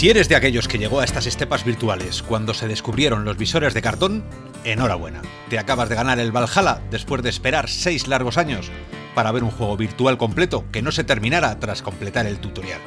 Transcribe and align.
Si 0.00 0.08
eres 0.08 0.30
de 0.30 0.34
aquellos 0.34 0.66
que 0.66 0.78
llegó 0.78 1.00
a 1.00 1.04
estas 1.04 1.26
estepas 1.26 1.62
virtuales 1.62 2.22
cuando 2.22 2.54
se 2.54 2.66
descubrieron 2.66 3.26
los 3.26 3.36
visores 3.36 3.74
de 3.74 3.82
cartón, 3.82 4.24
enhorabuena. 4.64 5.20
Te 5.50 5.58
acabas 5.58 5.90
de 5.90 5.94
ganar 5.94 6.18
el 6.18 6.32
Valhalla 6.34 6.80
después 6.90 7.22
de 7.22 7.28
esperar 7.28 7.68
seis 7.68 8.08
largos 8.08 8.38
años 8.38 8.70
para 9.14 9.30
ver 9.30 9.44
un 9.44 9.50
juego 9.50 9.76
virtual 9.76 10.16
completo 10.16 10.64
que 10.72 10.80
no 10.80 10.90
se 10.90 11.04
terminara 11.04 11.58
tras 11.58 11.82
completar 11.82 12.24
el 12.24 12.38
tutorial. 12.38 12.80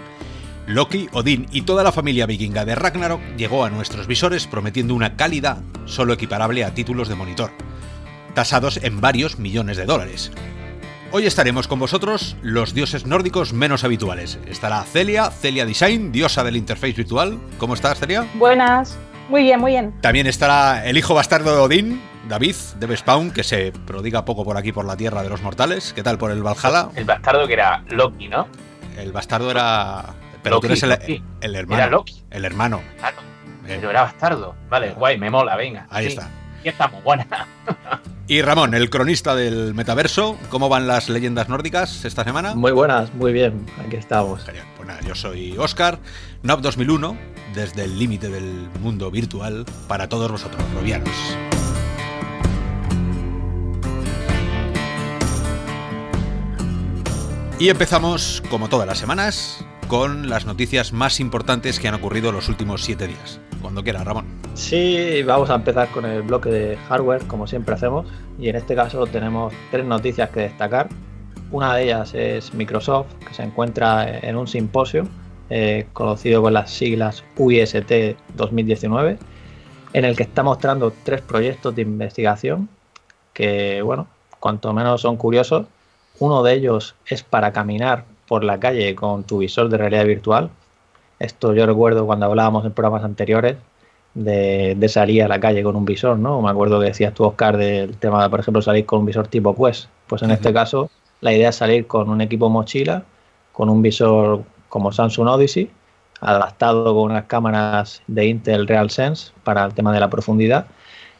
Loki, 0.65 1.07
Odín 1.11 1.45
y 1.51 1.61
toda 1.61 1.83
la 1.83 1.91
familia 1.91 2.25
vikinga 2.25 2.65
de 2.65 2.73
Ragnarok 2.73 3.21
llegó 3.37 3.63
a 3.63 3.69
nuestros 3.69 4.07
visores 4.07 4.47
prometiendo 4.47 4.95
una 4.95 5.15
calidad 5.15 5.61
solo 5.85 6.13
equiparable 6.13 6.65
a 6.65 6.73
títulos 6.73 7.09
de 7.09 7.15
monitor, 7.15 7.51
tasados 8.33 8.77
en 8.77 9.01
varios 9.01 9.37
millones 9.37 9.77
de 9.77 9.85
dólares. 9.85 10.31
Hoy 11.15 11.27
estaremos 11.27 11.67
con 11.67 11.77
vosotros 11.77 12.35
los 12.41 12.73
dioses 12.73 13.05
nórdicos 13.05 13.53
menos 13.53 13.83
habituales. 13.83 14.39
Estará 14.47 14.81
Celia, 14.81 15.29
Celia 15.29 15.63
Design, 15.63 16.11
diosa 16.11 16.43
del 16.43 16.57
interface 16.57 16.93
virtual. 16.93 17.37
¿Cómo 17.59 17.75
estás, 17.75 17.99
Celia? 17.99 18.25
Buenas. 18.33 18.97
Muy 19.29 19.43
bien, 19.43 19.59
muy 19.59 19.73
bien. 19.73 19.93
También 20.01 20.25
estará 20.25 20.83
el 20.83 20.97
hijo 20.97 21.13
bastardo 21.13 21.55
de 21.55 21.61
Odín, 21.61 22.01
David, 22.27 22.55
de 22.79 22.97
Spawn, 22.97 23.29
que 23.29 23.43
se 23.43 23.71
prodiga 23.85 24.25
poco 24.25 24.43
por 24.43 24.57
aquí 24.57 24.71
por 24.71 24.85
la 24.85 24.97
tierra 24.97 25.21
de 25.21 25.29
los 25.29 25.43
mortales. 25.43 25.93
¿Qué 25.93 26.01
tal 26.01 26.17
por 26.17 26.31
el 26.31 26.41
Valhalla? 26.41 26.89
El 26.95 27.05
bastardo 27.05 27.45
que 27.45 27.53
era 27.53 27.83
Loki, 27.89 28.27
¿no? 28.27 28.47
El 28.97 29.11
bastardo 29.11 29.51
era. 29.51 30.15
Pero 30.41 30.59
tú 30.61 30.65
eres 30.65 30.81
el, 30.81 31.55
hermano. 31.55 31.79
Era 31.79 31.91
Loki. 31.91 32.23
El 32.31 32.43
hermano. 32.43 32.81
Claro. 32.97 33.17
Pero 33.67 33.91
era 33.91 34.01
bastardo. 34.01 34.55
Vale, 34.67 34.93
guay, 34.93 35.19
me 35.19 35.29
mola, 35.29 35.55
venga. 35.57 35.85
Ahí 35.91 36.07
está. 36.07 36.27
Y 36.63 36.69
estamos, 36.69 37.03
buena. 37.03 37.27
Y 38.25 38.41
Ramón, 38.41 38.73
el 38.73 38.89
cronista 38.89 39.35
del 39.35 39.73
metaverso, 39.73 40.37
¿cómo 40.49 40.69
van 40.69 40.87
las 40.87 41.09
leyendas 41.09 41.49
nórdicas 41.49 42.05
esta 42.05 42.23
semana? 42.23 42.55
Muy 42.55 42.71
buenas, 42.71 43.13
muy 43.13 43.33
bien, 43.33 43.65
aquí 43.85 43.97
estamos. 43.97 44.45
Genial. 44.45 44.65
Pues 44.77 44.87
nada, 44.87 45.01
yo 45.01 45.13
soy 45.13 45.57
Oscar, 45.57 45.99
NOP 46.41 46.61
2001, 46.61 47.17
desde 47.53 47.83
el 47.83 47.99
límite 47.99 48.29
del 48.29 48.69
mundo 48.79 49.11
virtual 49.11 49.65
para 49.89 50.07
todos 50.07 50.31
vosotros, 50.31 50.63
rovianos. 50.73 51.11
Y 57.59 57.69
empezamos, 57.69 58.41
como 58.49 58.69
todas 58.69 58.87
las 58.87 58.97
semanas, 58.97 59.65
con 59.89 60.29
las 60.29 60.45
noticias 60.45 60.93
más 60.93 61.19
importantes 61.19 61.79
que 61.79 61.89
han 61.89 61.95
ocurrido 61.95 62.31
los 62.31 62.47
últimos 62.47 62.83
siete 62.83 63.07
días. 63.07 63.39
Cuando 63.63 63.81
quiera, 63.81 64.03
Ramón. 64.03 64.25
Sí, 64.55 65.23
vamos 65.23 65.49
a 65.49 65.55
empezar 65.55 65.89
con 65.89 66.05
el 66.05 66.21
bloque 66.21 66.49
de 66.49 66.77
hardware, 66.89 67.25
como 67.27 67.47
siempre 67.47 67.73
hacemos. 67.73 68.05
Y 68.37 68.49
en 68.49 68.57
este 68.57 68.75
caso 68.75 69.07
tenemos 69.07 69.53
tres 69.71 69.85
noticias 69.85 70.29
que 70.29 70.41
destacar. 70.41 70.89
Una 71.49 71.73
de 71.75 71.85
ellas 71.85 72.13
es 72.13 72.53
Microsoft, 72.53 73.07
que 73.25 73.33
se 73.33 73.41
encuentra 73.43 74.19
en 74.19 74.35
un 74.35 74.47
simposio 74.47 75.07
eh, 75.49 75.87
conocido 75.93 76.41
con 76.41 76.53
las 76.53 76.71
siglas 76.71 77.23
UIST 77.37 78.17
2019, 78.35 79.17
en 79.93 80.05
el 80.05 80.15
que 80.17 80.23
está 80.23 80.43
mostrando 80.43 80.91
tres 81.03 81.21
proyectos 81.21 81.73
de 81.73 81.83
investigación 81.83 82.67
que, 83.33 83.81
bueno, 83.81 84.07
cuanto 84.41 84.73
menos 84.73 85.01
son 85.01 85.15
curiosos. 85.15 85.67
Uno 86.19 86.43
de 86.43 86.53
ellos 86.53 86.95
es 87.05 87.23
para 87.23 87.53
caminar 87.53 88.03
por 88.27 88.43
la 88.43 88.59
calle 88.59 88.93
con 88.93 89.23
tu 89.23 89.37
visor 89.37 89.69
de 89.69 89.77
realidad 89.77 90.05
virtual. 90.05 90.49
Esto 91.19 91.53
yo 91.53 91.65
recuerdo 91.65 92.05
cuando 92.05 92.25
hablábamos 92.25 92.65
en 92.65 92.71
programas 92.71 93.03
anteriores 93.03 93.57
de, 94.13 94.89
salir 94.89 95.23
a 95.23 95.27
la 95.27 95.39
calle 95.39 95.63
con 95.63 95.75
un 95.75 95.85
visor, 95.85 96.17
¿no? 96.17 96.41
Me 96.41 96.49
acuerdo 96.49 96.79
que 96.79 96.87
decías 96.87 97.13
tú, 97.13 97.23
Oscar, 97.23 97.57
del 97.57 97.97
tema 97.97 98.23
de, 98.23 98.29
por 98.29 98.39
ejemplo, 98.39 98.61
salir 98.61 98.85
con 98.85 98.99
un 98.99 99.05
visor 99.05 99.27
tipo 99.27 99.55
Quest. 99.55 99.89
Pues 100.07 100.21
en 100.21 100.31
este 100.31 100.53
caso, 100.53 100.89
la 101.21 101.33
idea 101.33 101.49
es 101.49 101.55
salir 101.55 101.87
con 101.87 102.09
un 102.09 102.21
equipo 102.21 102.49
mochila, 102.49 103.03
con 103.51 103.69
un 103.69 103.81
visor 103.81 104.43
como 104.69 104.91
Samsung 104.91 105.27
Odyssey, 105.27 105.69
adaptado 106.19 106.93
con 106.93 107.11
unas 107.11 107.25
cámaras 107.25 108.01
de 108.07 108.27
Intel 108.27 108.67
RealSense 108.67 109.31
para 109.43 109.65
el 109.65 109.73
tema 109.73 109.93
de 109.93 109.99
la 109.99 110.09
profundidad 110.09 110.67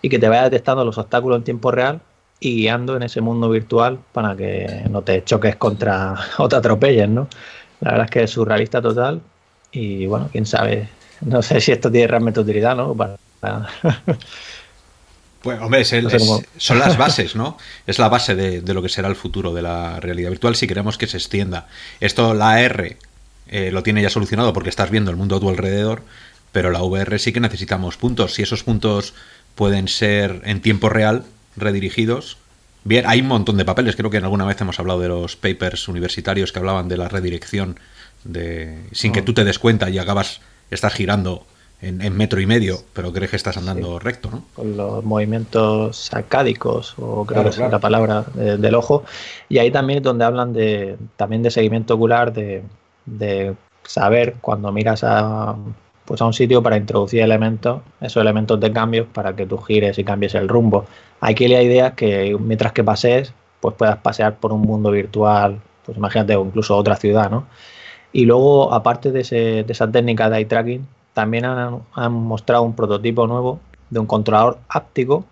y 0.02 0.10
que 0.10 0.20
te 0.20 0.30
vaya 0.30 0.44
detectando 0.44 0.86
los 0.86 0.98
obstáculos 0.98 1.38
en 1.38 1.44
tiempo 1.44 1.72
real 1.72 2.02
y 2.40 2.56
guiando 2.56 2.96
en 2.96 3.04
ese 3.04 3.22
mundo 3.22 3.50
virtual 3.50 4.00
para 4.12 4.36
que 4.36 4.84
no 4.90 5.02
te 5.02 5.24
choques 5.24 5.56
contra 5.56 6.16
o 6.38 6.48
te 6.48 6.56
atropelles, 6.56 7.10
¿no? 7.10 7.28
La 7.80 7.92
verdad 7.92 8.06
es 8.06 8.12
que 8.12 8.24
es 8.24 8.32
surrealista 8.32 8.82
total 8.82 9.22
y 9.74 10.06
bueno, 10.06 10.30
quién 10.32 10.46
sabe, 10.46 10.88
no 11.22 11.42
sé 11.42 11.60
si 11.60 11.72
esto 11.72 11.92
tiene 11.92 12.08
realmente 12.08 12.40
utilidad, 12.40 12.76
¿no? 12.76 12.96
Para... 12.96 13.18
Pues, 15.42 15.60
hombre, 15.60 15.84
son 15.84 16.80
las 16.80 16.98
bases, 16.98 17.36
¿no? 17.36 17.58
Es 17.86 18.00
la 18.00 18.08
base 18.08 18.34
de, 18.34 18.74
lo 18.74 18.82
que 18.82 18.88
será 18.88 19.10
el 19.10 19.16
futuro 19.16 19.54
de 19.54 19.62
la 19.62 20.00
realidad 20.00 20.30
virtual 20.30 20.56
si 20.56 20.68
queremos 20.68 20.98
que 20.98 21.08
se 21.08 21.18
extienda. 21.18 21.68
Esto, 22.00 22.34
la 22.34 22.52
AR 22.52 22.96
eh, 23.48 23.72
lo 23.72 23.84
tiene 23.84 24.02
ya 24.02 24.10
solucionado 24.10 24.54
porque 24.54 24.70
estás 24.70 24.90
viendo 24.90 25.12
el 25.12 25.18
mundo 25.18 25.36
a 25.36 25.40
tu 25.42 25.50
alrededor, 25.50 26.04
pero 26.54 26.72
la 26.72 26.82
VR 26.82 27.20
sí 27.20 27.34
que 27.34 27.42
necesitamos 27.42 27.98
puntos. 27.98 28.36
Si 28.36 28.42
esos 28.42 28.64
puntos 28.64 29.16
pueden 29.56 29.90
ser 29.90 30.42
en 30.46 30.62
tiempo 30.62 30.88
real, 30.88 31.26
redirigidos. 31.58 32.38
Bien, 32.86 33.06
hay 33.06 33.20
un 33.20 33.28
montón 33.28 33.58
de 33.58 33.66
papeles. 33.66 33.98
Creo 33.98 34.10
que 34.10 34.18
en 34.18 34.24
alguna 34.24 34.46
vez 34.46 34.60
hemos 34.62 34.80
hablado 34.80 35.02
de 35.02 35.10
los 35.10 35.36
papers 35.36 35.88
universitarios 35.90 36.52
que 36.52 36.60
hablaban 36.60 36.88
de 36.88 36.98
la 36.98 37.10
redirección 37.10 37.80
de 38.24 38.78
sin 38.92 39.12
que 39.12 39.20
ah. 39.20 39.26
tú 39.26 39.34
te 39.34 39.44
des 39.44 39.60
cuenta 39.60 39.90
y 39.90 40.00
acabas 40.00 40.42
estás 40.70 40.94
girando 40.94 41.46
en, 41.82 42.16
metro 42.16 42.40
y 42.40 42.46
medio, 42.46 42.78
pero 42.94 43.12
crees 43.12 43.32
que 43.32 43.36
estás 43.36 43.58
andando 43.58 44.00
recto, 44.00 44.30
¿no? 44.32 44.46
Con 44.56 44.78
los 44.78 45.04
movimientos 45.04 45.98
sacádicos, 45.98 46.96
o 46.98 47.26
creo 47.26 47.44
que 47.44 47.50
es 47.50 47.58
la 47.58 47.80
palabra 47.80 48.24
del 48.34 48.74
ojo. 48.76 49.04
Y 49.50 49.58
ahí 49.58 49.70
también 49.70 49.98
es 49.98 50.04
donde 50.04 50.24
hablan 50.24 50.54
de 50.54 50.98
también 51.18 51.44
de 51.44 51.52
seguimiento 51.52 51.96
ocular, 51.96 52.32
de, 52.32 52.64
de 53.06 53.54
saber 53.84 54.36
cuando 54.40 54.72
miras 54.72 55.04
a 55.04 55.56
pues 56.06 56.22
a 56.22 56.26
un 56.26 56.34
sitio 56.34 56.62
para 56.62 56.78
introducir 56.78 57.22
elementos, 57.22 57.82
esos 58.02 58.22
elementos 58.22 58.60
de 58.60 58.72
cambio 58.72 59.08
para 59.08 59.36
que 59.36 59.46
tú 59.46 59.58
gires 59.58 59.98
y 59.98 60.04
cambies 60.04 60.36
el 60.36 60.50
rumbo. 60.50 60.86
Aquí 61.22 61.48
la 61.48 61.62
idea 61.62 61.88
es 61.88 61.94
que 61.94 62.38
mientras 62.40 62.74
que 62.74 62.84
pasees, 62.84 63.34
pues 63.62 63.76
puedas 63.76 63.98
pasear 63.98 64.36
por 64.36 64.52
un 64.52 64.62
mundo 64.62 64.92
virtual, 64.92 65.62
pues 65.86 65.98
imagínate, 65.98 66.36
o 66.36 66.46
incluso 66.46 66.76
otra 66.76 66.98
ciudad, 66.98 67.30
¿no? 67.32 67.46
Y 68.14 68.26
luego, 68.26 68.74
aparte 68.74 69.12
de, 69.12 69.66
esa 69.68 69.92
técnica 69.92 70.30
de 70.30 70.38
eye 70.38 70.46
tracking, 70.46 70.88
también 71.14 71.46
han, 71.46 72.14
mostrado 72.14 72.64
un 72.64 72.76
prototipo 72.76 73.28
nuevo 73.28 73.60
de 73.90 74.00
un 74.00 74.06
controlador 74.06 74.60
áptico 74.70 75.26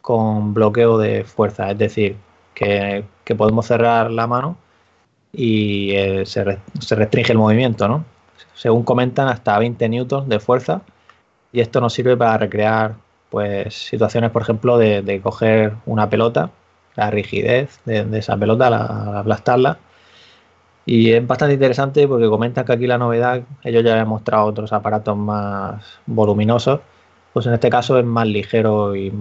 con 0.00 0.54
bloqueo 0.54 0.98
de 0.98 1.24
fuerza, 1.24 1.70
es 1.70 1.78
decir, 1.78 2.16
que, 2.54 3.04
podemos 3.36 3.66
cerrar 3.66 4.10
la 4.10 4.26
mano 4.26 4.56
y 5.32 5.90
eh, 5.92 6.24
se, 6.24 6.44
restringe 6.96 7.32
el 7.32 7.38
movimiento, 7.38 7.86
¿no? 7.86 8.04
según 8.54 8.82
comentan, 8.82 9.28
hasta 9.28 9.58
20 9.58 9.88
newtons 9.88 10.28
de 10.28 10.40
fuerza. 10.40 10.82
Y 11.52 11.60
esto 11.60 11.80
nos 11.80 11.92
sirve 11.92 12.16
para 12.16 12.38
recrear 12.38 12.94
pues 13.30 13.74
situaciones, 13.74 14.30
por 14.30 14.42
ejemplo, 14.42 14.78
de, 14.78 15.20
coger 15.22 15.74
una 15.86 16.10
pelota, 16.10 16.50
la 16.96 17.10
rigidez 17.10 17.80
de, 17.84 18.06
esa 18.18 18.36
pelota 18.36 18.66
al 18.66 19.16
aplastarla. 19.16 19.78
Y 20.90 21.12
es 21.12 21.26
bastante 21.26 21.52
interesante 21.52 22.08
porque 22.08 22.28
comentan 22.30 22.64
que 22.64 22.72
aquí 22.72 22.86
la 22.86 22.96
novedad, 22.96 23.42
ellos 23.62 23.84
ya 23.84 24.00
han 24.00 24.08
mostrado 24.08 24.46
otros 24.46 24.72
aparatos 24.72 25.14
más 25.18 25.84
voluminosos, 26.06 26.80
pues 27.34 27.44
en 27.46 27.52
este 27.52 27.68
caso 27.68 27.98
es 27.98 28.06
más 28.06 28.26
ligero 28.26 28.96
y 28.96 29.12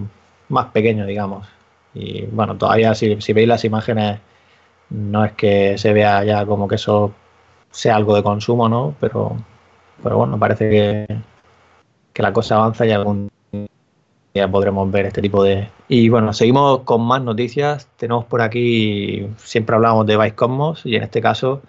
más 0.48 0.68
pequeño, 0.68 1.06
digamos. 1.06 1.46
Y 1.94 2.26
bueno, 2.28 2.56
todavía 2.58 2.96
si, 2.96 3.20
si 3.20 3.34
veis 3.34 3.50
las 3.50 3.66
imágenes, 3.66 4.22
no 4.92 5.26
es 5.26 5.34
que 5.34 5.78
se 5.78 5.92
vea 5.92 6.24
ya 6.24 6.46
como 6.46 6.70
que 6.70 6.76
eso 6.76 7.14
sea 7.70 7.98
algo 7.98 8.16
de 8.16 8.24
consumo, 8.24 8.70
¿no? 8.70 8.96
Pero, 9.02 9.36
pero 10.02 10.18
bueno, 10.20 10.40
parece 10.40 10.70
que, 10.70 11.18
que 12.14 12.24
la 12.24 12.32
cosa 12.32 12.56
avanza 12.56 12.86
y 12.86 12.92
algún 12.92 13.30
podremos 14.52 14.92
ver 14.92 15.06
este 15.06 15.22
tipo 15.22 15.44
de... 15.44 15.70
Y 15.88 16.10
bueno, 16.10 16.34
seguimos 16.34 16.82
con 16.82 17.02
más 17.02 17.22
noticias. 17.22 17.88
Tenemos 17.98 18.26
por 18.26 18.42
aquí, 18.42 19.28
siempre 19.38 19.76
hablamos 19.76 20.06
de 20.06 20.18
Vice 20.18 20.36
Cosmos 20.36 20.86
y 20.86 20.96
en 20.96 21.04
este 21.04 21.22
caso, 21.22 21.62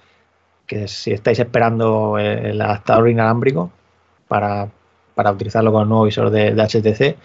que 0.66 0.88
si 0.88 1.12
estáis 1.12 1.38
esperando 1.38 2.18
el 2.18 2.60
adaptador 2.60 3.08
inalámbrico 3.08 3.70
para, 4.26 4.68
para 5.14 5.32
utilizarlo 5.32 5.72
con 5.72 5.82
el 5.82 5.88
nuevo 5.88 6.04
visor 6.04 6.30
de, 6.30 6.52
HTC, 6.54 7.16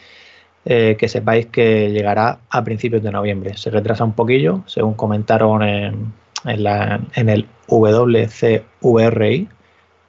eh, 0.66 0.96
que 0.98 1.08
sepáis 1.08 1.46
que 1.48 1.92
llegará 1.92 2.40
a 2.50 2.64
principios 2.64 3.04
de 3.04 3.12
noviembre. 3.12 3.56
Se 3.56 3.70
retrasa 3.70 4.04
un 4.04 4.14
poquillo, 4.14 4.64
según 4.66 4.96
comentaron 4.96 5.62
en, 5.62 6.14
la, 6.44 7.02
en 7.14 7.30
el 7.30 7.48
WCVRI, 7.68 9.48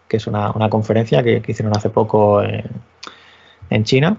que 0.08 0.16
es 0.16 0.26
una, 0.26 0.52
conferencia 0.70 1.22
que, 1.22 1.42
hicieron 1.46 1.76
hace 1.76 1.90
poco 1.90 2.42
en, 2.42 3.84
China. 3.84 4.16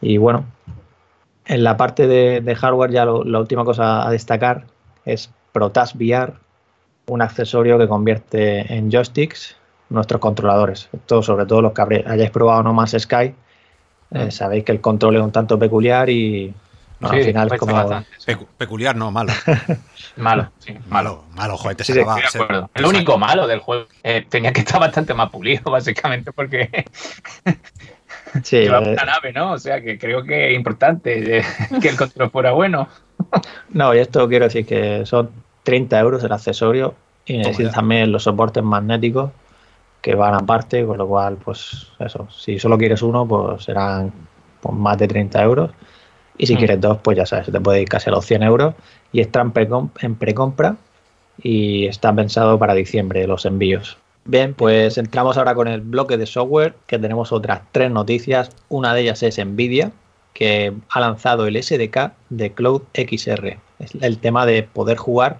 Y 0.00 0.18
bueno, 0.18 0.44
en 1.46 1.64
la 1.64 1.76
parte 1.76 2.06
de, 2.06 2.54
hardware 2.54 2.90
ya 2.90 3.04
la 3.04 3.38
última 3.38 3.64
cosa 3.64 4.06
a 4.06 4.10
destacar 4.10 4.66
es 5.04 5.30
Protas 5.52 5.94
VR, 5.94 6.34
un 7.06 7.22
accesorio 7.22 7.78
que 7.78 7.88
convierte 7.88 8.72
en 8.72 8.90
joysticks 8.90 9.56
nuestros 9.88 10.20
controladores. 10.20 10.88
Esto 10.92 11.22
sobre 11.22 11.46
todo 11.46 11.62
los 11.62 11.72
que 11.72 12.04
hayáis 12.06 12.30
probado 12.30 12.62
No 12.62 12.74
Man's 12.74 12.96
Sky, 12.98 13.34
eh, 14.10 14.30
sabéis 14.30 14.64
que 14.64 14.72
el 14.72 14.80
control 14.80 15.16
es 15.16 15.22
un 15.22 15.32
tanto 15.32 15.58
peculiar 15.58 16.10
y, 16.10 16.52
al 17.00 17.24
final 17.24 17.48
es 17.52 17.58
como... 17.58 18.04
peculiar, 18.56 18.96
no, 18.96 19.10
malo. 19.10 19.32
malo, 20.16 20.50
sí. 20.58 20.76
Malo, 20.88 21.24
malo, 21.34 21.56
joder, 21.56 21.76
te 21.76 21.84
sí, 21.84 21.92
El 22.74 22.84
único 22.84 23.18
malo 23.18 23.46
del 23.46 23.60
juego. 23.60 23.86
Eh, 24.02 24.24
tenía 24.28 24.52
que 24.52 24.60
estar 24.60 24.80
bastante 24.80 25.12
más 25.14 25.30
pulido, 25.30 25.62
básicamente, 25.70 26.32
porque... 26.32 26.86
Sí, 28.44 28.66
una 28.68 28.80
nave, 28.80 29.32
¿no? 29.32 29.52
O 29.52 29.58
sea 29.58 29.80
que 29.80 29.98
creo 29.98 30.22
que 30.24 30.50
es 30.50 30.56
importante 30.56 31.38
eh, 31.38 31.44
que 31.80 31.88
el 31.88 31.96
control 31.96 32.30
fuera 32.30 32.52
bueno. 32.52 32.88
no, 33.70 33.94
y 33.94 33.98
esto 33.98 34.28
quiero 34.28 34.46
decir 34.46 34.66
que 34.66 35.06
son 35.06 35.30
30 35.62 35.98
euros 35.98 36.24
el 36.24 36.32
accesorio 36.32 36.94
y 37.24 37.38
necesitas 37.38 37.74
también 37.74 38.12
los 38.12 38.22
soportes 38.22 38.62
magnéticos 38.62 39.32
que 40.00 40.14
van 40.14 40.34
aparte, 40.34 40.86
con 40.86 40.98
lo 40.98 41.08
cual, 41.08 41.36
pues 41.36 41.88
eso, 41.98 42.28
si 42.30 42.60
solo 42.60 42.78
quieres 42.78 43.02
uno, 43.02 43.26
pues 43.26 43.64
serán 43.64 44.12
pues, 44.60 44.74
más 44.76 44.96
de 44.98 45.08
30 45.08 45.42
euros. 45.42 45.70
Y 46.38 46.46
si 46.46 46.54
mm. 46.54 46.58
quieres 46.58 46.80
dos, 46.80 46.98
pues 47.02 47.16
ya 47.16 47.26
sabes, 47.26 47.50
te 47.50 47.60
puede 47.60 47.82
ir 47.82 47.88
casi 47.88 48.10
a 48.10 48.12
los 48.12 48.24
100 48.24 48.42
euros. 48.44 48.74
Y 49.10 49.20
está 49.20 49.40
en 49.40 49.50
precompra 49.50 50.76
y 51.42 51.86
está 51.86 52.14
pensado 52.14 52.58
para 52.58 52.74
diciembre 52.74 53.26
los 53.26 53.46
envíos. 53.46 53.98
Bien, 54.28 54.54
pues 54.54 54.98
entramos 54.98 55.38
ahora 55.38 55.54
con 55.54 55.68
el 55.68 55.80
bloque 55.80 56.16
de 56.16 56.26
software, 56.26 56.74
que 56.88 56.98
tenemos 56.98 57.30
otras 57.30 57.62
tres 57.70 57.92
noticias. 57.92 58.50
Una 58.68 58.92
de 58.92 59.02
ellas 59.02 59.22
es 59.22 59.38
Nvidia, 59.38 59.92
que 60.34 60.72
ha 60.88 61.00
lanzado 61.00 61.46
el 61.46 61.62
SDK 61.62 62.12
de 62.30 62.52
Cloud 62.52 62.82
XR. 62.92 63.58
Es 63.78 63.94
el 64.00 64.18
tema 64.18 64.44
de 64.44 64.64
poder 64.64 64.96
jugar 64.96 65.38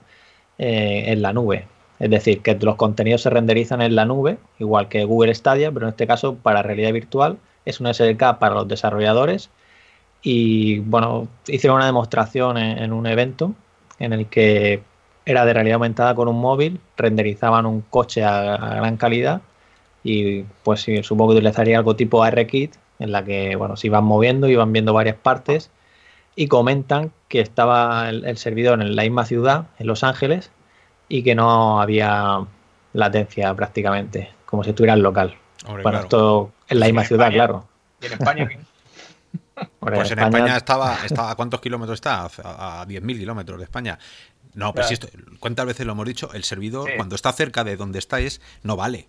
eh, 0.58 1.04
en 1.08 1.20
la 1.20 1.32
nube. 1.32 1.66
Es 1.98 2.10
decir, 2.10 2.42
que 2.42 2.54
los 2.54 2.76
contenidos 2.76 3.22
se 3.22 3.30
renderizan 3.30 3.82
en 3.82 3.96
la 3.96 4.04
nube, 4.04 4.38
igual 4.60 4.88
que 4.88 5.04
Google 5.04 5.34
Stadia, 5.34 5.72
pero 5.72 5.86
en 5.86 5.90
este 5.90 6.06
caso 6.06 6.36
para 6.36 6.62
realidad 6.62 6.92
virtual. 6.92 7.38
Es 7.64 7.80
un 7.80 7.92
SDK 7.92 8.38
para 8.38 8.54
los 8.54 8.68
desarrolladores. 8.68 9.50
Y 10.22 10.78
bueno, 10.80 11.28
hicieron 11.48 11.78
una 11.78 11.86
demostración 11.86 12.56
en, 12.58 12.92
un 12.92 13.06
evento 13.06 13.54
en 13.98 14.12
el 14.12 14.26
que 14.26 14.82
era 15.26 15.44
de 15.44 15.52
realidad 15.52 15.74
aumentada 15.74 16.14
con 16.14 16.28
un 16.28 16.40
móvil, 16.40 16.80
renderizaban 16.96 17.66
un 17.66 17.82
coche 17.82 18.24
a, 18.24 18.56
gran 18.56 18.96
calidad 18.96 19.42
y 20.02 20.44
pues 20.62 20.82
sí, 20.82 21.02
supongo 21.02 21.32
que 21.32 21.38
utilizaría 21.38 21.76
algo 21.76 21.96
tipo 21.96 22.22
ARKit 22.22 22.74
en 23.00 23.12
la 23.12 23.24
que 23.24 23.56
bueno, 23.56 23.76
se 23.76 23.88
iban 23.88 24.04
moviendo, 24.04 24.48
iban 24.48 24.72
viendo 24.72 24.94
varias 24.94 25.16
partes 25.16 25.70
y 26.36 26.48
comentan 26.48 27.10
que 27.28 27.40
estaba 27.40 28.08
el 28.08 28.38
servidor 28.38 28.80
en 28.80 28.94
la 28.94 29.02
misma 29.02 29.24
ciudad, 29.24 29.66
en 29.78 29.86
Los 29.86 30.04
Ángeles, 30.04 30.50
y 31.08 31.22
que 31.22 31.34
no 31.34 31.80
había 31.80 32.40
latencia 32.92 33.54
prácticamente, 33.54 34.30
como 34.44 34.64
si 34.64 34.70
estuviera 34.70 34.94
en 34.94 35.02
local. 35.02 35.34
bueno, 35.82 36.00
esto 36.00 36.52
en 36.68 36.80
la 36.80 36.86
misma 36.86 37.04
ciudad, 37.04 37.32
claro. 37.32 37.66
¿Y 38.02 38.06
en 38.06 38.12
España 38.12 38.48
pues 39.80 40.10
en 40.10 40.18
España, 40.18 40.56
estaba, 40.56 40.98
estaba, 41.04 41.30
¿a 41.30 41.34
cuántos 41.34 41.60
kilómetros 41.60 41.96
está? 41.96 42.24
A, 42.24 42.86
10.000 42.86 43.18
kilómetros 43.18 43.58
de 43.58 43.64
España. 43.64 43.98
No, 44.56 44.72
pero 44.72 44.88
si 44.88 44.94
esto, 44.94 45.08
¿cuántas 45.38 45.66
veces 45.66 45.84
lo 45.84 45.92
hemos 45.92 46.06
dicho? 46.06 46.32
El 46.32 46.42
servidor, 46.42 46.90
cuando 46.96 47.14
está 47.14 47.30
cerca 47.32 47.62
de 47.62 47.76
donde 47.76 47.98
estáis, 47.98 48.40
no 48.62 48.74
vale. 48.74 49.06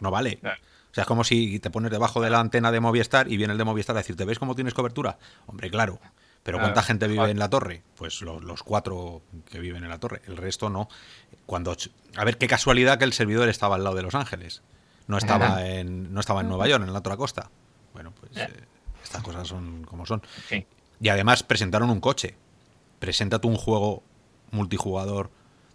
No 0.00 0.10
vale. 0.10 0.38
O 0.42 0.94
sea, 0.94 1.02
es 1.02 1.08
como 1.08 1.24
si 1.24 1.58
te 1.60 1.70
pones 1.70 1.90
debajo 1.90 2.20
de 2.20 2.28
la 2.28 2.40
antena 2.40 2.70
de 2.70 2.78
Movistar 2.78 3.32
y 3.32 3.38
viene 3.38 3.52
el 3.52 3.58
de 3.58 3.64
Movistar 3.64 3.96
a 3.96 4.00
decirte, 4.00 4.26
¿ves 4.26 4.38
cómo 4.38 4.54
tienes 4.54 4.74
cobertura? 4.74 5.18
Hombre, 5.46 5.70
claro. 5.70 5.98
Pero 6.42 6.58
¿cuánta 6.58 6.82
gente 6.82 7.08
vive 7.08 7.30
en 7.30 7.38
la 7.38 7.48
torre? 7.48 7.82
Pues 7.96 8.20
los, 8.20 8.62
cuatro 8.62 9.22
que 9.48 9.60
viven 9.60 9.82
en 9.82 9.88
la 9.88 9.98
torre. 9.98 10.20
El 10.26 10.36
resto 10.36 10.68
no. 10.68 10.88
Cuando 11.46 11.74
a 12.16 12.24
ver 12.24 12.36
qué 12.36 12.46
casualidad 12.46 12.98
que 12.98 13.04
el 13.04 13.14
servidor 13.14 13.48
estaba 13.48 13.76
al 13.76 13.84
lado 13.84 13.96
de 13.96 14.02
Los 14.02 14.14
Ángeles. 14.14 14.62
No 15.06 15.16
estaba 15.16 15.66
en 15.66 16.12
no 16.12 16.20
estaba 16.20 16.42
en 16.42 16.48
Nueva 16.48 16.68
York, 16.68 16.84
en 16.84 16.92
la 16.92 16.98
otra 16.98 17.16
costa. 17.16 17.50
Bueno, 17.94 18.12
pues 18.18 18.36
eh, 18.36 18.64
estas 19.02 19.22
cosas 19.22 19.48
son 19.48 19.84
como 19.84 20.04
son. 20.04 20.20
Y 21.00 21.08
además 21.08 21.42
presentaron 21.44 21.88
un 21.88 22.00
coche. 22.00 22.34
Preséntate 22.98 23.46
un 23.46 23.56
juego 23.56 24.02
multijugador 24.52 25.30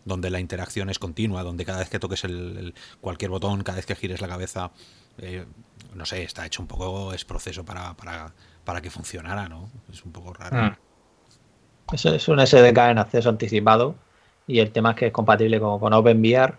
donde 0.05 0.29
la 0.29 0.39
interacción 0.39 0.89
es 0.89 0.99
continua, 0.99 1.43
donde 1.43 1.65
cada 1.65 1.79
vez 1.79 1.89
que 1.89 1.99
toques 1.99 2.23
el, 2.23 2.73
cualquier 3.01 3.29
botón, 3.29 3.63
cada 3.63 3.75
vez 3.75 3.85
que 3.85 3.95
gires 3.95 4.21
la 4.21 4.29
cabeza, 4.29 4.71
eh, 5.17 5.45
no 5.93 6.05
sé, 6.05 6.23
está 6.23 6.45
hecho 6.45 6.61
un 6.61 6.67
poco, 6.67 7.11
es 7.11 7.25
proceso 7.25 7.65
para, 7.65 7.93
para 7.95 8.33
para 8.67 8.81
que 8.81 8.89
funcionara, 8.89 9.47
¿no? 9.47 9.69
Es 9.89 10.03
un 10.03 10.11
poco 10.11 10.33
raro. 10.33 10.61
Mm. 10.61 11.93
Eso 11.93 12.13
es 12.13 12.27
un 12.27 12.45
SDK 12.45 12.77
en 12.89 12.97
acceso 12.97 13.29
anticipado 13.29 13.95
y 14.45 14.59
el 14.59 14.71
tema 14.71 14.89
es 14.89 14.97
que 14.97 15.05
es 15.07 15.13
compatible 15.13 15.57
con, 15.61 15.79
con 15.79 15.93
OpenVR 15.93 16.57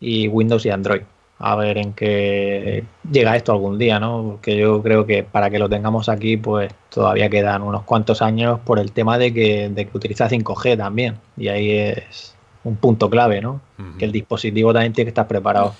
y 0.00 0.26
Windows 0.28 0.64
y 0.64 0.70
Android. 0.70 1.02
A 1.38 1.56
ver 1.56 1.78
en 1.78 1.92
qué 1.92 2.84
llega 3.10 3.36
esto 3.36 3.52
algún 3.52 3.76
día, 3.76 3.98
¿no? 3.98 4.22
Porque 4.22 4.56
yo 4.56 4.82
creo 4.82 5.04
que 5.04 5.24
para 5.24 5.50
que 5.50 5.58
lo 5.58 5.68
tengamos 5.68 6.08
aquí, 6.08 6.36
pues 6.36 6.72
todavía 6.90 7.28
quedan 7.28 7.62
unos 7.62 7.82
cuantos 7.82 8.22
años 8.22 8.60
por 8.60 8.78
el 8.78 8.92
tema 8.92 9.18
de 9.18 9.34
que, 9.34 9.68
de 9.68 9.86
que 9.86 9.96
utiliza 9.96 10.28
5G 10.28 10.76
también. 10.76 11.18
Y 11.36 11.48
ahí 11.48 11.70
es 11.70 12.34
un 12.62 12.76
punto 12.76 13.10
clave, 13.10 13.40
¿no? 13.40 13.60
Que 13.98 14.04
el 14.04 14.12
dispositivo 14.12 14.72
también 14.72 14.92
tiene 14.92 15.06
que 15.06 15.10
estar 15.10 15.28
preparado 15.28 15.74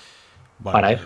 para 0.63 0.93
eso. 0.93 1.05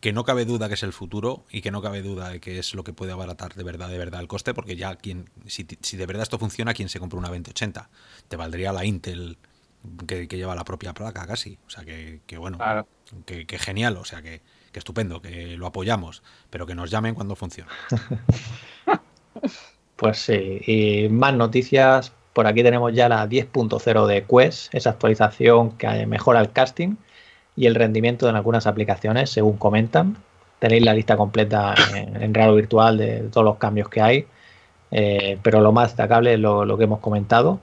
Que 0.00 0.12
no 0.12 0.24
cabe 0.24 0.44
duda 0.44 0.68
que 0.68 0.74
es 0.74 0.82
el 0.82 0.92
futuro 0.92 1.44
y 1.50 1.62
que 1.62 1.70
no 1.70 1.80
cabe 1.80 2.02
duda 2.02 2.28
de 2.28 2.40
que 2.40 2.58
es 2.58 2.74
lo 2.74 2.84
que 2.84 2.92
puede 2.92 3.12
abaratar 3.12 3.54
de 3.54 3.64
verdad, 3.64 3.88
de 3.88 3.96
verdad 3.96 4.20
el 4.20 4.28
coste, 4.28 4.52
porque 4.52 4.76
ya 4.76 4.96
quien, 4.96 5.30
si, 5.46 5.64
de 5.64 6.06
verdad 6.06 6.22
esto 6.22 6.38
funciona, 6.38 6.74
quien 6.74 6.88
se 6.88 7.00
compra 7.00 7.18
una 7.18 7.28
2080, 7.28 7.88
te 8.28 8.36
valdría 8.36 8.72
la 8.72 8.84
Intel 8.84 9.38
que, 10.06 10.26
lleva 10.26 10.54
la 10.54 10.64
propia 10.64 10.94
placa 10.94 11.26
casi. 11.26 11.58
O 11.66 11.70
sea 11.70 11.84
que, 11.84 12.20
bueno, 12.38 12.58
que, 13.26 13.58
genial, 13.58 13.96
o 13.96 14.04
sea 14.04 14.22
que, 14.22 14.40
estupendo, 14.72 15.20
que 15.20 15.56
lo 15.56 15.66
apoyamos, 15.66 16.22
pero 16.50 16.66
que 16.66 16.74
nos 16.74 16.90
llamen 16.90 17.14
cuando 17.14 17.36
funcione. 17.36 17.70
pues 19.96 20.18
sí, 20.18 20.60
y 20.66 21.08
más 21.08 21.34
noticias. 21.34 22.12
Por 22.32 22.48
aquí 22.48 22.64
tenemos 22.64 22.92
ya 22.92 23.08
la 23.08 23.28
10.0 23.28 24.06
de 24.06 24.24
Quest, 24.24 24.74
esa 24.74 24.90
actualización 24.90 25.78
que 25.78 26.04
mejora 26.06 26.40
el 26.40 26.50
casting 26.50 26.96
y 27.54 27.66
el 27.66 27.76
rendimiento 27.76 28.28
en 28.28 28.34
algunas 28.34 28.66
aplicaciones, 28.66 29.30
según 29.30 29.56
comentan. 29.56 30.16
Tenéis 30.58 30.84
la 30.84 30.94
lista 30.94 31.16
completa 31.16 31.74
en, 31.94 32.20
en 32.20 32.34
Real 32.34 32.56
Virtual 32.56 32.98
de 32.98 33.28
todos 33.30 33.44
los 33.44 33.58
cambios 33.58 33.88
que 33.88 34.00
hay, 34.00 34.26
eh, 34.96 35.40
pero 35.42 35.60
lo 35.60 35.72
más 35.72 35.88
destacable 35.88 36.34
es 36.34 36.40
lo, 36.40 36.78
que 36.78 36.84
hemos 36.84 37.00
comentado. 37.00 37.58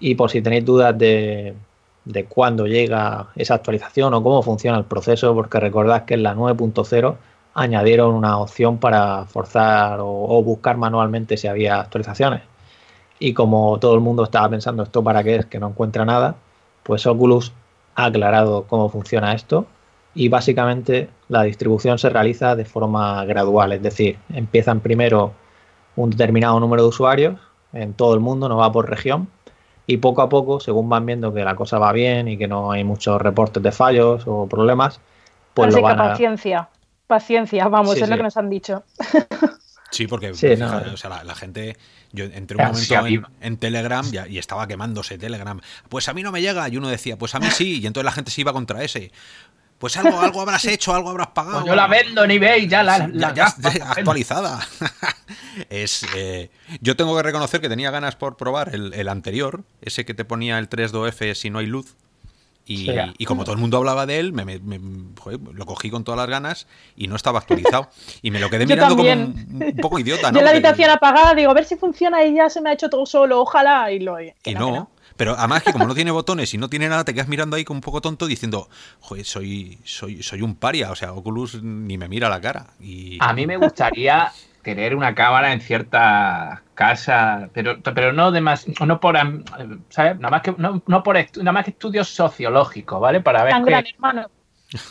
Y 0.00 0.14
por 0.14 0.30
si 0.30 0.42
tenéis 0.42 0.64
dudas 0.64 0.96
de, 0.98 1.54
de 2.04 2.24
cuándo 2.24 2.66
llega 2.66 3.28
esa 3.36 3.54
actualización 3.54 4.14
o 4.14 4.22
cómo 4.22 4.42
funciona 4.42 4.78
el 4.78 4.84
proceso, 4.84 5.34
porque 5.34 5.60
recordad 5.60 6.04
que 6.04 6.14
en 6.14 6.22
la 6.22 6.34
9.0 6.34 7.16
añadieron 7.54 8.14
una 8.14 8.38
opción 8.38 8.78
para 8.78 9.26
forzar 9.26 9.98
o, 10.00 10.42
buscar 10.42 10.76
manualmente 10.76 11.36
si 11.36 11.48
había 11.48 11.80
actualizaciones. 11.80 12.42
Y 13.18 13.34
como 13.34 13.78
todo 13.78 13.94
el 13.94 14.00
mundo 14.00 14.24
estaba 14.24 14.48
pensando 14.48 14.82
esto 14.82 15.02
para 15.02 15.22
qué 15.22 15.36
es, 15.36 15.46
que 15.46 15.58
no 15.58 15.68
encuentra 15.68 16.04
nada, 16.04 16.36
pues 16.82 17.06
Oculus 17.06 17.52
ha 17.94 18.06
aclarado 18.06 18.64
cómo 18.66 18.88
funciona 18.88 19.34
esto 19.34 19.66
y 20.14 20.28
básicamente 20.28 21.10
la 21.28 21.42
distribución 21.42 21.98
se 21.98 22.08
realiza 22.08 22.56
de 22.56 22.64
forma 22.64 23.24
gradual, 23.26 23.72
es 23.72 23.82
decir, 23.82 24.18
empiezan 24.32 24.80
primero 24.80 25.32
un 25.96 26.10
determinado 26.10 26.58
número 26.60 26.82
de 26.82 26.88
usuarios 26.88 27.38
en 27.72 27.92
todo 27.94 28.14
el 28.14 28.20
mundo, 28.20 28.48
no 28.48 28.56
va 28.56 28.72
por 28.72 28.88
región, 28.88 29.28
y 29.90 29.96
poco 29.96 30.22
a 30.22 30.28
poco, 30.28 30.60
según 30.60 30.88
van 30.88 31.04
viendo 31.04 31.34
que 31.34 31.42
la 31.42 31.56
cosa 31.56 31.78
va 31.78 31.92
bien 31.92 32.28
y 32.28 32.38
que 32.38 32.46
no 32.46 32.70
hay 32.70 32.84
muchos 32.84 33.20
reportes 33.20 33.60
de 33.60 33.72
fallos 33.72 34.22
o 34.26 34.46
problemas, 34.46 35.00
pues 35.52 35.74
lo 35.74 35.82
van 35.82 36.00
a... 36.00 36.10
paciencia, 36.10 36.68
paciencia, 37.08 37.66
vamos, 37.66 37.96
es 37.96 38.08
lo 38.08 38.16
que 38.16 38.22
nos 38.22 38.36
han 38.36 38.48
dicho. 38.48 38.84
Sí, 39.90 40.06
porque 40.06 40.30
o 40.30 40.34
sea, 40.34 41.24
la, 41.24 41.34
gente. 41.34 41.76
Yo 42.12 42.24
entré 42.24 42.56
un 42.56 42.70
momento 42.70 43.26
en, 43.40 43.56
Telegram 43.56 44.06
y, 44.28 44.38
estaba 44.38 44.68
quemándose 44.68 45.18
Telegram. 45.18 45.60
Pues 45.88 46.08
a 46.08 46.14
mí 46.14 46.22
no 46.22 46.30
me 46.30 46.40
llega. 46.40 46.68
Y 46.68 46.76
uno 46.76 46.88
decía, 46.88 47.18
pues 47.18 47.34
a 47.34 47.40
mí 47.40 47.46
sí. 47.50 47.80
Y 47.80 47.86
entonces 47.88 48.04
la 48.04 48.12
gente 48.12 48.30
se 48.30 48.40
iba 48.40 48.52
contra 48.52 48.84
ese. 48.84 49.10
Pues 49.80 49.96
algo, 49.96 50.20
algo 50.20 50.42
habrás 50.42 50.66
hecho, 50.66 50.94
algo 50.94 51.08
habrás 51.08 51.28
pagado. 51.28 51.60
Pues 51.60 51.68
yo 51.68 51.74
la 51.74 51.86
vendo 51.86 52.22
en 52.22 52.30
eBay, 52.32 52.68
ya 52.68 52.82
la, 52.82 53.08
actualizada. 53.86 54.60
es, 55.70 56.06
eh, 56.14 56.50
yo 56.82 56.96
tengo 56.96 57.16
que 57.16 57.22
reconocer 57.22 57.62
que 57.62 57.70
tenía 57.70 57.90
ganas 57.90 58.14
por 58.14 58.36
probar 58.36 58.74
el, 58.74 58.92
el 58.92 59.08
anterior, 59.08 59.64
ese 59.80 60.04
que 60.04 60.12
te 60.12 60.26
ponía 60.26 60.58
el 60.58 60.68
3.2F 60.68 61.34
si 61.34 61.48
no 61.48 61.60
hay 61.60 61.66
luz. 61.66 61.96
Y, 62.66 63.24
como 63.24 63.42
todo 63.42 63.54
el 63.54 63.60
mundo 63.60 63.78
hablaba 63.78 64.06
de 64.06 64.20
él, 64.20 64.32
me, 64.32 64.60
lo 65.54 65.66
cogí 65.66 65.90
con 65.90 66.04
todas 66.04 66.18
las 66.18 66.28
ganas 66.28 66.66
y 66.94 67.08
no 67.08 67.16
estaba 67.16 67.40
actualizado. 67.40 67.88
Y 68.22 68.30
me 68.30 68.38
lo 68.38 68.48
quedé 68.48 68.66
mirando 68.66 68.96
como 68.96 69.10
un, 69.10 69.76
poco 69.80 69.98
idiota. 69.98 70.30
¿no? 70.30 70.38
Yo 70.38 70.44
la 70.44 70.50
habitación 70.50 70.90
apagada, 70.90 71.34
digo, 71.34 71.50
a 71.50 71.54
ver 71.54 71.64
si 71.64 71.76
funciona 71.76 72.22
y 72.24 72.34
ya 72.34 72.48
se 72.48 72.60
me 72.60 72.70
ha 72.70 72.74
hecho 72.74 72.88
todo 72.88 73.06
solo, 73.06 73.40
ojalá. 73.40 73.90
Y 73.90 74.00
lo 74.00 74.20
Y 74.20 74.54
no. 74.54 74.90
Pero 75.20 75.34
además 75.36 75.62
que 75.62 75.72
como 75.72 75.86
no 75.86 75.94
tiene 75.94 76.10
botones 76.12 76.54
y 76.54 76.56
no 76.56 76.70
tiene 76.70 76.88
nada, 76.88 77.04
te 77.04 77.12
quedas 77.12 77.28
mirando 77.28 77.54
ahí 77.54 77.62
como 77.62 77.76
un 77.76 77.82
poco 77.82 78.00
tonto 78.00 78.26
diciendo, 78.26 78.70
joder, 79.00 79.26
soy, 79.26 79.78
soy, 79.84 80.22
soy 80.22 80.40
un 80.40 80.54
paria. 80.54 80.90
O 80.90 80.94
sea, 80.96 81.12
Oculus 81.12 81.62
ni 81.62 81.98
me 81.98 82.08
mira 82.08 82.30
la 82.30 82.40
cara. 82.40 82.68
Y... 82.80 83.18
A 83.20 83.34
mí 83.34 83.46
me 83.46 83.58
gustaría 83.58 84.32
tener 84.62 84.96
una 84.96 85.14
cámara 85.14 85.52
en 85.52 85.60
cierta 85.60 86.62
casa, 86.72 87.50
pero, 87.52 87.82
pero 87.82 88.14
no 88.14 88.32
de 88.32 88.40
más, 88.40 88.64
no 88.80 88.98
por, 88.98 89.18
¿sabes? 89.90 90.18
Nada 90.18 90.30
más 90.30 90.40
que, 90.40 90.54
no, 90.56 90.82
no 90.86 91.02
por 91.02 91.16
nada 91.36 91.52
más 91.52 91.66
que 91.66 91.72
estudios 91.72 92.08
sociológicos, 92.08 92.98
¿vale? 92.98 93.20
Para 93.20 93.44
ver 93.44 93.52
Tan 93.52 93.68
hermano. 93.68 94.30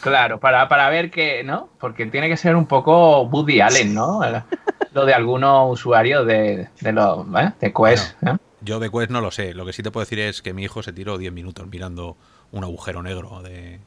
Claro, 0.02 0.40
para, 0.40 0.70
para 0.70 0.90
ver 0.90 1.10
que, 1.10 1.44
¿no? 1.44 1.70
Porque 1.80 2.06
tiene 2.06 2.30
que 2.30 2.38
ser 2.38 2.56
un 2.56 2.68
poco 2.68 3.24
Woody 3.24 3.62
Allen, 3.62 3.96
¿no? 3.96 4.22
lo 4.94 5.06
de 5.08 5.14
algunos 5.16 5.72
usuarios 5.72 6.28
de, 6.28 6.70
de 6.82 6.92
los 6.92 7.26
¿eh? 7.36 7.52
de 7.60 7.74
Quest. 7.74 8.16
Yo 8.62 8.80
de 8.80 8.90
Quest 8.90 9.12
no 9.12 9.22
lo 9.22 9.32
sé. 9.32 9.54
Lo 9.54 9.66
que 9.66 9.74
sí 9.74 9.84
te 9.84 9.92
puedo 9.92 10.04
decir 10.04 10.20
es 10.20 10.42
que 10.42 10.54
mi 10.54 10.64
hijo 10.64 10.84
se 10.84 10.94
tiró 10.94 11.18
10 11.18 11.32
minutos 11.32 11.68
mirando 11.68 12.18
un 12.52 12.64
agujero 12.64 13.04
negro 13.04 13.42
de, 13.42 13.80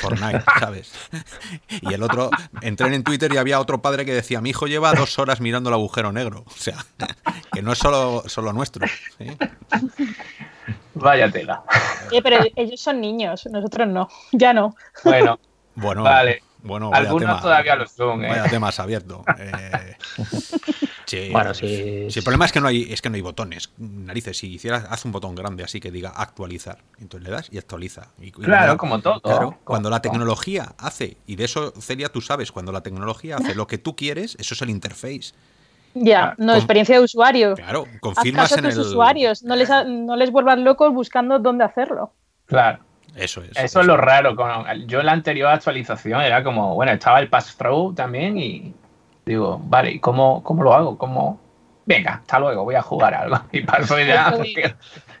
Fortnite, 0.00 0.42
¿sabes? 0.60 0.92
Y 1.80 1.92
el 1.92 2.02
otro, 2.02 2.30
entré 2.60 2.94
en 2.94 3.04
Twitter 3.04 3.32
y 3.32 3.36
había 3.36 3.60
otro 3.60 3.80
padre 3.80 4.04
que 4.04 4.12
decía, 4.12 4.40
mi 4.40 4.50
hijo 4.50 4.66
lleva 4.66 4.92
dos 4.92 5.18
horas 5.18 5.40
mirando 5.40 5.70
el 5.70 5.74
agujero 5.74 6.12
negro. 6.12 6.44
O 6.46 6.56
sea, 6.56 6.76
que 7.52 7.62
no 7.62 7.72
es 7.72 7.78
solo, 7.78 8.24
solo 8.26 8.52
nuestro. 8.52 8.86
Vaya 10.94 11.30
tela. 11.30 11.62
pero 12.22 12.38
ellos 12.56 12.80
son 12.80 13.00
niños, 13.00 13.46
nosotros 13.50 13.88
no, 13.88 14.08
ya 14.32 14.52
no. 14.52 14.74
Bueno, 15.04 15.38
bueno, 15.74 16.02
vale. 16.02 16.42
Bueno, 16.62 16.90
Algunos 16.92 17.40
todavía 17.40 17.74
lo 17.74 17.86
son. 17.86 18.22
¿eh? 18.24 18.28
Vaya 18.28 18.44
temas 18.44 18.78
abierto. 18.80 19.24
Eh, 19.38 19.96
sí, 21.10 21.28
bueno, 21.32 21.54
sí. 21.54 22.08
el 22.14 22.22
problema 22.22 22.44
es 22.44 22.52
que 22.52 22.60
no 22.60 22.68
hay, 22.68 22.86
es 22.90 23.02
que 23.02 23.10
no 23.10 23.16
hay 23.16 23.22
botones. 23.22 23.72
Narices, 23.78 24.38
si 24.38 24.54
hicieras, 24.54 24.86
haz 24.88 25.04
un 25.04 25.12
botón 25.12 25.34
grande 25.34 25.64
así 25.64 25.80
que 25.80 25.90
diga 25.90 26.10
actualizar. 26.10 26.78
Entonces 26.98 27.28
le 27.28 27.34
das 27.34 27.48
y 27.52 27.58
actualiza. 27.58 28.08
claro, 28.32 28.76
como 28.76 29.00
todo. 29.00 29.20
Claro, 29.20 29.58
cuando 29.64 29.90
la 29.90 30.00
tecnología 30.00 30.74
hace, 30.78 31.16
y 31.26 31.36
de 31.36 31.44
eso, 31.44 31.72
Celia, 31.80 32.08
tú 32.10 32.20
sabes, 32.20 32.52
cuando 32.52 32.72
la 32.72 32.82
tecnología 32.82 33.36
hace 33.36 33.54
lo 33.54 33.66
que 33.66 33.78
tú 33.78 33.96
quieres, 33.96 34.36
eso 34.38 34.54
es 34.54 34.62
el 34.62 34.70
interface. 34.70 35.32
Ya, 35.94 36.34
no, 36.38 36.54
experiencia 36.54 36.96
de 36.96 37.04
usuario. 37.04 37.54
Claro, 37.54 37.84
confirmas 38.00 38.52
en 38.52 38.64
el... 38.64 38.78
usuarios, 38.78 39.42
no 39.42 39.56
les, 39.56 39.68
no 39.68 40.16
les 40.16 40.30
vuelvan 40.30 40.62
locos 40.62 40.92
buscando 40.92 41.38
dónde 41.38 41.64
hacerlo. 41.64 42.12
Claro. 42.46 42.84
Eso 43.16 43.42
es. 43.42 43.50
Eso 43.56 43.80
es 43.80 43.86
lo 43.86 43.96
raro. 43.96 44.36
yo 44.86 45.02
la 45.02 45.12
anterior 45.12 45.50
actualización 45.50 46.20
era 46.20 46.44
como, 46.44 46.74
bueno, 46.74 46.92
estaba 46.92 47.18
el 47.20 47.28
pass-through 47.28 47.94
también 47.94 48.38
y 48.38 48.74
digo, 49.30 49.60
vale, 49.64 49.92
¿y 49.92 50.00
cómo, 50.00 50.42
cómo 50.42 50.62
lo 50.62 50.74
hago? 50.74 50.98
¿Cómo? 50.98 51.38
Venga, 51.86 52.20
hasta 52.22 52.38
luego, 52.38 52.64
voy 52.64 52.74
a 52.74 52.82
jugar 52.82 53.14
algo. 53.14 53.36
Y 53.52 53.62
paso. 53.62 53.96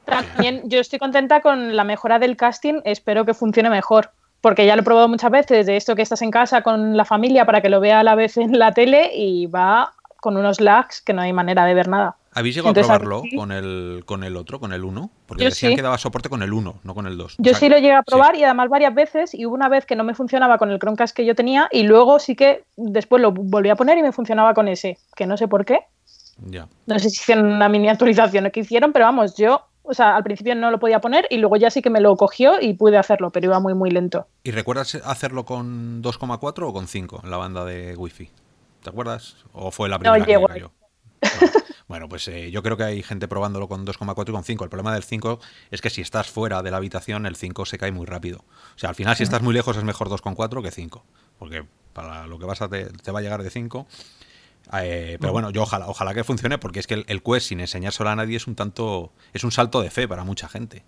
También 0.04 0.62
yo 0.64 0.80
estoy 0.80 0.98
contenta 0.98 1.40
con 1.40 1.76
la 1.76 1.84
mejora 1.84 2.18
del 2.18 2.36
casting, 2.36 2.80
espero 2.84 3.24
que 3.24 3.34
funcione 3.34 3.70
mejor. 3.70 4.10
Porque 4.40 4.64
ya 4.64 4.74
lo 4.74 4.82
he 4.82 4.84
probado 4.84 5.08
muchas 5.08 5.30
veces, 5.30 5.66
de 5.66 5.76
esto 5.76 5.94
que 5.94 6.02
estás 6.02 6.22
en 6.22 6.30
casa 6.30 6.62
con 6.62 6.96
la 6.96 7.04
familia 7.04 7.44
para 7.44 7.60
que 7.60 7.68
lo 7.68 7.78
vea 7.78 8.00
a 8.00 8.02
la 8.02 8.14
vez 8.14 8.38
en 8.38 8.58
la 8.58 8.72
tele 8.72 9.10
y 9.14 9.46
va 9.46 9.92
con 10.20 10.36
unos 10.36 10.60
lags 10.60 11.02
que 11.02 11.12
no 11.12 11.22
hay 11.22 11.32
manera 11.32 11.64
de 11.64 11.74
ver 11.74 11.88
nada. 11.88 12.16
¿Habéis 12.32 12.54
llegado 12.54 12.70
a 12.70 12.74
probarlo 12.74 13.22
con 13.34 13.50
el, 13.50 14.04
con 14.06 14.22
el 14.22 14.36
otro, 14.36 14.60
con 14.60 14.72
el 14.72 14.84
1? 14.84 15.10
Porque 15.26 15.46
decían 15.46 15.74
que 15.74 15.82
daba 15.82 15.98
soporte 15.98 16.28
con 16.28 16.42
el 16.42 16.52
1, 16.52 16.80
no 16.84 16.94
con 16.94 17.06
el 17.06 17.16
2. 17.16 17.36
Yo 17.38 17.54
sí 17.54 17.68
lo 17.68 17.76
llegué 17.76 17.92
a 17.92 18.02
probar 18.02 18.36
y 18.36 18.44
además 18.44 18.68
varias 18.68 18.94
veces 18.94 19.34
y 19.34 19.46
hubo 19.46 19.54
una 19.54 19.68
vez 19.68 19.84
que 19.84 19.96
no 19.96 20.04
me 20.04 20.14
funcionaba 20.14 20.56
con 20.56 20.70
el 20.70 20.78
Chromecast 20.78 21.14
que 21.14 21.26
yo 21.26 21.34
tenía 21.34 21.68
y 21.72 21.82
luego 21.82 22.20
sí 22.20 22.36
que 22.36 22.64
después 22.76 23.20
lo 23.20 23.32
volví 23.32 23.68
a 23.68 23.74
poner 23.74 23.98
y 23.98 24.02
me 24.02 24.12
funcionaba 24.12 24.54
con 24.54 24.68
ese, 24.68 24.98
que 25.16 25.26
no 25.26 25.36
sé 25.36 25.48
por 25.48 25.64
qué. 25.64 25.80
Ya. 26.46 26.68
No 26.86 26.98
sé 27.00 27.10
si 27.10 27.16
hicieron 27.20 27.46
una 27.46 27.68
mini 27.68 27.88
actualización 27.88 28.46
o 28.46 28.52
qué 28.52 28.60
hicieron, 28.60 28.92
pero 28.92 29.06
vamos, 29.06 29.36
yo, 29.36 29.66
o 29.82 29.92
sea, 29.92 30.14
al 30.14 30.22
principio 30.22 30.54
no 30.54 30.70
lo 30.70 30.78
podía 30.78 31.00
poner 31.00 31.26
y 31.30 31.38
luego 31.38 31.56
ya 31.56 31.70
sí 31.70 31.82
que 31.82 31.90
me 31.90 32.00
lo 32.00 32.16
cogió 32.16 32.60
y 32.60 32.74
pude 32.74 32.96
hacerlo, 32.96 33.30
pero 33.30 33.46
iba 33.46 33.58
muy, 33.58 33.74
muy 33.74 33.90
lento. 33.90 34.28
¿Y 34.44 34.52
recuerdas 34.52 34.94
hacerlo 35.04 35.44
con 35.44 36.00
2,4 36.00 36.68
o 36.68 36.72
con 36.72 36.86
5 36.86 37.22
en 37.24 37.30
la 37.30 37.36
banda 37.38 37.64
de 37.64 37.96
Wi-Fi? 37.96 38.30
¿Te 38.84 38.88
acuerdas? 38.88 39.36
¿O 39.52 39.72
fue 39.72 39.88
la 39.88 39.98
primera 39.98 40.24
que 40.24 40.46
cayó? 40.46 40.70
Bueno, 41.90 42.08
pues 42.08 42.28
eh, 42.28 42.52
yo 42.52 42.62
creo 42.62 42.76
que 42.76 42.84
hay 42.84 43.02
gente 43.02 43.26
probándolo 43.26 43.66
con 43.66 43.84
2,4 43.84 44.28
y 44.28 44.32
con 44.32 44.44
5. 44.44 44.62
El 44.62 44.70
problema 44.70 44.94
del 44.94 45.02
5 45.02 45.40
es 45.72 45.80
que 45.80 45.90
si 45.90 46.00
estás 46.00 46.30
fuera 46.30 46.62
de 46.62 46.70
la 46.70 46.76
habitación, 46.76 47.26
el 47.26 47.34
5 47.34 47.66
se 47.66 47.78
cae 47.78 47.90
muy 47.90 48.06
rápido. 48.06 48.44
O 48.76 48.78
sea, 48.78 48.90
al 48.90 48.94
final, 48.94 49.16
si 49.16 49.24
estás 49.24 49.42
muy 49.42 49.52
lejos, 49.52 49.76
es 49.76 49.82
mejor 49.82 50.08
2,4 50.08 50.62
que 50.62 50.70
5. 50.70 51.04
Porque 51.36 51.64
para 51.92 52.28
lo 52.28 52.38
que 52.38 52.46
vas 52.46 52.62
a 52.62 52.68
te, 52.68 53.10
va 53.10 53.18
a 53.18 53.22
llegar 53.22 53.42
de 53.42 53.50
5. 53.50 53.88
Eh, 54.84 55.18
pero 55.20 55.32
bueno, 55.32 55.50
yo 55.50 55.64
ojalá, 55.64 55.88
ojalá 55.88 56.14
que 56.14 56.22
funcione, 56.22 56.58
porque 56.58 56.78
es 56.78 56.86
que 56.86 56.94
el, 56.94 57.04
el 57.08 57.24
Quest 57.24 57.48
sin 57.48 57.58
enseñárselo 57.58 58.08
a 58.08 58.14
nadie 58.14 58.36
es 58.36 58.46
un 58.46 58.54
tanto. 58.54 59.10
es 59.32 59.42
un 59.42 59.50
salto 59.50 59.82
de 59.82 59.90
fe 59.90 60.06
para 60.06 60.22
mucha 60.22 60.48
gente. 60.48 60.84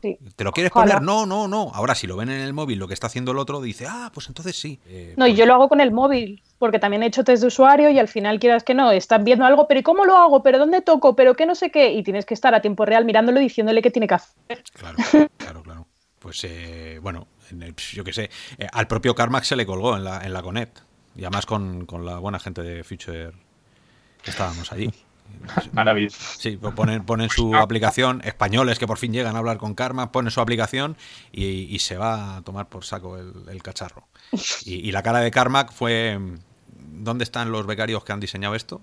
¿Te 0.00 0.44
lo 0.44 0.52
quieres 0.52 0.72
poner? 0.72 1.02
No, 1.02 1.26
no, 1.26 1.48
no. 1.48 1.70
Ahora, 1.74 1.94
si 1.94 2.06
lo 2.06 2.16
ven 2.16 2.30
en 2.30 2.40
el 2.40 2.52
móvil, 2.52 2.78
lo 2.78 2.88
que 2.88 2.94
está 2.94 3.06
haciendo 3.06 3.32
el 3.32 3.38
otro, 3.38 3.60
dice, 3.60 3.86
ah, 3.88 4.10
pues 4.12 4.28
entonces 4.28 4.56
sí. 4.56 4.78
Eh, 4.86 5.14
no, 5.16 5.26
y 5.26 5.34
yo 5.34 5.46
lo 5.46 5.54
hago 5.54 5.68
con 5.68 5.80
el 5.80 5.92
móvil, 5.92 6.42
porque 6.64 6.78
también 6.78 7.02
he 7.02 7.06
hecho 7.08 7.24
test 7.24 7.42
de 7.42 7.48
usuario 7.48 7.90
y 7.90 7.98
al 7.98 8.08
final 8.08 8.40
quieras 8.40 8.64
que 8.64 8.72
no, 8.72 8.90
estás 8.90 9.22
viendo 9.22 9.44
algo, 9.44 9.68
pero 9.68 9.80
¿y 9.80 9.82
cómo 9.82 10.06
lo 10.06 10.16
hago? 10.16 10.42
¿Pero 10.42 10.58
dónde 10.58 10.80
toco? 10.80 11.14
¿Pero 11.14 11.34
qué 11.34 11.44
no 11.44 11.54
sé 11.54 11.70
qué? 11.70 11.92
Y 11.92 12.02
tienes 12.02 12.24
que 12.24 12.32
estar 12.32 12.54
a 12.54 12.62
tiempo 12.62 12.86
real 12.86 13.04
mirándolo 13.04 13.38
y 13.38 13.42
diciéndole 13.42 13.82
qué 13.82 13.90
tiene 13.90 14.08
que 14.08 14.14
hacer. 14.14 14.64
Claro, 14.72 14.96
claro, 15.36 15.62
claro. 15.62 15.86
Pues 16.20 16.42
eh, 16.44 17.00
bueno, 17.02 17.28
yo 17.92 18.02
qué 18.02 18.14
sé, 18.14 18.30
eh, 18.56 18.66
al 18.72 18.86
propio 18.86 19.14
Carmack 19.14 19.44
se 19.44 19.56
le 19.56 19.66
colgó 19.66 19.94
en 19.94 20.04
la, 20.04 20.24
en 20.24 20.32
la 20.32 20.40
Connect. 20.40 20.78
Y 21.16 21.20
además 21.20 21.44
con, 21.44 21.84
con 21.84 22.06
la 22.06 22.16
buena 22.16 22.38
gente 22.38 22.62
de 22.62 22.82
Future 22.82 23.32
que 24.22 24.30
estábamos 24.30 24.72
allí. 24.72 24.90
Maravilloso. 25.72 26.18
Sí, 26.38 26.56
pues 26.56 26.74
ponen, 26.74 27.04
ponen 27.04 27.28
su 27.30 27.54
aplicación, 27.54 28.22
españoles 28.24 28.78
que 28.78 28.86
por 28.86 28.98
fin 28.98 29.12
llegan 29.12 29.36
a 29.36 29.38
hablar 29.38 29.58
con 29.58 29.74
Karma, 29.74 30.12
ponen 30.12 30.30
su 30.30 30.40
aplicación 30.40 30.96
y, 31.32 31.78
se 31.78 31.96
va 31.96 32.36
a 32.36 32.42
tomar 32.42 32.68
por 32.68 32.84
saco 32.84 33.18
el, 33.18 33.62
cacharro. 33.62 34.08
Y, 34.64 34.90
la 34.92 35.02
cara 35.02 35.20
de 35.20 35.30
Karma 35.30 35.66
fue, 35.66 36.18
¿dónde 37.02 37.24
están 37.24 37.52
los 37.52 37.66
becarios 37.66 38.04
que 38.04 38.12
han 38.12 38.20
diseñado 38.20 38.54
esto? 38.54 38.80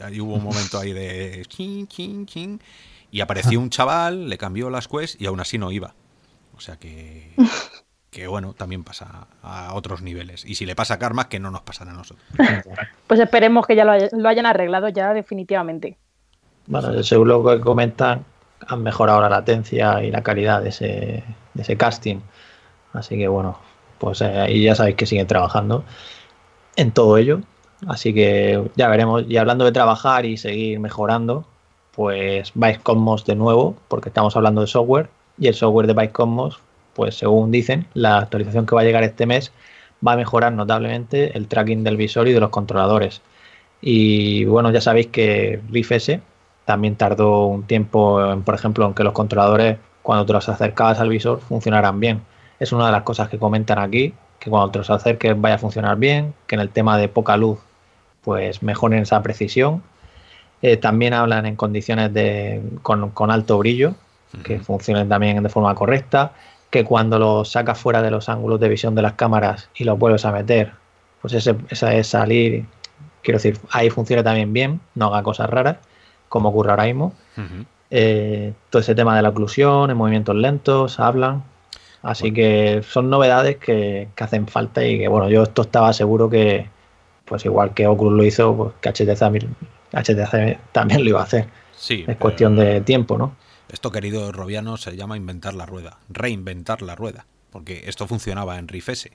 ahí 0.00 0.18
hubo 0.18 0.34
un 0.34 0.44
momento 0.44 0.78
ahí 0.78 0.94
de... 0.94 1.46
y 3.10 3.20
apareció 3.20 3.60
un 3.60 3.68
chaval, 3.68 4.28
le 4.28 4.38
cambió 4.38 4.70
las 4.70 4.88
quests 4.88 5.20
y 5.20 5.26
aún 5.26 5.40
así 5.40 5.58
no 5.58 5.70
iba. 5.70 5.94
O 6.56 6.60
sea 6.60 6.76
que 6.76 7.32
que 8.10 8.26
bueno, 8.26 8.54
también 8.54 8.84
pasa 8.84 9.28
a 9.42 9.74
otros 9.74 10.02
niveles. 10.02 10.44
Y 10.44 10.54
si 10.54 10.66
le 10.66 10.74
pasa 10.74 10.94
a 10.94 10.98
Karma, 10.98 11.28
que 11.28 11.38
no 11.38 11.50
nos 11.50 11.62
pasará 11.62 11.90
a 11.90 11.94
nosotros. 11.94 12.26
pues 13.06 13.20
esperemos 13.20 13.66
que 13.66 13.76
ya 13.76 13.84
lo, 13.84 14.28
hayan 14.28 14.46
arreglado 14.46 14.88
ya 14.88 15.12
definitivamente. 15.12 15.96
Bueno, 16.66 17.02
según 17.02 17.28
lo 17.28 17.44
que 17.44 17.60
comentan, 17.60 18.24
han 18.66 18.82
mejorado 18.82 19.20
la 19.20 19.28
latencia 19.28 20.02
y 20.02 20.10
la 20.10 20.22
calidad 20.22 20.62
de 20.62 20.70
ese, 20.70 21.24
de 21.54 21.62
ese 21.62 21.76
casting. 21.76 22.20
Así 22.92 23.16
que 23.16 23.28
bueno, 23.28 23.58
pues 23.98 24.20
eh, 24.22 24.40
ahí 24.40 24.64
ya 24.64 24.74
sabéis 24.74 24.96
que 24.96 25.06
siguen 25.06 25.26
trabajando 25.26 25.84
en 26.78 26.92
todo 26.92 27.18
ello. 27.18 27.40
Así 27.86 28.14
que 28.14 28.70
ya 28.74 28.88
veremos. 28.88 29.24
Y 29.28 29.36
hablando 29.36 29.66
de 29.66 29.72
trabajar 29.72 30.24
y 30.24 30.38
seguir 30.38 30.80
mejorando, 30.80 31.44
pues 31.92 32.52
Vice 32.54 32.80
Cosmos 32.82 33.26
de 33.26 33.34
nuevo, 33.34 33.76
porque 33.88 34.08
estamos 34.08 34.34
hablando 34.36 34.62
de 34.62 34.66
software. 34.66 35.10
Y 35.38 35.48
el 35.48 35.54
software 35.54 35.86
de 35.86 35.92
Vice 35.92 36.12
Cosmos 36.12 36.58
pues 36.98 37.14
según 37.14 37.52
dicen, 37.52 37.86
la 37.94 38.18
actualización 38.18 38.66
que 38.66 38.74
va 38.74 38.80
a 38.80 38.84
llegar 38.84 39.04
este 39.04 39.24
mes 39.24 39.52
va 40.04 40.14
a 40.14 40.16
mejorar 40.16 40.52
notablemente 40.52 41.38
el 41.38 41.46
tracking 41.46 41.84
del 41.84 41.96
visor 41.96 42.26
y 42.26 42.32
de 42.32 42.40
los 42.40 42.50
controladores. 42.50 43.22
Y 43.80 44.44
bueno, 44.46 44.72
ya 44.72 44.80
sabéis 44.80 45.06
que 45.06 45.60
Riff 45.70 45.92
S 45.92 46.20
también 46.64 46.96
tardó 46.96 47.46
un 47.46 47.62
tiempo, 47.62 48.18
por 48.44 48.54
ejemplo, 48.56 48.84
en 48.84 48.94
que 48.94 49.04
los 49.04 49.12
controladores, 49.12 49.78
cuando 50.02 50.26
te 50.26 50.32
los 50.32 50.48
acercabas 50.48 50.98
al 50.98 51.08
visor, 51.08 51.38
funcionaran 51.38 52.00
bien. 52.00 52.22
Es 52.58 52.72
una 52.72 52.86
de 52.86 52.92
las 52.92 53.04
cosas 53.04 53.28
que 53.28 53.38
comentan 53.38 53.78
aquí, 53.78 54.12
que 54.38 54.50
cuando 54.50 54.70
te 54.70 54.78
los 54.78 54.90
acerques 54.90 55.40
vaya 55.40 55.56
a 55.56 55.58
funcionar 55.58 55.96
bien, 55.96 56.34
que 56.46 56.54
en 56.54 56.60
el 56.60 56.70
tema 56.70 56.96
de 56.98 57.08
poca 57.08 57.36
luz, 57.36 57.58
pues 58.22 58.62
mejoren 58.62 59.02
esa 59.02 59.22
precisión. 59.22 59.82
Eh, 60.62 60.76
también 60.76 61.14
hablan 61.14 61.46
en 61.46 61.56
condiciones 61.56 62.12
de, 62.12 62.62
con, 62.82 63.10
con 63.10 63.30
alto 63.30 63.58
brillo, 63.58 63.94
que 64.44 64.60
funcionen 64.60 65.08
también 65.08 65.42
de 65.42 65.48
forma 65.48 65.74
correcta 65.74 66.32
que 66.70 66.84
cuando 66.84 67.18
lo 67.18 67.44
sacas 67.44 67.78
fuera 67.78 68.02
de 68.02 68.10
los 68.10 68.28
ángulos 68.28 68.60
de 68.60 68.68
visión 68.68 68.94
de 68.94 69.02
las 69.02 69.14
cámaras 69.14 69.70
y 69.74 69.84
lo 69.84 69.96
vuelves 69.96 70.24
a 70.24 70.32
meter, 70.32 70.72
pues 71.22 71.34
ese, 71.34 71.56
esa 71.70 71.94
es 71.94 72.08
salir, 72.08 72.66
quiero 73.22 73.38
decir, 73.38 73.58
ahí 73.70 73.90
funciona 73.90 74.22
también 74.22 74.52
bien, 74.52 74.80
no 74.94 75.06
haga 75.06 75.22
cosas 75.22 75.48
raras, 75.48 75.78
como 76.28 76.50
ocurre 76.50 76.70
ahora 76.70 76.84
mismo. 76.84 77.14
Eh, 77.90 78.52
todo 78.68 78.80
ese 78.80 78.94
tema 78.94 79.16
de 79.16 79.22
la 79.22 79.30
oclusión, 79.30 79.90
en 79.90 79.96
movimientos 79.96 80.36
lentos, 80.36 81.00
hablan. 81.00 81.42
Así 82.02 82.32
que 82.32 82.82
son 82.88 83.10
novedades 83.10 83.56
que, 83.56 84.08
hacen 84.18 84.46
falta 84.46 84.84
y 84.84 84.98
que, 84.98 85.08
bueno, 85.08 85.28
yo 85.28 85.42
esto 85.42 85.62
estaba 85.62 85.92
seguro 85.92 86.30
que, 86.30 86.68
pues 87.24 87.44
igual 87.44 87.74
que 87.74 87.86
Oculus 87.86 88.16
lo 88.16 88.24
hizo, 88.24 88.56
pues 88.56 88.74
que 88.80 88.90
HTC, 88.90 89.46
HTC 89.92 90.58
también 90.72 91.02
lo 91.02 91.10
iba 91.10 91.20
a 91.20 91.24
hacer. 91.24 91.48
Sí, 91.76 92.04
es 92.06 92.16
cuestión 92.16 92.56
de 92.56 92.80
tiempo, 92.80 93.18
¿no? 93.18 93.36
Esto, 93.70 93.92
querido 93.92 94.32
Robiano, 94.32 94.76
se 94.76 94.96
llama 94.96 95.16
inventar 95.16 95.54
la 95.54 95.66
rueda, 95.66 95.98
reinventar 96.08 96.82
la 96.82 96.94
rueda, 96.94 97.26
porque 97.50 97.84
esto 97.86 98.06
funcionaba 98.06 98.58
en 98.58 98.68
RIFS. 98.68 99.10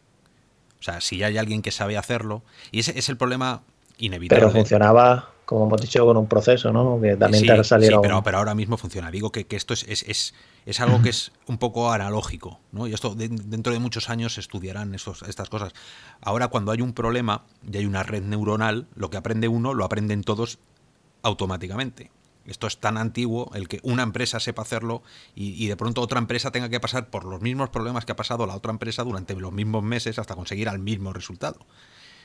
O 0.80 0.84
sea, 0.84 1.02
si 1.02 1.24
hay 1.24 1.38
alguien 1.38 1.62
que 1.62 1.72
sabe 1.72 1.98
hacerlo, 1.98 2.44
y 2.72 2.80
ese 2.80 2.98
es 3.00 3.10
el 3.10 3.18
problema 3.18 3.62
inevitable. 3.98 4.42
Pero 4.42 4.52
funcionaba, 4.52 5.33
como 5.54 5.68
hemos 5.68 5.82
dicho, 5.82 6.04
con 6.04 6.18
un 6.18 6.26
proceso, 6.26 6.74
¿no? 6.74 7.00
Que 7.00 7.16
también 7.16 7.46
te 7.46 7.64
salieron... 7.64 8.04
Sí, 8.04 8.10
pero, 8.24 8.38
ahora 8.38 8.56
mismo 8.56 8.76
funciona. 8.76 9.12
Digo 9.12 9.32
que, 9.32 9.46
esto 9.52 9.76
es, 9.76 9.86
es, 9.88 10.34
es, 10.66 10.80
algo 10.80 11.02
que 11.04 11.10
es 11.10 11.32
un 11.46 11.60
poco 11.60 11.92
analógico, 11.92 12.60
¿no? 12.72 12.88
Y 12.88 12.94
esto 12.94 13.14
dentro 13.14 13.72
de 13.72 13.78
muchos 13.78 14.10
años 14.10 14.34
se 14.34 14.42
estudiarán 14.42 14.96
estos, 14.96 15.22
estas 15.22 15.50
cosas. 15.50 15.74
Ahora, 16.22 16.48
cuando 16.48 16.72
hay 16.72 16.82
un 16.82 16.94
problema 16.94 17.44
y 17.72 17.78
hay 17.78 17.86
una 17.86 18.02
red 18.02 18.24
neuronal, 18.24 18.88
lo 18.96 19.12
que 19.12 19.18
aprende 19.18 19.48
uno 19.48 19.76
lo 19.76 19.86
aprenden 19.86 20.24
todos 20.24 20.58
automáticamente. 21.22 22.10
Esto 22.46 22.66
es 22.66 22.80
tan 22.80 22.98
antiguo, 22.98 23.52
el 23.54 23.68
que 23.68 23.80
una 23.84 24.02
empresa 24.02 24.40
sepa 24.40 24.64
hacerlo 24.64 25.04
y, 25.36 25.68
de 25.68 25.78
pronto 25.78 26.02
otra 26.02 26.18
empresa 26.18 26.50
tenga 26.50 26.68
que 26.68 26.80
pasar 26.80 27.12
por 27.12 27.26
los 27.26 27.42
mismos 27.42 27.70
problemas 27.70 28.06
que 28.06 28.12
ha 28.12 28.16
pasado 28.16 28.48
la 28.48 28.56
otra 28.56 28.72
empresa 28.72 29.04
durante 29.04 29.36
los 29.36 29.54
mismos 29.54 29.84
meses 29.84 30.18
hasta 30.18 30.36
conseguir 30.36 30.68
el 30.68 30.80
mismo 30.80 31.14
resultado. 31.14 31.60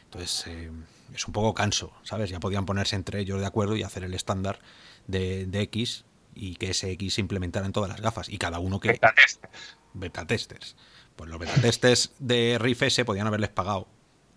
Entonces, 0.08 0.46
eh, 0.46 0.70
es 1.14 1.26
un 1.26 1.32
poco 1.32 1.54
canso, 1.54 1.92
¿sabes? 2.02 2.30
Ya 2.30 2.40
podían 2.40 2.64
ponerse 2.64 2.96
entre 2.96 3.20
ellos 3.20 3.40
de 3.40 3.46
acuerdo 3.46 3.76
y 3.76 3.82
hacer 3.82 4.04
el 4.04 4.14
estándar 4.14 4.58
de, 5.06 5.46
de 5.46 5.60
X 5.62 6.04
y 6.34 6.56
que 6.56 6.70
ese 6.70 6.90
X 6.92 7.14
se 7.14 7.20
implementara 7.20 7.66
en 7.66 7.72
todas 7.72 7.90
las 7.90 8.00
gafas 8.00 8.28
y 8.28 8.38
cada 8.38 8.58
uno 8.58 8.80
que... 8.80 8.88
Beta 8.88 9.12
testers. 9.14 9.52
Beta 9.92 10.26
testers. 10.26 10.76
Pues 11.16 11.28
los 11.28 11.38
beta 11.38 11.60
testers 11.60 12.12
de 12.18 12.56
Riff 12.60 12.82
S 12.82 13.04
podían 13.04 13.26
haberles 13.26 13.50
pagado 13.50 13.88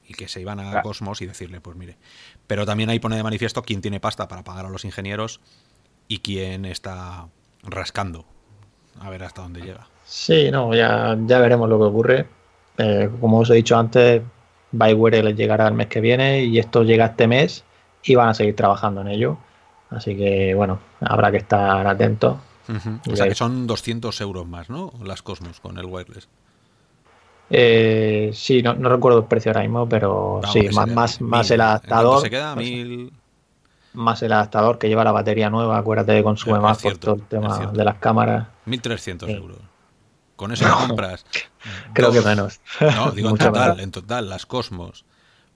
y 0.08 0.14
que 0.14 0.28
se 0.28 0.42
iban 0.42 0.60
a 0.60 0.82
Cosmos 0.82 1.22
y 1.22 1.26
decirle, 1.26 1.62
pues 1.62 1.78
mire. 1.78 1.98
Pero 2.48 2.66
también 2.66 2.90
ahí 2.90 3.00
pone 3.00 3.16
de 3.16 3.24
manifiesto 3.24 3.62
quién 3.62 3.82
tiene 3.82 4.00
pasta 4.00 4.28
para 4.28 4.44
pagar 4.44 4.66
a 4.66 4.70
los 4.70 4.84
ingenieros 4.84 5.40
y 6.08 6.20
quién 6.20 6.66
está 6.66 7.30
rascando. 7.64 8.26
A 9.00 9.10
ver 9.10 9.24
hasta 9.24 9.42
dónde 9.42 9.62
llega. 9.62 9.88
Sí, 10.06 10.52
no, 10.52 10.74
ya, 10.76 11.18
ya 11.26 11.40
veremos 11.40 11.70
lo 11.70 11.78
que 11.78 11.86
ocurre. 11.86 12.28
Eh, 12.78 13.10
como 13.22 13.40
os 13.40 13.50
he 13.50 13.54
dicho 13.54 13.78
antes, 13.78 14.22
Byware 14.72 15.24
les 15.24 15.36
llegará 15.36 15.68
el 15.68 15.74
mes 15.74 15.88
que 15.88 16.02
viene 16.02 16.44
y 16.44 16.60
esto 16.60 16.84
llega 16.84 17.06
este 17.08 17.28
mes 17.28 17.64
y 18.04 18.16
van 18.16 18.30
a 18.30 18.34
seguir 18.34 18.56
trabajando 18.56 19.02
en 19.02 19.08
ello. 19.08 19.38
Así 19.90 20.16
que, 20.16 20.54
bueno, 20.56 20.80
habrá 21.02 21.32
que 21.32 21.38
estar 21.38 21.86
atentos. 21.86 22.38
O 23.10 23.16
sea 23.16 23.28
que 23.28 23.36
son 23.36 23.68
200 23.68 24.22
euros 24.22 24.48
más, 24.48 24.70
¿no? 24.70 24.94
Las 25.04 25.22
Cosmos 25.22 25.60
con 25.60 25.78
el 25.78 25.86
wireless. 25.86 26.30
Eh, 27.50 28.32
sí, 28.34 28.64
no, 28.64 28.74
recuerdo 28.76 29.20
el 29.20 29.26
precio 29.26 29.52
ahora 29.52 29.62
mismo, 29.62 29.88
pero 29.90 30.40
sí, 30.54 30.70
más, 30.70 30.88
más, 30.88 31.22
más 31.22 31.52
el 31.52 31.60
adaptador. 31.60 32.22
se 32.22 32.30
queda? 32.30 32.56
Mil... 32.56 33.12
Más 33.94 34.24
el 34.24 34.32
adaptador 34.32 34.78
que 34.78 34.88
lleva 34.88 35.04
la 35.04 35.12
batería 35.12 35.50
nueva, 35.50 35.78
acuérdate 35.78 36.16
que 36.16 36.24
consume 36.24 36.60
más 36.60 36.82
por 36.82 36.98
todo 36.98 37.16
el 37.16 37.24
tema 37.24 37.72
de 37.74 37.84
las 37.84 37.98
cámaras. 37.98 38.48
1.300 38.66 39.30
euros. 39.30 39.58
Con 40.42 40.52
eso 40.52 40.66
compras. 40.88 41.24
Creo 41.94 42.12
que 42.12 42.20
menos. 42.22 42.62
No, 42.80 43.12
digo 43.12 43.30
en 43.30 43.38
total, 43.38 43.80
en 43.80 43.92
total, 43.92 44.28
las 44.28 44.48
Cosmos 44.48 45.06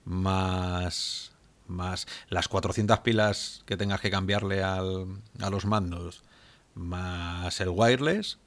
más 0.04 1.32
más 1.66 2.06
las 2.28 2.46
400 2.46 3.00
pilas 3.00 3.64
que 3.66 3.76
tengas 3.76 4.00
que 4.00 4.12
cambiarle 4.12 4.62
al, 4.62 5.06
a 5.40 5.50
los 5.50 5.66
mandos, 5.66 6.22
más 6.76 7.60
el 7.60 7.70
wireless, 7.70 8.38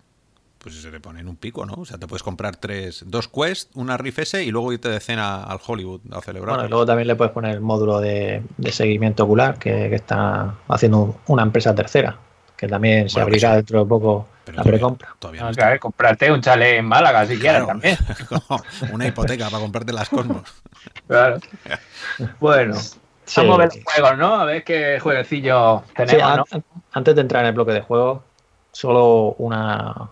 pues 0.59 0.75
se 0.81 0.89
te 0.91 1.01
pone 1.01 1.19
en 1.19 1.27
un 1.27 1.35
pico, 1.35 1.65
¿no? 1.65 1.73
O 1.73 1.83
sea, 1.83 1.97
te 1.97 2.07
puedes 2.07 2.23
comprar 2.23 2.55
tres, 2.55 3.03
dos 3.05 3.27
Quest, 3.27 3.75
una 3.75 3.97
Rift 3.97 4.19
S 4.19 4.41
y 4.41 4.49
luego 4.49 4.71
irte 4.71 4.87
de 4.87 5.01
cena 5.01 5.43
al 5.43 5.59
Hollywood 5.67 5.99
a 6.13 6.21
celebrar. 6.21 6.55
Bueno, 6.55 6.67
y 6.67 6.69
luego 6.69 6.85
también 6.85 7.09
le 7.09 7.17
puedes 7.17 7.33
poner 7.33 7.55
el 7.55 7.59
módulo 7.59 7.99
de, 7.99 8.43
seguimiento 8.71 9.25
ocular 9.25 9.59
que, 9.59 9.93
está 9.93 10.55
haciendo 10.69 11.19
una 11.27 11.43
empresa 11.43 11.75
tercera, 11.75 12.17
que 12.59 12.67
también 12.67 13.09
se 13.09 13.21
abrirá 13.21 13.55
dentro 13.55 13.79
de 13.79 13.85
poco 13.85 14.27
la 14.53 14.63
precompra. 14.63 15.15
Todavía 15.17 15.49
no 15.49 15.79
comprarte 15.79 16.29
un 16.29 16.41
chalet 16.41 16.79
en 16.79 16.85
Málaga 16.85 17.25
si 17.25 17.39
quieres 17.39 17.65
también. 17.65 17.97
una 18.91 19.07
hipoteca 19.07 19.49
para 19.49 19.61
comprarte 19.61 19.93
las 19.93 20.09
Cosmos. 20.09 20.43
Claro. 21.07 21.39
Bueno, 22.41 22.75
Vamos 23.37 23.55
a 23.55 23.57
ver 23.59 23.75
los 23.75 23.83
juegos, 23.85 24.17
¿no? 24.17 24.35
A 24.35 24.43
ver 24.43 24.63
qué 24.65 24.99
jueguecillo 24.99 25.83
tenemos, 25.95 26.49
Antes 26.91 27.15
de 27.15 27.21
entrar 27.21 27.43
en 27.43 27.49
el 27.49 27.53
bloque 27.53 27.71
de 27.71 27.81
juegos, 27.81 28.21
solo 28.73 29.35
una... 29.37 30.09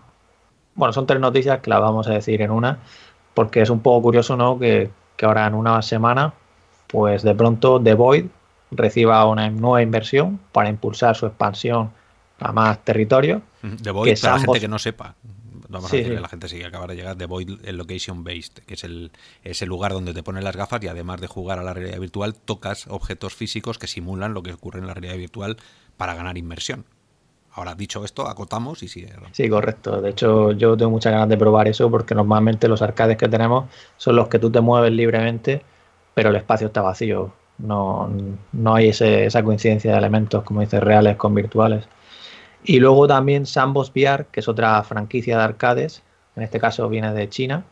Bueno, 0.74 0.92
son 0.94 1.06
tres 1.06 1.20
noticias 1.20 1.58
que 1.60 1.68
las 1.68 1.80
vamos 1.80 2.06
a 2.06 2.12
decir 2.12 2.40
en 2.40 2.50
una, 2.50 2.78
porque 3.34 3.60
es 3.60 3.68
un 3.68 3.80
poco 3.80 4.02
curioso, 4.02 4.36
¿no? 4.36 4.58
Que, 4.58 4.90
ahora 5.20 5.48
en 5.48 5.54
una 5.54 5.82
semana, 5.82 6.32
pues 6.86 7.22
de 7.22 7.34
pronto 7.34 7.82
The 7.82 7.94
Void 7.94 8.26
reciba 8.70 9.26
una 9.26 9.50
nueva 9.50 9.82
inversión 9.82 10.38
para 10.52 10.70
impulsar 10.70 11.16
su 11.16 11.26
expansión 11.26 11.90
a 12.38 12.52
más 12.52 12.84
territorio. 12.84 13.42
The 13.82 13.90
Void, 13.90 14.20
para 14.20 14.34
la 14.34 14.40
gente 14.40 14.60
que 14.60 14.68
no 14.68 14.78
sepa, 14.78 15.14
vamos 15.68 15.92
a 15.92 15.96
decirle 15.96 16.18
a 16.18 16.22
la 16.22 16.28
gente 16.28 16.48
si 16.48 16.62
acaba 16.62 16.86
de 16.86 16.96
llegar, 16.96 17.16
The 17.16 17.26
Void 17.26 17.60
el 17.64 17.76
Location 17.76 18.24
Based, 18.24 18.64
que 18.66 18.74
es 18.74 18.84
el, 18.84 19.10
es 19.42 19.62
el 19.62 19.68
lugar 19.68 19.92
donde 19.92 20.14
te 20.14 20.22
ponen 20.22 20.44
las 20.44 20.56
gafas 20.56 20.82
y 20.82 20.88
además 20.88 21.20
de 21.20 21.26
jugar 21.26 21.58
a 21.58 21.62
la 21.62 21.74
realidad 21.74 22.00
virtual, 22.00 22.34
tocas 22.34 22.86
objetos 22.88 23.34
físicos 23.34 23.78
que 23.78 23.86
simulan 23.86 24.34
lo 24.34 24.42
que 24.42 24.52
ocurre 24.52 24.80
en 24.80 24.86
la 24.86 24.94
realidad 24.94 25.16
virtual 25.16 25.56
para 25.96 26.14
ganar 26.14 26.38
inmersión. 26.38 26.84
Ahora, 27.52 27.74
dicho 27.74 28.04
esto, 28.04 28.28
acotamos 28.28 28.82
y 28.84 28.88
sigue. 28.88 29.12
Sí, 29.32 29.48
correcto. 29.48 30.00
De 30.00 30.10
hecho, 30.10 30.52
yo 30.52 30.76
tengo 30.76 30.92
muchas 30.92 31.12
ganas 31.12 31.28
de 31.28 31.36
probar 31.36 31.66
eso 31.66 31.90
porque 31.90 32.14
normalmente 32.14 32.68
los 32.68 32.82
arcades 32.82 33.16
que 33.16 33.28
tenemos 33.28 33.68
son 33.96 34.14
los 34.14 34.28
que 34.28 34.38
tú 34.38 34.50
te 34.50 34.60
mueves 34.60 34.92
libremente, 34.92 35.62
pero 36.14 36.30
el 36.30 36.36
espacio 36.36 36.68
está 36.68 36.82
vacío. 36.82 37.32
No, 37.58 38.08
no 38.52 38.74
hay 38.76 38.90
ese, 38.90 39.26
esa 39.26 39.42
coincidencia 39.42 39.90
de 39.90 39.98
elementos, 39.98 40.44
como 40.44 40.60
dices, 40.60 40.80
reales 40.80 41.16
con 41.16 41.34
virtuales. 41.34 41.88
Y 42.64 42.80
luego 42.80 43.06
también 43.06 43.46
Sambos 43.46 43.90
VR, 43.94 44.26
que 44.30 44.40
es 44.40 44.48
otra 44.48 44.82
franquicia 44.82 45.38
de 45.38 45.44
arcades, 45.44 46.02
en 46.36 46.42
este 46.42 46.60
caso 46.60 46.88
viene 46.88 47.12
de 47.12 47.28
China, 47.28 47.64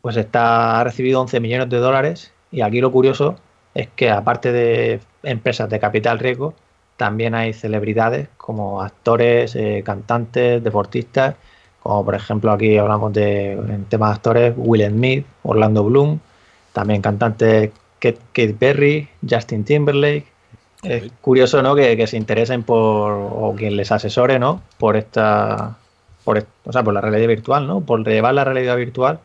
pues 0.00 0.16
está, 0.16 0.80
ha 0.80 0.84
recibido 0.84 1.20
11 1.20 1.40
millones 1.40 1.68
de 1.68 1.78
dólares. 1.78 2.32
Y 2.50 2.62
aquí 2.62 2.80
lo 2.80 2.90
curioso 2.90 3.36
es 3.74 3.88
que 3.94 4.10
aparte 4.10 4.52
de 4.52 5.00
empresas 5.22 5.68
de 5.68 5.78
capital 5.78 6.18
riesgo, 6.18 6.54
también 6.96 7.34
hay 7.34 7.52
celebridades 7.52 8.28
como 8.36 8.82
actores, 8.82 9.56
eh, 9.56 9.82
cantantes, 9.84 10.62
deportistas, 10.62 11.36
como 11.82 12.04
por 12.04 12.14
ejemplo 12.14 12.52
aquí 12.52 12.76
hablamos 12.76 13.12
de, 13.12 13.58
temas 13.88 14.10
de 14.10 14.14
actores, 14.14 14.54
Will 14.56 14.86
Smith, 14.86 15.26
Orlando 15.42 15.84
Bloom, 15.84 16.18
también 16.72 17.00
cantantes 17.00 17.70
Kate 18.00 18.54
Perry, 18.58 19.08
Justin 19.28 19.64
Timberlake, 19.64 20.26
es 20.82 21.12
curioso, 21.20 21.62
¿no? 21.62 21.74
Que, 21.74 22.06
se 22.06 22.16
interesen 22.16 22.62
por, 22.62 23.12
o 23.12 23.54
quien 23.56 23.76
les 23.76 23.92
asesore, 23.92 24.38
¿no? 24.38 24.62
Por 24.78 24.96
esta, 24.96 25.78
por, 26.24 26.46
o 26.64 26.72
sea, 26.72 26.82
por 26.82 26.94
la 26.94 27.00
realidad 27.00 27.28
virtual, 27.28 27.66
¿no? 27.66 27.80
Por 27.80 28.06
llevar 28.06 28.34
la 28.34 28.44
realidad 28.44 28.76
virtual 28.76 29.20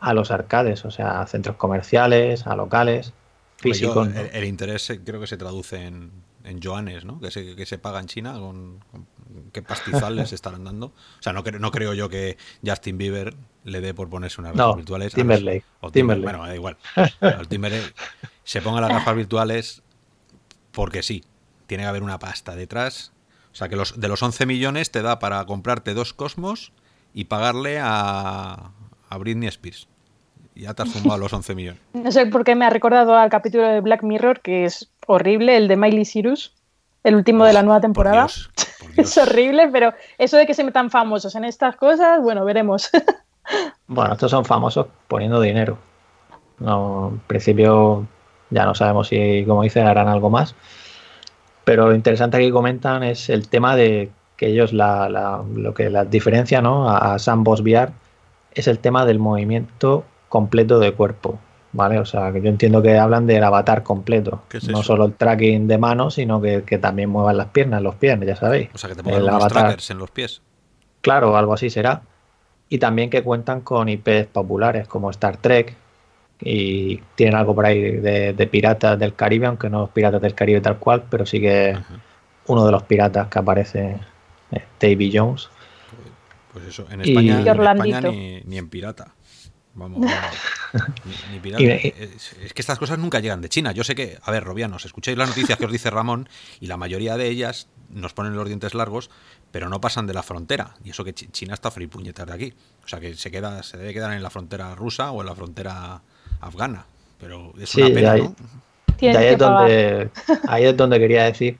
a 0.00 0.14
los 0.14 0.30
arcades, 0.30 0.84
o 0.84 0.90
sea, 0.90 1.20
a 1.20 1.26
centros 1.26 1.56
comerciales, 1.56 2.46
a 2.46 2.54
locales, 2.56 3.12
físicos. 3.56 4.08
el, 4.32 4.44
interés 4.44 5.00
creo 5.04 5.20
que 5.20 5.26
se 5.26 5.36
traduce 5.36 5.84
en, 5.84 6.10
en 6.44 6.62
Joanes, 6.62 7.04
¿no? 7.04 7.20
Que 7.20 7.30
se, 7.30 7.56
que 7.56 7.66
se 7.66 7.78
paga 7.78 8.00
en 8.00 8.06
China, 8.06 8.34
con, 8.34 8.80
qué 9.52 9.62
pastizal 9.62 10.14
les 10.16 10.32
estarán 10.34 10.64
dando. 10.64 10.86
O 10.86 11.22
sea, 11.22 11.32
no, 11.32 11.42
no 11.42 11.70
creo 11.70 11.94
yo 11.94 12.08
que 12.08 12.36
Justin 12.64 12.98
Bieber 12.98 13.34
le 13.64 13.80
dé 13.80 13.94
por 13.94 14.10
ponerse 14.10 14.40
unas 14.40 14.54
gafas 14.54 14.76
virtuales. 14.76 15.14
Timberlake. 15.14 15.64
Timberlake. 15.92 16.36
Bueno, 16.36 16.46
da 16.46 16.54
igual. 16.54 16.76
Timberlake 17.48 17.94
se 18.44 18.60
ponga 18.60 18.80
las 18.82 18.90
gafas 18.90 19.16
virtuales 19.16 19.82
porque 20.74 21.02
sí, 21.02 21.24
tiene 21.66 21.84
que 21.84 21.88
haber 21.88 22.02
una 22.02 22.18
pasta 22.18 22.54
detrás. 22.54 23.12
O 23.52 23.56
sea 23.56 23.68
que 23.68 23.76
los, 23.76 24.00
de 24.00 24.08
los 24.08 24.22
11 24.22 24.46
millones 24.46 24.90
te 24.90 25.02
da 25.02 25.18
para 25.18 25.44
comprarte 25.46 25.94
dos 25.94 26.12
Cosmos 26.12 26.72
y 27.12 27.24
pagarle 27.24 27.78
a, 27.80 28.72
a 29.08 29.18
Britney 29.18 29.48
Spears. 29.48 29.88
Ya 30.56 30.74
te 30.74 30.82
has 30.82 30.90
zumbado 30.90 31.18
los 31.18 31.32
11 31.32 31.54
millones. 31.54 31.80
No 31.92 32.10
sé 32.10 32.26
por 32.26 32.44
qué 32.44 32.54
me 32.54 32.64
ha 32.64 32.70
recordado 32.70 33.16
al 33.16 33.30
capítulo 33.30 33.66
de 33.66 33.80
Black 33.80 34.02
Mirror, 34.02 34.40
que 34.40 34.64
es 34.64 34.90
horrible, 35.06 35.56
el 35.56 35.68
de 35.68 35.76
Miley 35.76 36.04
Cyrus, 36.04 36.52
el 37.02 37.14
último 37.14 37.44
de 37.44 37.52
la 37.52 37.62
nueva 37.62 37.80
temporada. 37.80 38.26
es 38.96 39.18
horrible, 39.18 39.68
pero 39.68 39.94
eso 40.18 40.36
de 40.36 40.46
que 40.46 40.54
se 40.54 40.64
metan 40.64 40.90
famosos 40.90 41.34
en 41.34 41.44
estas 41.44 41.76
cosas, 41.76 42.20
bueno, 42.20 42.44
veremos. 42.44 42.90
bueno, 43.86 44.14
estos 44.14 44.30
son 44.30 44.44
famosos 44.44 44.86
poniendo 45.08 45.40
dinero. 45.40 45.78
No, 46.58 47.10
en 47.12 47.18
principio 47.20 48.06
ya 48.50 48.64
no 48.64 48.74
sabemos 48.74 49.08
si, 49.08 49.44
como 49.46 49.62
dice, 49.62 49.82
harán 49.82 50.08
algo 50.08 50.30
más. 50.30 50.54
Pero 51.64 51.88
lo 51.88 51.94
interesante 51.94 52.38
que 52.38 52.50
comentan 52.50 53.02
es 53.02 53.30
el 53.30 53.48
tema 53.48 53.74
de 53.74 54.10
que 54.36 54.48
ellos 54.48 54.72
la, 54.72 55.42
lo 55.54 55.74
que 55.74 55.90
las 55.90 56.10
diferencia 56.10 56.60
¿no? 56.60 56.90
a, 56.90 57.18
Sandbox 57.18 57.60
VR 57.60 57.92
es 58.52 58.68
el 58.68 58.78
tema 58.78 59.04
del 59.06 59.18
movimiento 59.18 60.04
completo 60.28 60.78
de 60.78 60.92
cuerpo. 60.92 61.38
¿Vale? 61.76 61.98
O 61.98 62.04
sea, 62.04 62.32
que 62.32 62.40
yo 62.40 62.50
entiendo 62.50 62.82
que 62.82 62.98
hablan 62.98 63.26
del 63.26 63.42
avatar 63.42 63.82
completo. 63.82 64.42
no 64.68 64.84
solo 64.84 65.06
el 65.06 65.14
tracking 65.14 65.66
de 65.66 65.76
manos, 65.76 66.14
sino 66.14 66.40
que, 66.40 66.78
también 66.80 67.10
muevan 67.10 67.36
las 67.36 67.48
piernas, 67.48 67.82
los 67.82 67.96
pies, 67.96 68.16
ya 68.24 68.36
sabéis. 68.36 68.68
O 68.72 68.78
sea, 68.78 68.90
que 68.90 68.94
te 68.94 69.02
pongan 69.02 69.26
los 69.26 69.48
trackers 69.48 69.90
en 69.90 69.98
los 69.98 70.08
pies. 70.12 70.40
Claro, 71.00 71.36
algo 71.36 71.52
así 71.52 71.70
será. 71.70 72.02
Y 72.68 72.78
también 72.78 73.10
que 73.10 73.24
cuentan 73.24 73.60
con 73.60 73.88
IPs 73.88 74.26
populares 74.26 74.86
como 74.86 75.10
Star 75.10 75.36
Trek, 75.36 75.76
y 76.40 76.96
tienen 77.14 77.36
algo 77.36 77.54
por 77.54 77.66
ahí 77.66 77.80
de, 77.80 78.48
piratas 78.50 78.98
del 78.98 79.14
Caribe, 79.14 79.46
aunque 79.46 79.70
no 79.70 79.84
es 79.84 79.90
piratas 79.90 80.20
del 80.20 80.34
Caribe 80.34 80.60
tal 80.60 80.78
cual, 80.78 81.04
pero 81.08 81.24
sí 81.26 81.40
que 81.40 81.76
uno 82.46 82.66
de 82.66 82.72
los 82.72 82.82
piratas 82.82 83.28
que 83.28 83.38
aparece, 83.38 83.98
eh, 84.50 84.64
Davy 84.80 85.10
Jones. 85.12 85.48
Pues 86.52 86.66
eso, 86.66 86.86
en 86.90 87.00
España, 87.00 87.40
ni, 88.44 88.58
en 88.58 88.68
pirata. 88.68 89.14
Vamos, 89.76 89.98
ni, 91.32 91.40
pirata. 91.40 91.64
es, 91.64 92.52
que 92.54 92.62
estas 92.62 92.78
cosas 92.78 92.96
nunca 92.98 93.18
llegan 93.18 93.40
de 93.40 93.48
China. 93.48 93.72
Yo 93.72 93.82
sé 93.82 93.96
que, 93.96 94.18
a 94.22 94.30
ver, 94.30 94.44
Robianos, 94.44 94.84
escucháis 94.84 95.18
las 95.18 95.28
noticias 95.28 95.58
que 95.58 95.64
os 95.64 95.72
dice 95.72 95.90
Ramón 95.90 96.28
y 96.60 96.66
la 96.68 96.76
mayoría 96.76 97.16
de 97.16 97.26
ellas 97.28 97.68
nos 97.88 98.12
ponen 98.12 98.36
los 98.36 98.46
dientes 98.46 98.74
largos, 98.74 99.10
pero 99.50 99.68
no 99.68 99.80
pasan 99.80 100.06
de 100.06 100.14
la 100.14 100.22
frontera. 100.22 100.74
Y 100.84 100.90
eso 100.90 101.04
que 101.04 101.12
China 101.12 101.54
está 101.54 101.72
fripuñetas 101.72 102.26
de 102.26 102.32
aquí. 102.32 102.54
O 102.84 102.88
sea 102.88 103.00
que 103.00 103.16
se 103.16 103.32
queda, 103.32 103.64
se 103.64 103.76
debe 103.76 103.92
quedar 103.92 104.12
en 104.12 104.22
la 104.22 104.30
frontera 104.30 104.76
rusa 104.76 105.10
o 105.10 105.22
en 105.22 105.26
la 105.26 105.34
frontera 105.34 106.02
afgana. 106.44 106.84
Pero 107.20 107.52
es 107.60 107.74
una 107.74 107.86
pena, 107.86 108.12
ahí, 108.12 108.28
ahí, 109.00 109.26
es 109.26 109.38
donde, 109.38 110.10
ahí 110.48 110.64
es 110.64 110.76
donde 110.76 110.98
quería 110.98 111.24
decir 111.24 111.58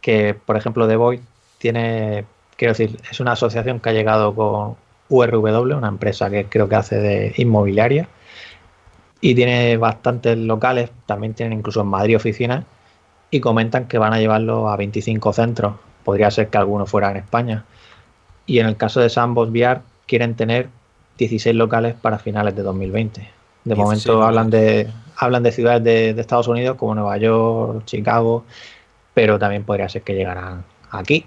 que, 0.00 0.34
por 0.34 0.56
ejemplo, 0.56 0.86
The 0.86 0.96
Void 0.96 1.20
tiene, 1.58 2.24
quiero 2.56 2.72
decir, 2.72 2.98
es 3.10 3.20
una 3.20 3.32
asociación 3.32 3.80
que 3.80 3.90
ha 3.90 3.92
llegado 3.92 4.34
con 4.34 4.76
URW, 5.08 5.76
una 5.76 5.88
empresa 5.88 6.30
que 6.30 6.46
creo 6.46 6.68
que 6.68 6.76
hace 6.76 6.96
de 6.96 7.34
inmobiliaria, 7.36 8.08
y 9.20 9.34
tiene 9.34 9.76
bastantes 9.76 10.36
locales, 10.36 10.90
también 11.06 11.34
tienen 11.34 11.58
incluso 11.58 11.80
en 11.80 11.88
Madrid 11.88 12.16
oficinas 12.16 12.64
y 13.30 13.40
comentan 13.40 13.86
que 13.86 13.98
van 13.98 14.12
a 14.12 14.18
llevarlo 14.18 14.68
a 14.68 14.76
25 14.76 15.32
centros. 15.32 15.74
Podría 16.04 16.30
ser 16.30 16.48
que 16.48 16.58
alguno 16.58 16.86
fuera 16.86 17.10
en 17.10 17.16
España. 17.16 17.64
Y 18.46 18.60
en 18.60 18.66
el 18.66 18.76
caso 18.76 19.00
de 19.00 19.08
Sandbox 19.10 19.50
VR 19.50 19.80
quieren 20.06 20.36
tener 20.36 20.68
16 21.18 21.56
locales 21.56 21.94
para 21.94 22.18
finales 22.18 22.54
de 22.54 22.62
2020. 22.62 23.35
De 23.66 23.74
momento 23.74 24.22
hablan 24.22 24.48
de, 24.48 24.88
hablan 25.16 25.42
de 25.42 25.50
ciudades 25.50 25.82
de, 25.82 26.10
Estados 26.10 26.46
Unidos 26.46 26.76
como 26.76 26.94
Nueva 26.94 27.16
York, 27.16 27.82
Chicago, 27.84 28.44
pero 29.12 29.40
también 29.40 29.64
podría 29.64 29.88
ser 29.88 30.02
que 30.02 30.14
llegaran 30.14 30.64
aquí. 30.92 31.26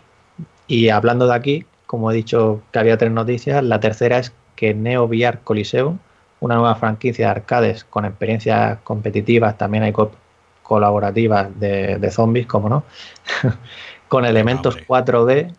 Y 0.65 0.87
hablando 0.87 1.27
de 1.27 1.35
aquí, 1.35 1.65
como 1.85 2.09
he 2.09 2.15
dicho 2.15 2.61
que 2.71 2.79
había 2.79 2.97
tres 2.97 3.11
noticias, 3.11 3.61
la 3.61 3.81
tercera 3.81 4.19
es 4.19 4.31
que 4.55 4.73
Neo 4.73 5.03
VR 5.03 5.39
Coliseum, 5.43 5.99
una 6.39 6.55
nueva 6.55 6.75
franquicia 6.75 7.25
de 7.25 7.31
arcades 7.31 7.83
con 7.83 8.05
experiencias 8.05 8.77
competitivas, 8.85 9.57
también 9.57 9.83
hay 9.83 9.93
colaborativas 10.63 11.59
de, 11.59 12.09
zombies, 12.09 12.47
como 12.47 12.69
no, 12.69 12.83
con 14.07 14.23
elementos 14.23 14.77
4D, 14.87 15.53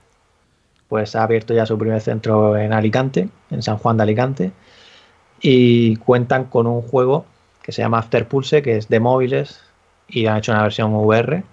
pues 0.88 1.14
ha 1.14 1.24
abierto 1.24 1.52
ya 1.52 1.66
su 1.66 1.76
primer 1.76 2.00
centro 2.00 2.56
en 2.56 2.72
Alicante, 2.72 3.28
en 3.50 3.62
San 3.62 3.76
Juan 3.76 3.98
de 3.98 4.02
Alicante, 4.04 4.52
y 5.40 5.96
cuentan 5.96 6.44
con 6.44 6.66
un 6.66 6.82
juego 6.82 7.26
que 7.62 7.72
se 7.72 7.82
llama 7.82 7.98
After 7.98 8.26
Pulse, 8.28 8.62
que 8.62 8.76
es 8.76 8.88
de 8.88 9.00
móviles, 9.00 9.60
y 10.08 10.26
han 10.26 10.38
hecho 10.38 10.52
una 10.52 10.62
versión 10.62 10.94
VR 10.94 11.44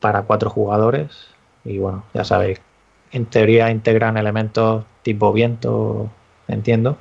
para 0.00 0.22
cuatro 0.22 0.50
jugadores, 0.50 1.28
y 1.64 1.78
bueno, 1.78 2.04
ya 2.14 2.24
sabéis, 2.24 2.60
en 3.12 3.26
teoría 3.26 3.70
integran 3.70 4.16
elementos 4.16 4.84
tipo 5.02 5.32
viento, 5.32 6.10
entiendo, 6.48 6.98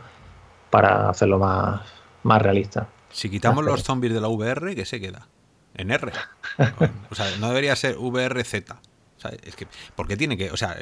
para 0.69 1.09
hacerlo 1.09 1.39
más, 1.39 1.81
más 2.23 2.41
realista. 2.41 2.87
Si 3.11 3.29
quitamos 3.29 3.63
los 3.63 3.83
zombies 3.83 4.13
de 4.13 4.21
la 4.21 4.27
VR, 4.27 4.75
¿qué 4.75 4.85
se 4.85 4.99
queda? 4.99 5.27
En 5.75 5.91
R. 5.91 6.11
o 7.09 7.15
sea, 7.15 7.25
no 7.39 7.49
debería 7.49 7.75
ser 7.75 7.97
VRZ. 7.97 8.71
O 8.71 9.27
es 9.43 9.55
que, 9.55 9.67
porque 9.95 10.17
tiene 10.17 10.37
que, 10.37 10.51
o 10.51 10.57
sea, 10.57 10.77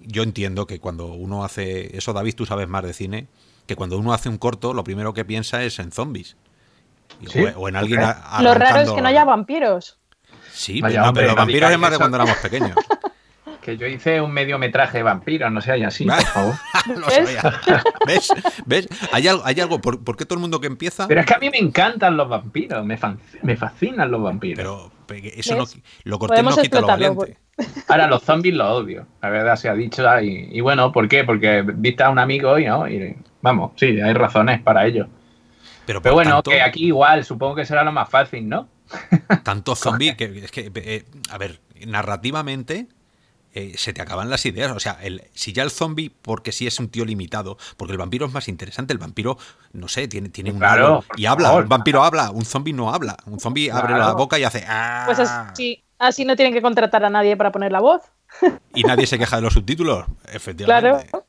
yo 0.00 0.22
entiendo 0.22 0.66
que 0.66 0.78
cuando 0.78 1.06
uno 1.06 1.44
hace 1.44 1.96
eso, 1.96 2.12
David, 2.12 2.34
tú 2.34 2.46
sabes 2.46 2.68
más 2.68 2.84
de 2.84 2.92
cine, 2.92 3.26
que 3.72 3.76
cuando 3.76 3.98
uno 3.98 4.12
hace 4.12 4.28
un 4.28 4.36
corto, 4.36 4.74
lo 4.74 4.84
primero 4.84 5.14
que 5.14 5.24
piensa 5.24 5.62
es 5.62 5.78
en 5.78 5.92
zombies. 5.92 6.36
O, 7.56 7.68
en 7.68 7.76
alguien. 7.76 8.00
Lo 8.40 8.54
raro 8.54 8.80
es 8.80 8.90
que 8.90 9.00
no 9.00 9.08
haya 9.08 9.24
vampiros. 9.24 9.98
Sí, 10.52 10.80
pero, 10.82 11.12
pero 11.14 11.28
los 11.28 11.36
vampiros 11.36 11.70
es 11.70 11.78
más 11.78 11.90
de 11.90 11.96
cuando 11.98 12.16
éramos 12.18 12.36
pequeños. 12.36 12.72
Que 13.62 13.76
yo 13.76 13.86
hice 13.86 14.20
un 14.20 14.32
mediometraje 14.32 14.98
de 14.98 15.04
vampiros, 15.04 15.52
no 15.52 15.60
sé, 15.60 15.84
así, 15.84 16.04
por 16.04 16.20
favor. 16.20 16.54
¿Ves? 18.08 18.32
¿Ves? 18.66 18.88
¿Hay 19.12 19.28
algo? 19.28 19.44
Hay 19.46 19.60
algo 19.60 19.80
¿Por, 19.80 20.16
qué 20.16 20.24
todo 20.24 20.34
el 20.34 20.40
mundo 20.40 20.60
que 20.60 20.66
empieza...? 20.66 21.06
Pero 21.06 21.20
es 21.20 21.26
que 21.26 21.34
a 21.34 21.38
mí 21.38 21.48
me 21.48 21.58
encantan 21.58 22.16
los 22.16 22.28
vampiros, 22.28 22.84
me, 22.84 22.98
me 23.42 23.56
fascinan 23.56 24.10
los 24.10 24.20
vampiros. 24.20 24.56
Pero 24.56 24.91
eso 25.12 25.56
no, 25.56 25.64
lo 26.04 26.18
corté 26.18 26.42
no 26.42 26.56
quita 26.56 26.80
lo 26.80 26.86
valiente. 26.86 27.38
Ahora, 27.88 28.06
los 28.06 28.22
zombies 28.22 28.54
los 28.54 28.66
odio, 28.68 29.06
la 29.20 29.30
verdad 29.30 29.56
se 29.56 29.68
ha 29.68 29.74
dicho. 29.74 30.02
Y, 30.20 30.48
y 30.52 30.60
bueno, 30.60 30.90
¿por 30.92 31.08
qué? 31.08 31.24
Porque 31.24 31.62
viste 31.62 32.02
a 32.02 32.10
un 32.10 32.18
amigo 32.18 32.58
y 32.58 32.66
no, 32.66 32.88
y 32.88 33.16
vamos, 33.40 33.72
sí, 33.76 34.00
hay 34.00 34.14
razones 34.14 34.60
para 34.62 34.86
ello. 34.86 35.08
Pero, 35.84 36.00
bueno, 36.00 36.42
que 36.42 36.62
aquí 36.62 36.86
igual, 36.86 37.24
supongo 37.24 37.56
que 37.56 37.66
será 37.66 37.82
lo 37.84 37.92
más 37.92 38.08
fácil, 38.08 38.48
¿no? 38.48 38.68
Tanto 39.42 39.74
zombie 39.76 40.16
que 40.16 40.24
es 40.24 40.50
que, 40.50 40.70
eh, 40.74 41.04
a 41.30 41.38
ver, 41.38 41.60
narrativamente 41.86 42.86
eh, 43.54 43.74
se 43.76 43.92
te 43.92 44.00
acaban 44.00 44.30
las 44.30 44.46
ideas. 44.46 44.72
O 44.72 44.80
sea, 44.80 44.98
el, 45.02 45.24
si 45.34 45.52
ya 45.52 45.62
el 45.62 45.70
zombie, 45.70 46.10
porque 46.22 46.52
sí 46.52 46.66
es 46.66 46.78
un 46.80 46.88
tío 46.88 47.04
limitado, 47.04 47.58
porque 47.76 47.92
el 47.92 47.98
vampiro 47.98 48.26
es 48.26 48.32
más 48.32 48.48
interesante, 48.48 48.92
el 48.92 48.98
vampiro, 48.98 49.36
no 49.72 49.88
sé, 49.88 50.08
tiene, 50.08 50.30
tiene 50.30 50.52
un 50.52 50.58
claro, 50.58 51.04
y 51.16 51.26
habla, 51.26 51.52
un 51.52 51.68
vampiro 51.68 52.02
habla, 52.02 52.30
un 52.30 52.44
zombie 52.44 52.72
no 52.72 52.92
habla, 52.92 53.16
un 53.26 53.40
zombie 53.40 53.70
abre 53.70 53.96
la 53.96 54.12
boca 54.12 54.38
y 54.38 54.44
hace 54.44 54.64
¡Ah! 54.66 55.04
Pues 55.06 55.18
así, 55.18 55.84
así 55.98 56.24
no 56.24 56.34
tienen 56.34 56.54
que 56.54 56.62
contratar 56.62 57.04
a 57.04 57.10
nadie 57.10 57.36
para 57.36 57.52
poner 57.52 57.72
la 57.72 57.80
voz. 57.80 58.02
Y 58.74 58.84
nadie 58.84 59.06
se 59.06 59.18
queja 59.18 59.36
de 59.36 59.42
los 59.42 59.52
subtítulos, 59.52 60.06
efectivamente. 60.32 61.10
Claro. 61.10 61.26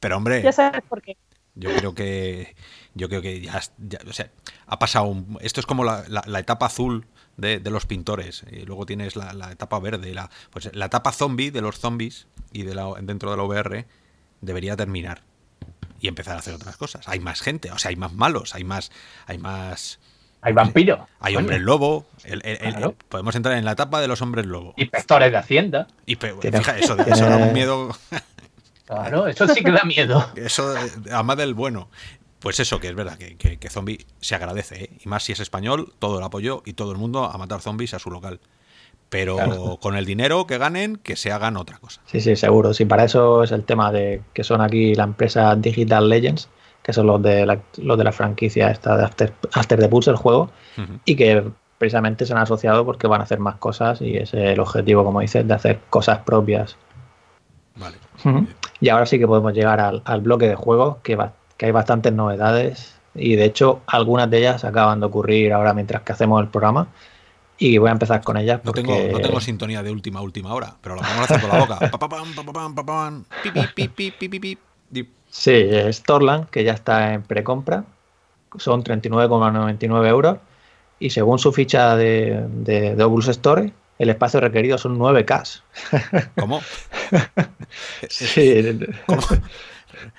Pero 0.00 0.16
hombre, 0.16 0.42
ya 0.42 0.52
sabes 0.52 0.82
por 0.88 1.02
qué. 1.02 1.16
Yo 1.56 1.74
creo 1.74 1.92
que 1.92 2.54
yo 2.94 3.08
creo 3.08 3.20
que 3.20 3.40
ya, 3.40 3.60
o 4.08 4.12
sea, 4.12 4.30
ha 4.66 4.78
pasado 4.78 5.16
esto 5.40 5.58
es 5.58 5.66
como 5.66 5.82
la, 5.82 6.04
la 6.08 6.38
etapa 6.38 6.66
azul 6.66 7.04
de, 7.38 7.60
los 7.70 7.86
pintores. 7.86 8.44
Y 8.50 8.66
luego 8.66 8.84
tienes 8.84 9.16
la, 9.16 9.50
etapa 9.50 9.78
verde. 9.78 10.12
La, 10.12 10.28
pues 10.50 10.70
la 10.74 10.86
etapa 10.86 11.12
zombie 11.12 11.50
de 11.50 11.62
los 11.62 11.78
zombies 11.78 12.26
y 12.52 12.64
de 12.64 12.74
la, 12.74 12.92
dentro 13.00 13.30
de 13.30 13.36
la 13.36 13.44
VR 13.44 13.86
debería 14.42 14.76
terminar 14.76 15.22
y 16.00 16.08
empezar 16.08 16.36
a 16.36 16.40
hacer 16.40 16.54
otras 16.54 16.76
cosas. 16.76 17.08
Hay 17.08 17.20
más 17.20 17.40
gente, 17.40 17.70
o 17.70 17.78
sea, 17.78 17.88
hay 17.88 17.96
más 17.96 18.12
malos, 18.12 18.54
hay 18.54 18.64
más. 18.64 18.90
Hay 19.26 19.38
más 19.38 19.98
hay 20.40 20.52
vampiros. 20.52 21.00
Hay 21.20 21.34
hombres 21.34 21.60
lobo. 21.60 22.06
podemos 23.08 23.34
entrar 23.34 23.56
en 23.56 23.64
la 23.64 23.72
etapa 23.72 24.00
de 24.00 24.06
los 24.06 24.22
hombres 24.22 24.46
lobo. 24.46 24.72
Inspectores 24.76 25.32
de 25.32 25.36
Hacienda. 25.36 25.88
Y 26.06 26.14
fija, 26.14 26.78
eso, 26.78 26.96
eso 26.96 27.24
da 27.28 27.38
un 27.38 27.52
miedo. 27.52 27.96
Claro, 28.86 29.26
eso 29.26 29.46
sí 29.48 29.62
que 29.62 29.70
da 29.70 29.82
miedo. 29.84 30.30
Eso, 30.36 30.74
además 31.12 31.36
del 31.36 31.52
bueno. 31.52 31.90
Pues 32.40 32.60
eso, 32.60 32.78
que 32.78 32.88
es 32.88 32.94
verdad, 32.94 33.18
que, 33.18 33.36
que, 33.36 33.68
Zombie 33.68 34.06
se 34.20 34.34
agradece, 34.34 34.84
¿eh? 34.84 34.90
y 35.04 35.08
más 35.08 35.24
si 35.24 35.32
es 35.32 35.40
español, 35.40 35.92
todo 35.98 36.18
el 36.18 36.24
apoyo 36.24 36.62
y 36.64 36.74
todo 36.74 36.92
el 36.92 36.98
mundo 36.98 37.24
a 37.24 37.36
matar 37.36 37.60
zombies 37.60 37.94
a 37.94 37.98
su 37.98 38.10
local. 38.10 38.38
Pero 39.08 39.78
con 39.80 39.96
el 39.96 40.04
dinero 40.04 40.46
que 40.46 40.58
ganen, 40.58 40.96
que 40.96 41.16
se 41.16 41.32
hagan 41.32 41.56
otra 41.56 41.78
cosa. 41.78 42.02
Sí, 42.04 42.20
sí, 42.20 42.36
seguro. 42.36 42.74
Sí, 42.74 42.84
para 42.84 43.04
eso 43.04 43.42
es 43.42 43.52
el 43.52 43.64
tema 43.64 43.90
de 43.90 44.20
que 44.34 44.44
son 44.44 44.60
aquí 44.60 44.94
la 44.94 45.04
empresa 45.04 45.56
Digital 45.56 46.10
Legends, 46.10 46.50
que 46.82 46.92
son 46.92 47.06
los 47.06 47.22
de 47.22 47.46
la, 47.46 47.58
los 47.78 47.96
de 47.96 48.04
la 48.04 48.12
franquicia 48.12 48.70
esta 48.70 48.98
de 48.98 49.04
After, 49.04 49.32
After 49.52 49.80
the 49.80 49.88
Pulse, 49.88 50.10
el 50.10 50.16
juego, 50.16 50.50
y 51.06 51.16
que 51.16 51.42
precisamente 51.78 52.26
se 52.26 52.34
han 52.34 52.40
asociado 52.40 52.84
porque 52.84 53.06
van 53.06 53.22
a 53.22 53.24
hacer 53.24 53.38
más 53.38 53.56
cosas 53.56 54.02
y 54.02 54.16
es 54.16 54.34
el 54.34 54.60
objetivo, 54.60 55.04
como 55.04 55.20
dices, 55.20 55.48
de 55.48 55.54
hacer 55.54 55.80
cosas 55.88 56.18
propias. 56.18 56.76
Vale. 57.76 57.96
Y 58.80 58.90
ahora 58.90 59.06
sí 59.06 59.18
que 59.18 59.26
podemos 59.26 59.54
llegar 59.54 59.80
al, 59.80 60.02
al 60.04 60.20
bloque 60.20 60.48
de 60.48 60.54
juegos, 60.54 60.98
que 61.02 61.16
va, 61.16 61.32
que 61.58 61.66
hay 61.66 61.72
bastantes 61.72 62.14
novedades 62.14 62.94
y 63.14 63.36
de 63.36 63.44
hecho 63.44 63.82
algunas 63.86 64.30
de 64.30 64.38
ellas 64.38 64.64
acaban 64.64 65.00
de 65.00 65.06
ocurrir 65.06 65.52
ahora 65.52 65.74
mientras 65.74 66.02
que 66.02 66.12
hacemos 66.12 66.40
el 66.40 66.48
programa 66.48 66.88
y 67.58 67.76
voy 67.76 67.88
a 67.88 67.92
empezar 67.92 68.22
con 68.22 68.36
ellas. 68.36 68.60
No, 68.62 68.72
tengo, 68.72 68.96
no 69.12 69.18
tengo 69.18 69.40
sintonía 69.40 69.82
de 69.82 69.90
última, 69.90 70.22
última 70.22 70.54
hora, 70.54 70.76
pero 70.80 70.94
lo 70.94 71.02
vamos 71.02 71.18
a 71.18 71.24
hacer 71.24 71.40
por 71.40 71.52
la 71.52 71.58
boca. 71.58 71.90
sí, 75.28 75.68
Storland, 75.92 76.48
que 76.50 76.62
ya 76.62 76.72
está 76.72 77.14
en 77.14 77.22
precompra, 77.22 77.84
son 78.56 78.84
39,99 78.84 80.06
euros 80.06 80.38
y 81.00 81.10
según 81.10 81.40
su 81.40 81.52
ficha 81.52 81.96
de, 81.96 82.46
de, 82.48 82.94
de 82.94 83.04
Oculus 83.04 83.28
Store, 83.28 83.72
el 83.98 84.10
espacio 84.10 84.40
requerido 84.40 84.78
son 84.78 84.96
9K. 84.96 85.62
¿Cómo? 86.38 86.62
sí. 88.08 88.78
¿Cómo? 89.06 89.20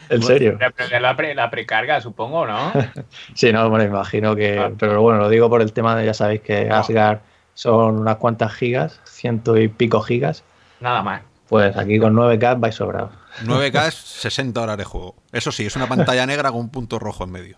¿En 0.09 0.21
serio? 0.23 0.57
La, 0.59 1.15
la, 1.35 1.49
precarga, 1.49 2.01
supongo, 2.01 2.45
¿no? 2.45 2.71
sí, 3.33 3.51
no, 3.51 3.69
bueno, 3.69 3.85
imagino 3.85 4.35
que. 4.35 4.59
Ah. 4.59 4.71
Pero 4.77 5.01
bueno, 5.01 5.19
lo 5.19 5.29
digo 5.29 5.49
por 5.49 5.61
el 5.61 5.73
tema 5.73 5.95
de, 5.95 6.05
ya 6.05 6.13
sabéis 6.13 6.41
que 6.41 6.69
ah. 6.69 6.79
Asgard 6.79 7.19
son 7.53 7.99
unas 7.99 8.17
cuantas 8.17 8.53
gigas, 8.53 9.01
ciento 9.05 9.57
y 9.57 9.67
pico 9.67 10.01
gigas. 10.01 10.43
Nada 10.79 11.01
más. 11.03 11.21
Pues 11.47 11.75
aquí 11.75 11.99
con 11.99 12.15
9K 12.15 12.59
vais 12.59 12.75
sobrado. 12.75 13.11
9K 13.43 13.91
60 13.91 14.61
horas 14.61 14.77
de 14.77 14.83
juego. 14.83 15.15
Eso 15.31 15.51
sí, 15.51 15.65
es 15.65 15.75
una 15.75 15.87
pantalla 15.87 16.25
negra 16.25 16.51
con 16.51 16.61
un 16.61 16.69
punto 16.69 16.99
rojo 16.99 17.23
en 17.23 17.31
medio. 17.31 17.57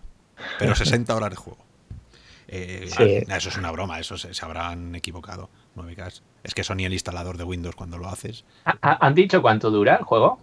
Pero 0.58 0.74
60 0.74 1.14
horas 1.14 1.30
de 1.30 1.36
juego. 1.36 1.58
Eh, 2.48 3.24
eso 3.28 3.48
es 3.48 3.56
una 3.56 3.70
broma, 3.70 3.98
eso 3.98 4.18
se, 4.18 4.34
se, 4.34 4.44
habrán 4.44 4.94
equivocado. 4.94 5.48
9K. 5.76 6.20
Es 6.42 6.54
que 6.54 6.64
son 6.64 6.78
ni 6.78 6.84
el 6.84 6.92
instalador 6.92 7.38
de 7.38 7.44
Windows 7.44 7.76
cuando 7.76 7.96
lo 7.96 8.08
haces. 8.08 8.44
¿Han 8.64 9.14
dicho 9.14 9.40
cuánto 9.40 9.70
dura 9.70 9.96
el 9.96 10.04
juego? 10.04 10.38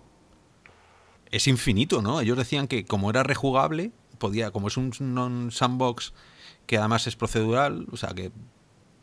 Es 1.31 1.47
infinito, 1.47 2.01
¿no? 2.01 2.21
Ellos 2.21 2.37
decían 2.37 2.67
que 2.67 2.85
como 2.85 3.09
era 3.09 3.23
rejugable, 3.23 3.91
podía, 4.17 4.51
como 4.51 4.67
es 4.67 4.77
un 4.77 5.49
sandbox 5.51 6.13
que 6.69 6.77
además 6.77 7.07
es 7.07 7.15
procedural, 7.15 7.87
o 7.91 7.97
sea 7.97 8.09
que... 8.09 8.31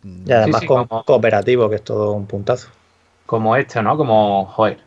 Y 0.04 0.30
además 0.30 0.62
cooperativo, 1.04 1.68
que 1.68 1.74
es 1.74 1.82
todo 1.82 2.12
un 2.12 2.26
puntazo. 2.26 2.68
Como 3.26 3.56
este, 3.56 3.82
¿no? 3.82 3.96
Como, 3.96 4.46
joder. 4.46 4.78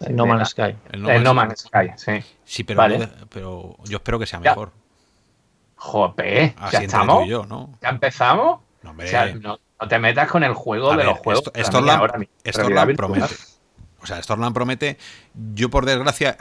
El 0.00 0.16
No 0.16 0.26
Man's 0.26 0.48
Sky. 0.48 0.74
El 0.90 1.22
No, 1.22 1.32
Man's, 1.32 1.60
Sky. 1.60 1.92
sí. 1.96 2.12
Sí, 2.44 2.64
pero, 2.64 2.82
pero 3.28 3.76
yo 3.84 3.98
espero 3.98 4.18
que 4.18 4.26
sea 4.26 4.40
mejor. 4.40 4.72
Jope, 5.76 6.56
¿ya 6.72 6.78
estamos? 6.80 7.28
Yo, 7.28 7.44
¿no? 7.46 7.70
¿Ya 7.80 7.90
empezamos? 7.90 8.62
No, 8.82 8.90
o 8.90 9.06
sea, 9.06 9.32
no, 9.34 9.60
te 9.88 9.98
metas 10.00 10.28
con 10.28 10.42
el 10.42 10.54
juego 10.54 10.96
de 10.96 11.04
los 11.04 11.18
juegos. 11.18 11.44
Esto, 11.54 11.80
esto, 12.42 12.70
la 12.70 12.94
promete. 12.96 13.34
O 14.04 14.06
sea, 14.06 14.22
Stormland 14.22 14.54
promete. 14.54 14.98
Yo, 15.54 15.70
por 15.70 15.86
desgracia, 15.86 16.36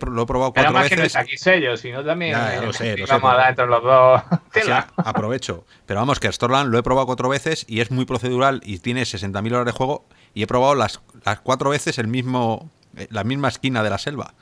lo 0.00 0.22
he 0.22 0.26
probado 0.26 0.52
cuatro 0.52 0.72
veces. 0.72 0.90
Que 0.90 0.96
no 0.96 1.02
es 1.04 1.14
aquí 1.14 1.36
sello, 1.36 1.76
sino 1.76 2.04
también. 2.04 2.32
Ya, 2.32 2.60
lo 2.60 2.72
sé, 2.72 2.96
lo 2.96 3.06
sé, 3.06 3.12
vamos 3.12 3.32
a 3.32 3.36
dar 3.36 3.50
entre 3.50 3.66
los 3.66 3.82
dos. 3.84 4.22
aprovecho. 4.96 5.64
Pero 5.86 6.00
vamos, 6.00 6.18
que 6.18 6.30
Stormland 6.30 6.72
lo 6.72 6.78
he 6.78 6.82
probado 6.82 7.06
cuatro 7.06 7.28
veces 7.28 7.66
y 7.68 7.80
es 7.80 7.92
muy 7.92 8.04
procedural 8.04 8.60
y 8.64 8.80
tiene 8.80 9.02
60.000 9.02 9.52
horas 9.52 9.66
de 9.66 9.70
juego. 9.70 10.06
Y 10.34 10.42
he 10.42 10.48
probado 10.48 10.74
las, 10.74 11.00
las 11.24 11.38
cuatro 11.38 11.70
veces 11.70 11.98
el 11.98 12.08
mismo, 12.08 12.68
eh, 12.96 13.06
la 13.10 13.22
misma 13.22 13.46
esquina 13.46 13.84
de 13.84 13.90
la 13.90 13.98
selva. 13.98 14.34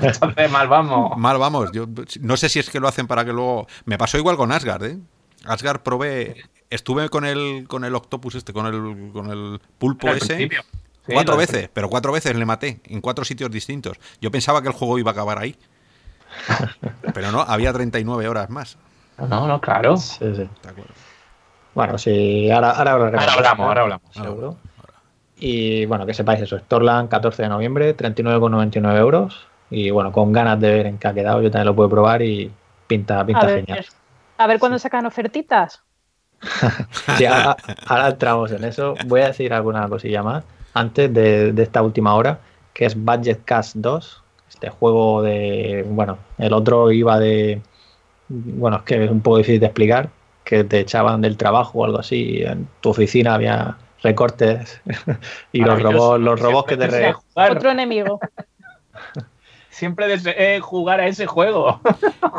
Entonces, 0.00 0.50
mal 0.50 0.68
vamos. 0.68 1.14
Mal 1.18 1.36
vamos. 1.36 1.72
Yo 1.72 1.86
no 2.22 2.38
sé 2.38 2.48
si 2.48 2.58
es 2.58 2.70
que 2.70 2.80
lo 2.80 2.88
hacen 2.88 3.06
para 3.06 3.26
que 3.26 3.34
luego. 3.34 3.66
Me 3.84 3.98
pasó 3.98 4.16
igual 4.16 4.38
con 4.38 4.50
Asgard, 4.50 4.84
¿eh? 4.84 4.98
Asgard 5.44 5.80
probé. 5.80 6.42
Estuve 6.70 7.10
con 7.10 7.26
el, 7.26 7.66
con 7.68 7.84
el 7.84 7.94
Octopus 7.94 8.34
este, 8.34 8.54
con 8.54 8.66
el, 8.66 9.12
con 9.12 9.30
el 9.30 9.60
pulpo 9.78 10.08
ese. 10.08 10.48
Cuatro 11.06 11.36
veces, 11.36 11.70
pero 11.72 11.88
cuatro 11.88 12.12
veces 12.12 12.34
le 12.36 12.44
maté, 12.44 12.80
en 12.84 13.00
cuatro 13.00 13.24
sitios 13.24 13.50
distintos. 13.50 13.98
Yo 14.20 14.30
pensaba 14.30 14.62
que 14.62 14.68
el 14.68 14.74
juego 14.74 14.98
iba 14.98 15.10
a 15.10 15.12
acabar 15.12 15.38
ahí. 15.38 15.56
pero 17.14 17.32
no, 17.32 17.40
había 17.40 17.72
39 17.72 18.28
horas 18.28 18.50
más. 18.50 18.76
No, 19.18 19.46
no, 19.46 19.60
claro. 19.60 19.96
Sí, 19.96 20.34
sí. 20.34 20.48
Bueno, 21.74 21.98
sí, 21.98 22.50
ahora, 22.50 22.70
ahora, 22.70 22.92
ahora 22.92 23.32
hablamos, 23.32 23.66
ahora 23.66 23.82
hablamos. 23.82 24.10
Seguro. 24.12 24.56
Y 25.38 25.84
bueno, 25.86 26.06
que 26.06 26.14
sepáis 26.14 26.40
eso, 26.40 26.58
Storland 26.58 27.08
14 27.08 27.42
de 27.42 27.48
noviembre, 27.48 27.96
39,99 27.96 28.98
euros. 28.98 29.46
Y 29.68 29.90
bueno, 29.90 30.12
con 30.12 30.32
ganas 30.32 30.60
de 30.60 30.70
ver 30.70 30.86
en 30.86 30.98
qué 30.98 31.08
ha 31.08 31.14
quedado, 31.14 31.42
yo 31.42 31.50
también 31.50 31.66
lo 31.66 31.76
puedo 31.76 31.90
probar 31.90 32.22
y 32.22 32.50
pinta, 32.86 33.24
pinta 33.26 33.48
genial. 33.48 33.84
A 34.38 34.46
ver 34.46 34.58
cuándo 34.58 34.78
sacan 34.78 35.04
ofertitas. 35.06 35.82
sí, 37.16 37.24
ahora, 37.86 38.08
entramos 38.08 38.52
en 38.52 38.64
eso. 38.64 38.94
Voy 39.06 39.22
a 39.22 39.28
decir 39.28 39.52
alguna 39.52 39.88
cosilla 39.88 40.22
más 40.22 40.44
antes 40.76 41.12
de, 41.12 41.54
esta 41.56 41.82
última 41.82 42.14
hora, 42.14 42.38
que 42.74 42.84
es 42.84 42.94
Budget 42.94 43.44
Cast 43.44 43.76
2. 43.76 44.22
Este 44.50 44.68
juego 44.68 45.22
de. 45.22 45.84
Bueno, 45.88 46.18
el 46.38 46.52
otro 46.52 46.92
iba 46.92 47.18
de. 47.18 47.60
Bueno, 48.28 48.76
es 48.78 48.82
que 48.82 49.04
es 49.04 49.10
un 49.10 49.20
poco 49.20 49.38
difícil 49.38 49.60
de 49.60 49.66
explicar, 49.66 50.10
que 50.44 50.64
te 50.64 50.80
echaban 50.80 51.22
del 51.22 51.36
trabajo 51.36 51.78
o 51.78 51.84
algo 51.84 51.98
así. 51.98 52.42
En 52.42 52.68
tu 52.80 52.90
oficina 52.90 53.34
había 53.34 53.78
recortes 54.02 54.80
y 55.52 55.60
los 55.60 55.82
robots, 55.82 56.20
los 56.20 56.40
robots 56.40 56.68
que 56.68 56.76
te 56.76 56.86
re... 56.86 57.14
Otro 57.34 57.70
enemigo. 57.70 58.20
Siempre 59.70 60.08
deseé 60.08 60.60
jugar 60.60 61.00
a 61.00 61.06
ese 61.06 61.26
juego. 61.26 61.80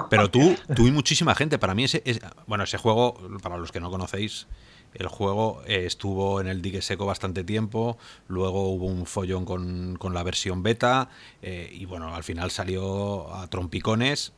Pero 0.09 0.29
tú, 0.29 0.55
tú 0.75 0.87
y 0.87 0.91
muchísima 0.91 1.35
gente. 1.35 1.59
Para 1.59 1.75
mí 1.75 1.83
ese, 1.83 2.01
bueno, 2.47 2.63
ese 2.63 2.77
juego, 2.77 3.15
para 3.43 3.57
los 3.57 3.71
que 3.71 3.79
no 3.79 3.91
conocéis, 3.91 4.47
el 4.93 5.07
juego 5.07 5.61
eh, 5.65 5.85
estuvo 5.85 6.41
en 6.41 6.47
el 6.47 6.61
dique 6.61 6.81
seco 6.81 7.05
bastante 7.05 7.43
tiempo, 7.43 7.97
luego 8.27 8.69
hubo 8.69 8.85
un 8.85 9.05
follón 9.05 9.45
con, 9.45 9.95
con 9.97 10.13
la 10.13 10.23
versión 10.23 10.63
beta 10.63 11.09
eh, 11.41 11.69
y 11.71 11.85
bueno, 11.85 12.15
al 12.15 12.23
final 12.23 12.51
salió 12.51 13.33
a 13.33 13.47
trompicones 13.47 14.33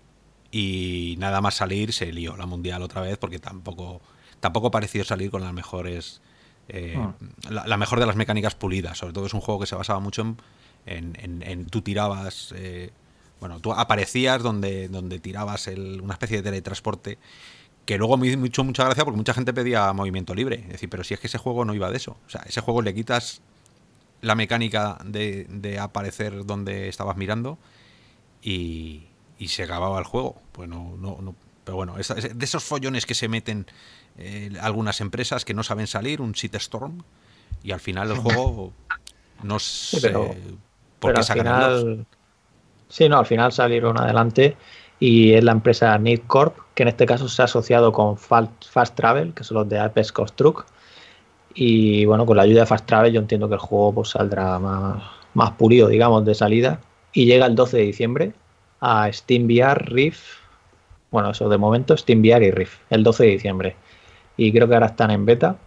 y 0.52 1.16
nada 1.20 1.42
más 1.42 1.56
salir 1.56 1.94
se 1.94 2.12
lió 2.12 2.36
la 2.36 2.46
mundial 2.46 2.82
otra 2.82 3.02
vez 3.02 3.18
porque 3.18 3.40
tampoco, 3.40 4.02
tampoco 4.40 4.72
pareció 4.72 5.04
salir 5.04 5.32
con 5.32 5.44
las 5.44 5.54
mejores 5.54 6.22
eh, 6.68 6.96
ah. 6.98 7.14
la, 7.50 7.78
mejor 7.78 8.00
de 8.00 8.06
las 8.06 8.16
mecánicas 8.16 8.56
pulidas. 8.56 8.98
Sobre 8.98 9.14
todo 9.14 9.26
es 9.26 9.34
un 9.34 9.42
juego 9.42 9.60
que 9.62 9.68
se 9.68 9.76
basaba 9.76 10.00
mucho 10.00 10.36
en, 10.86 11.16
en, 11.16 11.66
tú 11.68 11.82
tirabas, 11.82 12.54
bueno, 13.40 13.60
tú 13.60 13.72
aparecías 13.74 14.42
donde, 14.42 14.88
donde 14.88 15.20
tirabas 15.20 15.68
una 15.68 16.14
especie 16.14 16.38
de 16.38 16.44
teletransporte 16.44 17.18
que 17.90 17.98
luego 17.98 18.18
me 18.18 18.28
hizo 18.28 18.64
mucha 18.64 18.84
gracia 18.84 19.04
porque 19.04 19.18
mucha 19.18 19.34
gente 19.34 19.52
pedía 19.52 19.92
movimiento 19.94 20.36
libre. 20.36 20.60
Es 20.60 20.74
decir, 20.74 20.90
pero 20.90 21.04
si 21.04 21.16
es 21.16 21.20
que 21.20 21.26
ese 21.26 21.40
juego 21.40 21.66
no 21.66 21.74
iba 21.74 21.90
de 21.90 21.98
eso. 21.98 22.18
O 22.28 22.30
sea, 22.30 22.44
ese 22.46 22.62
juego 22.62 22.84
le 22.84 22.94
quitas 22.94 23.42
la 24.22 24.36
mecánica 24.36 25.00
de, 25.04 25.80
aparecer 25.82 26.46
donde 26.46 26.88
estabas 26.88 27.18
mirando 27.18 27.58
y, 28.44 29.08
y, 29.40 29.48
se 29.48 29.64
acababa 29.64 29.98
el 29.98 30.06
juego. 30.06 30.40
Pues 30.52 30.70
no, 30.70 30.98
no, 31.00 31.18
no 31.20 31.34
pero 31.64 31.78
bueno, 31.78 31.96
de 31.96 32.46
esos 32.46 32.64
follones 32.64 33.08
que 33.08 33.16
se 33.16 33.28
meten 33.28 33.66
eh, 34.20 34.52
algunas 34.62 35.02
empresas 35.02 35.44
que 35.44 35.56
no 35.56 35.64
saben 35.64 35.88
salir, 35.88 36.22
un 36.22 36.36
storm 36.36 37.02
y 37.64 37.72
al 37.72 37.80
final 37.80 38.12
el 38.12 38.18
juego 38.18 38.72
no 39.42 39.58
sé 39.58 40.14
por 41.00 41.16
qué 41.16 41.24
final, 41.24 42.06
Sí, 42.88 43.10
no, 43.10 43.18
al 43.18 43.26
final 43.26 43.52
salieron 43.52 44.00
adelante 44.00 44.58
y 45.00 45.34
es 45.34 45.44
la 45.44 45.54
empresa 45.54 45.98
Need 45.98 46.22
Corp, 46.28 46.56
que 46.80 46.84
en 46.84 46.88
este 46.88 47.06
caso 47.06 47.28
se 47.28 47.42
ha 47.42 47.46
asociado 47.46 47.92
con 47.92 48.16
Fast 48.16 48.96
Travel, 48.96 49.34
que 49.34 49.44
son 49.44 49.58
los 49.58 49.68
de 49.68 49.80
Apex 49.80 50.14
Construct. 50.14 50.66
Y 51.54 52.06
bueno, 52.06 52.26
con 52.26 52.38
la 52.38 52.44
ayuda 52.44 52.62
de 52.62 52.68
Fast 52.68 52.86
Travel 52.86 53.12
yo 53.12 53.20
entiendo 53.20 53.50
que 53.50 53.56
el 53.56 53.60
juego 53.60 53.96
pues, 53.96 54.12
saldrá 54.12 54.58
más, 54.60 55.04
más 55.34 55.52
pulido, 55.52 55.90
digamos, 55.90 56.24
de 56.24 56.34
salida. 56.36 56.80
Y 57.12 57.26
llega 57.26 57.48
el 57.48 57.56
12 57.56 57.76
de 57.76 57.84
diciembre 57.84 58.32
a 58.80 59.12
Steam 59.12 59.44
VR, 59.44 59.76
Rift. 59.88 60.24
Bueno, 61.12 61.32
eso 61.32 61.50
de 61.50 61.58
momento, 61.58 61.98
Steam 61.98 62.22
VR 62.22 62.46
y 62.46 62.52
Rift, 62.52 62.80
el 62.92 63.04
12 63.04 63.26
de 63.26 63.30
diciembre 63.30 63.76
y 64.40 64.54
creo 64.54 64.70
que 64.70 64.74
ahora 64.76 64.88
están 64.88 65.12
en 65.12 65.26
beta 65.26 65.58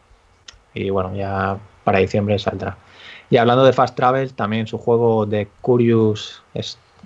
y 0.72 0.88
bueno, 0.88 1.14
ya 1.14 1.58
para 1.84 1.98
diciembre 1.98 2.38
saldrá. 2.38 2.78
Y 3.28 3.36
hablando 3.36 3.64
de 3.64 3.74
Fast 3.74 3.94
Travel, 3.94 4.32
también 4.32 4.66
su 4.66 4.78
juego 4.78 5.26
de 5.26 5.46
Curious, 5.60 6.42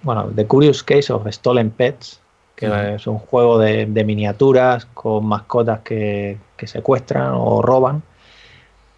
bueno, 0.05 0.31
The 0.33 0.47
Curious 0.47 0.85
Case 0.85 1.13
of 1.13 1.27
Stolen 1.29 1.71
Pets, 1.71 2.21
que 2.57 2.95
es 2.95 3.07
un 3.07 3.19
juego 3.19 3.59
de, 3.59 3.87
miniaturas 4.05 4.87
con 4.87 5.27
mascotas 5.27 5.81
que, 5.81 6.39
secuestran 6.65 7.33
o 7.35 7.63
roban 7.63 8.03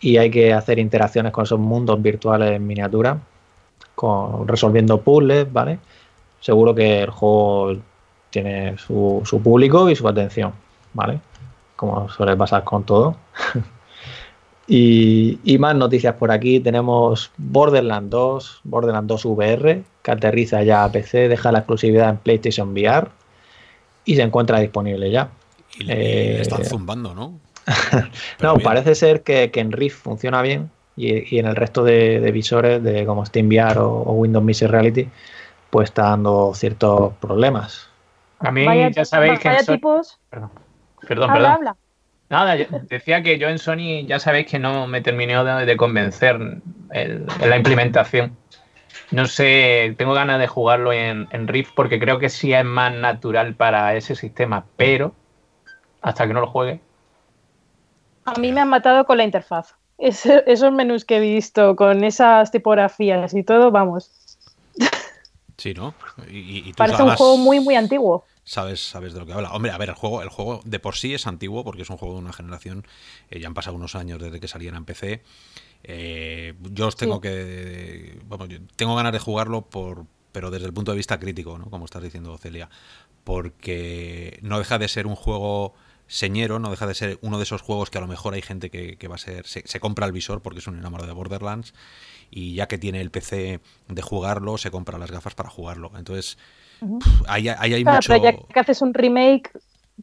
y 0.01 0.16
hay 0.16 0.31
que 0.31 0.55
hacer 0.55 0.79
interacciones 0.79 1.33
con 1.33 1.44
esos 1.44 1.59
mundos 1.59 2.01
virtuales 2.01 2.53
en 2.53 2.66
miniatura, 2.66 3.18
con, 3.94 4.47
resolviendo 4.47 5.01
puzzles, 5.01 5.53
¿vale? 5.53 5.81
Seguro 6.40 6.75
que 6.75 7.03
el 7.03 7.11
juego 7.11 7.77
tiene 8.31 8.79
su, 8.79 9.23
su 9.25 9.42
público 9.42 9.90
y 9.90 9.97
su 9.97 10.07
atención, 10.07 10.53
¿vale? 10.94 11.21
como 11.79 12.09
suele 12.09 12.37
pasar 12.37 12.64
con 12.64 12.83
todo. 12.83 13.14
y, 14.66 15.57
más 15.59 15.77
noticias 15.77 16.14
por 16.16 16.33
aquí. 16.33 16.61
Tenemos 16.61 17.31
Borderlands 17.38 18.11
2, 18.11 18.61
Borderlands 18.64 19.09
2 19.09 19.25
VR, 19.27 19.83
que 20.03 20.11
aterriza 20.11 20.62
ya 20.64 20.85
a 20.85 20.90
PC, 20.90 21.29
deja 21.29 21.53
la 21.53 21.61
exclusividad 21.61 22.11
en 22.11 22.16
PlayStation 22.18 22.73
VR 22.73 23.09
y 24.09 24.16
se 24.16 24.23
encuentra 24.23 24.59
disponible 24.59 25.11
ya. 25.11 25.29
Y 25.79 25.85
le, 25.85 26.40
están 26.40 26.62
eh, 26.62 26.64
zumbando, 26.64 27.14
¿no? 27.14 27.38
no, 28.42 28.57
parece 28.57 28.94
ser 28.94 29.23
que, 29.23 29.51
en 29.55 29.71
Rift 29.71 30.03
funciona 30.03 30.40
bien 30.40 30.71
y, 30.97 31.38
en 31.38 31.47
el 31.47 31.55
resto 31.55 31.85
de, 31.85 32.18
visores, 32.33 32.83
de 32.83 33.05
como 33.05 33.27
SteamVR 33.27 33.79
o, 33.79 33.88
o 33.90 34.12
Windows 34.14 34.44
Mixed 34.44 34.68
Reality, 34.68 35.09
pues 35.68 35.90
está 35.90 36.05
dando 36.05 36.53
ciertos 36.55 37.12
problemas. 37.21 37.90
A 38.38 38.51
mí 38.51 38.64
ya 38.94 39.05
sabéis 39.05 39.40
que... 39.40 39.51
tipos... 39.66 40.18
Perdón 40.31 40.51
Perdón, 41.07 41.33
perdón. 41.33 41.77
Nada, 42.31 42.57
decía 42.88 43.23
que 43.23 43.38
yo 43.38 43.49
en 43.49 43.59
Sony 43.59 44.07
ya 44.07 44.18
sabéis 44.18 44.47
que 44.47 44.59
no 44.59 44.87
me 44.87 45.01
terminé 45.01 45.35
de, 45.64 45.77
convencer 45.77 46.37
en 46.92 47.27
la 47.40 47.57
implementación. 47.57 48.37
No 49.11 49.27
sé, 49.27 49.94
tengo 49.97 50.12
ganas 50.12 50.38
de 50.38 50.47
jugarlo 50.47 50.92
en, 50.92 51.49
Rift 51.49 51.73
porque 51.75 51.99
creo 51.99 52.18
que 52.18 52.29
sí 52.29 52.53
es 52.53 52.64
más 52.64 52.92
natural 52.92 53.55
para 53.55 53.94
ese 53.97 54.14
sistema, 54.14 54.64
pero 54.77 55.14
hasta 56.03 56.27
que 56.27 56.35
no 56.35 56.40
lo 56.40 56.49
juegue. 56.49 56.81
A 58.27 58.38
mí 58.38 58.53
me 58.53 58.61
han 58.61 58.68
matado 58.68 59.07
con 59.07 59.16
la 59.16 59.25
interfaz. 59.25 59.75
esos 59.99 60.73
menús 60.73 61.05
que 61.05 61.16
he 61.16 61.21
visto 61.21 61.75
con 61.75 62.05
esas 62.05 62.51
tipografías 62.51 63.35
y 63.35 63.42
todo, 63.42 63.71
vamos. 63.71 64.11
Sí, 65.57 65.75
¿no? 65.75 65.94
Parece 66.77 67.03
un 67.03 67.16
juego 67.16 67.37
muy, 67.37 67.61
muy 67.61 67.75
antiguo 67.75 68.25
sabes, 68.49 68.81
sabes 68.81 69.12
de 69.12 69.21
lo 69.21 69.27
que 69.27 69.35
habla. 69.35 69.53
Hombre, 69.53 69.73
a 69.73 69.79
ver, 69.79 69.90
el 69.90 69.94
juego, 69.94 70.23
el 70.23 70.31
juego 70.31 70.62
de 70.64 70.81
por 70.81 70.97
sí 70.97 71.12
es 71.12 71.27
antiguo 71.27 71.64
porque 71.64 71.83
es 71.83 71.90
un 71.90 71.99
juego 71.99 72.14
de 72.14 72.21
una 72.21 72.33
generación. 72.33 72.87
Eh, 73.31 73.40
ya 73.40 73.47
han 73.47 73.55
pasado 73.55 73.77
unos 73.77 73.94
años 73.94 74.21
desde 74.21 74.40
que 74.40 74.49
salían 74.49 74.75
en 74.75 74.87
PC. 74.87 75.23
Eh, 75.85 76.55
yo 76.73 76.88
os 76.88 76.97
tengo 76.97 77.21
que. 77.21 78.21
Vamos, 78.27 78.49
tengo 78.77 78.97
ganas 78.97 79.12
de 79.12 79.19
jugarlo 79.19 79.62
por. 79.62 80.07
Pero 80.33 80.51
desde 80.51 80.67
el 80.67 80.73
punto 80.73 80.93
de 80.93 80.97
vista 80.97 81.19
crítico, 81.19 81.59
¿no? 81.59 81.71
Como 81.71 81.85
estás 81.85 82.03
diciendo, 82.03 82.37
Celia. 82.38 82.69
Porque 83.25 84.38
no 84.43 84.59
deja 84.59 84.79
de 84.79 84.88
ser 84.88 85.07
un 85.07 85.17
juego 85.17 85.75
señero, 86.07 86.59
no 86.59 86.71
deja 86.71 86.87
de 86.87 86.95
ser 86.95 87.19
uno 87.21 87.37
de 87.38 87.43
esos 87.43 87.61
juegos 87.61 87.91
que 87.91 87.99
a 87.99 88.01
lo 88.01 88.07
mejor 88.07 88.35
hay 88.35 88.43
gente 88.43 88.71
que, 88.71 89.09
va 89.09 89.17
a 89.17 89.19
ser. 89.19 89.47
Se, 89.47 89.62
se, 89.67 89.81
compra 89.81 90.07
el 90.07 90.12
visor 90.12 90.41
porque 90.43 90.61
es 90.61 90.67
un 90.67 90.79
enamorado 90.79 91.09
de 91.09 91.14
Borderlands. 91.14 91.75
Y 92.31 92.55
ya 92.55 92.69
que 92.69 92.79
tiene 92.79 93.01
el 93.01 93.11
PC 93.11 93.61
de 93.88 94.03
jugarlo, 94.03 94.59
se 94.59 94.71
compra 94.71 94.99
las 94.99 95.11
gafas 95.11 95.35
para 95.35 95.49
jugarlo. 95.49 95.93
Entonces 95.97 96.38
ahí, 97.27 97.49
hay 97.49 97.85
mucho... 97.85 98.12
Pero 98.12 98.23
ya 98.23 98.33
que 98.33 98.61
haces 98.61 98.83
un 98.83 98.95
remake, 98.95 99.51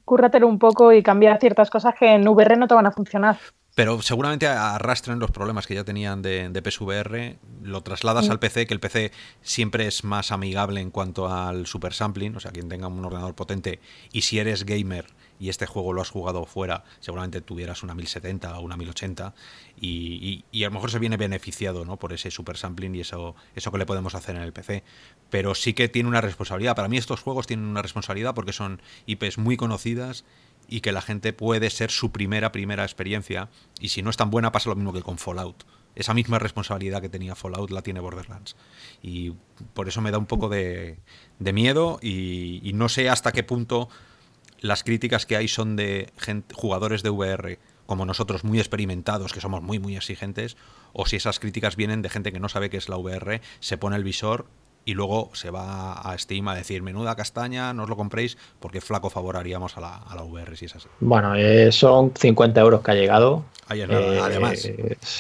cúrratelo 0.04 0.48
un 0.48 0.60
poco 0.60 0.92
y 0.92 1.04
cambia 1.04 1.38
ciertas 1.38 1.70
cosas 1.70 1.96
que 1.98 2.14
en 2.14 2.28
VR 2.28 2.58
no 2.58 2.68
te 2.68 2.74
van 2.74 2.86
a 2.86 2.92
funcionar. 2.92 3.38
Pero 3.76 4.02
seguramente 4.02 4.48
arrastren 4.48 5.20
los 5.20 5.32
problemas 5.32 5.68
que 5.68 5.76
ya 5.76 5.84
tenían 5.84 6.22
de, 6.22 6.50
de 6.50 6.62
PSVR, 6.62 7.38
lo 7.62 7.82
trasladas 7.82 8.30
al 8.30 8.40
PC, 8.40 8.68
que 8.68 8.74
el 8.74 8.80
PC 8.80 9.12
siempre 9.42 9.86
es 9.86 10.06
más 10.06 10.32
amigable 10.32 10.80
en 10.80 10.92
cuanto 10.92 11.28
al 11.28 11.68
super 11.68 11.94
sampling, 11.94 12.38
o 12.38 12.40
sea, 12.40 12.52
quien 12.52 12.70
tenga 12.70 12.88
un 12.88 13.04
ordenador 13.04 13.36
potente, 13.36 13.82
y 14.14 14.22
si 14.22 14.40
eres 14.40 14.66
gamer 14.66 15.08
y 15.40 15.50
este 15.50 15.66
juego 15.66 15.94
lo 15.94 16.02
has 16.02 16.10
jugado 16.10 16.46
fuera, 16.46 16.84
seguramente 17.00 17.42
tuvieras 17.42 17.84
una 17.84 17.94
1070 17.94 18.58
o 18.58 18.62
una 18.62 18.78
1080 18.78 19.34
y, 19.80 20.46
y, 20.52 20.64
a 20.64 20.68
lo 20.68 20.76
mejor 20.76 20.92
se 20.92 21.00
viene 21.00 21.18
beneficiado 21.18 21.84
¿no? 21.86 21.98
por 21.98 22.14
ese 22.14 22.32
super 22.32 22.58
sampling 22.58 22.96
y 22.96 23.02
eso, 23.02 23.36
eso 23.56 23.72
que 23.72 23.78
le 23.78 23.86
podemos 23.86 24.16
hacer 24.16 24.36
en 24.36 24.42
el 24.42 24.54
PC. 24.54 24.84
Pero 25.30 25.54
sí 25.56 25.74
que 25.74 25.90
tiene 25.90 26.08
una 26.08 26.22
responsabilidad. 26.22 26.76
Para 26.76 26.88
mí 26.88 26.98
estos 26.98 27.20
juegos 27.20 27.48
tienen 27.48 27.66
una 27.66 27.82
responsabilidad 27.82 28.34
porque 28.34 28.54
son 28.54 28.82
IPs 29.06 29.38
muy 29.38 29.58
conocidas 29.58 30.24
y 30.68 30.82
que 30.82 30.92
la 30.92 31.02
gente 31.02 31.34
puede 31.34 31.70
ser 31.70 31.92
su 31.92 32.12
primera, 32.12 32.52
primera 32.52 32.84
experiencia 32.84 33.50
y 33.80 33.90
si 33.90 34.02
no 34.02 34.10
es 34.10 34.18
tan 34.18 34.30
buena 34.30 34.52
pasa 34.52 34.70
lo 34.70 34.76
mismo 34.76 34.94
que 34.94 35.02
con 35.02 35.18
Fallout. 35.18 35.64
esa 35.96 36.14
misma 36.14 36.40
responsabilidad 36.40 37.02
que 37.02 37.10
tenía 37.10 37.36
Fallout 37.36 37.72
la 37.72 37.82
tiene 37.82 38.00
Borderlands. 38.00 38.56
Y 39.02 39.34
por 39.74 39.88
eso 39.88 40.02
me 40.02 40.12
da 40.12 40.18
un 40.18 40.26
poco 40.26 40.50
de, 40.50 40.98
miedo 41.40 42.00
y, 42.02 42.72
no 42.74 42.90
sé 42.90 43.10
hasta 43.10 43.32
qué 43.32 43.44
punto 43.44 43.90
las 44.60 44.84
críticas 44.84 45.26
que 45.26 45.38
hay 45.38 45.48
son 45.48 45.76
de 45.76 46.12
jugadores 46.54 47.04
de 47.04 47.10
VR 47.10 47.60
como 47.86 48.06
nosotros 48.06 48.44
muy 48.44 48.60
experimentados, 48.60 49.32
que 49.32 49.42
somos 49.42 49.62
muy, 49.62 49.80
muy 49.80 49.96
exigentes, 49.96 50.58
o 50.94 51.06
si 51.06 51.18
esas 51.18 51.40
críticas 51.40 51.76
vienen 51.76 52.02
de 52.02 52.10
gente 52.10 52.32
que 52.32 52.40
no 52.40 52.50
sabe 52.50 52.70
qué 52.70 52.78
es 52.78 52.90
la 52.90 52.98
VR, 52.98 53.42
se 53.60 53.78
pone 53.78 53.96
el 53.96 54.04
visor 54.04 54.48
y 54.86 54.94
luego 54.94 55.32
se 55.34 55.50
va 55.50 55.94
a 55.94 56.16
Steam 56.18 56.48
a 56.48 56.56
decir 56.56 56.84
menuda 56.84 57.16
castaña, 57.16 57.74
no 57.74 57.84
os 57.84 57.90
lo 57.90 57.98
compréis 57.98 58.38
porque 58.60 58.82
flaco 58.82 59.10
favor 59.10 59.36
haríamos 59.36 59.76
a 59.78 59.82
la, 59.82 59.96
a 59.98 60.16
la 60.16 60.22
VR 60.24 60.56
si 60.56 60.66
es 60.66 60.76
así. 60.76 60.88
Bueno, 61.00 61.34
eh, 61.36 61.72
son 61.72 62.14
50 62.16 62.62
euros 62.62 62.82
que 62.82 62.92
ha 62.92 62.94
llegado. 62.94 63.44
Eh, 63.72 64.20
además. 64.22 64.64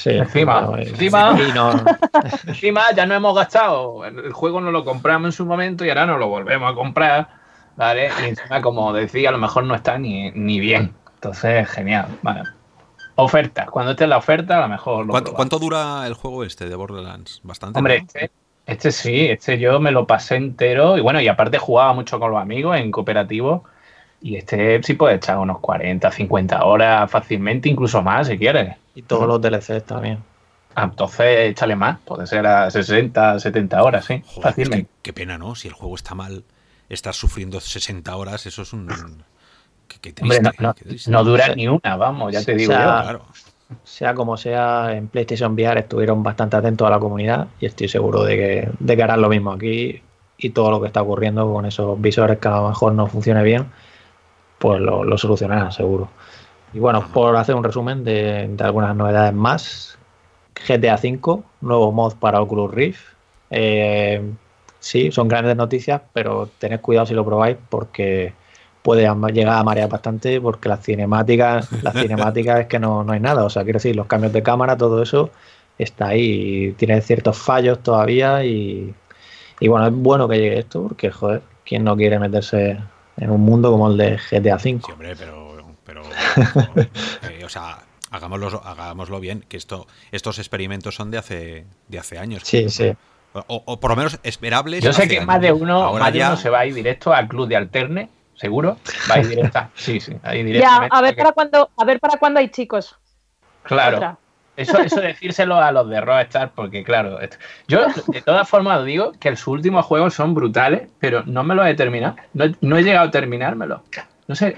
encima, 0.05 0.69
eh, 0.77 0.87
encima, 0.87 1.35
encima 2.47 2.83
ya 2.95 3.07
no 3.07 3.15
hemos 3.15 3.35
gastado. 3.35 4.05
El 4.05 4.31
juego 4.33 4.61
no 4.61 4.69
lo 4.69 4.85
compramos 4.85 5.29
en 5.29 5.31
su 5.31 5.47
momento 5.47 5.83
y 5.83 5.89
ahora 5.89 6.05
no 6.05 6.19
lo 6.19 6.27
volvemos 6.27 6.71
a 6.71 6.75
comprar. 6.75 7.45
¿Vale? 7.75 8.09
Y 8.21 8.29
encima, 8.29 8.61
como 8.61 8.93
decía, 8.93 9.29
a 9.29 9.31
lo 9.31 9.39
mejor 9.39 9.65
no 9.65 9.75
está 9.75 9.97
ni, 9.97 10.31
ni 10.31 10.59
bien. 10.59 10.93
Entonces, 11.15 11.67
genial. 11.69 12.07
Vale. 12.21 12.43
Oferta. 13.15 13.65
Cuando 13.65 13.91
esté 13.91 14.07
la 14.07 14.17
oferta, 14.17 14.59
a 14.59 14.61
lo 14.61 14.67
mejor. 14.69 15.07
¿Cuánto, 15.07 15.59
dura 15.59 16.05
el 16.05 16.13
juego 16.13 16.43
este 16.43 16.69
de 16.69 16.75
Borderlands? 16.75 17.41
Bastante. 17.43 17.79
Hombre, 17.79 17.97
este, 17.97 18.31
este, 18.65 18.91
sí, 18.91 19.27
este 19.27 19.59
yo 19.59 19.79
me 19.79 19.91
lo 19.91 20.07
pasé 20.07 20.35
entero. 20.35 20.97
Y 20.97 21.01
bueno, 21.01 21.21
y 21.21 21.27
aparte 21.27 21.57
jugaba 21.57 21.93
mucho 21.93 22.19
con 22.19 22.31
los 22.31 22.41
amigos 22.41 22.77
en 22.77 22.91
cooperativo. 22.91 23.63
Y 24.21 24.37
este 24.37 24.81
sí 24.81 24.93
puede 24.95 25.15
echar 25.15 25.37
unos 25.37 25.59
40, 25.59 26.11
50 26.11 26.63
horas 26.65 27.11
fácilmente, 27.11 27.69
incluso 27.69 28.01
más 28.01 28.27
si 28.27 28.37
quieres. 28.37 28.75
Y 28.95 29.03
todos 29.03 29.27
los 29.27 29.39
DLCs 29.41 29.83
también. 29.85 30.19
Ah, 30.75 30.85
entonces 30.85 31.51
échale 31.51 31.75
más, 31.75 31.99
puede 31.99 32.27
ser 32.27 32.45
a 32.45 32.69
60, 32.69 33.39
70 33.39 33.81
horas, 33.81 34.05
sí. 34.05 34.21
fácilmente. 34.41 34.89
qué 35.01 35.13
pena, 35.13 35.37
¿no? 35.37 35.55
Si 35.55 35.69
el 35.69 35.73
juego 35.73 35.95
está 35.95 36.15
mal, 36.15 36.43
estás 36.89 37.15
sufriendo 37.15 37.61
60 37.61 38.13
horas, 38.15 38.45
eso 38.45 38.63
es 38.63 38.73
un. 38.73 38.87
no, 41.07 41.23
dura 41.23 41.55
ni 41.55 41.67
una, 41.67 41.95
vamos, 41.95 42.33
ya 42.33 42.43
te 42.43 42.55
digo 42.55 42.73
sea, 42.73 42.79
yo. 42.79 43.01
Claro. 43.03 43.25
Sea 43.83 44.13
como 44.13 44.37
sea, 44.37 44.95
en 44.95 45.07
PlayStation 45.07 45.53
VR 45.53 45.79
estuvieron 45.79 46.21
bastante 46.21 46.55
atentos 46.55 46.85
a 46.87 46.91
la 46.91 46.99
comunidad 46.99 47.47
y 47.59 47.65
estoy 47.65 47.87
seguro 47.87 48.23
de 48.23 48.35
que, 48.35 48.69
de 48.79 48.95
que 48.95 49.03
harán 49.03 49.21
lo 49.21 49.29
mismo 49.29 49.51
aquí 49.51 50.01
y 50.37 50.49
todo 50.51 50.69
lo 50.69 50.81
que 50.81 50.87
está 50.87 51.01
ocurriendo 51.01 51.51
con 51.51 51.65
esos 51.65 51.99
visores 51.99 52.37
que 52.37 52.47
a 52.47 52.57
lo 52.57 52.69
mejor 52.69 52.93
no 52.93 53.07
funcione 53.07 53.41
bien, 53.43 53.65
pues 54.59 54.79
lo, 54.81 55.03
lo 55.03 55.17
solucionarán 55.17 55.71
seguro. 55.71 56.09
Y 56.75 56.79
bueno, 56.79 57.07
por 57.13 57.35
hacer 57.37 57.55
un 57.55 57.63
resumen 57.63 58.03
de, 58.03 58.53
algunas 58.59 58.95
novedades 58.95 59.33
más, 59.33 59.97
GTA 60.67 60.95
V, 60.95 61.41
nuevo 61.61 61.91
mod 61.93 62.15
para 62.15 62.41
Oculus 62.41 62.69
Rift. 62.71 63.01
Eh, 63.49 64.21
sí, 64.79 65.09
son 65.11 65.29
grandes 65.29 65.55
noticias, 65.55 66.01
pero 66.11 66.49
tened 66.59 66.81
cuidado 66.81 67.05
si 67.05 67.13
lo 67.13 67.23
probáis 67.23 67.55
porque 67.69 68.33
puede 68.85 69.09
llegar 69.33 69.57
a 69.57 69.63
marear 69.63 69.89
bastante 69.89 70.39
porque 70.39 70.69
las 70.69 70.85
cinemáticas, 70.85 71.71
las 71.81 71.95
cinemáticas 71.95 72.59
es 72.61 72.67
que 72.67 72.77
no, 72.77 73.03
no 73.03 73.13
hay 73.13 73.19
nada. 73.19 73.43
O 73.43 73.49
sea, 73.49 73.63
quiero 73.63 73.77
decir, 73.77 73.95
los 73.95 74.05
cambios 74.05 74.31
de 74.31 74.43
cámara, 74.43 74.77
todo 74.77 75.01
eso 75.01 75.31
está 75.79 76.09
ahí. 76.09 76.73
Tiene 76.77 77.01
ciertos 77.01 77.35
fallos 77.35 77.81
todavía 77.81 78.45
y, 78.45 78.93
y 79.59 79.67
bueno, 79.67 79.87
es 79.87 79.93
bueno 79.93 80.27
que 80.29 80.37
llegue 80.37 80.59
esto 80.59 80.83
porque, 80.83 81.09
joder, 81.09 81.41
¿quién 81.65 81.83
no 81.83 81.97
quiere 81.97 82.19
meterse 82.19 82.77
en 83.17 83.31
un 83.31 83.41
mundo 83.41 83.71
como 83.71 83.89
el 83.89 83.97
de 83.97 84.19
GTA 84.29 84.55
V? 84.55 84.61
Sí, 84.61 84.91
hombre, 84.91 85.15
pero, 85.15 85.57
pero 85.83 86.03
eh, 87.23 87.43
o 87.43 87.49
sea, 87.49 87.79
hagámoslo, 88.11 88.61
hagámoslo 88.63 89.19
bien, 89.19 89.43
que 89.49 89.57
esto, 89.57 89.87
estos 90.11 90.37
experimentos 90.37 90.93
son 90.93 91.09
de 91.09 91.17
hace, 91.17 91.65
de 91.87 91.97
hace 91.97 92.19
años. 92.19 92.43
Sí, 92.45 92.69
sí. 92.69 92.93
O, 93.47 93.79
por 93.79 93.89
lo 93.89 93.97
menos 93.97 94.19
esperables. 94.21 94.83
Yo 94.83 94.93
sé 94.93 95.07
que 95.07 95.21
más 95.21 95.41
de 95.41 95.51
uno, 95.51 95.91
más 95.93 96.13
de 96.13 96.19
uno 96.19 96.37
se 96.37 96.51
va 96.51 96.59
a 96.59 96.65
ir 96.67 96.75
directo 96.75 97.11
al 97.11 97.27
club 97.27 97.47
de 97.47 97.55
Alterne 97.55 98.09
¿Seguro? 98.35 98.77
Va 99.09 99.15
a 99.15 99.19
ir 99.19 99.27
directa. 99.27 99.69
Sí, 99.75 99.99
sí, 99.99 100.15
ahí 100.23 100.43
directamente. 100.43 100.89
Ya, 100.91 100.97
a 100.97 101.01
ver, 101.01 101.15
para 101.15 101.31
cuándo, 101.31 101.69
a 101.77 101.85
ver 101.85 101.99
para 101.99 102.17
cuándo 102.17 102.39
hay 102.39 102.49
chicos. 102.49 102.97
Claro. 103.63 104.17
Eso, 104.57 104.79
eso 104.79 105.01
decírselo 105.01 105.57
a 105.57 105.71
los 105.71 105.89
de 105.89 105.99
Rockstar, 105.99 106.51
porque 106.55 106.83
claro, 106.83 107.19
yo 107.67 107.87
de 108.07 108.21
todas 108.21 108.47
formas 108.47 108.85
digo 108.85 109.11
que 109.19 109.35
sus 109.35 109.47
últimos 109.47 109.85
juegos 109.85 110.13
son 110.13 110.33
brutales, 110.33 110.87
pero 110.99 111.23
no 111.25 111.43
me 111.43 111.55
lo 111.55 111.65
he 111.65 111.73
terminado. 111.73 112.15
No, 112.61 112.77
he 112.77 112.83
llegado 112.83 113.07
a 113.07 113.11
terminármelo. 113.11 113.83
No 114.27 114.35
sé. 114.35 114.55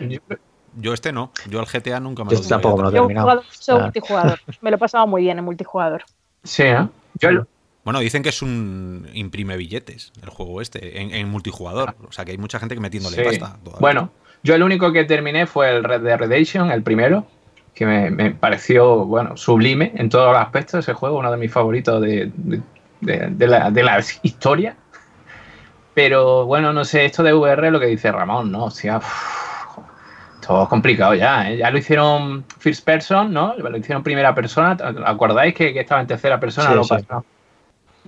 Yo... 0.75 0.93
este 0.93 1.11
no. 1.11 1.31
Yo 1.49 1.59
al 1.59 1.65
GTA 1.65 1.99
nunca 1.99 2.23
me 2.23 2.31
lo 2.31 2.37
he 2.37 2.47
tampoco 2.47 2.77
me 2.77 2.83
lo 2.83 2.89
he 2.89 2.93
terminado. 2.93 3.43
Yo 3.65 3.77
he 3.77 3.81
multijugador. 3.81 4.39
Me 4.61 4.69
lo 4.69 4.75
he 4.75 4.79
pasado 4.79 5.07
muy 5.07 5.23
bien 5.23 5.39
en 5.39 5.45
multijugador. 5.45 6.03
Sí, 6.43 6.63
¿eh? 6.63 6.87
Yo, 7.15 7.47
bueno, 7.87 8.01
dicen 8.01 8.21
que 8.21 8.27
es 8.27 8.41
un 8.41 9.07
imprime 9.13 9.55
billetes 9.55 10.11
el 10.21 10.27
juego 10.29 10.59
este, 10.59 10.99
en, 10.99 11.29
multijugador. 11.29 11.95
O 12.05 12.11
sea 12.11 12.25
que 12.25 12.31
hay 12.31 12.37
mucha 12.37 12.59
gente 12.59 12.75
que 12.75 12.81
metiéndole 12.81 13.23
pasta. 13.23 13.55
Bueno, 13.79 14.11
yo 14.43 14.55
el 14.55 14.63
único 14.63 14.91
que 14.91 15.05
terminé 15.05 15.47
fue 15.47 15.73
el 15.73 15.85
Red 15.85 16.01
Dead 16.01 16.17
Redemption, 16.19 16.69
el 16.69 16.83
primero, 16.83 17.25
que 17.73 17.85
me, 17.85 18.31
pareció, 18.31 19.05
bueno, 19.05 19.37
sublime 19.37 19.93
en 19.95 20.09
todos 20.09 20.33
los 20.33 20.41
aspectos 20.41 20.79
ese 20.83 20.91
juego, 20.95 21.17
uno 21.17 21.31
de 21.31 21.37
mis 21.37 21.49
favoritos 21.49 22.01
de, 22.01 22.29
la, 22.99 24.03
historia. 24.21 24.75
Pero 25.93 26.45
bueno, 26.45 26.73
no 26.73 26.83
sé, 26.83 27.05
esto 27.05 27.23
de 27.23 27.31
VR 27.31 27.71
lo 27.71 27.79
que 27.79 27.85
dice 27.85 28.11
Ramón, 28.11 28.51
¿no? 28.51 28.65
O 28.65 28.69
sea, 28.69 28.99
todo 30.45 30.63
es 30.63 30.67
complicado 30.67 31.15
ya, 31.15 31.49
¿eh? 31.49 31.55
Ya 31.55 31.71
lo 31.71 31.77
hicieron 31.77 32.43
first 32.59 32.83
person, 32.83 33.31
¿no? 33.31 33.55
Lo 33.55 33.77
hicieron 33.77 34.03
primera 34.03 34.35
persona. 34.35 34.75
¿Acordáis 35.05 35.55
que, 35.55 35.69
estaba 35.79 36.01
en 36.01 36.07
tercera 36.07 36.37
persona? 36.37 36.75
lo 36.75 36.83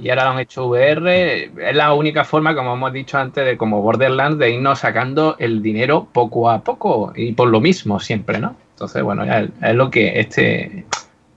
y 0.01 0.09
ahora 0.09 0.25
lo 0.25 0.29
han 0.31 0.39
hecho 0.39 0.67
VR. 0.67 1.51
Es 1.57 1.75
la 1.75 1.93
única 1.93 2.23
forma, 2.23 2.55
como 2.55 2.73
hemos 2.73 2.93
dicho 2.93 3.17
antes, 3.17 3.45
de 3.45 3.57
como 3.57 3.81
Borderlands, 3.81 4.39
de 4.39 4.51
irnos 4.51 4.79
sacando 4.79 5.35
el 5.39 5.61
dinero 5.61 6.07
poco 6.11 6.49
a 6.49 6.63
poco 6.63 7.11
y 7.15 7.33
por 7.33 7.49
lo 7.49 7.59
mismo 7.59 7.99
siempre, 7.99 8.39
¿no? 8.39 8.55
Entonces, 8.71 9.03
bueno, 9.03 9.25
ya 9.25 9.47
es, 9.61 9.75
lo 9.75 9.89
que 9.89 10.19
este. 10.19 10.85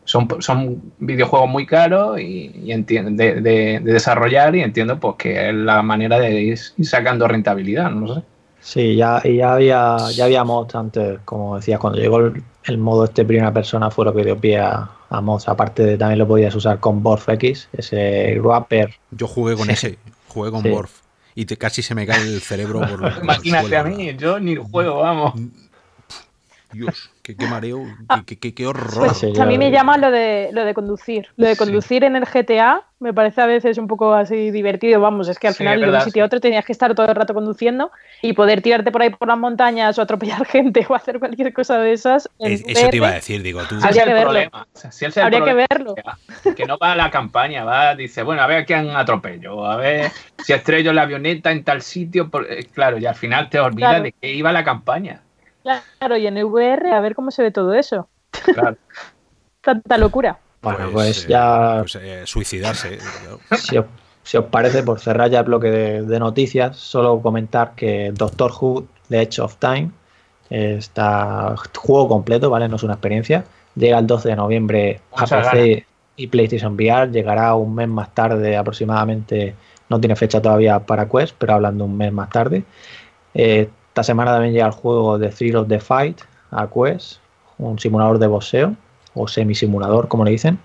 Son, 0.04 0.28
son 0.40 0.82
videojuegos 0.98 1.48
muy 1.48 1.64
caros 1.64 2.20
y, 2.20 2.48
de, 2.48 3.40
de, 3.40 3.80
desarrollar 3.84 4.54
y 4.56 4.60
entiendo 4.60 4.98
pues 4.98 5.14
que 5.16 5.48
es 5.48 5.54
la 5.54 5.80
manera 5.82 6.18
de 6.18 6.40
ir, 6.40 6.58
sacando 6.58 7.28
rentabilidad, 7.28 7.90
no 7.90 8.16
sé. 8.16 8.22
Sí, 8.60 8.96
ya, 8.96 9.22
ya 9.22 9.54
había 9.54 9.96
ya 10.12 10.24
había 10.24 10.44
mods 10.44 10.74
antes, 10.74 11.20
como 11.24 11.56
decías, 11.56 11.78
cuando 11.80 12.00
llegó 12.00 12.18
el, 12.18 12.78
modo 12.78 13.04
este 13.04 13.24
primera 13.24 13.52
persona 13.52 13.90
fue 13.90 14.04
lo 14.04 14.12
que 14.12 14.24
dio 14.24 14.36
pie 14.36 14.58
a, 14.58 14.90
a 15.12 15.20
mods. 15.20 15.48
Aparte 15.48 15.82
de 15.84 15.98
también 15.98 16.18
lo 16.18 16.26
podías 16.26 16.54
usar 16.54 16.80
con 16.80 17.02
Borf 17.02 17.28
X, 17.28 17.68
ese 17.72 18.38
wrapper. 18.40 18.94
Yo 19.10 19.26
jugué 19.26 19.56
con 19.56 19.70
ese, 19.70 19.98
jugué 20.28 20.50
con 20.50 20.62
Borf 20.62 21.02
y 21.34 21.46
te, 21.46 21.56
casi 21.56 21.82
se 21.82 21.94
me 21.94 22.06
cae 22.06 22.20
el 22.20 22.40
cerebro 22.40 22.80
por 22.80 23.12
Imagínate 23.22 23.76
a 23.76 23.84
mí, 23.84 24.14
yo 24.16 24.38
ni 24.38 24.56
juego, 24.56 24.98
vamos. 24.98 25.34
Dios, 26.72 27.10
qué, 27.22 27.34
mareo, 27.46 27.84
qué, 28.26 28.54
qué, 28.54 28.66
horror. 28.66 29.08
Pues 29.20 29.38
a 29.38 29.46
mí 29.46 29.58
me 29.58 29.70
llama 29.70 29.98
lo 29.98 30.10
de, 30.10 30.50
lo 30.52 30.64
de 30.64 30.74
conducir. 30.74 31.28
Lo 31.36 31.46
de 31.46 31.56
conducir 31.56 32.04
en 32.04 32.16
el 32.16 32.24
GTA 32.24 32.86
me 33.02 33.12
parece 33.12 33.40
a 33.40 33.46
veces 33.46 33.78
un 33.78 33.88
poco 33.88 34.14
así 34.14 34.50
divertido. 34.50 35.00
Vamos, 35.00 35.28
es 35.28 35.38
que 35.38 35.48
al 35.48 35.54
final 35.54 35.80
de 35.80 35.90
un 35.90 36.00
sitio 36.00 36.22
a 36.22 36.26
otro 36.26 36.40
tenías 36.40 36.64
que 36.64 36.72
estar 36.72 36.94
todo 36.94 37.06
el 37.06 37.14
rato 37.14 37.34
conduciendo 37.34 37.90
y 38.22 38.32
poder 38.32 38.62
tirarte 38.62 38.92
por 38.92 39.02
ahí 39.02 39.10
por 39.10 39.28
las 39.28 39.36
montañas 39.38 39.98
o 39.98 40.02
atropellar 40.02 40.44
gente 40.46 40.86
o 40.88 40.94
hacer 40.94 41.18
cualquier 41.18 41.52
cosa 41.52 41.78
de 41.78 41.92
esas. 41.92 42.30
eso 42.38 42.90
te 42.90 42.96
iba 42.96 43.08
a 43.08 43.14
decir, 43.14 43.42
digo 43.42 43.60
tú. 43.68 43.76
Habría 43.82 44.04
que 44.04 44.14
verlo. 44.14 44.40
Habría 45.22 45.44
que 45.44 45.54
verlo. 45.54 45.94
Que 46.56 46.64
no 46.64 46.78
va 46.78 46.92
a 46.92 46.96
la 46.96 47.10
campaña, 47.10 47.64
va, 47.64 47.94
dice, 47.94 48.22
bueno, 48.22 48.42
a 48.42 48.46
ver 48.46 48.58
a 48.58 48.64
quién 48.64 48.90
atropello, 48.90 49.66
a 49.66 49.76
ver 49.76 50.10
si 50.38 50.52
estrello 50.52 50.92
la 50.92 51.02
avioneta 51.02 51.50
en 51.50 51.64
tal 51.64 51.82
sitio. 51.82 52.30
Eh, 52.48 52.66
claro, 52.72 52.98
y 52.98 53.06
al 53.06 53.16
final 53.16 53.50
te 53.50 53.58
olvidas 53.58 54.02
de 54.02 54.12
que 54.12 54.32
iba 54.32 54.52
la 54.52 54.64
campaña. 54.64 55.22
Claro, 55.62 56.16
y 56.16 56.26
en 56.26 56.42
VR 56.44 56.92
a 56.92 57.00
ver 57.00 57.14
cómo 57.14 57.30
se 57.30 57.42
ve 57.42 57.50
todo 57.50 57.74
eso. 57.74 58.08
Claro. 58.30 58.76
Tanta 59.60 59.96
locura. 59.96 60.38
Bueno, 60.62 60.90
pues, 60.92 60.92
pues 60.92 61.26
ya. 61.28 61.78
Pues, 61.80 61.96
eh, 61.96 62.22
suicidarse. 62.24 62.98
si, 63.56 63.76
os, 64.36 64.44
parece, 64.46 64.82
por 64.82 65.00
cerrar 65.00 65.30
ya 65.30 65.40
el 65.40 65.44
bloque 65.44 65.70
de, 65.70 66.18
noticias, 66.18 66.76
solo 66.76 67.20
comentar 67.20 67.74
que 67.74 68.12
Doctor 68.12 68.52
Who, 68.60 68.86
The 69.08 69.22
Edge 69.22 69.40
of 69.40 69.56
Time, 69.56 69.90
está 70.50 71.54
juego 71.76 72.08
completo, 72.08 72.50
¿vale? 72.50 72.68
No 72.68 72.76
es 72.76 72.82
una 72.82 72.94
experiencia. 72.94 73.44
Llega 73.74 73.98
el 73.98 74.06
12 74.06 74.28
de 74.30 74.36
noviembre 74.36 75.00
a 75.16 75.26
PC 75.26 75.86
y 76.16 76.26
PlayStation 76.26 76.74
VR. 76.74 77.10
Llegará 77.10 77.54
un 77.54 77.74
mes 77.74 77.88
más 77.88 78.14
tarde 78.14 78.56
aproximadamente. 78.56 79.54
No 79.88 79.98
tiene 80.00 80.16
fecha 80.16 80.40
todavía 80.40 80.80
para 80.80 81.08
Quest, 81.08 81.34
pero 81.38 81.54
hablando 81.54 81.84
un 81.84 81.96
mes 81.96 82.12
más 82.12 82.30
tarde. 82.30 82.64
Eh, 83.34 83.68
esta 83.92 84.04
semana 84.04 84.32
también 84.32 84.54
llega 84.54 84.64
el 84.64 84.72
juego 84.72 85.18
de 85.18 85.28
Thrill 85.28 85.54
of 85.54 85.68
the 85.68 85.78
Fight 85.78 86.22
a 86.50 86.66
Quest, 86.66 87.18
un 87.58 87.78
simulador 87.78 88.18
de 88.18 88.26
boxeo 88.26 88.74
o 89.12 89.28
semisimulador, 89.28 90.08
como 90.08 90.24
le 90.24 90.30
dicen. 90.30 90.58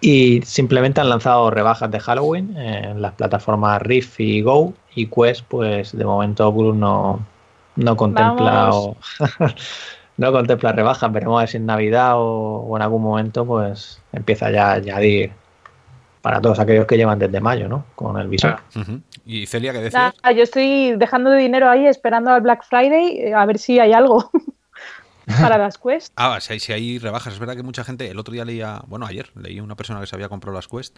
Y 0.00 0.40
simplemente 0.42 1.00
han 1.00 1.08
lanzado 1.08 1.50
rebajas 1.50 1.90
de 1.90 1.98
Halloween 1.98 2.56
en 2.56 3.02
las 3.02 3.14
plataformas 3.14 3.82
Rift 3.82 4.20
y 4.20 4.40
Go. 4.40 4.72
Y 4.94 5.06
Quest, 5.06 5.44
pues 5.48 5.96
de 5.98 6.04
momento 6.04 6.46
Oculus 6.46 6.76
no, 6.76 7.26
no 7.74 7.96
contempla 7.96 8.70
no 10.16 10.32
contempla 10.32 10.70
rebajas, 10.70 11.12
veremos 11.12 11.38
a 11.38 11.40
ver 11.40 11.48
si 11.48 11.56
en 11.56 11.66
Navidad 11.66 12.12
o, 12.14 12.72
en 12.76 12.82
algún 12.82 13.02
momento 13.02 13.44
pues 13.44 14.00
empieza 14.12 14.52
ya 14.52 14.70
a 14.70 14.74
añadir 14.74 15.32
para 16.24 16.40
todos 16.40 16.58
aquellos 16.58 16.86
que 16.86 16.96
llevan 16.96 17.18
desde 17.18 17.38
mayo, 17.38 17.68
¿no? 17.68 17.84
Con 17.94 18.18
el 18.18 18.28
visor. 18.28 18.58
¿Y 19.26 19.44
Celia 19.44 19.74
qué 19.74 19.80
decías? 19.80 20.14
yo 20.34 20.42
estoy 20.42 20.96
dejando 20.96 21.28
de 21.28 21.36
dinero 21.36 21.68
ahí 21.68 21.86
esperando 21.86 22.30
al 22.30 22.40
Black 22.40 22.64
Friday 22.66 23.18
eh, 23.18 23.34
a 23.34 23.44
ver 23.44 23.58
si 23.58 23.78
hay 23.78 23.92
algo 23.92 24.30
para 25.38 25.58
las 25.58 25.76
Quest. 25.76 26.14
Ah, 26.16 26.38
si 26.40 26.54
hay, 26.54 26.60
si 26.60 26.72
hay 26.72 26.98
rebajas. 26.98 27.34
Es 27.34 27.38
verdad 27.38 27.56
que 27.56 27.62
mucha 27.62 27.84
gente, 27.84 28.10
el 28.10 28.18
otro 28.18 28.32
día 28.32 28.46
leía, 28.46 28.80
bueno, 28.86 29.04
ayer 29.04 29.32
leí 29.34 29.60
una 29.60 29.76
persona 29.76 30.00
que 30.00 30.06
se 30.06 30.16
había 30.16 30.30
comprado 30.30 30.56
las 30.56 30.66
Quest 30.66 30.96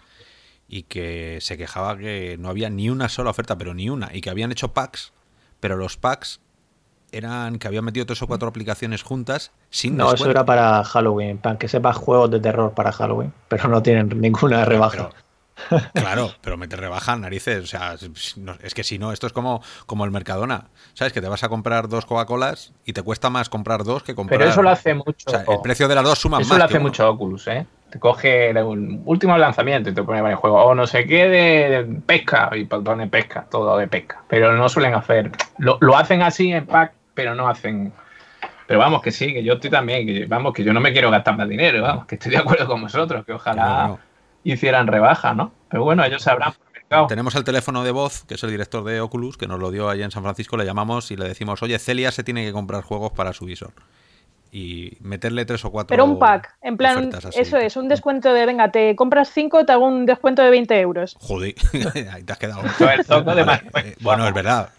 y 0.69 0.83
que 0.83 1.39
se 1.41 1.57
quejaba 1.57 1.97
que 1.97 2.37
no 2.39 2.47
había 2.47 2.69
ni 2.69 2.89
una 2.89 3.09
sola 3.09 3.31
oferta, 3.31 3.57
pero 3.57 3.73
ni 3.73 3.89
una, 3.89 4.09
y 4.13 4.21
que 4.21 4.29
habían 4.29 4.53
hecho 4.53 4.71
packs, 4.71 5.11
pero 5.59 5.75
los 5.75 5.97
packs 5.97 6.39
eran 7.11 7.59
que 7.59 7.67
habían 7.67 7.85
metido 7.85 8.05
tres 8.05 8.21
o 8.21 8.27
cuatro 8.27 8.47
aplicaciones 8.47 9.03
juntas 9.03 9.51
sin 9.69 9.97
No, 9.97 10.13
eso 10.13 10.29
era 10.29 10.45
para 10.45 10.83
Halloween, 10.83 11.37
para 11.37 11.57
que 11.57 11.67
sepas 11.67 11.95
juegos 11.95 12.31
de 12.31 12.39
terror 12.39 12.73
para 12.73 12.91
Halloween, 12.91 13.33
pero 13.47 13.67
no 13.69 13.81
tienen 13.81 14.09
ninguna 14.19 14.65
rebaja. 14.65 15.09
claro, 15.93 16.31
pero 16.41 16.57
mete 16.57 16.75
rebaja, 16.75 17.15
narices. 17.15 17.63
O 17.63 17.67
sea, 17.67 17.95
es 18.61 18.73
que 18.73 18.83
si 18.83 18.99
no, 18.99 19.11
esto 19.11 19.27
es 19.27 19.33
como, 19.33 19.61
como 19.85 20.05
el 20.05 20.11
Mercadona. 20.11 20.65
¿Sabes? 20.93 21.13
Que 21.13 21.21
te 21.21 21.27
vas 21.27 21.43
a 21.43 21.49
comprar 21.49 21.87
dos 21.87 22.05
Coca-Colas 22.05 22.73
y 22.85 22.93
te 22.93 23.01
cuesta 23.01 23.29
más 23.29 23.49
comprar 23.49 23.83
dos 23.83 24.03
que 24.03 24.15
comprar. 24.15 24.39
Pero 24.39 24.51
eso 24.51 24.61
lo 24.61 24.69
hace 24.69 24.93
mucho. 24.93 25.25
O 25.25 25.29
sea, 25.31 25.45
el 25.47 25.61
precio 25.61 25.87
de 25.87 25.95
las 25.95 26.03
dos 26.03 26.19
suma 26.19 26.37
más. 26.37 26.47
Eso 26.47 26.57
lo 26.57 26.63
hace 26.63 26.79
mucho 26.79 27.09
Oculus, 27.09 27.47
¿eh? 27.47 27.65
Te 27.89 27.99
coge 27.99 28.49
el 28.49 28.57
último 29.05 29.37
lanzamiento 29.37 29.89
y 29.89 29.93
te 29.93 30.03
pone 30.03 30.21
varios 30.21 30.39
juegos. 30.39 30.61
O 30.65 30.75
no 30.75 30.85
sé 30.87 31.05
qué 31.05 31.29
de, 31.29 32.01
pesca 32.05 32.49
y 32.53 32.65
pone 32.65 33.07
pesca, 33.07 33.47
todo 33.49 33.77
de 33.77 33.87
pesca. 33.87 34.23
Pero 34.27 34.53
no 34.53 34.67
suelen 34.67 34.93
hacer. 34.93 35.31
Lo, 35.57 35.77
lo 35.79 35.97
hacen 35.97 36.21
así 36.21 36.51
en 36.51 36.65
pack 36.65 36.93
pero 37.17 37.33
no 37.33 37.49
hacen. 37.49 37.91
Pero 38.67 38.79
vamos, 38.79 39.01
que 39.01 39.11
sí, 39.11 39.33
que 39.33 39.43
yo 39.43 39.53
estoy 39.53 39.71
también, 39.71 40.05
que 40.05 40.27
vamos, 40.27 40.53
que 40.53 40.63
yo 40.63 40.71
no 40.71 40.79
me 40.79 40.93
quiero 40.93 41.09
gastar 41.09 41.35
más 41.35 41.49
dinero, 41.49 41.81
vamos, 41.81 42.05
que 42.05 42.15
estoy 42.15 42.31
de 42.31 42.37
acuerdo 42.37 42.67
con 42.67 42.81
vosotros, 42.81 43.25
que 43.25 43.33
ojalá 43.33 43.97
hicieran 44.43 44.85
rebaja, 44.85 45.33
¿no? 45.33 45.51
Pero 45.67 45.83
bueno, 45.83 46.05
ellos 46.05 46.21
sabrán. 46.21 46.53
Tenemos 47.09 47.35
el 47.35 47.43
teléfono 47.43 47.83
de 47.83 47.91
voz, 47.91 48.23
que 48.25 48.35
es 48.35 48.43
el 48.43 48.51
director 48.51 48.83
de 48.83 49.01
Oculus, 49.01 49.35
que 49.35 49.47
nos 49.47 49.59
lo 49.59 49.71
dio 49.71 49.89
allá 49.89 50.05
en 50.05 50.11
San 50.11 50.23
Francisco, 50.23 50.55
le 50.57 50.63
llamamos 50.63 51.11
y 51.11 51.17
le 51.17 51.27
decimos, 51.27 51.61
oye, 51.63 51.79
Celia 51.79 52.11
se 52.11 52.23
tiene 52.23 52.45
que 52.45 52.53
comprar 52.53 52.83
juegos 52.83 53.11
para 53.11 53.33
su 53.33 53.45
visor. 53.45 53.73
Y 54.51 54.97
meterle 55.01 55.45
tres 55.45 55.63
o 55.65 55.71
cuatro. 55.71 55.89
Pero 55.89 56.05
un 56.05 56.19
pack, 56.19 56.57
en 56.61 56.77
plan, 56.77 57.11
eso 57.35 57.57
es, 57.57 57.75
un 57.75 57.87
descuento 57.87 58.33
de, 58.33 58.45
venga, 58.45 58.71
te 58.71 58.95
compras 58.95 59.29
cinco, 59.33 59.65
te 59.65 59.73
hago 59.73 59.85
un 59.85 60.05
descuento 60.05 60.41
de 60.41 60.49
20 60.49 60.79
euros. 60.79 61.17
Joder, 61.19 61.55
ahí 62.11 62.23
te 62.23 62.31
has 62.31 62.39
quedado. 62.39 62.61
Eh, 62.63 63.95
bueno, 63.99 64.27
es 64.27 64.33
verdad. 64.33 64.69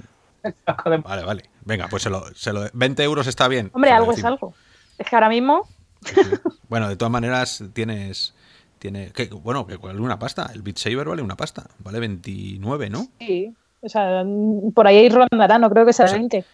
Vale, 1.05 1.25
vale. 1.25 1.43
Venga, 1.65 1.89
pues 1.89 2.05
se 2.05 2.11
lo, 2.11 2.33
se 2.35 2.53
lo, 2.53 2.67
20 2.73 3.03
euros 3.03 3.27
está 3.27 3.49
bien. 3.49 3.71
Hombre, 3.75 3.91
algo 3.91 4.13
es 4.13 4.25
algo. 4.25 4.55
Es 4.97 5.07
que 5.07 5.17
ahora 5.17 5.29
mismo. 5.29 5.69
Bueno, 6.69 6.89
de 6.89 6.97
todas 6.97 7.13
maneras 7.13 7.63
tienes. 7.73 8.35
Tiene, 8.79 9.11
que, 9.11 9.27
bueno, 9.27 9.67
que 9.67 9.77
vale 9.77 10.01
una 10.01 10.19
pasta. 10.19 10.51
El 10.55 10.63
Beat 10.63 10.79
Saber 10.79 11.09
vale 11.09 11.23
una 11.23 11.37
pasta. 11.37 11.67
Vale 11.81 11.99
29, 11.99 12.89
¿no? 12.89 13.09
Sí. 13.19 13.53
O 13.81 13.89
sea, 13.89 14.25
por 14.75 14.87
ahí 14.87 15.09
rondará, 15.09 15.59
no 15.59 15.69
creo 15.69 15.85
que 15.85 15.93
sea 15.93 16.07
20. 16.07 16.45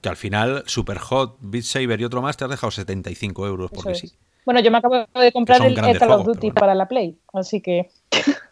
Que 0.00 0.08
al 0.08 0.16
final, 0.16 0.62
Super 0.66 0.98
Hot, 0.98 1.38
Beat 1.40 1.64
Saber 1.64 2.00
y 2.00 2.04
otro 2.04 2.22
más 2.22 2.36
te 2.36 2.44
has 2.44 2.50
dejado 2.50 2.70
75 2.70 3.46
euros 3.46 3.70
porque 3.70 3.94
sí. 3.94 4.12
Bueno, 4.44 4.60
yo 4.60 4.70
me 4.70 4.78
acabo 4.78 5.06
de 5.14 5.32
comprar 5.32 5.60
el 5.62 5.74
Call 5.74 6.10
of 6.10 6.24
Duty 6.24 6.52
para 6.52 6.74
la 6.74 6.88
Play, 6.88 7.18
así 7.34 7.60
que. 7.60 7.90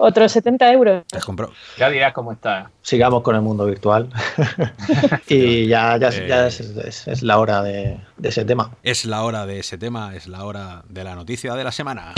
Otros 0.00 0.30
70 0.30 0.72
euros. 0.72 1.04
Ya 1.76 1.90
dirás 1.90 2.12
cómo 2.12 2.32
está. 2.32 2.70
Sigamos 2.82 3.22
con 3.22 3.34
el 3.34 3.42
mundo 3.42 3.66
virtual. 3.66 4.08
y 5.28 5.66
ya, 5.66 5.96
ya, 5.96 6.10
eh, 6.10 6.48
es, 6.48 7.22
la 7.22 7.38
hora 7.38 7.62
de, 7.62 7.98
ese 8.22 8.44
tema. 8.44 8.76
Es 8.84 9.04
la 9.04 9.24
hora 9.24 9.44
de 9.44 9.58
ese 9.58 9.76
tema, 9.76 10.14
es 10.14 10.28
la 10.28 10.44
hora 10.44 10.84
de 10.88 11.02
la 11.02 11.16
noticia 11.16 11.54
de 11.54 11.64
la 11.64 11.72
semana. 11.72 12.14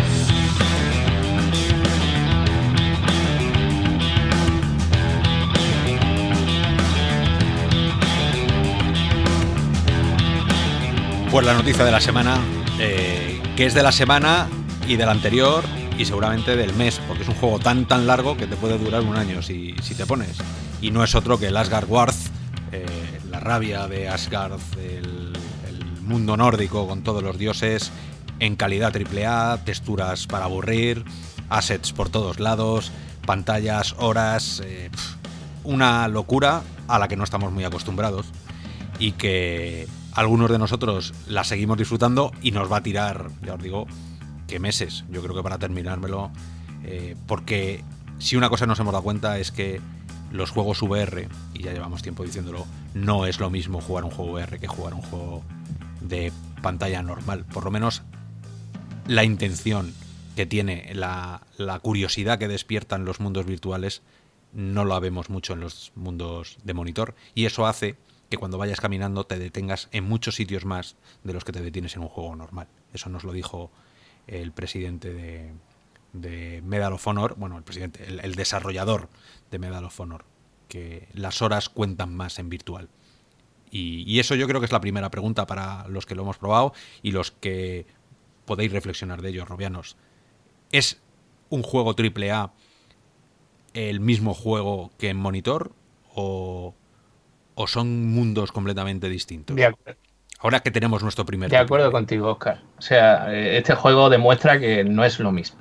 Pues 11.30 11.46
la 11.46 11.54
noticia 11.54 11.84
de 11.84 11.92
la 11.92 12.00
semana, 12.00 12.38
eh, 12.80 13.40
que 13.56 13.64
es 13.64 13.72
de 13.72 13.84
la 13.84 13.92
semana 13.92 14.48
y 14.88 14.96
de 14.96 15.06
la 15.06 15.12
anterior 15.12 15.62
y 15.96 16.04
seguramente 16.04 16.56
del 16.56 16.74
mes, 16.74 17.00
porque 17.06 17.22
es 17.22 17.28
un 17.28 17.36
juego 17.36 17.60
tan 17.60 17.86
tan 17.86 18.08
largo 18.08 18.36
que 18.36 18.48
te 18.48 18.56
puede 18.56 18.76
durar 18.78 19.02
un 19.02 19.14
año 19.16 19.40
si, 19.40 19.76
te 19.96 20.06
pones. 20.06 20.38
Y 20.82 20.90
no 20.90 21.04
es 21.04 21.14
otro 21.14 21.38
que 21.38 21.46
el 21.46 21.56
Asgard 21.56 21.88
Warth, 21.88 22.16
eh, 22.72 22.84
la 23.30 23.38
rabia 23.38 23.86
de 23.86 24.08
Asgard, 24.08 24.58
el, 24.82 25.30
mundo 26.02 26.36
nórdico 26.36 26.88
con 26.88 27.04
todos 27.04 27.22
los 27.22 27.38
dioses 27.38 27.92
en 28.40 28.56
calidad 28.56 28.92
AAA, 28.92 29.58
texturas 29.58 30.26
para 30.26 30.46
aburrir, 30.46 31.04
assets 31.48 31.92
por 31.92 32.08
todos 32.08 32.40
lados, 32.40 32.90
pantallas, 33.24 33.94
horas, 33.98 34.60
eh, 34.64 34.90
una 35.62 36.08
locura 36.08 36.62
a 36.88 36.98
la 36.98 37.06
que 37.06 37.14
no 37.14 37.22
estamos 37.22 37.52
muy 37.52 37.62
acostumbrados 37.62 38.26
y 38.98 39.12
que 39.12 39.86
algunos 40.14 40.50
de 40.50 40.58
nosotros 40.58 41.14
la 41.26 41.44
seguimos 41.44 41.78
disfrutando 41.78 42.32
y 42.42 42.50
nos 42.50 42.70
va 42.70 42.78
a 42.78 42.82
tirar, 42.82 43.30
ya 43.42 43.54
os 43.54 43.62
digo, 43.62 43.86
meses, 44.58 45.04
yo 45.10 45.22
creo 45.22 45.36
que 45.36 45.42
para 45.42 45.58
terminármelo, 45.58 46.30
eh, 46.82 47.14
porque 47.26 47.84
si 48.18 48.36
una 48.36 48.48
cosa 48.48 48.66
nos 48.66 48.80
hemos 48.80 48.92
dado 48.92 49.04
cuenta 49.04 49.38
es 49.38 49.52
que 49.52 49.80
los 50.32 50.50
juegos 50.50 50.82
VR, 50.82 51.28
y 51.54 51.62
ya 51.62 51.72
llevamos 51.72 52.02
tiempo 52.02 52.24
diciéndolo, 52.24 52.66
no 52.94 53.26
es 53.26 53.38
lo 53.38 53.50
mismo 53.50 53.80
jugar 53.80 54.04
un 54.04 54.10
juego 54.10 54.32
VR 54.32 54.58
que 54.58 54.66
jugar 54.66 54.94
un 54.94 55.02
juego 55.02 55.42
de 56.00 56.32
pantalla 56.62 57.02
normal. 57.02 57.44
Por 57.44 57.64
lo 57.64 57.70
menos 57.70 58.02
la 59.06 59.24
intención 59.24 59.92
que 60.36 60.46
tiene, 60.46 60.92
la, 60.94 61.42
la 61.56 61.78
curiosidad 61.80 62.38
que 62.38 62.48
despiertan 62.48 63.04
los 63.04 63.20
mundos 63.20 63.46
virtuales, 63.46 64.02
no 64.52 64.84
lo 64.84 64.98
vemos 65.00 65.30
mucho 65.30 65.52
en 65.52 65.60
los 65.60 65.92
mundos 65.94 66.58
de 66.64 66.74
monitor. 66.74 67.14
Y 67.34 67.46
eso 67.46 67.66
hace 67.66 67.96
que 68.30 68.38
cuando 68.38 68.58
vayas 68.58 68.80
caminando 68.80 69.24
te 69.24 69.38
detengas 69.38 69.88
en 69.90 70.04
muchos 70.04 70.36
sitios 70.36 70.64
más 70.64 70.96
de 71.24 71.34
los 71.34 71.44
que 71.44 71.52
te 71.52 71.60
detienes 71.60 71.96
en 71.96 72.02
un 72.02 72.08
juego 72.08 72.34
normal. 72.36 72.68
Eso 72.94 73.10
nos 73.10 73.24
lo 73.24 73.32
dijo 73.32 73.72
el 74.28 74.52
presidente 74.52 75.52
de, 76.12 76.62
Medal 76.62 76.92
of 76.92 77.06
Honor, 77.06 77.34
bueno, 77.36 77.58
el 77.58 77.64
presidente, 77.64 78.06
el, 78.06 78.34
desarrollador 78.36 79.08
de 79.50 79.58
Medal 79.58 79.84
of 79.84 79.98
Honor, 79.98 80.24
que 80.68 81.08
las 81.12 81.42
horas 81.42 81.68
cuentan 81.68 82.14
más 82.14 82.38
en 82.38 82.48
virtual. 82.48 82.88
Y, 83.72 84.18
eso 84.20 84.34
yo 84.36 84.46
creo 84.46 84.60
que 84.60 84.66
es 84.66 84.72
la 84.72 84.80
primera 84.80 85.10
pregunta 85.10 85.46
para 85.46 85.86
los 85.88 86.06
que 86.06 86.14
lo 86.14 86.22
hemos 86.22 86.38
probado 86.38 86.72
y 87.02 87.10
los 87.10 87.32
que 87.32 87.86
podéis 88.44 88.72
reflexionar 88.72 89.22
de 89.22 89.30
ellos, 89.30 89.48
robianos. 89.48 89.96
¿Es 90.70 91.00
un 91.48 91.62
juego 91.62 91.96
AAA 91.96 92.52
el 93.74 94.00
mismo 94.00 94.34
juego 94.34 94.92
que 94.98 95.08
en 95.08 95.16
monitor 95.16 95.72
o, 96.14 96.74
o 97.60 97.66
son 97.66 98.06
mundos 98.06 98.52
completamente 98.52 99.10
distintos? 99.10 99.54
Ahora 100.38 100.60
que 100.60 100.70
tenemos 100.70 101.02
nuestro 101.02 101.26
primer. 101.26 101.50
De 101.50 101.58
acuerdo 101.58 101.92
contigo, 101.92 102.30
Oscar. 102.30 102.62
O 102.78 102.80
sea, 102.80 103.30
eh, 103.34 103.58
este 103.58 103.74
juego 103.74 104.08
demuestra 104.08 104.58
que 104.58 104.82
no 104.82 105.04
es 105.04 105.20
lo 105.20 105.30
mismo. 105.30 105.60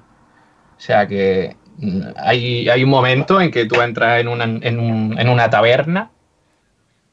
O 0.77 0.79
sea, 0.79 1.05
que 1.05 1.57
mm, 1.77 2.01
hay, 2.15 2.69
hay 2.69 2.83
un 2.85 2.89
momento 2.89 3.41
en 3.41 3.51
que 3.51 3.65
tú 3.65 3.81
entras 3.81 4.21
en 4.21 4.29
una, 4.29 4.45
en, 4.45 4.79
un, 4.79 5.19
en 5.19 5.27
una 5.27 5.49
taberna. 5.49 6.11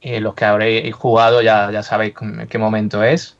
Eh, 0.01 0.21
los 0.21 0.35
que 0.35 0.45
habréis 0.45 0.95
jugado 0.95 1.43
ya, 1.43 1.73
ya 1.73 1.83
sabéis 1.83 2.15
qué 2.49 2.59
momento 2.59 3.03
es. 3.03 3.37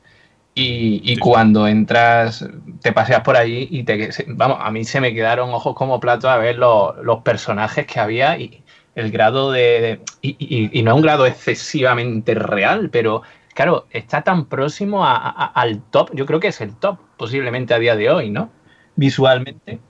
Y, 0.57 1.01
y 1.05 1.19
cuando 1.19 1.69
entras, 1.69 2.45
te 2.83 2.93
paseas 2.93 3.21
por 3.21 3.37
allí 3.37 3.69
y 3.71 3.85
te. 3.85 4.11
Vamos, 4.27 4.59
a 4.61 4.73
mí 4.73 4.85
se 4.85 5.01
me 5.01 5.15
quedaron 5.15 5.51
ojos 5.51 5.77
como 5.77 6.01
platos 6.01 6.31
a 6.31 6.39
ver 6.39 6.57
los, 6.57 6.97
los 7.05 7.21
personajes 7.21 7.87
que 7.87 8.01
había 8.01 8.37
y 8.39 8.65
el 8.97 9.13
grado 9.13 9.53
de. 9.53 10.01
y, 10.21 10.37
y, 10.77 10.83
no 10.83 10.91
es 10.91 10.97
un 10.97 11.03
grado 11.03 11.27
excesivamente 11.27 12.35
real, 12.35 12.91
pero 12.91 13.23
claro, 13.57 13.87
está 13.91 14.23
tan 14.23 14.45
próximo 14.45 15.05
al 15.07 15.83
top, 15.91 16.11
yo 16.15 16.27
creo 16.27 16.39
que 16.39 16.49
es 16.49 16.61
el 16.61 16.77
top 16.77 16.99
posiblemente 17.17 17.73
a 17.73 17.79
día 17.79 17.97
de 17.97 18.11
hoy, 18.11 18.29
¿no? 18.29 18.51
Visualmente, 18.97 19.81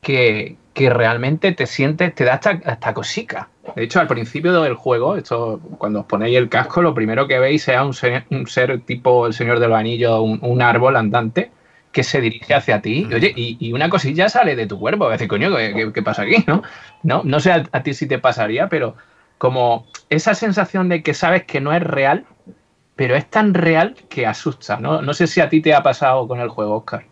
que, 0.00 0.56
realmente 0.74 1.52
te 1.52 1.66
sientes, 1.66 2.14
te 2.14 2.24
da 2.24 2.34
hasta, 2.34 2.60
hasta 2.64 2.94
cosica. 2.94 3.50
De 3.76 3.84
hecho, 3.84 4.00
al 4.00 4.08
principio 4.08 4.62
del 4.62 4.74
juego, 4.74 5.16
esto, 5.16 5.60
cuando 5.78 6.00
os 6.00 6.06
ponéis 6.06 6.36
el 6.36 6.48
casco, 6.48 6.82
lo 6.82 6.92
primero 6.92 7.28
que 7.28 7.38
veis 7.38 7.68
es 7.68 7.80
un 7.80 7.94
ser, 7.94 8.24
un 8.30 8.48
ser 8.48 8.80
tipo 8.80 9.28
el 9.28 9.32
Señor 9.32 9.60
del 9.60 9.74
Anillo, 9.74 10.20
un, 10.22 10.60
árbol 10.60 10.96
andante 10.96 11.52
que 11.92 12.04
se 12.04 12.20
dirige 12.20 12.54
hacia 12.54 12.82
ti. 12.82 13.06
Y, 13.10 13.14
oye, 13.14 13.32
y, 13.36 13.72
una 13.72 13.88
cosilla 13.88 14.28
sale 14.28 14.56
de 14.56 14.66
tu 14.66 14.78
cuerpo. 14.78 15.08
decir, 15.08 15.28
coño, 15.28 15.56
¿qué, 15.56 16.02
pasa 16.02 16.22
aquí? 16.22 16.44
¿no? 16.46 16.62
No, 17.02 17.22
no 17.24 17.40
sé 17.40 17.52
a, 17.52 17.64
a 17.72 17.82
ti 17.82 17.94
si 17.94 18.06
te 18.06 18.18
pasaría, 18.18 18.68
pero 18.68 18.96
como 19.38 19.86
esa 20.10 20.34
sensación 20.34 20.88
de 20.88 21.02
que 21.02 21.14
sabes 21.14 21.44
que 21.44 21.60
no 21.60 21.72
es 21.72 21.82
real, 21.82 22.26
pero 22.96 23.14
es 23.14 23.30
tan 23.30 23.54
real 23.54 23.94
que 24.08 24.26
asusta. 24.26 24.78
¿no? 24.78 25.00
no 25.02 25.14
sé 25.14 25.28
si 25.28 25.40
a 25.40 25.48
ti 25.48 25.62
te 25.62 25.72
ha 25.72 25.82
pasado 25.82 26.26
con 26.26 26.40
el 26.40 26.48
juego, 26.48 26.76
Oscar. 26.76 27.06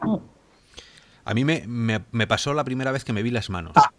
A 1.25 1.33
mí 1.33 1.45
me, 1.45 2.27
pasó 2.27 2.53
la 2.55 2.65
primera 2.65 2.91
vez 2.91 3.05
que 3.05 3.13
me 3.13 3.23
vi 3.23 3.31
las 3.31 3.51
manos 3.51 3.73
ah. 3.77 3.93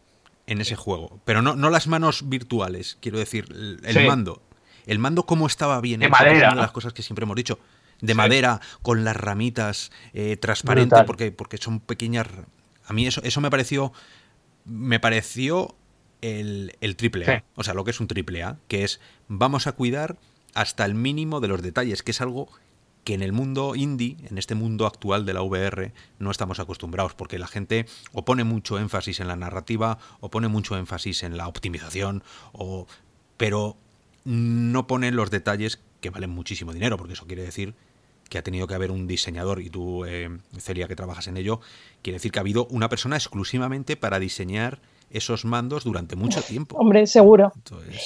en 0.45 0.61
ese 0.61 0.75
juego. 0.75 1.21
Pero 1.25 1.41
no, 1.41 1.55
no 1.55 1.69
las 1.69 1.87
manos 1.87 2.27
virtuales, 2.29 2.97
quiero 3.01 3.17
decir, 3.17 3.45
el, 3.83 4.07
mando. 4.07 4.41
El 4.85 4.99
mando 4.99 5.25
cómo 5.25 5.47
estaba 5.47 5.79
bien. 5.79 6.01
De 6.01 6.09
madera. 6.09 6.49
una 6.49 6.55
de 6.55 6.61
las 6.61 6.71
cosas 6.71 6.93
que 6.93 7.01
siempre 7.01 7.23
hemos 7.23 7.37
dicho. 7.37 7.57
De 8.01 8.13
madera 8.13 8.61
con 8.81 9.03
las 9.03 9.15
ramitas 9.15 9.91
eh, 10.13 10.37
transparentes, 10.37 11.03
porque, 11.05 11.31
porque 11.31 11.57
son 11.57 11.79
pequeñas. 11.79 12.27
A 12.85 12.93
mí 12.93 13.07
eso, 13.07 13.21
eso 13.23 13.41
me 13.41 13.49
pareció. 13.49 13.91
Me 14.65 14.99
pareció 14.99 15.75
el, 16.21 16.95
triple 16.97 17.31
A. 17.31 17.43
O 17.55 17.63
sea, 17.63 17.73
lo 17.73 17.83
que 17.83 17.91
es 17.91 17.99
un 17.99 18.07
triple 18.07 18.43
A, 18.43 18.57
que 18.67 18.83
es 18.83 18.99
vamos 19.27 19.67
a 19.67 19.73
cuidar 19.73 20.17
hasta 20.53 20.85
el 20.85 20.95
mínimo 20.95 21.39
de 21.39 21.47
los 21.47 21.61
detalles, 21.61 22.03
que 22.03 22.11
es 22.11 22.21
algo 22.21 22.49
que 23.03 23.13
en 23.13 23.21
el 23.21 23.31
mundo 23.31 23.75
indie, 23.75 24.17
en 24.29 24.37
este 24.37 24.53
mundo 24.53 24.85
actual 24.85 25.25
de 25.25 25.33
la 25.33 25.41
VR, 25.41 25.93
no 26.19 26.29
estamos 26.29 26.59
acostumbrados, 26.59 27.13
porque 27.13 27.39
la 27.39 27.47
gente 27.47 27.85
o 28.11 28.25
pone 28.25 28.43
mucho 28.43 28.79
énfasis 28.79 29.21
en 29.21 29.29
la 29.29 29.37
narrativa, 29.37 29.97
o 30.19 30.29
pone 30.29 30.49
mucho 30.49 30.77
énfasis 30.77 31.23
en 31.23 31.37
la 31.37 31.47
optimización, 31.47 32.23
o, 32.51 32.85
pero 33.37 33.77
no 34.25 34.87
pone 34.87 35.11
los 35.11 35.31
detalles 35.31 35.79
que 36.01 36.09
valen 36.09 36.31
muchísimo 36.31 36.73
dinero, 36.73 36.97
porque 36.97 37.13
eso 37.13 37.27
quiere 37.27 37.43
decir 37.43 37.75
que 38.29 38.37
ha 38.37 38.43
tenido 38.43 38.67
que 38.67 38.73
haber 38.73 38.91
un 38.91 39.07
diseñador, 39.07 39.61
y 39.61 39.69
tú, 39.69 40.05
eh, 40.05 40.29
Celia, 40.57 40.87
que 40.87 40.95
trabajas 40.95 41.27
en 41.27 41.37
ello, 41.37 41.59
quiere 42.01 42.17
decir 42.17 42.31
que 42.31 42.39
ha 42.39 42.41
habido 42.41 42.67
una 42.69 42.89
persona 42.89 43.15
exclusivamente 43.15 43.95
para 43.97 44.19
diseñar 44.19 44.79
esos 45.09 45.45
mandos 45.45 45.83
durante 45.83 46.15
mucho 46.15 46.41
tiempo. 46.41 46.77
Hombre, 46.77 47.07
seguro. 47.07 47.53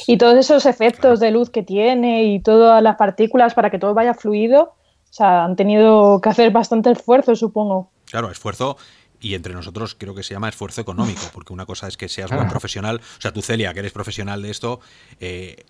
y 0.07 0.17
todos 0.17 0.37
esos 0.37 0.65
efectos 0.65 1.19
de 1.19 1.31
luz 1.31 1.49
que 1.49 1.63
tiene 1.63 2.25
y 2.25 2.39
todas 2.39 2.81
las 2.83 2.95
partículas 2.95 3.53
para 3.53 3.71
que 3.71 3.79
todo 3.79 3.93
vaya 3.93 4.13
fluido, 4.13 4.75
o 5.09 5.13
sea, 5.13 5.43
han 5.43 5.55
tenido 5.55 6.21
que 6.21 6.29
hacer 6.29 6.51
bastante 6.51 6.91
esfuerzo, 6.91 7.35
supongo. 7.35 7.89
Claro, 8.05 8.29
esfuerzo 8.29 8.77
y 9.19 9.35
entre 9.35 9.53
nosotros 9.53 9.95
creo 9.95 10.15
que 10.15 10.23
se 10.23 10.33
llama 10.33 10.49
esfuerzo 10.49 10.81
económico, 10.81 11.21
porque 11.33 11.53
una 11.53 11.65
cosa 11.65 11.87
es 11.87 11.97
que 11.97 12.09
seas 12.09 12.31
buen 12.35 12.49
profesional, 12.49 13.01
o 13.17 13.21
sea, 13.21 13.31
tú 13.31 13.41
Celia, 13.41 13.73
que 13.73 13.79
eres 13.79 13.91
profesional 13.91 14.41
de 14.41 14.49
esto, 14.49 14.79
eh, 15.19 15.65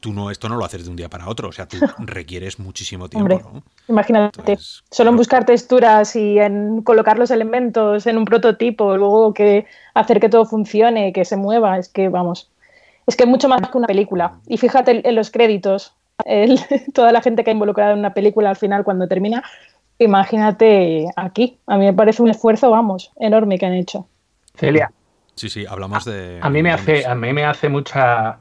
tú 0.00 0.12
no, 0.12 0.30
esto 0.30 0.48
no 0.48 0.56
lo 0.56 0.64
haces 0.64 0.84
de 0.84 0.90
un 0.90 0.96
día 0.96 1.08
para 1.08 1.28
otro, 1.28 1.48
o 1.48 1.52
sea, 1.52 1.66
tú 1.66 1.76
requieres 1.98 2.58
muchísimo 2.58 3.08
tiempo. 3.08 3.62
Imagínate, 3.88 4.58
solo 4.90 5.10
en 5.10 5.16
buscar 5.16 5.44
texturas 5.44 6.14
y 6.16 6.38
en 6.38 6.82
colocar 6.82 7.18
los 7.18 7.30
elementos 7.30 8.06
en 8.06 8.18
un 8.18 8.24
prototipo, 8.24 8.96
luego 8.96 9.34
que 9.34 9.66
hacer 9.94 10.20
que 10.20 10.28
todo 10.28 10.44
funcione, 10.44 11.12
que 11.12 11.24
se 11.24 11.36
mueva, 11.36 11.78
es 11.78 11.88
que 11.88 12.08
vamos, 12.08 12.50
es 13.06 13.16
que 13.16 13.24
es 13.24 13.28
mucho 13.28 13.48
más 13.48 13.60
que 13.68 13.78
una 13.78 13.86
película. 13.86 14.38
Y 14.46 14.58
fíjate 14.58 15.06
en 15.08 15.14
los 15.14 15.30
créditos, 15.30 15.94
toda 16.94 17.12
la 17.12 17.20
gente 17.20 17.44
que 17.44 17.50
ha 17.50 17.54
involucrado 17.54 17.92
en 17.92 17.98
una 17.98 18.14
película 18.14 18.50
al 18.50 18.56
final 18.56 18.84
cuando 18.84 19.08
termina, 19.08 19.42
imagínate 19.98 21.06
aquí. 21.16 21.58
A 21.66 21.76
mí 21.76 21.86
me 21.86 21.92
parece 21.92 22.22
un 22.22 22.30
esfuerzo, 22.30 22.70
vamos, 22.70 23.12
enorme 23.16 23.58
que 23.58 23.66
han 23.66 23.74
hecho. 23.74 24.06
Celia. 24.54 24.92
Sí, 25.34 25.48
sí, 25.48 25.64
hablamos 25.66 26.04
de. 26.04 26.38
A 26.42 26.50
mí 26.50 26.62
me 26.62 26.72
hace, 26.72 27.06
a 27.06 27.14
mí 27.14 27.32
me 27.32 27.44
hace 27.44 27.68
mucha 27.68 28.38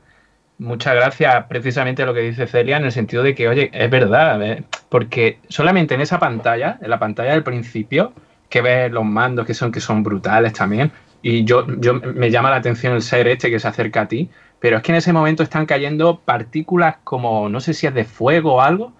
Muchas 0.61 0.93
gracias, 0.93 1.45
precisamente 1.45 2.05
lo 2.05 2.13
que 2.13 2.19
dice 2.19 2.45
Celia, 2.45 2.77
en 2.77 2.85
el 2.85 2.91
sentido 2.91 3.23
de 3.23 3.33
que, 3.33 3.47
oye, 3.47 3.71
es 3.73 3.89
verdad, 3.89 4.39
¿eh? 4.43 4.63
porque 4.89 5.39
solamente 5.49 5.95
en 5.95 6.01
esa 6.01 6.19
pantalla, 6.19 6.77
en 6.79 6.91
la 6.91 6.99
pantalla 6.99 7.31
del 7.31 7.41
principio, 7.41 8.13
que 8.47 8.61
ves 8.61 8.91
los 8.91 9.03
mandos 9.03 9.47
que 9.47 9.55
son, 9.55 9.71
que 9.71 9.79
son 9.79 10.03
brutales 10.03 10.53
también, 10.53 10.91
y 11.23 11.45
yo, 11.45 11.65
yo 11.79 11.95
me 11.95 12.29
llama 12.29 12.51
la 12.51 12.57
atención 12.57 12.93
el 12.93 13.01
ser 13.01 13.27
este 13.27 13.49
que 13.49 13.59
se 13.59 13.67
acerca 13.67 14.01
a 14.01 14.07
ti, 14.07 14.29
pero 14.59 14.77
es 14.77 14.83
que 14.83 14.91
en 14.91 14.99
ese 14.99 15.11
momento 15.11 15.41
están 15.41 15.65
cayendo 15.65 16.19
partículas 16.19 16.97
como, 17.03 17.49
no 17.49 17.59
sé 17.59 17.73
si 17.73 17.87
es 17.87 17.95
de 17.95 18.03
fuego 18.03 18.57
o 18.57 18.61
algo, 18.61 18.93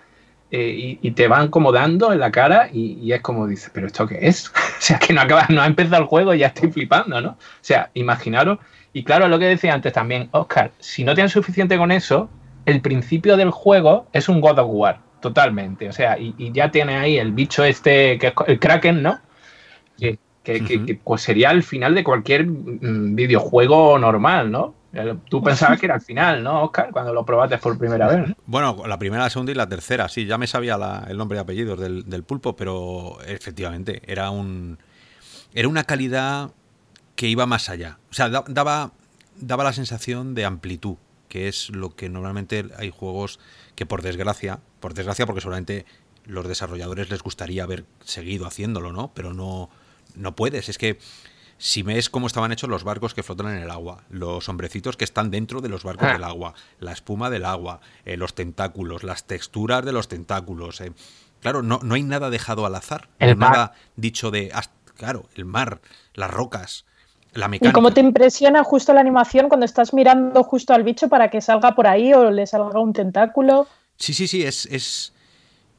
eh, 0.50 0.98
y, 1.00 1.12
te 1.12 1.28
van 1.28 1.50
como 1.50 1.72
dando 1.72 2.12
en 2.12 2.20
la 2.20 2.32
cara 2.32 2.70
y, 2.74 3.14
es 3.14 3.22
como 3.22 3.46
dices, 3.46 3.70
pero 3.72 3.86
¿esto 3.86 4.08
qué 4.08 4.18
es? 4.24 4.50
o 4.50 4.54
sea, 4.80 4.98
que 4.98 5.14
no, 5.14 5.22
acaba, 5.22 5.46
no 5.50 5.62
ha 5.62 5.68
empezado 5.68 6.02
el 6.02 6.08
juego 6.08 6.34
y 6.34 6.40
ya 6.40 6.48
estoy 6.48 6.72
flipando, 6.72 7.22
¿no? 7.22 7.30
O 7.30 7.38
sea, 7.62 7.92
imaginaros 7.94 8.58
y 8.94 9.04
claro, 9.04 9.28
lo 9.28 9.40
que 9.40 9.46
decía 9.46 9.74
antes 9.74 9.94
también, 9.94 10.30
Oscar, 10.32 10.72
si 10.80 11.04
no 11.04 11.14
tienes 11.14 11.32
suficiente 11.32 11.78
con 11.78 11.92
eso, 11.92 12.30
el 12.66 12.82
principio 12.82 13.38
del 13.38 13.52
juego 13.52 14.08
es 14.12 14.28
un 14.28 14.42
God 14.42 14.60
of 14.60 14.68
War, 14.70 15.00
totalmente. 15.22 15.88
O 15.88 15.94
sea, 15.94 16.18
y, 16.20 16.52
ya 16.52 16.72
tiene 16.72 16.98
ahí 16.98 17.18
el 17.18 17.32
bicho 17.32 17.64
este, 17.64 18.18
que 18.18 18.28
es 18.28 18.34
el 18.48 18.60
Kraken, 18.60 19.02
¿no? 19.02 19.20
Que, 20.44 20.64
que, 20.66 21.00
pues 21.04 21.22
sería 21.22 21.52
el 21.52 21.62
final 21.62 21.94
de 21.94 22.04
cualquier 22.04 22.48
mm, 22.48 23.14
videojuego 23.14 24.00
normal, 24.00 24.52
¿no? 24.52 24.74
Tú 25.30 25.42
pensabas 25.42 25.80
que 25.80 25.86
era 25.86 25.96
el 25.96 26.02
final, 26.02 26.44
¿no, 26.44 26.64
Oscar? 26.64 26.90
Cuando 26.92 27.14
lo 27.14 27.24
probaste 27.24 27.60
por 27.60 27.78
primera 27.78 28.08
vez. 28.08 28.36
Bueno, 28.48 28.76
la 28.88 28.98
primera, 28.98 29.24
la 29.24 29.30
segunda 29.30 29.52
y 29.52 29.56
la 29.56 29.70
tercera, 29.70 30.10
sí, 30.10 30.26
ya 30.26 30.40
me 30.40 30.48
sabía 30.48 30.78
el 31.08 31.16
nombre 31.16 31.38
y 31.38 31.42
apellidos 31.42 31.80
del, 31.80 32.10
del, 32.10 32.24
pulpo, 32.24 32.56
pero 32.56 33.20
efectivamente, 33.26 34.02
era 34.06 34.32
un. 34.32 34.80
Era 35.54 35.68
una 35.68 35.84
calidad 35.84 36.52
que 37.16 37.28
iba 37.28 37.46
más 37.46 37.70
allá. 37.70 38.00
O 38.10 38.14
sea, 38.14 38.30
daba, 38.30 38.92
daba 39.36 39.64
la 39.64 39.74
sensación 39.74 40.34
de 40.36 40.46
amplitud, 40.46 40.98
que 41.28 41.48
es 41.48 41.70
lo 41.70 41.96
que 41.96 42.10
normalmente 42.10 42.66
hay 42.78 42.90
juegos 42.90 43.40
que 43.76 43.86
por 43.86 44.02
desgracia, 44.02 44.60
por 44.80 44.94
desgracia 44.94 45.26
porque 45.26 45.42
solamente 45.42 45.86
los 46.26 46.48
desarrolladores 46.48 47.10
les 47.10 47.24
gustaría 47.24 47.64
haber 47.64 47.86
seguido 48.04 48.46
haciéndolo, 48.46 48.92
¿no? 48.92 49.12
Pero 49.14 49.34
no, 49.34 49.70
no 50.16 50.36
puedes. 50.36 50.70
Es 50.70 50.78
que 50.78 51.00
si 51.58 51.84
ves 51.84 52.10
cómo 52.10 52.26
estaban 52.26 52.52
hechos 52.52 52.70
los 52.70 52.84
barcos 52.84 53.14
que 53.14 53.22
flotan 53.22 53.56
en 53.56 53.62
el 53.62 53.70
agua, 53.70 54.04
los 54.10 54.50
hombrecitos 54.50 54.98
que 54.98 55.04
están 55.04 55.30
dentro 55.30 55.62
de 55.62 55.70
los 55.70 55.84
barcos 55.84 56.08
ah. 56.10 56.14
del 56.14 56.24
agua, 56.24 56.56
la 56.80 56.92
espuma 56.92 57.30
del 57.30 57.46
agua, 57.46 57.82
eh, 58.04 58.18
los 58.18 58.34
tentáculos, 58.34 59.04
las 59.04 59.28
texturas 59.28 59.86
de 59.86 59.92
los 59.92 60.08
tentáculos. 60.08 60.82
Eh. 60.82 60.92
Claro, 61.40 61.62
no, 61.62 61.80
no 61.84 61.94
hay 61.94 62.02
nada 62.02 62.32
dejado 62.32 62.66
al 62.66 62.74
azar. 62.74 63.10
El 63.20 63.38
nada 63.38 63.74
dicho 63.96 64.32
de. 64.32 64.52
Claro, 64.96 65.30
el 65.36 65.46
mar, 65.46 65.82
las 66.14 66.32
rocas. 66.32 66.86
¿Y 67.34 67.72
cómo 67.72 67.94
te 67.94 68.02
impresiona 68.02 68.64
justo 68.64 68.94
la 68.94 69.00
animación 69.00 69.48
cuando 69.48 69.66
estás 69.66 69.94
mirando 69.94 70.44
justo 70.44 70.74
al 70.74 70.84
bicho 70.84 71.08
para 71.08 71.30
que 71.30 71.40
salga 71.40 71.76
por 71.76 71.88
ahí 71.88 72.14
o 72.14 72.30
le 72.30 72.46
salga 72.46 72.80
un 72.80 72.92
tentáculo? 72.92 73.68
Sí, 73.98 74.14
sí, 74.14 74.28
sí, 74.28 74.44
es, 74.44 74.66
es 74.66 75.14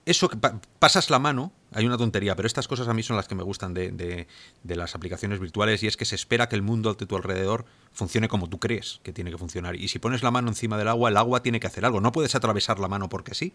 eso 0.07 0.29
que 0.29 0.39
pasas 0.79 1.11
la 1.11 1.19
mano, 1.19 1.53
hay 1.73 1.87
una 1.87 1.99
tontería, 1.99 2.35
pero 2.37 2.47
estas 2.47 2.69
cosas 2.69 2.89
a 2.89 2.95
mí 2.95 3.03
son 3.03 3.17
las 3.17 3.29
que 3.29 3.35
me 3.35 3.43
gustan 3.43 3.75
de, 3.75 3.91
de, 3.91 4.77
las 4.77 4.95
aplicaciones 4.95 5.41
virtuales 5.41 5.83
y 5.83 5.87
es 5.87 5.97
que 5.97 6.07
se 6.07 6.15
espera 6.15 6.49
que 6.49 6.57
el 6.57 6.63
mundo 6.63 6.95
de 6.95 7.07
tu 7.07 7.17
alrededor 7.17 7.67
funcione 7.93 8.29
como 8.29 8.49
tú 8.49 8.59
crees 8.59 9.01
que 9.03 9.13
tiene 9.13 9.31
que 9.31 9.39
funcionar. 9.39 9.77
Y 9.77 9.89
si 9.89 9.99
pones 9.99 10.23
la 10.23 10.31
mano 10.31 10.49
encima 10.49 10.79
del 10.79 10.89
agua, 10.89 11.11
el 11.11 11.17
agua 11.19 11.43
tiene 11.43 11.61
que 11.61 11.67
hacer 11.67 11.85
algo, 11.85 12.01
no 12.01 12.13
puedes 12.13 12.35
atravesar 12.35 12.79
la 12.79 12.89
mano 12.89 13.09
porque 13.09 13.35
sí. 13.35 13.55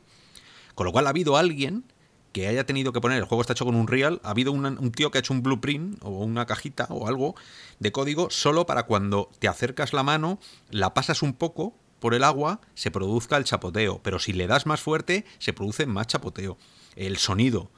Con 0.75 0.85
lo 0.85 0.91
cual 0.91 1.07
ha 1.07 1.09
habido 1.09 1.37
alguien 1.37 1.83
que 2.31 2.47
haya 2.47 2.65
tenido 2.65 2.93
que 2.93 3.01
poner, 3.01 3.17
el 3.17 3.25
juego 3.25 3.41
está 3.41 3.53
hecho 3.53 3.65
con 3.65 3.75
un 3.75 3.87
real, 3.87 4.21
ha 4.23 4.31
habido 4.31 4.51
un 4.51 4.91
tío 4.91 5.11
que 5.11 5.17
ha 5.17 5.21
hecho 5.21 5.33
un 5.33 5.43
blueprint 5.43 5.97
o 6.03 6.09
una 6.09 6.45
cajita 6.45 6.85
o 6.89 7.07
algo 7.07 7.35
de 7.79 7.91
código 7.91 8.29
solo 8.29 8.65
para 8.65 8.83
cuando 8.83 9.29
te 9.39 9.47
acercas 9.47 9.93
la 9.93 10.03
mano, 10.03 10.39
la 10.69 10.93
pasas 10.93 11.21
un 11.23 11.33
poco 11.33 11.75
por 11.99 12.13
el 12.13 12.23
agua, 12.23 12.61
se 12.75 12.91
produzca 12.91 13.37
el 13.37 13.43
chapoteo, 13.43 14.01
pero 14.03 14.19
si 14.19 14.33
le 14.33 14.47
das 14.47 14.65
más 14.65 14.81
fuerte, 14.81 15.25
se 15.39 15.53
produce 15.53 15.85
más 15.87 16.07
chapoteo. 16.07 16.57
El 16.95 17.17
sonido 17.17 17.71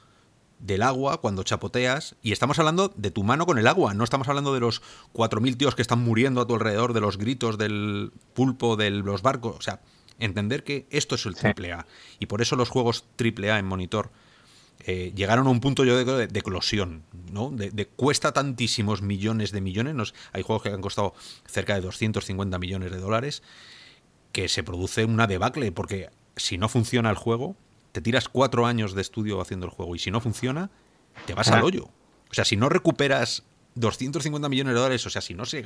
del 0.60 0.82
agua 0.82 1.22
cuando 1.22 1.44
chapoteas, 1.44 2.18
y 2.22 2.34
estamos 2.34 2.60
hablando 2.60 2.94
de 2.98 3.12
tu 3.12 3.24
mano 3.24 3.46
con 3.46 3.58
el 3.60 3.68
agua, 3.68 3.94
no 3.94 4.04
estamos 4.04 4.28
hablando 4.28 4.54
de 4.54 4.60
los 4.60 4.82
4.000 5.14 5.58
tíos 5.58 5.76
que 5.76 5.82
están 5.82 6.00
muriendo 6.00 6.42
a 6.42 6.48
tu 6.48 6.54
alrededor, 6.54 6.92
de 6.92 7.00
los 7.00 7.18
gritos 7.18 7.58
del 7.58 8.12
pulpo, 8.34 8.76
de 8.76 8.90
los 8.90 9.22
barcos, 9.22 9.56
o 9.58 9.62
sea, 9.62 9.82
entender 10.20 10.66
que 10.66 10.86
esto 10.90 11.16
es 11.16 11.26
el 11.26 11.36
triple 11.36 11.72
A, 11.72 11.86
y 12.20 12.26
por 12.26 12.42
eso 12.42 12.58
los 12.58 12.68
juegos 12.68 13.06
triple 13.16 13.52
A 13.52 13.60
en 13.60 13.66
monitor 13.66 14.12
eh, 14.86 15.12
llegaron 15.16 15.48
a 15.48 15.50
un 15.50 15.60
punto 15.60 15.84
yo 15.84 15.98
de, 15.98 16.28
de, 16.28 16.40
eclosión, 16.40 17.04
¿no? 17.32 17.52
De, 17.52 17.86
cuesta 17.86 18.32
tantísimos 18.32 19.02
millones 19.02 19.52
de 19.52 19.62
millones, 19.62 20.14
hay 20.32 20.42
juegos 20.42 20.64
que 20.64 20.70
han 20.70 20.82
costado 20.82 21.14
cerca 21.46 21.76
de 21.76 21.82
250 21.82 22.58
millones 22.60 22.92
de 22.92 22.98
dólares, 22.98 23.44
que 24.32 24.48
se 24.48 24.64
produce 24.64 25.04
una 25.06 25.28
debacle, 25.28 25.72
porque 25.72 26.10
si 26.38 26.58
no 26.58 26.70
funciona 26.70 27.10
el 27.10 27.18
juego, 27.18 27.56
te 27.92 28.02
tiras 28.02 28.30
cuatro 28.30 28.66
años 28.66 28.94
de 28.94 29.02
estudio 29.02 29.42
haciendo 29.42 29.66
el 29.66 29.72
juego, 29.72 29.96
y 29.96 30.00
si 30.00 30.12
no 30.12 30.22
funciona, 30.22 30.70
te 31.26 31.34
vas 31.34 31.50
al 31.50 31.64
hoyo. 31.64 31.90
O 32.30 32.34
sea, 32.34 32.46
si 32.46 32.56
no 32.56 32.70
recuperas 32.70 33.44
250 33.80 34.50
millones 34.50 34.74
de 34.74 34.80
dólares, 34.80 35.06
o 35.06 35.10
sea, 35.10 35.22
si 35.22 35.34
no 35.34 35.46
sé 35.46 35.64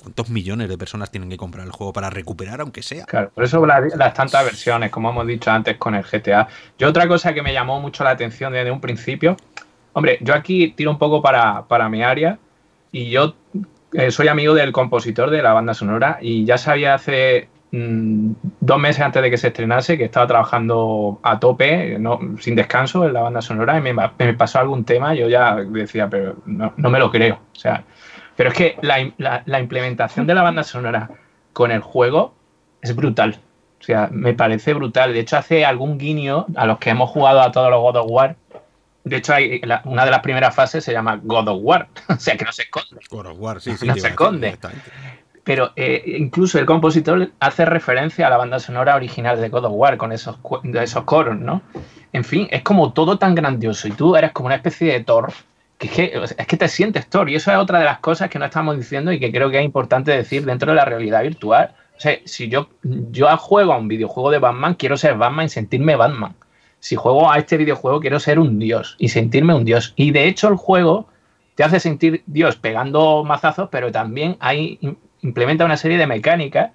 cuántos 0.00 0.28
millones 0.28 0.68
de 0.68 0.78
personas 0.78 1.10
tienen 1.10 1.30
que 1.30 1.36
comprar 1.36 1.64
el 1.64 1.72
juego 1.72 1.92
para 1.92 2.10
recuperar, 2.10 2.60
aunque 2.60 2.82
sea. 2.82 3.04
Claro, 3.06 3.30
por 3.30 3.44
eso 3.44 3.64
las, 3.64 4.14
tantas 4.14 4.44
versiones, 4.44 4.90
como 4.90 5.10
hemos 5.10 5.26
dicho 5.26 5.50
antes 5.50 5.76
con 5.76 5.94
el 5.94 6.02
GTA. 6.02 6.48
Yo 6.78 6.88
otra 6.88 7.08
cosa 7.08 7.32
que 7.32 7.42
me 7.42 7.52
llamó 7.52 7.80
mucho 7.80 8.04
la 8.04 8.10
atención 8.10 8.52
desde 8.52 8.70
un 8.70 8.80
principio, 8.80 9.36
hombre, 9.92 10.18
yo 10.20 10.34
aquí 10.34 10.68
tiro 10.76 10.90
un 10.90 10.98
poco 10.98 11.22
para, 11.22 11.66
para 11.66 11.88
mi 11.88 12.02
área 12.02 12.38
y 12.92 13.10
yo 13.10 13.34
eh, 13.92 14.10
soy 14.10 14.28
amigo 14.28 14.54
del 14.54 14.72
compositor 14.72 15.30
de 15.30 15.42
la 15.42 15.52
banda 15.52 15.72
sonora 15.72 16.18
y 16.20 16.44
ya 16.44 16.58
sabía 16.58 16.94
hace 16.94 17.48
Mm, 17.76 18.36
dos 18.60 18.78
meses 18.78 19.02
antes 19.02 19.20
de 19.20 19.30
que 19.32 19.36
se 19.36 19.48
estrenase, 19.48 19.98
que 19.98 20.04
estaba 20.04 20.28
trabajando 20.28 21.18
a 21.24 21.40
tope, 21.40 21.98
sin 22.38 22.54
descanso 22.54 23.04
en 23.04 23.12
la 23.12 23.22
banda 23.22 23.42
sonora, 23.42 23.76
y 23.76 23.80
me, 23.80 24.34
pasó 24.34 24.60
algún 24.60 24.84
tema, 24.84 25.12
yo 25.14 25.28
ya 25.28 25.56
decía, 25.56 26.08
pero 26.08 26.36
no, 26.46 26.72
me 26.76 27.00
lo 27.00 27.10
creo. 27.10 27.40
O 27.52 27.58
sea, 27.58 27.82
pero 28.36 28.50
es 28.50 28.54
que 28.54 28.76
la, 28.80 29.58
implementación 29.58 30.24
de 30.24 30.34
la 30.34 30.42
banda 30.42 30.62
sonora 30.62 31.10
con 31.52 31.72
el 31.72 31.80
juego 31.80 32.36
es 32.80 32.94
brutal. 32.94 33.40
O 33.80 33.82
sea, 33.82 34.08
me 34.12 34.34
parece 34.34 34.72
brutal. 34.72 35.12
De 35.12 35.18
hecho, 35.18 35.36
hace 35.36 35.64
algún 35.64 35.98
guiño 35.98 36.46
a 36.54 36.66
los 36.66 36.78
que 36.78 36.90
hemos 36.90 37.10
jugado 37.10 37.40
a 37.40 37.50
todos 37.50 37.70
los 37.70 37.80
God 37.80 37.96
of 37.96 38.06
War. 38.08 38.36
De 39.02 39.16
hecho, 39.16 39.34
hay 39.34 39.60
una 39.84 40.04
de 40.04 40.12
las 40.12 40.20
primeras 40.20 40.54
fases 40.54 40.84
se 40.84 40.92
llama 40.92 41.18
God 41.20 41.48
of 41.48 41.58
War. 41.60 41.88
o 42.08 42.20
sea, 42.20 42.36
que 42.36 42.44
no 42.44 42.52
se 42.52 42.62
esconde. 42.62 43.00
God 43.10 43.26
of 43.26 43.36
War, 43.40 43.60
sí, 43.60 43.76
sí. 43.76 43.84
No 43.84 43.96
se 43.96 44.08
esconde 44.08 44.56
pero 45.44 45.72
eh, 45.76 46.02
incluso 46.18 46.58
el 46.58 46.64
compositor 46.64 47.30
hace 47.38 47.66
referencia 47.66 48.26
a 48.26 48.30
la 48.30 48.38
banda 48.38 48.58
sonora 48.58 48.96
original 48.96 49.40
de 49.40 49.50
God 49.50 49.66
of 49.66 49.72
War 49.74 49.98
con 49.98 50.10
esos, 50.10 50.38
esos 50.74 51.04
coros, 51.04 51.38
¿no? 51.38 51.62
En 52.12 52.24
fin, 52.24 52.48
es 52.50 52.62
como 52.62 52.92
todo 52.92 53.18
tan 53.18 53.34
grandioso 53.34 53.86
y 53.86 53.92
tú 53.92 54.16
eres 54.16 54.32
como 54.32 54.46
una 54.46 54.56
especie 54.56 54.92
de 54.92 55.04
Thor, 55.04 55.32
que 55.76 55.86
es 55.86 55.92
que, 55.92 56.34
es 56.38 56.46
que 56.46 56.56
te 56.56 56.68
sientes 56.68 57.08
Thor 57.08 57.28
y 57.28 57.34
eso 57.34 57.52
es 57.52 57.58
otra 57.58 57.78
de 57.78 57.84
las 57.84 57.98
cosas 57.98 58.30
que 58.30 58.38
no 58.38 58.46
estamos 58.46 58.76
diciendo 58.76 59.12
y 59.12 59.20
que 59.20 59.30
creo 59.30 59.50
que 59.50 59.58
es 59.58 59.64
importante 59.64 60.12
decir 60.12 60.46
dentro 60.46 60.72
de 60.72 60.76
la 60.76 60.86
realidad 60.86 61.22
virtual. 61.22 61.74
O 61.96 62.00
sea, 62.00 62.16
si 62.24 62.48
yo, 62.48 62.70
yo 62.82 63.36
juego 63.36 63.74
a 63.74 63.76
un 63.76 63.88
videojuego 63.88 64.30
de 64.30 64.38
Batman, 64.38 64.74
quiero 64.74 64.96
ser 64.96 65.16
Batman 65.16 65.46
y 65.46 65.50
sentirme 65.50 65.94
Batman. 65.94 66.34
Si 66.80 66.96
juego 66.96 67.30
a 67.30 67.38
este 67.38 67.56
videojuego, 67.56 68.00
quiero 68.00 68.18
ser 68.18 68.38
un 68.38 68.58
dios 68.58 68.96
y 68.98 69.08
sentirme 69.08 69.54
un 69.54 69.64
dios. 69.64 69.92
Y 69.96 70.10
de 70.10 70.26
hecho 70.26 70.48
el 70.48 70.56
juego 70.56 71.08
te 71.54 71.64
hace 71.64 71.80
sentir 71.80 72.22
dios 72.26 72.56
pegando 72.56 73.24
mazazos, 73.24 73.68
pero 73.70 73.92
también 73.92 74.36
hay 74.40 74.78
implementa 75.24 75.64
una 75.64 75.76
serie 75.76 75.98
de 75.98 76.06
mecánicas 76.06 76.70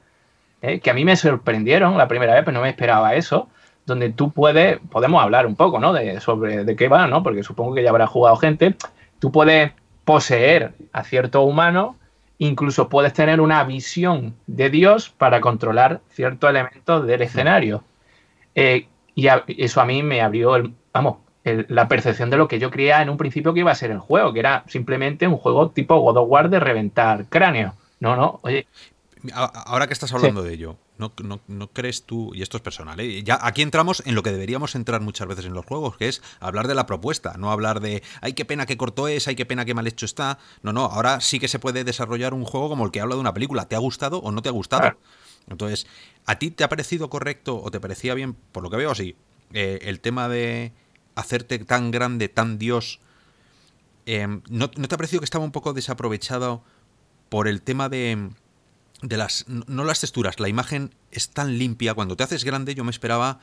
eh, 0.61 0.79
que 0.81 0.89
a 0.89 0.93
mí 0.93 1.05
me 1.05 1.15
sorprendieron 1.15 1.97
la 1.97 2.07
primera 2.07 2.33
vez, 2.33 2.43
pero 2.43 2.57
no 2.57 2.63
me 2.63 2.69
esperaba 2.69 3.15
eso, 3.15 3.47
donde 3.85 4.09
tú 4.09 4.31
puedes, 4.31 4.79
podemos 4.91 5.23
hablar 5.23 5.45
un 5.45 5.55
poco, 5.55 5.79
¿no? 5.79 5.93
De, 5.93 6.19
sobre 6.19 6.65
de 6.65 6.75
qué 6.75 6.89
va, 6.89 7.07
¿no? 7.07 7.23
Porque 7.23 7.43
supongo 7.43 7.75
que 7.75 7.83
ya 7.83 7.91
habrá 7.91 8.07
jugado 8.07 8.35
gente. 8.35 8.75
Tú 9.19 9.31
puedes 9.31 9.71
poseer 10.03 10.73
a 10.91 11.03
cierto 11.03 11.43
humano, 11.43 11.95
incluso 12.39 12.89
puedes 12.89 13.13
tener 13.13 13.39
una 13.39 13.63
visión 13.63 14.35
de 14.47 14.69
Dios 14.69 15.09
para 15.09 15.39
controlar 15.39 16.01
ciertos 16.09 16.49
elementos 16.49 17.07
del 17.07 17.21
escenario. 17.21 17.83
Eh, 18.55 18.87
y 19.15 19.27
eso 19.57 19.81
a 19.81 19.85
mí 19.85 20.03
me 20.03 20.21
abrió, 20.21 20.55
el, 20.55 20.73
vamos, 20.93 21.17
la 21.43 21.87
percepción 21.87 22.29
de 22.29 22.37
lo 22.37 22.47
que 22.47 22.59
yo 22.59 22.69
creía 22.69 23.01
en 23.01 23.09
un 23.09 23.17
principio 23.17 23.53
que 23.53 23.61
iba 23.61 23.71
a 23.71 23.75
ser 23.75 23.91
el 23.91 23.99
juego, 23.99 24.33
que 24.33 24.39
era 24.39 24.63
simplemente 24.67 25.27
un 25.27 25.37
juego 25.37 25.69
tipo 25.69 25.99
God 25.99 26.17
of 26.17 26.29
War 26.29 26.49
de 26.49 26.59
reventar 26.59 27.25
cráneo. 27.29 27.73
No, 27.99 28.15
no, 28.15 28.39
oye. 28.43 28.67
Ahora 29.33 29.87
que 29.87 29.93
estás 29.93 30.13
hablando 30.13 30.43
de 30.43 30.53
ello, 30.53 30.77
¿no, 30.97 31.11
no, 31.47 31.67
crees 31.73 32.03
tú, 32.03 32.33
y 32.33 32.41
esto 32.41 32.55
es 32.55 32.63
personal, 32.63 32.97
¿eh? 33.01 33.21
ya 33.21 33.37
aquí 33.41 33.61
entramos 33.61 34.01
en 34.05 34.15
lo 34.15 34.23
que 34.23 34.31
deberíamos 34.31 34.75
entrar 34.75 35.01
muchas 35.01 35.27
veces 35.27 35.45
en 35.45 35.53
los 35.53 35.65
juegos, 35.65 35.97
que 35.97 36.07
es 36.07 36.21
hablar 36.39 36.69
de 36.69 36.75
la 36.75 36.85
propuesta, 36.85 37.35
no 37.37 37.51
hablar 37.51 37.81
de, 37.81 38.01
ay, 38.21 38.31
qué 38.31 38.45
pena 38.45 38.65
que 38.65 38.77
corto 38.77 39.09
es, 39.09 39.27
ay, 39.27 39.35
qué 39.35 39.45
pena 39.45 39.65
que 39.65 39.73
mal 39.73 39.87
hecho 39.87 40.05
está. 40.05 40.39
No, 40.61 40.71
no, 40.71 40.85
ahora 40.85 41.19
sí 41.19 41.37
que 41.37 41.49
se 41.49 41.59
puede 41.59 41.83
desarrollar 41.83 42.33
un 42.33 42.45
juego 42.45 42.69
como 42.69 42.85
el 42.85 42.91
que 42.91 43.01
habla 43.01 43.15
de 43.15 43.21
una 43.21 43.33
película. 43.33 43.67
¿Te 43.67 43.75
ha 43.75 43.79
gustado 43.79 44.19
o 44.19 44.31
no 44.31 44.41
te 44.41 44.47
ha 44.47 44.53
gustado? 44.53 44.97
Entonces, 45.49 45.85
¿a 46.25 46.39
ti 46.39 46.51
te 46.51 46.63
ha 46.63 46.69
parecido 46.69 47.09
correcto 47.09 47.61
o 47.61 47.71
te 47.71 47.81
parecía 47.81 48.13
bien, 48.13 48.35
por 48.53 48.63
lo 48.63 48.69
que 48.69 48.77
veo, 48.77 48.95
sí, 48.95 49.17
eh, 49.51 49.79
el 49.81 49.99
tema 49.99 50.29
de 50.29 50.71
hacerte 51.15 51.59
tan 51.59 51.91
grande, 51.91 52.29
tan 52.29 52.57
Dios? 52.57 53.01
Em, 54.05 54.43
¿no, 54.49 54.71
¿No 54.77 54.87
te 54.87 54.95
ha 54.95 54.97
parecido 54.97 55.19
que 55.19 55.25
estaba 55.25 55.43
un 55.43 55.51
poco 55.51 55.73
desaprovechado? 55.73 56.63
Por 57.29 57.47
el 57.47 57.61
tema 57.61 57.89
de, 57.89 58.29
de 59.01 59.17
las... 59.17 59.45
no 59.47 59.83
las 59.83 60.01
texturas, 60.01 60.39
la 60.39 60.49
imagen 60.49 60.93
es 61.11 61.29
tan 61.29 61.57
limpia, 61.57 61.93
cuando 61.93 62.15
te 62.15 62.23
haces 62.23 62.43
grande 62.43 62.75
yo 62.75 62.83
me 62.83 62.91
esperaba 62.91 63.39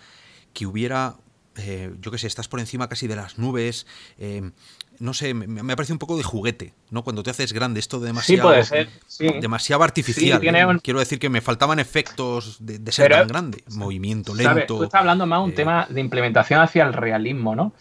que 0.52 0.66
hubiera... 0.66 1.14
Eh, 1.58 1.94
yo 2.00 2.10
qué 2.10 2.18
sé, 2.18 2.26
estás 2.26 2.48
por 2.48 2.60
encima 2.60 2.86
casi 2.86 3.06
de 3.06 3.16
las 3.16 3.38
nubes, 3.38 3.86
eh, 4.18 4.50
no 4.98 5.14
sé, 5.14 5.32
me, 5.32 5.46
me, 5.46 5.76
parece 5.76 5.92
un 5.92 5.98
poco 5.98 6.16
de 6.16 6.22
juguete, 6.22 6.74
¿no? 6.90 7.02
Cuando 7.02 7.22
te 7.22 7.30
haces 7.30 7.52
grande, 7.52 7.80
esto 7.80 7.98
demasiado, 8.00 8.62
sí, 8.62 8.64
puede 8.68 8.86
ser, 9.18 9.40
demasiado 9.40 9.82
artificial. 9.82 10.40
Quiero 10.82 10.98
decir 10.98 11.18
que 11.18 11.28
me 11.28 11.40
faltaban 11.40 11.78
efectos 11.78 12.58
de, 12.60 12.92
ser 12.92 13.10
tan 13.10 13.28
grande, 13.28 13.64
movimiento 13.70 14.34
lento. 14.34 14.78
Tú 14.78 14.84
estás 14.84 15.00
hablando 15.00 15.26
más 15.26 15.42
un 15.42 15.50
eh, 15.50 15.54
tema 15.54 15.86
de 15.88 16.00
implementación 16.00 16.60
hacia 16.60 16.84
el 16.84 16.92
realismo, 16.92 17.54
¿no? 17.54 17.72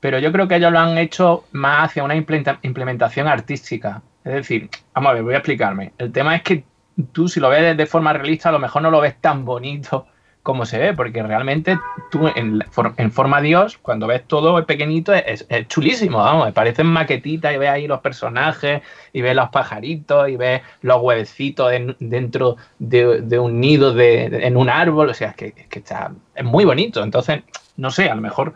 Pero 0.00 0.18
yo 0.18 0.32
creo 0.32 0.48
que 0.48 0.56
ellos 0.56 0.72
lo 0.72 0.78
han 0.78 0.96
hecho 0.98 1.44
más 1.52 1.90
hacia 1.90 2.02
una 2.02 2.16
implementación 2.16 3.28
artística. 3.28 4.02
Es 4.24 4.32
decir, 4.32 4.68
vamos 4.94 5.10
a 5.10 5.14
ver, 5.14 5.22
voy 5.22 5.34
a 5.34 5.38
explicarme. 5.38 5.92
El 5.98 6.12
tema 6.12 6.36
es 6.36 6.42
que 6.42 6.64
tú 7.12 7.28
si 7.28 7.40
lo 7.40 7.48
ves 7.48 7.76
de 7.76 7.86
forma 7.86 8.12
realista 8.12 8.48
a 8.48 8.52
lo 8.52 8.58
mejor 8.58 8.82
no 8.82 8.90
lo 8.90 9.00
ves 9.00 9.20
tan 9.20 9.44
bonito 9.44 10.06
como 10.42 10.64
se 10.64 10.78
ve, 10.78 10.94
porque 10.94 11.22
realmente 11.22 11.78
tú 12.10 12.26
en, 12.34 12.62
forma 13.12 13.42
Dios, 13.42 13.76
cuando 13.76 14.06
ves 14.06 14.26
todo 14.26 14.64
pequeñito, 14.64 15.12
es, 15.12 15.46
chulísimo, 15.68 16.18
vamos, 16.18 16.46
me 16.46 16.52
parecen 16.52 16.86
maquetitas 16.86 17.54
y 17.54 17.58
ves 17.58 17.68
ahí 17.68 17.86
los 17.86 18.00
personajes 18.00 18.80
y 19.12 19.20
ves 19.20 19.36
los 19.36 19.50
pajaritos 19.50 20.30
y 20.30 20.36
ves 20.36 20.62
los 20.80 21.02
huevecitos 21.02 21.70
dentro 21.98 22.56
de, 22.78 23.38
un 23.38 23.60
nido 23.60 23.92
de, 23.92 24.46
en 24.46 24.56
un 24.56 24.70
árbol, 24.70 25.10
o 25.10 25.14
sea, 25.14 25.28
es 25.28 25.36
que, 25.36 25.54
está, 25.78 26.12
es 26.34 26.44
muy 26.44 26.64
bonito, 26.64 27.02
entonces, 27.02 27.42
no 27.76 27.90
sé, 27.90 28.08
a 28.08 28.14
lo 28.14 28.22
mejor 28.22 28.54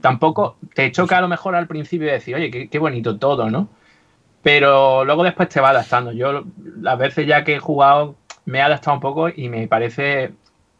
tampoco 0.00 0.56
te 0.74 0.90
choca 0.90 1.18
a 1.18 1.20
lo 1.20 1.28
mejor 1.28 1.54
al 1.54 1.66
principio 1.66 2.10
decir, 2.10 2.34
oye, 2.34 2.50
qué, 2.50 2.68
qué 2.68 2.78
bonito 2.78 3.18
todo, 3.18 3.50
¿no? 3.50 3.68
Pero 4.46 5.04
luego 5.04 5.24
después 5.24 5.48
te 5.48 5.60
va 5.60 5.70
adaptando. 5.70 6.12
Yo 6.12 6.44
las 6.80 6.96
veces 6.96 7.26
ya 7.26 7.42
que 7.42 7.56
he 7.56 7.58
jugado 7.58 8.14
me 8.44 8.58
he 8.58 8.62
adaptado 8.62 8.94
un 8.94 9.00
poco 9.00 9.28
y 9.28 9.48
me 9.48 9.66
parece 9.66 10.34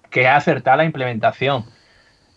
que 0.08 0.28
ha 0.28 0.36
acertado 0.36 0.76
la 0.76 0.84
implementación. 0.84 1.64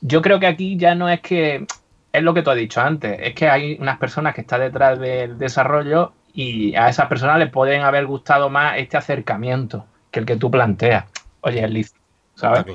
Yo 0.02 0.24
creo 0.24 0.40
que 0.40 0.48
aquí 0.48 0.76
ya 0.76 0.96
no 0.96 1.08
es 1.08 1.22
que 1.22 1.68
es 2.12 2.24
lo 2.24 2.34
que 2.34 2.42
tú 2.42 2.50
has 2.50 2.58
dicho 2.58 2.82
antes, 2.82 3.16
es 3.22 3.36
que 3.36 3.48
hay 3.48 3.78
unas 3.80 4.00
personas 4.00 4.34
que 4.34 4.42
están 4.42 4.62
detrás 4.62 5.00
del 5.00 5.38
desarrollo 5.38 6.14
y 6.34 6.76
a 6.76 6.90
esas 6.90 7.06
personas 7.06 7.38
les 7.38 7.52
pueden 7.52 7.84
haber 7.84 8.08
gustado 8.08 8.50
más 8.50 8.80
este 8.80 8.98
acercamiento 8.98 9.86
que 10.10 10.22
el 10.22 10.26
que 10.26 10.36
tú 10.36 10.50
planteas. 10.50 11.06
Oye, 11.42 11.64
el 11.64 11.76
lícito, 11.76 12.00
¿sabes? 12.34 12.66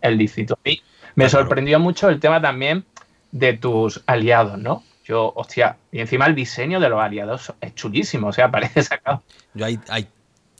El 0.00 0.16
lícito. 0.16 0.58
Y 0.64 0.80
me 1.14 1.28
sorprendió 1.28 1.78
mucho 1.78 2.08
el 2.08 2.20
tema 2.20 2.40
también 2.40 2.86
de 3.32 3.52
tus 3.52 4.02
aliados, 4.06 4.56
¿no? 4.56 4.82
Yo, 5.08 5.32
hostia, 5.34 5.78
y 5.90 6.00
encima 6.00 6.26
el 6.26 6.34
diseño 6.34 6.80
de 6.80 6.90
los 6.90 7.00
aliados 7.00 7.54
es 7.62 7.74
chulísimo, 7.74 8.28
o 8.28 8.32
sea, 8.32 8.50
parece 8.50 8.82
sacado. 8.82 9.22
Yo 9.54 9.64
hay, 9.64 9.80
hay 9.88 10.06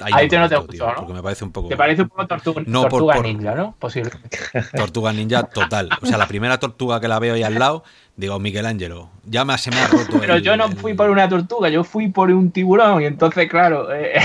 Ahí 0.00 0.28
te 0.28 0.38
no 0.38 0.48
te 0.48 0.56
gustó, 0.56 0.86
¿no? 0.86 0.94
Porque 0.94 1.12
me 1.12 1.22
parece 1.22 1.44
un 1.44 1.50
poco. 1.50 1.68
Te 1.68 1.76
parece 1.76 2.02
un 2.02 2.08
poco 2.08 2.26
tortuga, 2.26 2.62
tortuga 2.64 3.20
ninja, 3.20 3.54
¿no? 3.54 3.74
Posible. 3.78 4.12
Tortuga 4.76 5.12
ninja 5.12 5.42
total. 5.42 5.88
O 6.00 6.06
sea, 6.06 6.16
la 6.16 6.28
primera 6.28 6.58
tortuga 6.58 7.00
que 7.00 7.08
la 7.08 7.18
veo 7.18 7.34
ahí 7.34 7.42
al 7.42 7.58
lado, 7.58 7.82
digo, 8.16 8.38
Michelangelo, 8.38 9.10
ya 9.24 9.44
me, 9.44 9.58
se 9.58 9.70
me 9.70 9.80
ha 9.80 9.88
roto. 9.88 10.18
Pero 10.20 10.38
yo 10.38 10.56
no 10.56 10.70
fui 10.70 10.94
por 10.94 11.10
una 11.10 11.28
tortuga, 11.28 11.68
yo 11.68 11.82
fui 11.82 12.08
por 12.08 12.30
un 12.30 12.52
tiburón. 12.52 13.02
Y 13.02 13.06
entonces, 13.06 13.48
claro, 13.50 13.88
eh, 13.92 14.20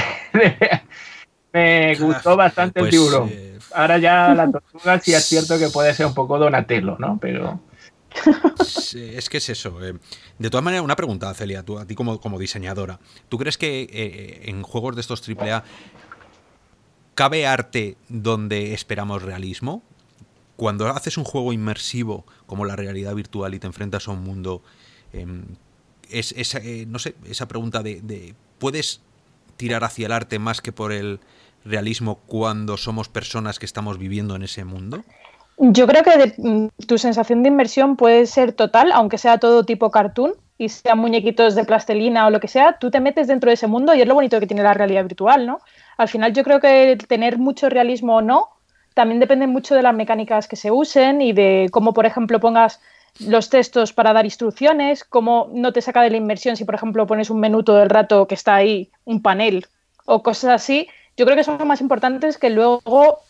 me 1.53 1.95
gustó 1.95 2.37
bastante 2.37 2.79
el 2.79 2.83
pues, 2.83 2.91
tiburón. 2.91 3.29
Eh, 3.31 3.57
Ahora 3.73 3.97
ya 3.97 4.35
la 4.35 4.51
tortuga 4.51 4.99
sí 4.99 5.13
es 5.13 5.25
cierto 5.25 5.57
que 5.57 5.69
puede 5.69 5.93
ser 5.95 6.05
un 6.05 6.13
poco 6.13 6.37
Donatello, 6.37 6.97
¿no? 6.99 7.17
Pero 7.19 7.59
es 8.95 9.29
que 9.29 9.37
es 9.37 9.49
eso. 9.49 9.83
Eh. 9.83 9.93
De 10.39 10.49
todas 10.49 10.63
maneras, 10.63 10.83
una 10.83 10.95
pregunta, 10.95 11.33
Celia, 11.33 11.63
tú, 11.63 11.79
a 11.79 11.85
ti 11.85 11.95
como, 11.95 12.19
como 12.19 12.39
diseñadora. 12.39 12.99
¿Tú 13.29 13.37
crees 13.37 13.57
que 13.57 13.87
eh, 13.91 14.49
en 14.49 14.63
juegos 14.63 14.95
de 14.95 15.01
estos 15.01 15.27
AAA 15.27 15.63
cabe 17.15 17.45
arte 17.45 17.97
donde 18.09 18.73
esperamos 18.73 19.21
realismo? 19.21 19.83
Cuando 20.55 20.87
haces 20.87 21.17
un 21.17 21.23
juego 21.23 21.51
inmersivo 21.51 22.25
como 22.45 22.65
la 22.65 22.75
realidad 22.75 23.15
virtual 23.15 23.53
y 23.55 23.59
te 23.59 23.67
enfrentas 23.67 24.07
a 24.07 24.11
un 24.11 24.23
mundo, 24.23 24.61
em, 25.11 25.45
es, 26.09 26.33
esa, 26.37 26.59
eh, 26.59 26.85
no 26.87 26.99
sé, 26.99 27.15
esa 27.25 27.47
pregunta 27.47 27.81
de, 27.81 28.35
¿puedes 28.59 29.01
tirar 29.57 29.83
hacia 29.83 30.05
el 30.05 30.11
arte 30.11 30.39
más 30.39 30.61
que 30.61 30.71
por 30.71 30.91
el 30.91 31.19
realismo 31.65 32.19
cuando 32.27 32.77
somos 32.77 33.09
personas 33.09 33.57
que 33.57 33.65
estamos 33.65 33.97
viviendo 33.97 34.35
en 34.35 34.43
ese 34.43 34.63
mundo? 34.63 35.03
Yo 35.57 35.87
creo 35.87 36.03
que 36.03 36.33
mm, 36.37 36.67
tu 36.87 36.97
sensación 36.97 37.43
de 37.43 37.49
inmersión 37.49 37.95
puede 37.95 38.25
ser 38.25 38.53
total, 38.53 38.91
aunque 38.91 39.17
sea 39.17 39.37
todo 39.37 39.63
tipo 39.65 39.91
cartoon 39.91 40.33
y 40.57 40.69
sean 40.69 40.99
muñequitos 40.99 41.55
de 41.55 41.65
plastelina 41.65 42.27
o 42.27 42.29
lo 42.29 42.39
que 42.39 42.47
sea, 42.47 42.77
tú 42.79 42.91
te 42.91 42.99
metes 42.99 43.27
dentro 43.27 43.49
de 43.49 43.55
ese 43.55 43.67
mundo 43.67 43.93
y 43.93 44.01
es 44.01 44.07
lo 44.07 44.15
bonito 44.15 44.39
que 44.39 44.47
tiene 44.47 44.63
la 44.63 44.73
realidad 44.73 45.03
virtual, 45.03 45.45
¿no? 45.45 45.59
Al 45.97 46.07
final 46.07 46.33
yo 46.33 46.43
creo 46.43 46.59
que 46.59 46.97
tener 47.07 47.37
mucho 47.37 47.69
realismo 47.69 48.17
o 48.17 48.21
no 48.21 48.49
también 48.93 49.19
depende 49.19 49.47
mucho 49.47 49.75
de 49.75 49.81
las 49.81 49.95
mecánicas 49.95 50.47
que 50.47 50.55
se 50.55 50.71
usen 50.71 51.21
y 51.21 51.33
de 51.33 51.69
cómo, 51.71 51.93
por 51.93 52.05
ejemplo, 52.05 52.39
pongas 52.39 52.79
los 53.19 53.49
textos 53.49 53.93
para 53.93 54.13
dar 54.13 54.25
instrucciones, 54.25 55.03
cómo 55.03 55.49
no 55.53 55.71
te 55.73 55.81
saca 55.81 56.01
de 56.01 56.09
la 56.09 56.17
inmersión 56.17 56.57
si, 56.57 56.65
por 56.65 56.75
ejemplo, 56.75 57.07
pones 57.07 57.29
un 57.29 57.39
menú 57.39 57.63
todo 57.63 57.81
el 57.81 57.89
rato 57.89 58.27
que 58.27 58.35
está 58.35 58.55
ahí, 58.55 58.91
un 59.05 59.21
panel 59.21 59.65
o 60.05 60.21
cosas 60.21 60.51
así, 60.51 60.87
yo 61.15 61.25
creo 61.25 61.37
que 61.37 61.43
son 61.43 61.67
más 61.67 61.81
importantes 61.81 62.37
que 62.37 62.49
luego 62.49 62.81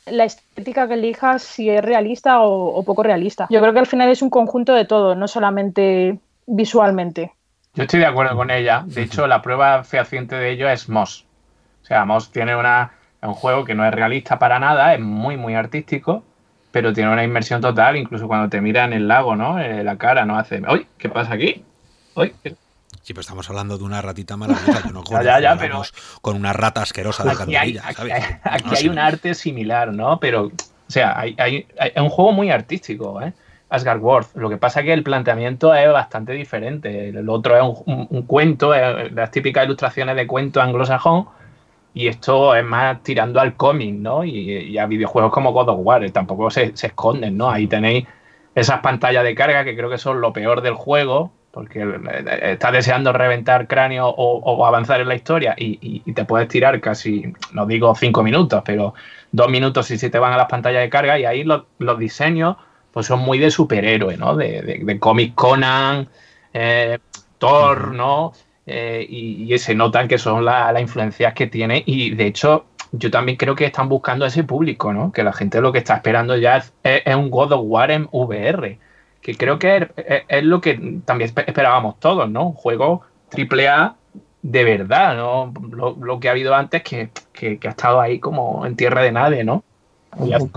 la 0.05 0.23
estética 0.23 0.87
que 0.87 0.93
elijas, 0.93 1.43
si 1.43 1.69
es 1.69 1.83
realista 1.83 2.41
o, 2.41 2.83
poco 2.83 3.03
realista. 3.03 3.47
Yo 3.49 3.59
creo 3.59 3.73
que 3.73 3.79
al 3.79 3.87
final 3.87 4.09
es 4.09 4.21
un 4.21 4.29
conjunto 4.29 4.73
de 4.73 4.85
todo, 4.85 5.15
no 5.15 5.27
solamente 5.27 6.17
visualmente. 6.45 7.31
Yo 7.73 7.83
estoy 7.83 7.99
de 7.99 8.05
acuerdo 8.05 8.35
con 8.35 8.51
ella. 8.51 8.83
De 8.85 9.01
hecho, 9.01 9.27
la 9.27 9.41
prueba 9.41 9.83
fehaciente 9.83 10.35
de 10.35 10.51
ello 10.51 10.69
es 10.69 10.87
Moss. 10.89 11.25
O 11.81 11.85
sea, 11.85 12.05
Moss 12.05 12.31
tiene 12.31 12.55
una, 12.55 12.93
un 13.21 13.33
juego 13.33 13.65
que 13.65 13.75
no 13.75 13.85
es 13.85 13.93
realista 13.93 14.39
para 14.39 14.59
nada, 14.59 14.93
es 14.93 15.01
muy, 15.01 15.35
muy 15.37 15.55
artístico, 15.55 16.23
pero 16.71 16.93
tiene 16.93 17.11
una 17.11 17.23
inmersión 17.23 17.61
total, 17.61 17.97
incluso 17.97 18.27
cuando 18.27 18.49
te 18.49 18.61
mira 18.61 18.85
en 18.85 18.93
el 18.93 19.07
lago, 19.07 19.35
¿no? 19.35 19.59
Eh, 19.59 19.83
la 19.83 19.97
cara, 19.97 20.25
¿no? 20.25 20.37
Hace, 20.37 20.61
¡Uy! 20.71 20.87
¿Qué 20.97 21.09
pasa 21.09 21.33
aquí? 21.33 21.63
¡Uy! 22.15 22.33
Sí, 23.03 23.13
pero 23.13 23.19
estamos 23.21 23.49
hablando 23.49 23.77
de 23.77 23.83
una 23.83 24.01
ratita 24.01 24.37
maravillosa. 24.37 24.89
no 24.91 25.03
ya, 25.23 25.39
ya, 25.39 25.57
pero... 25.57 25.81
con 26.21 26.37
una 26.37 26.53
rata 26.53 26.81
asquerosa 26.81 27.23
de 27.25 27.31
alcantarilla. 27.31 27.83
Aquí, 27.85 28.09
aquí, 28.43 28.75
hay 28.77 28.87
un 28.87 28.97
arte 28.97 29.35
similar, 29.35 29.93
¿no? 29.93 30.21
Pero, 30.21 30.45
o 30.45 30.51
sea, 30.87 31.19
hay, 31.19 31.35
hay, 31.37 31.67
un 31.97 32.09
juego 32.09 32.31
muy 32.31 32.49
artístico, 32.49 33.21
¿eh? 33.21 33.33
Asgard 33.67 33.99
World. 34.01 34.27
Lo 34.35 34.49
que 34.49 34.55
pasa 34.55 34.79
es 34.79 34.85
que 34.85 34.93
el 34.93 35.03
planteamiento 35.03 35.75
es 35.75 35.91
bastante 35.91 36.31
diferente. 36.31 37.09
El 37.09 37.27
otro 37.27 37.57
es 37.57 37.83
un, 37.85 38.21
cuento, 38.23 38.73
las 38.73 39.31
típicas 39.31 39.65
ilustraciones 39.65 40.15
de 40.15 40.25
cuento 40.25 40.61
anglosajón, 40.61 41.27
Y 41.93 42.07
esto 42.07 42.55
es 42.55 42.63
más 42.63 43.03
tirando 43.03 43.41
al 43.41 43.55
cómic, 43.55 43.95
¿no? 43.95 44.23
Y, 44.23 44.77
a 44.77 44.85
videojuegos 44.85 45.33
como 45.33 45.51
God 45.51 45.69
of 45.69 45.79
War, 45.81 46.09
tampoco 46.11 46.49
se, 46.49 46.71
se 46.77 46.87
esconden, 46.87 47.35
¿no? 47.35 47.49
Ahí 47.49 47.67
tenéis 47.67 48.07
esas 48.55 48.79
pantallas 48.79 49.25
de 49.25 49.35
carga 49.35 49.65
que 49.65 49.75
creo 49.75 49.89
que 49.89 49.97
son 49.97 50.21
lo 50.21 50.31
peor 50.31 50.61
del 50.61 50.75
juego, 50.75 51.33
porque 51.53 51.81
eh, 51.81 52.51
estás 52.53 52.73
deseando 52.73 53.13
reventar 53.13 53.67
cráneo 53.67 54.07
o, 54.07 54.65
avanzar 54.65 54.99
en 55.01 55.07
la 55.07 55.13
historia 55.13 55.53
y, 55.55 55.99
te 56.13 56.25
puedes 56.25 56.47
tirar 56.47 56.81
casi, 56.81 57.31
no 57.51 57.67
digo 57.67 57.93
cinco 57.95 58.23
minutos, 58.23 58.63
pero 58.65 58.95
dos 59.31 59.49
minutos 59.49 59.85
si 59.85 59.99
se 59.99 60.09
te 60.09 60.17
van 60.17 60.33
a 60.33 60.37
las 60.37 60.47
pantallas 60.47 60.81
de 60.81 60.89
carga 60.89 61.19
y 61.19 61.25
ahí 61.25 61.43
los, 61.43 61.65
diseños 61.99 62.57
pues 62.91 63.05
son 63.05 63.19
muy 63.19 63.37
de 63.37 63.51
superhéroe, 63.51 64.17
¿no? 64.17 64.35
De, 64.35 64.61
de, 64.63 64.99
cómic 64.99 65.35
Conan, 65.35 66.09
eh, 66.53 66.97
Thor, 67.37 67.93
¿no? 67.93 68.33
Eh, 68.65 69.05
y, 69.07 69.55
se 69.59 69.75
notan 69.75 70.07
que 70.07 70.17
son 70.17 70.43
las 70.43 70.79
influencias 70.81 71.35
que 71.35 71.45
tiene 71.45 71.83
y 71.85 72.15
de 72.15 72.25
hecho 72.25 72.65
yo 72.91 73.11
también 73.11 73.37
creo 73.37 73.53
que 73.55 73.65
están 73.65 73.89
buscando 73.89 74.25
a 74.25 74.29
ese 74.29 74.43
público, 74.43 74.91
¿no? 74.91 75.11
Que 75.11 75.23
la 75.23 75.33
gente 75.33 75.61
lo 75.61 75.71
que 75.71 75.79
está 75.79 75.95
esperando 75.95 76.35
ya 76.35 76.57
es, 76.57 76.73
es 76.83 77.15
un 77.15 77.29
God 77.29 77.51
of 77.51 77.61
War 77.63 77.91
en 77.91 78.07
VR 78.11 78.79
que 79.23 79.35
creo 79.35 79.57
que 79.57 79.89
es, 80.27 80.43
lo 80.43 80.59
que 80.59 81.01
también 81.05 81.31
esperábamos 81.47 81.99
todos, 81.99 82.29
¿no? 82.29 82.47
Un 82.47 82.53
juego 82.53 83.01
AAA 83.31 83.95
de 84.41 84.63
verdad, 84.65 85.15
¿no? 85.15 85.53
Lo, 85.71 86.19
que 86.19 86.27
ha 86.27 86.31
habido 86.31 86.53
antes 86.53 86.83
que, 86.83 87.09
ha 87.65 87.69
estado 87.69 88.01
ahí 88.01 88.19
como 88.19 88.65
en 88.65 88.75
tierra 88.75 89.01
de 89.01 89.13
nadie, 89.13 89.43
¿no? 89.45 89.63
Un, 90.17 90.51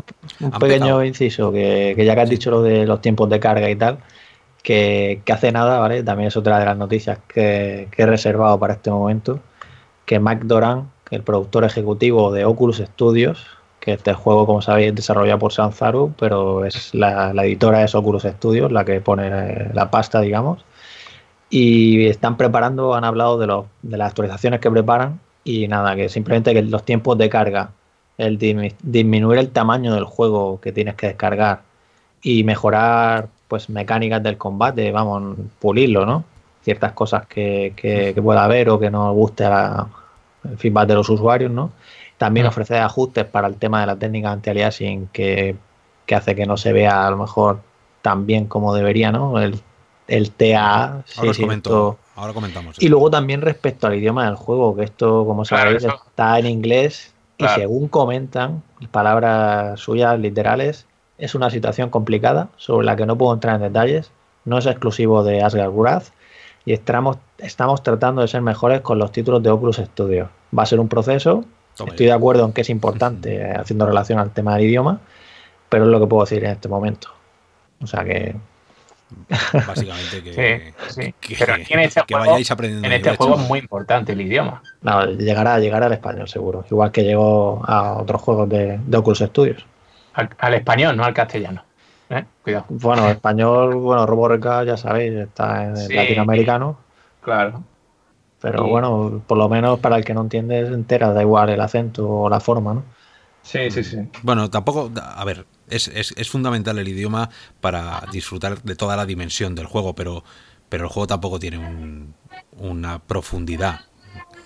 pequeño 0.61 1.03
inciso, 1.05 1.53
que, 1.53 1.95
ya 1.97 2.15
que 2.15 2.21
has 2.21 2.29
dicho 2.29 2.51
lo 2.51 2.63
de 2.63 2.85
los 2.85 3.01
tiempos 3.01 3.31
de 3.31 3.39
carga 3.39 3.71
y 3.71 3.77
tal, 3.77 3.99
que, 4.63 5.23
hace 5.33 5.53
nada, 5.53 5.79
¿vale? 5.79 6.03
También 6.03 6.27
es 6.27 6.37
otra 6.37 6.59
de 6.59 6.67
las 6.67 6.77
noticias 6.77 7.21
que, 7.29 7.89
he 7.97 8.07
reservado 8.07 8.59
para 8.59 8.75
este 8.75 8.91
momento, 8.91 9.39
que 10.05 10.19
Mac 10.19 10.43
Doran, 10.43 10.91
el 11.13 11.23
productor 11.23 11.65
ejecutivo 11.65 12.33
de 12.33 12.45
Oculus 12.45 12.79
Studios, 12.79 13.47
que 13.87 13.93
este 13.93 14.15
juego, 14.15 14.47
como 14.47 14.61
sabéis, 14.63 14.89
es 14.89 14.97
desarrollado 14.97 15.39
por 15.39 15.53
Sanzaru, 15.53 16.13
pero 16.19 16.65
es 16.65 16.93
la, 16.93 17.31
editora 17.45 17.85
es 17.85 17.95
Oculus 17.95 18.25
Studios, 18.25 18.73
la 18.73 18.85
que 18.85 19.01
pone 19.01 19.29
eh, 19.29 19.71
la 19.73 19.93
pasta, 19.93 20.21
digamos. 20.21 20.65
Y 21.51 22.07
están 22.07 22.37
preparando, 22.37 22.97
han 22.97 23.05
hablado 23.05 23.39
de, 23.39 23.47
de 23.83 23.97
las 23.97 24.09
actualizaciones 24.09 24.59
que 24.59 24.73
preparan 24.73 25.21
y 25.45 25.69
nada, 25.69 25.95
que 25.95 26.09
simplemente 26.09 26.53
que 26.53 26.63
los 26.63 26.85
tiempos 26.85 27.17
de 27.17 27.29
carga, 27.29 27.71
el 28.19 28.39
disminuir 28.39 29.39
el 29.39 29.51
tamaño 29.51 29.95
del 29.95 30.05
juego 30.05 30.61
que 30.61 30.73
tienes 30.73 30.97
que 30.97 31.07
descargar 31.07 31.61
y 32.23 32.43
mejorar 32.43 33.29
pues 33.47 33.71
mecánicas 33.71 34.21
del 34.21 34.37
combate, 34.37 34.91
vamos, 34.91 35.37
pulirlo, 35.61 36.05
¿no? 36.05 36.25
Ciertas 36.65 36.91
cosas 36.91 37.27
que, 37.29 37.73
que, 37.77 38.21
pueda 38.21 38.43
haber 38.43 38.69
o 38.69 38.81
que 38.81 38.91
no 38.91 39.13
guste 39.13 39.45
a 39.45 39.87
el 40.51 40.59
feedback 40.59 40.89
de 40.89 40.95
los 40.95 41.09
usuarios, 41.09 41.53
¿no? 41.53 41.71
También 42.19 42.47
ofrece 42.47 42.79
ajustes 42.79 43.25
para 43.25 43.47
el 43.47 43.57
tema 43.57 43.81
de 43.81 43.87
la 43.87 43.97
técnica 43.97 44.31
anti-aliasing 44.31 45.09
que, 45.13 45.57
que, 46.07 46.15
hace 46.15 46.35
que 46.35 46.47
no 46.47 46.57
se 46.57 46.73
vea 46.73 47.07
a 47.07 47.11
lo 47.11 47.19
mejor 47.19 47.61
tan 48.03 48.27
bien 48.27 48.47
como 48.47 48.75
debería, 48.75 49.13
¿no? 49.13 49.39
El, 49.41 49.61
el 50.09 50.31
TAA. 50.31 51.03
Ahora, 51.17 51.97
ahora 52.15 52.33
comentamos. 52.33 52.81
Y 52.81 52.89
luego 52.89 53.11
también 53.11 53.43
respecto 53.43 53.87
al 53.87 53.97
idioma 53.97 54.25
del 54.27 54.37
juego, 54.37 54.77
que 54.77 54.85
esto, 54.85 55.27
como 55.27 55.45
sabéis, 55.45 55.85
está 55.85 56.39
en 56.39 56.47
inglés 56.47 57.13
y 57.39 57.47
según 57.49 57.89
comentan, 57.89 58.63
palabras 58.91 59.79
suyas 59.81 60.19
literales, 60.19 60.87
es 61.19 61.35
una 61.35 61.51
situación 61.51 61.91
complicada 61.91 62.49
sobre 62.57 62.87
la 62.87 62.97
que 62.97 63.07
no 63.07 63.17
puedo 63.17 63.35
entrar 63.35 63.57
en 63.57 63.63
detalles. 63.63 64.11
No 64.45 64.59
es 64.59 64.67
exclusivo 64.67 65.25
de 65.25 65.43
Asgard 65.43 65.73
Wrath 65.73 66.09
y 66.65 66.73
estamos, 66.73 67.19
estamos 67.39 67.83
tratando 67.83 68.23
de 68.23 68.29
ser 68.29 68.43
mejores 68.43 68.81
con 68.81 68.99
los 68.99 69.13
títulos 69.13 69.43
de 69.43 69.51
Oculus 69.51 69.77
Studio. 69.77 70.31
Va 70.57 70.63
a 70.63 70.67
ser 70.67 70.81
un 70.81 70.89
proceso 70.89 71.45
Estoy 71.85 72.07
de 72.07 72.13
acuerdo 72.13 72.45
en 72.47 72.53
que 72.53 72.63
es 72.63 72.71
importante 72.71 73.37
eh, 73.37 73.55
haciendo 73.55 73.87
relación 73.87 74.19
al 74.19 74.31
tema 74.31 74.55
del 74.57 74.65
idioma, 74.65 75.01
pero 75.69 75.85
es 75.85 75.91
lo 75.91 76.01
que 76.01 76.07
puedo 76.07 76.25
decir 76.25 76.45
en 76.45 76.53
este 76.53 76.69
momento. 76.69 77.09
O 77.83 77.87
sea 77.87 78.05
que. 78.05 78.35
Básicamente 79.67 80.23
que, 80.25 80.73
sí, 80.89 81.15
sí. 81.21 81.37
pero 81.39 81.55
aquí 81.55 81.75
en 81.75 81.81
este 81.81 82.03
juego, 82.09 82.27
vayáis 82.27 82.51
aprendiendo. 82.51 82.87
En 82.89 82.93
este 82.95 83.17
juego 83.17 83.37
es 83.37 83.49
muy 83.49 83.59
importante 83.61 84.13
el 84.13 84.21
idioma. 84.21 84.63
No, 84.83 85.05
llegará, 85.05 85.59
llegará 85.61 85.87
al 85.87 85.93
español 85.93 86.29
seguro. 86.29 86.65
Igual 86.71 86.91
que 86.91 87.05
llegó 87.05 87.63
a 87.67 87.99
otros 87.99 88.21
juegos 88.21 88.49
de, 88.49 88.81
de 88.85 88.97
Oculus 88.97 89.19
Studios. 89.19 89.65
Al, 90.15 90.55
español, 90.55 90.97
no 90.97 91.05
al 91.05 91.13
castellano. 91.13 91.63
¿eh? 92.09 92.25
Cuidado. 92.43 92.65
Bueno, 92.71 93.09
español, 93.11 93.75
bueno, 93.75 94.07
RoboReca 94.07 94.65
ya 94.65 94.77
sabéis, 94.77 95.13
está 95.13 95.65
en 95.65 95.75
latinoamericano. 95.95 96.79
Claro. 97.21 97.63
Pero 98.41 98.67
bueno, 98.69 99.23
por 99.27 99.39
lo 99.39 99.49
menos 99.49 99.81
para 99.81 99.97
el 99.97 100.05
que 100.05 100.15
no 100.15 100.21
entiende 100.21 100.67
se 100.67 100.75
entera, 100.75 101.13
da 101.13 101.23
igual 101.23 101.49
el 101.49 101.61
acento 101.61 102.09
o 102.09 102.29
la 102.29 102.41
forma, 102.41 102.75
¿no? 102.75 102.85
Sí, 103.43 103.71
sí, 103.71 103.85
sí. 103.85 103.99
Bueno, 104.23 104.51
tampoco, 104.51 104.91
a 105.01 105.25
ver, 105.25 105.47
es, 105.69 105.89
es, 105.89 106.31
fundamental 106.31 106.79
el 106.79 106.89
idioma 106.89 107.31
para 107.61 108.03
disfrutar 108.13 108.61
de 108.63 108.75
toda 108.75 108.97
la 108.97 109.07
dimensión 109.07 109.55
del 109.55 109.67
juego, 109.67 109.95
pero, 109.95 110.25
pero 110.69 110.85
el 110.85 110.91
juego 110.91 111.07
tampoco 111.07 111.39
tiene 111.39 111.61
una 112.59 112.99
profundidad 112.99 113.81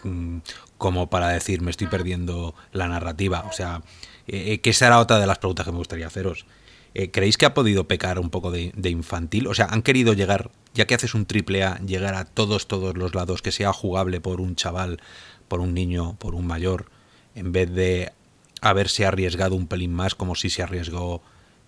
mm, 0.04 0.38
como 0.80 1.10
para 1.10 1.28
decir 1.28 1.60
me 1.60 1.70
estoy 1.70 1.86
perdiendo 1.86 2.54
la 2.72 2.88
narrativa. 2.88 3.44
O 3.48 3.52
sea, 3.52 3.82
eh, 4.26 4.52
eh, 4.52 4.60
que 4.60 4.70
esa 4.70 4.86
era 4.86 4.98
otra 4.98 5.18
de 5.18 5.26
las 5.26 5.38
preguntas 5.38 5.66
que 5.66 5.72
me 5.72 5.78
gustaría 5.78 6.06
haceros. 6.06 6.46
Eh, 6.94 7.10
¿Creéis 7.10 7.36
que 7.36 7.46
ha 7.46 7.54
podido 7.54 7.86
pecar 7.86 8.18
un 8.18 8.30
poco 8.30 8.50
de, 8.50 8.72
infantil? 8.84 9.46
O 9.46 9.54
sea, 9.54 9.66
¿han 9.66 9.82
querido 9.82 10.12
llegar, 10.14 10.50
ya 10.74 10.86
que 10.86 10.94
haces 10.94 11.14
un 11.14 11.26
triple 11.26 11.64
A, 11.64 11.78
llegar 11.78 12.14
a 12.14 12.24
todos, 12.24 12.66
todos 12.68 12.96
los 12.96 13.14
lados, 13.14 13.42
que 13.42 13.52
sea 13.52 13.72
jugable 13.72 14.20
por 14.20 14.40
un 14.40 14.56
chaval, 14.56 15.00
por 15.48 15.60
un 15.60 15.74
niño, 15.74 16.16
por 16.18 16.34
un 16.34 16.46
mayor, 16.46 16.86
en 17.34 17.52
vez 17.52 17.72
de 17.72 18.12
haberse 18.60 19.06
arriesgado 19.06 19.56
un 19.56 19.66
pelín 19.66 19.92
más 19.92 20.14
como 20.14 20.34
si 20.34 20.50
se 20.50 20.62
arriesgó 20.62 21.22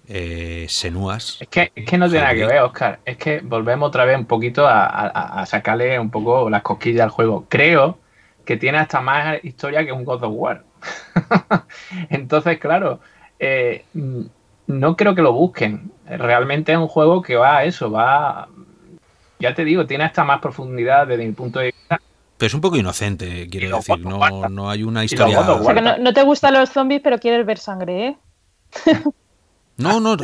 eh, 0.09 0.67
Senuas? 0.69 1.39
Es 1.41 1.49
que, 1.49 1.73
es 1.75 1.87
que 1.87 1.99
no 1.99 2.09
tiene 2.09 2.23
nada 2.23 2.35
que 2.35 2.47
ver, 2.47 2.63
Oscar. 2.63 3.01
Es 3.05 3.17
que 3.17 3.41
volvemos 3.41 3.89
otra 3.89 4.05
vez 4.05 4.19
un 4.19 4.27
poquito 4.27 4.67
a, 4.67 5.45
sacarle 5.47 5.99
un 5.99 6.11
poco 6.11 6.51
las 6.51 6.63
cosquillas 6.63 7.03
al 7.03 7.11
juego. 7.11 7.47
Creo 7.49 7.99
que 8.45 8.57
tiene 8.57 8.79
hasta 8.79 9.01
más 9.01 9.43
historia 9.45 9.85
que 9.85 9.93
un 9.93 10.05
God 10.05 10.25
of 10.25 10.33
War. 10.35 10.65
Entonces, 12.11 12.59
claro, 12.59 13.01
eh, 13.39 13.85
no 14.67 14.97
creo 14.97 15.15
que 15.15 15.23
lo 15.23 15.33
busquen. 15.33 15.93
Realmente 16.07 16.73
es 16.73 16.79
un 16.79 16.89
juego 16.89 17.23
que 17.23 17.37
va 17.37 17.59
a 17.59 17.65
eso, 17.65 17.91
va. 17.91 18.49
Ya 19.43 19.53
te 19.55 19.65
digo, 19.65 19.85
tiene 19.87 20.05
hasta 20.05 20.23
más 20.23 20.41
profundidad 20.41 21.09
desde 21.09 21.27
mi 21.27 21.33
punto 21.33 21.59
de 21.59 21.67
vista. 21.67 22.01
Pero 22.39 22.47
es 22.47 22.55
un 22.55 22.61
poco 22.61 22.77
inocente, 22.77 23.49
quiero 23.51 23.77
decir. 23.77 23.99
No, 23.99 24.49
no, 24.49 24.71
hay 24.71 24.85
una 24.85 25.05
historia. 25.05 25.41
O 25.41 25.65
sea, 25.65 25.75
que 25.75 25.81
no, 25.83 26.13
te 26.13 26.23
gustan 26.23 26.55
los 26.55 26.71
zombies, 26.71 27.01
pero 27.03 27.19
quieres 27.19 27.45
ver 27.45 27.59
sangre, 27.59 28.07
¿eh? 28.07 28.17
No, 29.79 30.01
no, 30.01 30.17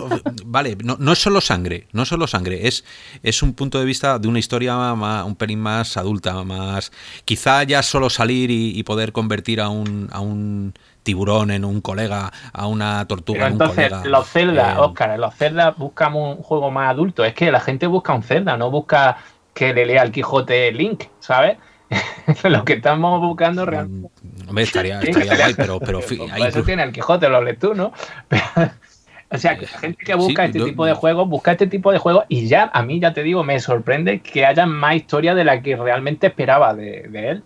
vale, 0.45 0.77
no, 0.85 0.97
no, 1.01 1.13
es 1.13 1.19
solo 1.19 1.41
sangre, 1.41 1.89
no 1.93 2.03
es 2.03 2.09
solo 2.09 2.27
sangre, 2.27 2.69
es, 2.69 2.85
es 3.23 3.43
un 3.43 3.55
punto 3.55 3.81
de 3.81 3.87
vista 3.87 4.19
de 4.19 4.29
una 4.29 4.39
historia 4.39 4.93
un 5.25 5.37
pelín 5.37 5.59
más 5.59 5.97
adulta, 5.97 6.45
más 6.45 6.93
quizá 7.25 7.65
ya 7.65 7.83
solo 7.83 8.11
salir 8.11 8.51
y, 8.51 8.83
poder 8.85 9.11
convertir 9.11 9.61
a 9.61 9.71
un, 9.71 10.09
a 10.13 10.21
un 10.21 10.75
tiburón 11.09 11.51
en 11.51 11.65
un 11.65 11.81
colega, 11.81 12.31
a 12.53 12.67
una 12.67 13.07
tortuga 13.07 13.47
en 13.47 13.55
un 13.55 13.63
entonces, 13.63 13.91
los 14.05 14.29
Zelda, 14.29 14.75
eh, 14.75 14.79
Oscar, 14.79 15.19
los 15.19 15.35
Zelda 15.35 15.71
buscamos 15.71 16.37
un 16.37 16.43
juego 16.43 16.71
más 16.71 16.91
adulto. 16.91 17.25
Es 17.25 17.33
que 17.33 17.51
la 17.51 17.61
gente 17.61 17.87
busca 17.87 18.13
un 18.13 18.23
Zelda, 18.23 18.59
no 18.59 18.71
busca 18.71 19.17
que 19.55 19.73
le 19.73 19.87
lea 19.87 20.03
al 20.03 20.13
Quijote 20.13 20.71
Link, 20.71 21.05
¿sabes? 21.19 21.57
lo 22.45 22.63
que 22.63 22.75
estamos 22.75 23.23
buscando 23.23 23.65
mm, 23.65 23.69
realmente. 23.69 24.11
Hombre, 24.47 24.65
estaría, 24.65 25.01
estaría 25.01 25.35
guay, 25.35 25.55
pero, 25.57 25.81
pero 25.81 26.01
eso 26.01 26.63
tiene 26.63 26.83
el 26.83 26.93
Quijote, 26.93 27.31
lo 27.31 27.43
lees 27.43 27.59
tú, 27.59 27.73
¿no? 27.73 27.95
o 29.31 29.39
sea, 29.39 29.57
que 29.57 29.65
la 29.65 29.79
gente 29.79 30.05
que 30.05 30.15
busca 30.15 30.45
este 30.45 30.63
tipo 30.63 30.85
de 30.85 30.93
juegos, 30.93 31.27
busca 31.27 31.53
este 31.53 31.69
tipo 31.69 31.91
de 31.91 31.97
juegos 31.97 32.27
y 32.29 32.49
ya, 32.49 32.71
a 32.71 32.83
mí 32.83 33.01
ya 33.01 33.15
te 33.15 33.23
digo, 33.23 33.45
me 33.45 33.59
sorprende 33.61 34.21
que 34.21 34.45
haya 34.45 34.67
más 34.67 34.97
historia 34.97 35.35
de 35.35 35.45
la 35.45 35.63
que 35.63 35.75
realmente 35.75 36.27
esperaba 36.27 36.75
de 36.75 37.31
él 37.31 37.45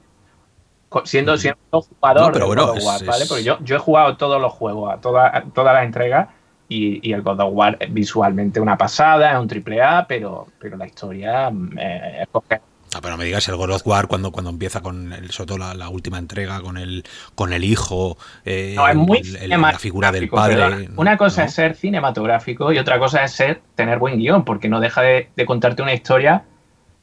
siendo, 1.05 1.37
siendo 1.37 1.59
jugador 1.71 2.33
pero 2.33 2.47
bueno, 2.47 2.75
¿vale? 3.07 3.27
Porque 3.27 3.45
yo, 3.45 3.59
yo 3.63 3.77
he 3.77 3.79
jugado 3.79 4.17
todos 4.17 4.41
los 4.41 4.53
juegos, 4.53 4.93
a 4.93 5.01
todas 5.01 5.45
toda 5.53 5.73
las 5.73 5.85
entregas, 5.85 6.29
y, 6.69 7.13
el 7.13 7.23
God 7.23 7.41
of 7.41 7.51
War 7.53 7.79
visualmente 7.91 8.61
una 8.61 8.77
pasada, 8.77 9.33
es 9.33 9.39
un 9.39 9.49
triple 9.49 9.83
A, 9.83 10.07
pero, 10.07 10.47
pero 10.59 10.77
la 10.77 10.87
historia 10.87 11.53
eh, 11.79 12.23
es 12.23 12.29
no, 12.95 13.01
pero 13.01 13.17
me 13.17 13.25
digas 13.25 13.49
el 13.49 13.57
God 13.57 13.71
of 13.71 13.87
War 13.87 14.07
cuando, 14.07 14.33
cuando 14.33 14.51
empieza 14.51 14.83
con 14.83 15.15
el, 15.15 15.31
sobre 15.31 15.49
todo 15.49 15.75
la, 15.75 15.89
última 15.89 16.19
entrega 16.19 16.61
con 16.61 16.77
el 16.77 17.05
con 17.35 17.55
el 17.55 17.65
hijo, 17.65 18.19
eh, 18.45 18.75
no, 18.77 18.87
es 18.87 18.95
muy 18.95 19.23
la 19.23 19.79
figura 19.79 20.13
del 20.13 20.29
padre. 20.29 20.91
Una 20.97 21.17
cosa 21.17 21.45
es 21.45 21.55
ser 21.55 21.75
cinematográfico 21.75 22.71
y 22.71 22.79
otra 22.79 22.99
cosa 22.99 23.25
es 23.25 23.33
ser 23.33 23.63
tener 23.77 23.99
buen 23.99 24.19
guion, 24.19 24.45
porque 24.45 24.69
no 24.69 24.79
deja 24.79 25.01
de, 25.01 25.31
de, 25.35 25.47
contarte 25.47 25.81
una 25.81 25.95
historia 25.95 26.45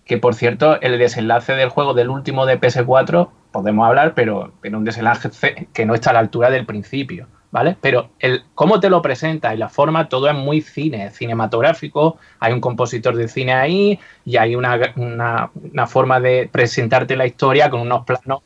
que, 0.10 0.18
por 0.18 0.34
cierto, 0.34 0.82
el 0.82 0.98
desenlace 0.98 1.54
del 1.54 1.70
juego 1.70 1.94
del 1.94 2.10
último 2.10 2.48
de 2.48 2.60
PS4 2.60 3.30
podemos 3.52 3.88
hablar, 3.88 4.16
pero 4.16 4.52
en 4.64 4.74
un 4.74 4.84
desenlace 4.84 5.30
que 5.72 5.86
no 5.86 5.94
está 5.94 6.10
a 6.10 6.14
la 6.14 6.20
altura 6.20 6.50
del 6.50 6.66
principio, 6.66 7.28
¿vale? 7.52 7.78
Pero 7.80 8.10
el 8.18 8.42
cómo 8.56 8.80
te 8.80 8.90
lo 8.90 9.04
presenta 9.04 9.54
y 9.54 9.58
la 9.60 9.70
forma, 9.70 10.10
todo 10.10 10.28
es 10.28 10.34
muy 10.34 10.62
cine, 10.62 11.12
cinematográfico, 11.12 12.18
hay 12.40 12.54
un 12.54 12.60
compositor 12.60 13.16
de 13.16 13.28
cine 13.28 13.54
ahí 13.54 14.00
y 14.26 14.38
hay 14.38 14.56
una, 14.56 15.52
forma 15.86 16.20
de 16.20 16.50
presentarte 16.52 17.16
la 17.16 17.28
historia 17.28 17.70
con 17.70 17.82
unos 17.82 18.04
planos 18.04 18.40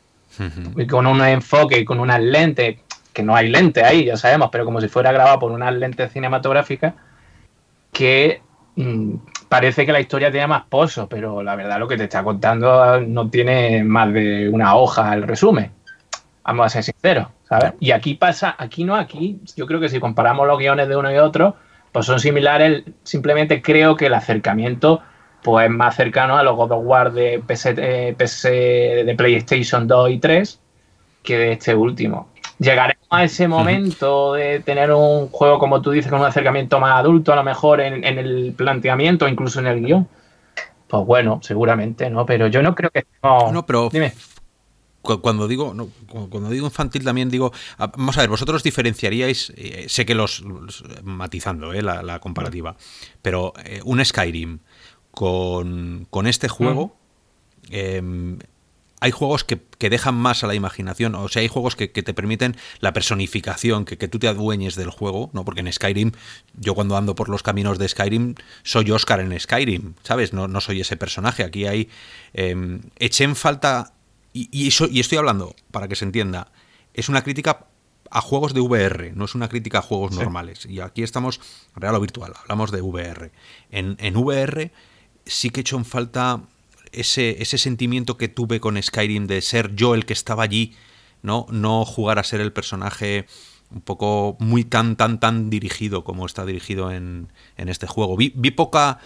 y 0.76 0.86
con 0.86 1.06
un 1.06 1.22
enfoque 1.22 1.78
y 1.78 1.86
con 1.86 1.98
unas 1.98 2.20
lentes, 2.20 2.76
que 3.14 3.22
no 3.22 3.34
hay 3.34 3.48
lente 3.48 3.82
ahí, 3.82 4.04
ya 4.04 4.18
sabemos, 4.18 4.50
pero 4.52 4.66
como 4.66 4.82
si 4.82 4.88
fuera 4.88 5.12
grabado 5.12 5.38
por 5.38 5.50
unas 5.50 5.72
lentes 5.72 6.12
cinematográficas, 6.12 6.92
que 7.90 8.42
mm, 8.76 9.14
parece 9.48 9.86
que 9.86 9.92
la 9.92 10.00
historia 10.00 10.30
tiene 10.30 10.46
más 10.46 10.64
pozo, 10.68 11.08
pero 11.08 11.42
la 11.42 11.56
verdad 11.56 11.78
lo 11.78 11.88
que 11.88 11.96
te 11.96 12.04
está 12.04 12.22
contando 12.22 13.00
no 13.00 13.30
tiene 13.30 13.84
más 13.84 14.12
de 14.12 14.48
una 14.48 14.76
hoja 14.76 15.14
el 15.14 15.22
resumen. 15.22 15.70
Vamos 16.44 16.66
a 16.66 16.68
ser 16.68 16.84
sinceros, 16.84 17.28
¿sabes? 17.48 17.72
Y 17.80 17.90
aquí 17.92 18.14
pasa, 18.14 18.54
aquí 18.58 18.84
no, 18.84 18.94
aquí 18.96 19.40
yo 19.56 19.66
creo 19.66 19.80
que 19.80 19.88
si 19.88 19.98
comparamos 19.98 20.46
los 20.46 20.58
guiones 20.58 20.88
de 20.88 20.96
uno 20.96 21.10
y 21.10 21.16
otro, 21.16 21.56
pues 21.92 22.06
son 22.06 22.20
similares, 22.20 22.84
simplemente 23.02 23.62
creo 23.62 23.96
que 23.96 24.06
el 24.06 24.14
acercamiento 24.14 25.00
pues 25.42 25.66
es 25.66 25.70
más 25.70 25.94
cercano 25.94 26.36
a 26.36 26.42
los 26.42 26.56
God 26.56 26.72
of 26.72 26.84
War 26.84 27.12
de 27.12 27.42
PC, 27.46 27.74
eh, 27.76 29.04
de 29.04 29.14
PlayStation 29.14 29.86
2 29.86 30.10
y 30.10 30.18
3 30.18 30.60
que 31.22 31.38
de 31.38 31.52
este 31.52 31.74
último. 31.74 32.28
Llegaremos 32.58 32.93
a 33.10 33.24
ese 33.24 33.48
momento 33.48 34.34
de 34.34 34.60
tener 34.60 34.92
un 34.92 35.28
juego, 35.28 35.58
como 35.58 35.82
tú 35.82 35.90
dices, 35.90 36.10
con 36.10 36.20
un 36.20 36.26
acercamiento 36.26 36.80
más 36.80 36.98
adulto, 36.98 37.32
a 37.32 37.36
lo 37.36 37.44
mejor 37.44 37.80
en, 37.80 38.04
el 38.04 38.54
planteamiento, 38.56 39.28
incluso 39.28 39.60
en 39.60 39.66
el 39.66 39.84
guion. 39.84 40.08
Pues 40.88 41.06
bueno, 41.06 41.40
seguramente, 41.42 42.10
¿no? 42.10 42.26
Pero 42.26 42.46
yo 42.48 42.62
no 42.62 42.74
creo 42.74 42.90
que 42.90 43.04
No, 43.22 43.64
pero 43.66 43.88
Dime 43.90 44.12
cuando 45.20 45.46
digo 45.46 45.74
cuando 46.06 46.48
digo 46.48 46.66
infantil 46.66 47.04
también 47.04 47.28
digo 47.28 47.52
ah, 47.76 47.92
vamos 47.94 48.16
a 48.16 48.22
ver 48.22 48.30
vosotros 48.30 48.62
diferenciaríais 48.62 49.52
eh, 49.56 49.84
sé 49.86 50.06
que 50.06 50.14
los, 50.14 50.42
matizando 51.02 51.74
eh, 51.74 51.82
la, 51.82 52.18
comparativa 52.20 52.74
pero 53.20 53.52
eh, 53.64 53.80
un 53.84 54.02
Skyrim 54.02 54.60
con, 55.10 56.08
este 56.26 56.48
juego, 56.48 56.96
hay 59.04 59.10
juegos 59.10 59.44
que, 59.44 59.60
dejan 59.90 60.14
más 60.14 60.44
a 60.44 60.46
la 60.46 60.54
imaginación, 60.54 61.14
o 61.14 61.28
sea, 61.28 61.42
hay 61.42 61.48
juegos 61.48 61.76
que, 61.76 61.88
te 61.88 62.14
permiten 62.14 62.56
la 62.80 62.94
personificación, 62.94 63.84
que, 63.84 64.08
tú 64.08 64.18
te 64.18 64.28
adueñes 64.28 64.76
del 64.76 64.88
juego, 64.88 65.28
¿no? 65.34 65.44
Porque 65.44 65.60
en 65.60 65.70
Skyrim, 65.70 66.12
yo 66.54 66.74
cuando 66.74 66.96
ando 66.96 67.14
por 67.14 67.28
los 67.28 67.42
caminos 67.42 67.78
de 67.78 67.86
Skyrim, 67.86 68.34
soy 68.62 68.90
Oscar 68.92 69.20
en 69.20 69.38
Skyrim, 69.38 69.92
¿sabes? 70.04 70.32
No, 70.32 70.48
no 70.48 70.62
soy 70.62 70.80
ese 70.80 70.96
personaje. 70.96 71.44
Aquí 71.44 71.66
hay. 71.66 71.90
Eh, 72.32 72.80
eché 72.96 73.24
en 73.24 73.36
falta. 73.36 73.92
Y, 74.32 74.68
eso, 74.68 74.88
y 74.90 75.00
estoy 75.00 75.18
hablando, 75.18 75.54
para 75.70 75.86
que 75.86 75.96
se 75.96 76.06
entienda, 76.06 76.50
es 76.94 77.10
una 77.10 77.22
crítica 77.22 77.66
a 78.10 78.22
juegos 78.22 78.54
de 78.54 78.60
VR, 78.60 79.12
no 79.14 79.26
es 79.26 79.34
una 79.34 79.50
crítica 79.50 79.80
a 79.80 79.82
juegos 79.82 80.12
normales. 80.12 80.64
Y 80.64 80.80
aquí 80.80 81.02
estamos 81.02 81.42
real 81.76 81.94
o 81.94 82.00
virtual, 82.00 82.32
hablamos 82.40 82.70
de 82.70 82.80
VR. 82.80 83.32
En, 83.70 83.98
en 84.00 84.16
VR 84.16 84.72
sí 85.26 85.50
que 85.50 85.60
he 85.60 85.62
hecho 85.62 85.76
en 85.76 85.84
falta 85.84 86.40
ese, 86.96 87.42
ese 87.42 87.58
sentimiento 87.58 88.16
que 88.16 88.28
tuve 88.28 88.60
con 88.60 88.80
Skyrim 88.82 89.26
de 89.26 89.40
ser 89.42 89.74
yo 89.74 89.94
el 89.94 90.06
que 90.06 90.12
estaba 90.12 90.42
allí, 90.42 90.74
¿no? 91.22 91.46
No 91.50 91.84
jugar 91.84 92.18
a 92.18 92.24
ser 92.24 92.40
el 92.40 92.52
personaje 92.52 93.26
un 93.74 93.80
poco 93.80 94.36
muy 94.38 94.64
tan, 94.64 94.94
tan, 94.96 95.18
tan 95.18 95.50
dirigido 95.50 96.04
como 96.04 96.26
está 96.26 96.44
dirigido 96.44 96.92
en, 96.92 97.28
este 97.56 97.86
juego. 97.86 98.16
Vi, 98.16 98.30
poca... 98.52 98.98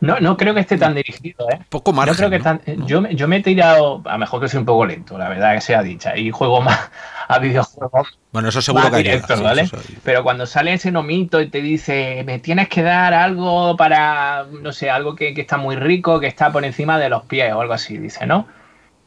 No, 0.00 0.18
no 0.20 0.36
creo 0.36 0.52
que 0.52 0.60
esté 0.60 0.76
tan 0.76 0.94
dirigido, 0.94 1.48
¿eh? 1.50 1.60
Poco 1.70 1.92
más. 1.92 2.14
creo 2.16 2.28
que 2.28 2.40
Yo, 2.86 3.08
yo 3.08 3.28
me 3.28 3.36
he 3.36 3.42
tirado, 3.42 4.02
a 4.04 4.12
lo 4.12 4.18
mejor 4.18 4.40
que 4.40 4.48
soy 4.48 4.60
un 4.60 4.66
poco 4.66 4.84
lento, 4.84 5.16
la 5.16 5.28
verdad 5.28 5.54
que 5.54 5.60
sea 5.60 5.82
dicha, 5.82 6.16
y 6.16 6.30
juego 6.30 6.60
más 6.60 6.90
a 7.28 7.38
videojuegos. 7.38 8.18
Bueno, 8.32 8.48
eso 8.48 8.60
seguro 8.60 8.90
que 8.90 8.98
directo, 8.98 9.40
¿vale? 9.42 9.70
Pero 10.02 10.22
cuando 10.22 10.44
sale 10.44 10.72
ese 10.74 10.90
nomito 10.90 11.40
y 11.40 11.48
te 11.48 11.62
dice, 11.62 12.24
me 12.26 12.40
tienes 12.40 12.68
que 12.68 12.82
dar 12.82 13.14
algo 13.14 13.76
para, 13.76 14.46
no 14.60 14.72
sé, 14.72 14.90
algo 14.90 15.14
que, 15.14 15.32
está 15.36 15.56
muy 15.56 15.76
rico, 15.76 16.20
que 16.20 16.26
está 16.26 16.52
por 16.52 16.64
encima 16.64 16.98
de 16.98 17.08
los 17.08 17.22
pies 17.24 17.52
o 17.54 17.60
algo 17.60 17.72
así, 17.72 17.96
dice, 17.96 18.26
¿no? 18.26 18.46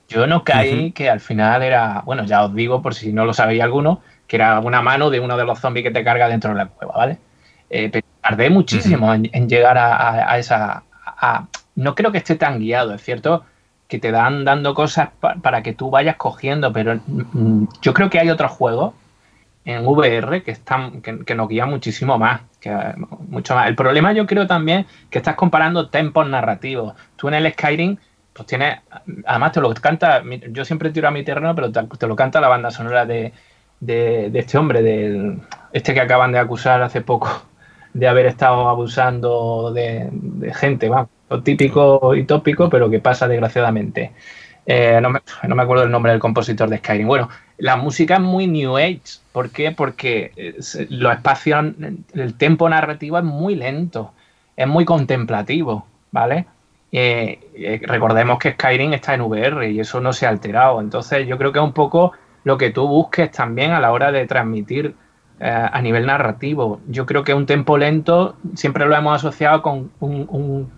Yo 0.07 0.26
no 0.26 0.43
caí 0.43 0.91
que 0.91 1.07
al 1.07 1.20
final 1.20 1.61
era, 1.61 2.01
bueno, 2.03 2.24
ya 2.26 2.43
os 2.43 2.55
digo 2.55 2.82
por 2.82 2.95
si 2.95 3.13
no 3.13 3.26
lo 3.26 3.34
sabéis 3.34 3.61
alguno, 3.61 4.01
que 4.30 4.36
era 4.36 4.59
una 4.59 4.84
mano 4.84 5.09
de 5.09 5.19
uno 5.19 5.36
de 5.36 5.43
los 5.43 5.59
zombies 5.59 5.84
que 5.84 5.91
te 5.91 6.03
carga 6.03 6.30
dentro 6.30 6.51
de 6.51 6.57
la 6.57 6.67
cueva, 6.67 6.93
¿vale? 6.95 7.17
Eh, 7.67 7.89
pero 7.91 8.05
tardé 8.21 8.51
muchísimo 8.51 9.11
en, 9.11 9.49
llegar 9.49 9.75
a, 9.80 10.38
esa... 10.38 10.84
no 11.75 11.95
creo 11.95 12.11
que 12.11 12.19
esté 12.19 12.36
tan 12.36 12.59
guiado, 12.59 12.93
es 12.93 13.01
cierto 13.01 13.43
que 13.88 13.97
te 13.97 14.11
dan 14.11 14.45
dando 14.45 14.75
cosas 14.75 15.09
para 15.19 15.63
que 15.63 15.73
tú 15.73 15.89
vayas 15.89 16.15
cogiendo, 16.15 16.71
pero 16.71 16.99
mm, 17.07 17.63
yo 17.82 17.91
creo 17.95 18.11
que 18.11 18.19
hay 18.19 18.30
otros 18.30 18.51
juegos 18.51 18.93
en 19.65 19.86
VR 19.86 20.43
que 20.43 20.51
están 20.51 21.01
que, 21.01 21.34
nos 21.34 21.49
guían 21.49 21.71
muchísimo 21.71 22.19
más, 22.19 22.41
que 22.61 22.71
mucho 23.30 23.55
más. 23.55 23.67
El 23.67 23.75
problema 23.75 24.13
yo 24.13 24.27
creo 24.27 24.45
también 24.45 24.86
que 25.09 25.17
estás 25.17 25.36
comparando 25.36 25.89
tempos 25.89 26.30
narrativos. 26.30 26.93
Tú 27.15 27.30
en 27.30 27.34
el 27.34 27.51
Skyrim 27.51 27.97
pues 28.32 28.45
tienes, 28.45 28.77
además 29.25 29.53
te 29.53 29.59
lo 29.59 29.73
canta, 29.73 30.21
yo 30.51 30.63
siempre 30.65 30.91
tiro 30.91 31.07
a 31.07 31.11
mi 31.11 31.23
terreno, 31.23 31.55
pero 31.55 31.71
te 31.71 32.07
lo 32.07 32.15
canta 32.15 32.39
la 32.39 32.47
banda 32.47 32.69
sonora 32.69 33.07
de, 33.07 33.34
de, 33.80 34.32
este 34.34 34.57
hombre, 34.57 34.82
de 34.82 35.38
este 35.73 35.93
que 35.93 36.01
acaban 36.01 36.32
de 36.32 36.39
acusar 36.39 36.82
hace 36.82 37.01
poco 37.01 37.30
de 37.93 38.07
haber 38.07 38.25
estado 38.27 38.69
abusando 38.69 39.71
de, 39.73 40.09
gente, 40.53 40.89
lo 41.30 41.43
típico 41.43 42.15
y 42.15 42.23
tópico, 42.23 42.69
pero 42.69 42.89
que 42.89 42.99
pasa 42.99 43.27
desgraciadamente. 43.27 44.13
Eh, 44.65 44.99
no, 45.01 45.09
me, 45.09 45.21
no, 45.47 45.55
me, 45.55 45.63
acuerdo 45.63 45.84
el 45.84 45.91
nombre 45.91 46.11
del 46.11 46.21
compositor 46.21 46.69
de 46.69 46.77
Skyrim. 46.77 47.07
Bueno, 47.07 47.30
la 47.57 47.75
música 47.75 48.15
es 48.15 48.21
muy 48.21 48.45
New 48.45 48.77
Age. 48.77 49.01
¿Por 49.32 49.49
qué? 49.49 49.71
Porque 49.71 50.32
eh, 50.36 50.55
los 50.89 51.13
espacios, 51.13 51.73
el 52.13 52.36
tempo 52.36 52.69
narrativo 52.69 53.17
es 53.17 53.23
muy 53.23 53.55
lento, 53.55 54.13
es 54.55 54.67
muy 54.67 54.86
contemplativo, 54.86 55.88
¿vale? 56.11 56.45
Eh, 56.91 57.39
recordemos 57.84 58.39
que 58.39 58.51
Skyrim 58.51 58.93
está 58.93 59.13
en 59.13 59.21
VR 59.21 59.71
y 59.71 59.80
eso 59.80 59.99
no 60.01 60.13
se 60.13 60.27
ha 60.27 60.30
alterado. 60.30 60.82
Entonces 60.82 61.27
yo 61.27 61.38
creo 61.38 61.51
que 61.51 61.59
es 61.59 61.65
un 61.65 61.73
poco 61.73 62.13
lo 62.44 62.58
que 62.58 62.70
tú 62.70 62.88
busques 62.88 63.32
también 63.32 63.72
a 63.72 63.80
la 63.80 63.92
hora 63.92 64.12
de 64.12 64.26
transmitir 64.26 64.96
eh, 65.40 65.70
a 65.72 65.82
nivel 65.82 66.06
narrativo. 66.06 66.82
Yo 66.88 67.06
creo 67.06 67.24
que 67.24 67.34
un 67.34 67.46
tempo 67.46 67.78
lento 67.78 68.36
siempre 68.56 68.86
lo 68.86 68.96
hemos 68.96 69.16
asociado 69.16 69.62
con 69.62 69.92
un, 70.00 70.70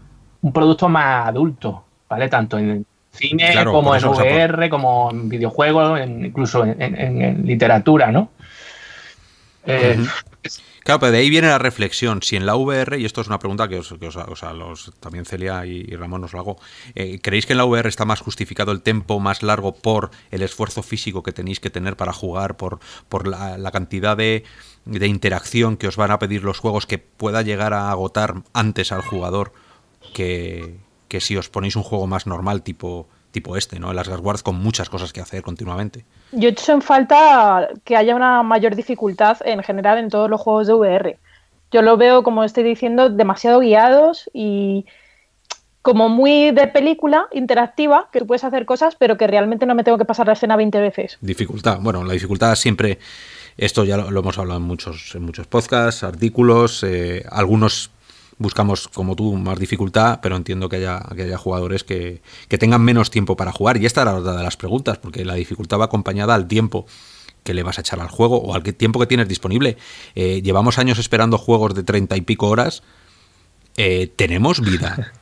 producto 0.53 0.89
más 0.89 1.28
adulto, 1.28 1.84
¿vale? 2.09 2.30
Tanto 2.30 2.57
en 2.57 2.86
cine 3.12 3.53
como 3.66 3.95
en 3.95 4.05
VR, 4.05 4.70
como 4.70 5.09
en 5.12 5.30
videojuegos, 5.30 5.99
incluso 5.99 6.64
en, 6.64 7.45
literatura, 7.45 8.12
¿no? 8.12 8.30
Eh, 9.66 9.97
Claro, 10.84 10.99
pero 10.99 11.11
de 11.11 11.19
ahí 11.19 11.29
viene 11.29 11.47
la 11.47 11.59
reflexión. 11.59 12.23
Si 12.23 12.36
en 12.36 12.45
la 12.45 12.55
VR, 12.55 12.99
y 12.99 13.05
esto 13.05 13.21
es 13.21 13.27
una 13.27 13.38
pregunta 13.38 13.67
que, 13.67 13.77
os, 13.77 13.91
los, 13.91 14.91
también 14.99 15.25
Celia 15.25 15.65
y, 15.65 15.84
Ramón 15.95 16.23
os 16.23 16.34
lo 16.34 16.39
hago, 16.39 16.57
eh, 16.95 17.19
¿creéis 17.21 17.45
que 17.45 17.53
en 17.53 17.57
la 17.57 17.65
VR 17.65 17.88
está 17.88 18.03
más 18.05 18.19
justificado 18.19 18.71
el 18.71 18.82
tiempo 18.82 19.19
más 19.19 19.43
largo 19.43 19.75
por 19.75 20.09
el 20.32 20.41
esfuerzo 20.41 20.82
físico 20.82 21.21
que 21.21 21.34
tenéis 21.34 21.59
que 21.59 21.69
tener 21.69 21.97
para 21.97 22.13
jugar, 22.13 22.57
por, 22.57 22.79
por 23.09 23.27
la, 23.27 23.71
cantidad 23.71 24.17
de, 24.17 24.43
de, 24.86 25.07
interacción 25.07 25.77
que 25.77 25.88
os 25.88 25.97
van 25.97 26.09
a 26.09 26.19
pedir 26.19 26.43
los 26.43 26.57
juegos 26.57 26.88
que 26.88 26.97
pueda 26.97 27.43
llegar 27.43 27.73
a 27.73 27.91
agotar 27.91 28.41
antes 28.53 28.91
al 28.91 29.01
jugador 29.01 29.53
que, 30.15 30.77
que 31.07 31.21
si 31.21 31.38
os 31.38 31.49
ponéis 31.49 31.75
un 31.75 31.84
juego 31.84 32.07
más 32.07 32.25
normal 32.25 32.63
tipo 32.63 33.07
tipo 33.32 33.57
este, 33.57 33.79
¿no? 33.79 33.91
El 33.91 33.99
Asgard 33.99 34.41
con 34.41 34.55
muchas 34.55 34.89
cosas 34.89 35.13
que 35.13 35.21
hacer 35.21 35.41
continuamente. 35.41 36.05
Yo 36.32 36.49
he 36.49 36.51
hecho 36.51 36.73
en 36.73 36.82
falta 36.82 37.69
que 37.84 37.95
haya 37.95 38.15
una 38.15 38.43
mayor 38.43 38.75
dificultad 38.75 39.38
en 39.45 39.63
general 39.63 39.97
en 39.97 40.09
todos 40.09 40.29
los 40.29 40.39
juegos 40.39 40.67
de 40.67 40.73
VR. 40.73 41.19
Yo 41.71 41.82
lo 41.82 41.97
veo, 41.97 42.23
como 42.23 42.43
estoy 42.43 42.63
diciendo, 42.63 43.09
demasiado 43.09 43.59
guiados 43.59 44.29
y 44.34 44.86
como 45.82 46.09
muy 46.09 46.51
de 46.51 46.67
película 46.67 47.27
interactiva, 47.32 48.09
que 48.11 48.23
puedes 48.23 48.43
hacer 48.43 48.65
cosas, 48.65 48.95
pero 48.95 49.17
que 49.17 49.25
realmente 49.25 49.65
no 49.65 49.73
me 49.73 49.84
tengo 49.84 49.97
que 49.97 50.05
pasar 50.05 50.27
la 50.27 50.34
escena 50.34 50.55
20 50.55 50.79
veces. 50.79 51.17
Dificultad. 51.21 51.79
Bueno, 51.82 52.03
la 52.03 52.13
dificultad 52.13 52.55
siempre, 52.55 52.99
esto 53.57 53.84
ya 53.84 53.97
lo, 53.97 54.19
hemos 54.19 54.38
hablado 54.38 54.59
en 54.59 54.65
muchos, 54.65 55.15
en 55.15 55.23
muchos 55.23 55.47
podcasts, 55.47 56.03
artículos, 56.03 56.84
eh, 56.84 57.25
algunos 57.32 57.89
buscamos, 58.41 58.87
como 58.87 59.15
tú, 59.15 59.33
más 59.35 59.59
dificultad, 59.59 60.19
pero 60.21 60.35
entiendo 60.35 60.67
que 60.67 60.77
haya, 60.77 60.99
que 61.15 61.23
haya 61.23 61.37
jugadores 61.37 61.83
que, 61.83 62.21
tengan 62.47 62.81
menos 62.81 63.11
tiempo 63.11 63.37
para 63.37 63.51
jugar. 63.51 63.77
Y 63.77 63.85
esta 63.85 64.01
era 64.01 64.15
otra 64.15 64.35
de 64.35 64.43
las 64.43 64.57
preguntas, 64.57 64.97
porque 64.97 65.23
la 65.23 65.35
dificultad 65.35 65.79
va 65.79 65.85
acompañada 65.85 66.35
al 66.35 66.47
tiempo 66.47 66.85
que 67.43 67.53
le 67.53 67.63
vas 67.63 67.77
a 67.77 67.81
echar 67.81 67.99
al 67.99 68.09
juego 68.09 68.37
o 68.37 68.53
al 68.53 68.63
tiempo 68.63 68.99
que 68.99 69.07
tienes 69.07 69.27
disponible. 69.27 69.77
Eh, 70.15 70.41
llevamos 70.43 70.77
años 70.77 70.99
esperando 70.99 71.37
juegos 71.37 71.73
de 71.73 71.83
treinta 71.83 72.17
y 72.17 72.21
pico 72.21 72.47
horas. 72.47 72.83
Eh, 73.77 74.11
¿Tenemos 74.15 74.61
vida 74.61 75.13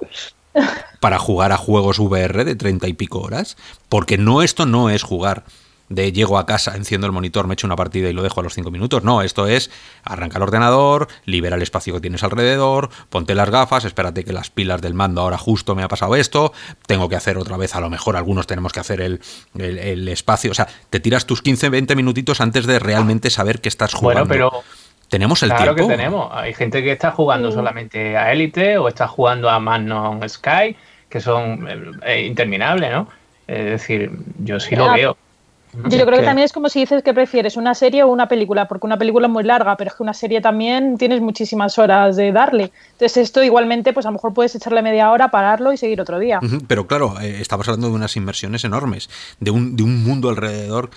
para 0.99 1.20
jugar 1.20 1.51
a 1.51 1.57
juegos 1.57 1.99
VR 1.99 2.43
de 2.43 2.55
treinta 2.55 2.88
y 2.88 2.93
pico 2.93 3.20
horas? 3.20 3.57
Porque 3.88 4.17
no, 4.17 4.41
esto 4.41 4.65
no 4.65 4.89
es 4.89 5.03
jugar 5.03 5.45
de 5.90 6.12
llego 6.12 6.38
a 6.38 6.46
casa, 6.46 6.76
enciendo 6.76 7.08
el 7.08 7.14
monitor, 7.14 7.48
me 7.48 7.56
echo 7.56 7.68
una 7.68 7.76
partida 7.76 8.10
y 8.10 8.14
lo 8.14 8.24
dejo 8.24 8.40
a 8.40 8.44
los 8.44 8.54
5 8.54 8.72
minutos. 8.72 9.04
No, 9.04 9.22
esto 9.22 9.48
es 9.48 9.72
arranca 10.04 10.38
el 10.38 10.44
ordenador, 10.44 11.08
libera 11.26 11.56
el 11.56 11.62
espacio 11.62 11.94
que 11.96 12.00
tienes 12.00 12.24
alrededor, 12.24 12.90
ponte 13.10 13.36
las 13.36 13.50
gafas, 13.50 13.86
espérate 13.86 14.24
que 14.24 14.34
las 14.34 14.50
pilas 14.50 14.82
del 14.82 14.94
mando 14.94 15.22
ahora 15.22 15.38
justo 15.38 15.76
me 15.76 15.84
ha 15.84 15.88
pasado 15.88 16.16
esto, 16.16 16.54
tengo 16.86 17.10
que 17.10 17.16
hacer 17.16 17.38
otra 17.38 17.58
vez, 17.58 17.76
a 17.76 17.82
lo 17.82 17.90
mejor 17.90 18.16
algunos 18.16 18.48
tenemos 18.48 18.72
que 18.72 18.80
hacer 18.80 19.02
el, 19.02 19.20
el, 19.58 20.08
espacio. 20.08 20.52
O 20.52 20.54
sea, 20.54 20.68
te 20.90 21.00
tiras 21.00 21.26
tus 21.26 21.42
15, 21.42 21.70
20 21.70 21.96
minutitos 21.96 22.42
antes 22.42 22.66
de 22.66 22.80
realmente 22.80 23.30
saber 23.30 23.60
que 23.60 23.70
estás 23.70 23.94
jugando. 23.94 24.26
Bueno, 24.26 24.52
pero 24.52 24.64
tenemos 25.10 25.42
el 25.44 25.50
claro 25.50 25.76
que 25.76 25.84
tenemos. 25.84 26.30
Hay 26.32 26.54
gente 26.54 26.84
que 26.84 26.92
está 26.92 27.12
jugando 27.12 27.52
solamente 27.52 28.16
a 28.16 28.32
Elite 28.32 28.78
o 28.78 28.88
está 28.88 29.08
jugando 29.08 29.50
a 29.50 29.60
Manon 29.60 30.28
Sky, 30.30 30.76
que 31.10 31.20
son 31.20 31.68
eh, 32.06 32.26
interminables, 32.26 32.92
¿no? 32.92 33.08
Es 33.48 33.66
decir, 33.66 34.12
yo 34.38 34.60
sí 34.60 34.76
lo 34.76 34.94
veo. 34.94 35.18
Yo, 35.74 36.05
creo 36.05 36.20
que, 36.20 36.26
también 36.26 36.45
es 36.45 36.51
como 36.51 36.67
si 36.70 36.80
dices 36.80 37.03
que 37.03 37.13
prefieres 37.13 37.55
una 37.55 37.76
serie 37.76 38.03
o 38.03 38.07
una 38.07 38.28
película, 38.28 38.67
porque 38.67 38.88
una 38.88 38.97
película 38.97 39.28
es 39.28 39.34
muy 39.34 39.43
larga, 39.43 39.78
pero 39.78 39.89
es 39.89 39.95
que 39.95 40.03
una 40.03 40.13
serie 40.13 40.41
también 40.41 40.97
tienes 40.97 41.22
muchísimas 41.22 41.78
horas 41.78 42.15
de 42.15 42.32
darle. 42.32 42.72
Entonces 42.93 43.17
esto 43.17 43.43
igualmente, 43.43 43.93
pues 43.93 44.05
a 44.05 44.09
lo 44.09 44.13
mejor 44.13 44.34
puedes 44.34 44.55
echarle 44.55 44.82
media 44.82 45.11
hora, 45.11 45.30
pararlo 45.30 45.72
y 45.72 45.78
seguir 45.78 46.01
otro 46.01 46.17
día. 46.17 46.39
Pero 46.67 46.88
claro, 46.88 47.20
eh, 47.22 47.38
estamos 47.39 47.67
hablando 47.67 47.89
de 47.89 47.93
unas 47.93 48.15
inversiones 48.15 48.63
enormes, 48.63 49.09
de 49.39 49.51
un, 49.51 49.76
de 49.76 49.84
un 49.84 50.03
mundo 50.03 50.30
alrededor 50.30 50.89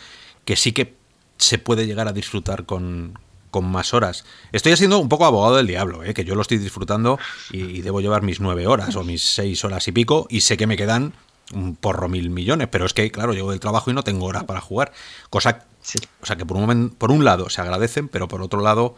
que 0.45 0.57
sí 0.57 0.73
que 0.73 0.95
se 1.37 1.59
puede 1.59 1.87
llegar 1.87 2.09
a 2.09 2.13
disfrutar 2.13 2.65
con, 2.65 3.19
con 3.53 3.71
más 3.71 3.95
horas. 3.95 4.25
Estoy 4.51 4.73
haciendo 4.73 4.99
un 4.99 5.09
poco 5.09 5.27
abogado 5.27 5.57
del 5.57 5.67
diablo, 5.67 6.03
¿eh? 6.03 6.15
que 6.15 6.25
yo 6.25 6.35
lo 6.35 6.43
estoy 6.43 6.59
disfrutando 6.59 7.19
y, 7.53 7.83
debo 7.83 8.01
llevar 8.01 8.23
mis 8.23 8.41
nueve 8.41 8.67
horas 8.67 8.97
o 8.97 9.05
mis 9.05 9.23
seis 9.23 9.65
horas 9.65 9.87
y 9.87 9.93
pico 9.93 10.27
y 10.31 10.41
sé 10.41 10.57
que 10.57 10.67
me 10.67 10.77
quedan 10.77 11.13
un 11.53 11.77
porro 11.77 12.09
mil 12.09 12.31
millones, 12.31 12.69
pero 12.71 12.87
es 12.87 12.95
que, 12.95 13.11
claro, 13.11 13.33
llego 13.33 13.51
del 13.51 13.61
trabajo 13.61 13.91
y 13.91 13.95
no 13.95 14.03
tengo 14.03 14.27
horas 14.27 14.45
para 14.45 14.61
jugar. 14.61 14.93
Cosa, 15.31 15.65
o 16.23 16.27
sea, 16.27 16.37
que 16.37 16.47
por 16.47 16.57
un, 16.57 16.63
momento, 16.63 16.97
por 16.97 17.11
un 17.11 17.25
lado 17.25 17.51
se 17.51 17.61
agradecen, 17.61 18.09
pero 18.09 18.29
por 18.29 18.43
otro 18.43 18.61
lado, 18.61 18.95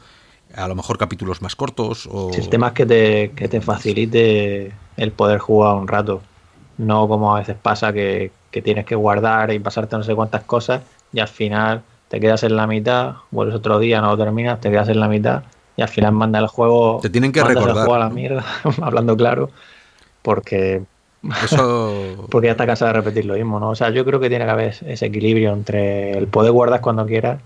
a 0.54 0.68
lo 0.68 0.74
mejor 0.74 0.98
capítulos 0.98 1.42
más 1.42 1.56
cortos. 1.56 2.06
O... 2.10 2.30
el 2.32 2.48
tema 2.48 2.68
es 2.68 2.72
que 2.74 2.86
te, 2.86 3.32
que 3.36 3.48
te 3.48 3.60
facilite 3.60 4.72
el 4.96 5.12
poder 5.12 5.38
jugar 5.38 5.76
un 5.76 5.88
rato. 5.88 6.22
No 6.76 7.06
como 7.08 7.34
a 7.34 7.38
veces 7.38 7.56
pasa 7.60 7.92
que, 7.92 8.32
que 8.50 8.62
tienes 8.62 8.84
que 8.84 8.94
guardar 8.94 9.52
y 9.52 9.58
pasarte 9.58 9.96
no 9.96 10.02
sé 10.02 10.14
cuántas 10.14 10.42
cosas 10.42 10.82
y 11.12 11.20
al 11.20 11.28
final 11.28 11.82
te 12.08 12.20
quedas 12.20 12.42
en 12.42 12.56
la 12.56 12.66
mitad, 12.66 13.14
vuelves 13.30 13.56
otro 13.56 13.78
día, 13.78 14.00
no 14.00 14.08
lo 14.08 14.16
terminas, 14.16 14.60
te 14.60 14.70
quedas 14.70 14.88
en 14.88 15.00
la 15.00 15.08
mitad 15.08 15.42
y 15.76 15.82
al 15.82 15.88
final 15.88 16.12
manda 16.12 16.38
el 16.38 16.46
juego. 16.46 17.00
Te 17.02 17.10
tienen 17.10 17.32
que 17.32 17.42
recordar. 17.42 17.88
a 17.88 17.98
la 17.98 18.08
mierda, 18.10 18.44
hablando 18.82 19.16
claro, 19.16 19.50
porque. 20.22 20.82
Eso... 21.44 22.26
porque 22.30 22.46
ya 22.46 22.52
está 22.52 22.66
cansado 22.66 22.92
de 22.92 23.00
repetir 23.00 23.24
lo 23.24 23.34
mismo, 23.34 23.60
¿no? 23.60 23.70
O 23.70 23.74
sea, 23.74 23.90
yo 23.90 24.04
creo 24.04 24.20
que 24.20 24.28
tiene 24.28 24.44
que 24.44 24.50
haber 24.50 24.74
ese 24.86 25.06
equilibrio 25.06 25.52
entre 25.52 26.12
el 26.12 26.26
poder 26.26 26.52
guardar 26.52 26.80
cuando 26.80 27.06
quieras 27.06 27.40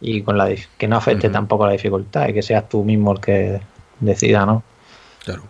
y 0.00 0.22
con 0.22 0.38
la 0.38 0.48
que 0.78 0.88
no 0.88 0.96
afecte 0.96 1.28
tampoco 1.28 1.66
la 1.66 1.72
dificultad 1.72 2.28
y 2.28 2.32
que 2.32 2.42
seas 2.42 2.68
tú 2.68 2.84
mismo 2.84 3.12
el 3.12 3.20
que 3.20 3.60
decida, 4.00 4.46
¿no? 4.46 4.62
Claro. 5.24 5.42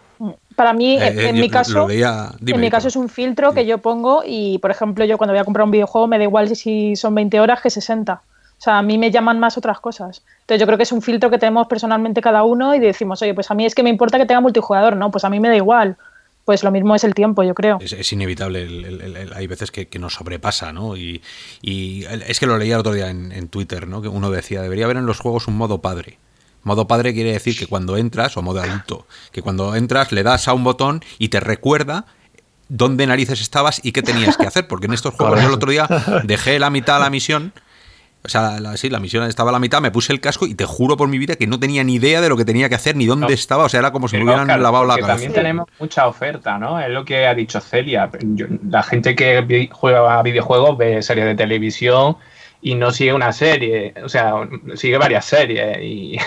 Para 0.57 0.74
mí, 0.74 0.99
eh, 0.99 1.09
en, 1.09 1.37
eh, 1.37 1.41
mi 1.41 1.49
caso, 1.49 1.89
en 1.89 2.61
mi 2.61 2.68
caso 2.68 2.89
es 2.89 2.97
un 2.97 3.09
filtro 3.09 3.55
que 3.55 3.64
yo 3.64 3.78
pongo 3.78 4.22
y, 4.26 4.59
por 4.59 4.70
ejemplo, 4.70 5.05
yo 5.07 5.16
cuando 5.16 5.33
voy 5.33 5.41
a 5.41 5.45
comprar 5.45 5.64
un 5.64 5.70
videojuego 5.70 6.07
me 6.07 6.18
da 6.18 6.24
igual 6.24 6.55
si 6.55 6.97
son 6.97 7.14
20 7.14 7.41
horas 7.41 7.62
que 7.62 7.70
60. 7.70 8.12
O 8.12 8.62
sea, 8.62 8.76
a 8.76 8.83
mí 8.83 8.99
me 8.99 9.11
llaman 9.11 9.41
más 9.41 9.57
otras 9.57 9.81
cosas. 9.81 10.22
Entonces 10.43 10.61
yo 10.61 10.66
creo 10.66 10.76
que 10.76 10.83
es 10.83 10.93
un 10.93 11.01
filtro 11.01 11.31
que 11.31 11.39
tenemos 11.39 11.66
personalmente 11.66 12.20
cada 12.20 12.43
uno 12.43 12.74
y 12.74 12.78
decimos, 12.78 13.22
oye, 13.22 13.33
pues 13.33 13.51
a 13.51 13.55
mí 13.55 13.64
es 13.64 13.74
que 13.74 13.83
me 13.83 13.89
importa 13.89 14.18
que 14.18 14.26
tenga 14.26 14.43
multijugador, 14.43 14.97
no, 14.97 15.11
pues 15.11 15.24
a 15.24 15.31
mí 15.31 15.41
me 15.41 15.49
da 15.49 15.57
igual. 15.57 15.97
Pues 16.45 16.64
lo 16.64 16.70
mismo 16.70 16.95
es 16.95 17.05
el 17.05 17.14
tiempo, 17.14 17.43
yo 17.43 17.55
creo. 17.55 17.78
Es, 17.80 18.12
inevitable, 18.12 19.30
hay 19.34 19.47
veces 19.47 19.70
que, 19.70 19.86
nos 19.99 20.14
sobrepasa, 20.14 20.72
¿no? 20.72 20.97
Y, 20.97 21.22
es 21.62 22.41
que 22.41 22.47
lo 22.47 22.59
leía 22.59 22.74
el 22.74 22.80
otro 22.80 22.93
día 22.93 23.11
en, 23.11 23.49
Twitter, 23.49 23.86
¿no? 23.86 24.03
Que 24.03 24.09
uno 24.09 24.30
decía, 24.30 24.62
debería 24.62 24.86
haber 24.86 24.97
en 24.97 25.07
los 25.07 25.20
juegos 25.20 25.47
un 25.49 25.57
modo 25.57 25.80
padre. 25.80 26.18
Modo 26.62 26.86
padre 26.86 27.14
quiere 27.14 27.32
decir 27.32 27.59
que 27.59 27.66
cuando 27.66 27.97
entras, 27.97 28.36
o 28.36 28.43
modo 28.43 28.61
adulto, 28.61 29.07
que 29.32 29.43
cuando 29.43 29.74
entras 29.76 30.12
le 30.12 30.22
das 30.22 30.49
a 30.49 30.53
un 30.53 30.64
botón 30.64 31.03
y 31.18 31.28
te 31.28 31.41
recuerda 31.41 32.05
dónde 32.68 33.07
narices 33.07 33.41
estabas 33.41 33.80
y 33.82 33.93
qué 33.93 34.03
tenías 34.03 34.36
que 34.36 34.47
hacer. 34.47 34.66
Porque 34.68 34.86
en 34.86 34.95
estos 34.95 35.14
juegos 35.14 35.41
yo 35.41 35.49
el 35.49 35.55
otro 35.55 35.70
día 35.70 35.88
dejé 36.24 36.59
la 36.59 36.70
mitad 36.70 36.95
de 36.95 37.01
la 37.01 37.11
misión 37.11 37.53
o 38.23 38.29
sea, 38.29 38.61
la, 38.61 38.77
sí, 38.77 38.91
la 38.91 39.01
misión 39.01 39.25
estaba 39.25 39.49
a 39.49 39.53
la 39.53 39.59
mitad, 39.59 39.81
me 39.81 39.91
puse 39.91 40.12
el 40.12 40.21
casco 40.21 40.47
y 40.47 40.55
te 40.55 40.66
juro 40.66 40.97
por 40.97 41.09
mi 41.09 41.16
vida 41.16 41.37
que 41.37 41.47
no 41.47 41.59
tenía 41.59 41.83
ni 41.85 41.95
idea 41.95 42.21
de 42.21 42.29
lo 42.29 42.37
que 42.37 42.45
tenía 42.45 42.68
que 42.68 42.75
hacer 42.75 42.95
ni 42.95 43.07
dónde 43.07 43.33
estaba. 43.33 43.64
O 43.64 43.68
sea, 43.68 43.81
era 43.81 43.93
como 43.93 44.09
si 44.09 44.18
me 44.18 44.25
hubieran 44.25 44.47
lavado 44.62 44.85
la 44.85 44.95
cabeza. 44.95 45.12
También 45.12 45.33
tenemos 45.33 45.68
mucha 45.79 46.07
oferta, 46.07 46.59
¿no? 46.59 46.79
Es 46.79 46.91
lo 46.91 47.05
que 47.05 47.27
ha 47.27 47.35
dicho 47.35 47.61
Celia. 47.61 48.11
la 48.68 48.83
gente 48.83 49.14
que 49.14 49.68
juega 49.73 50.18
a 50.18 50.23
videojuegos 50.23 50.77
ve 50.77 51.03
series 51.03 51.27
de 51.27 51.35
televisión 51.35 52.18
y 52.61 52.75
no 52.75 52.93
sigue 52.93 53.14
una 53.14 53.33
serie. 53.33 53.95
O 54.05 54.09
sea, 54.09 54.35
sigue 54.75 54.99
varias 54.99 55.25
series. 55.25 55.79
Y, 55.83 56.18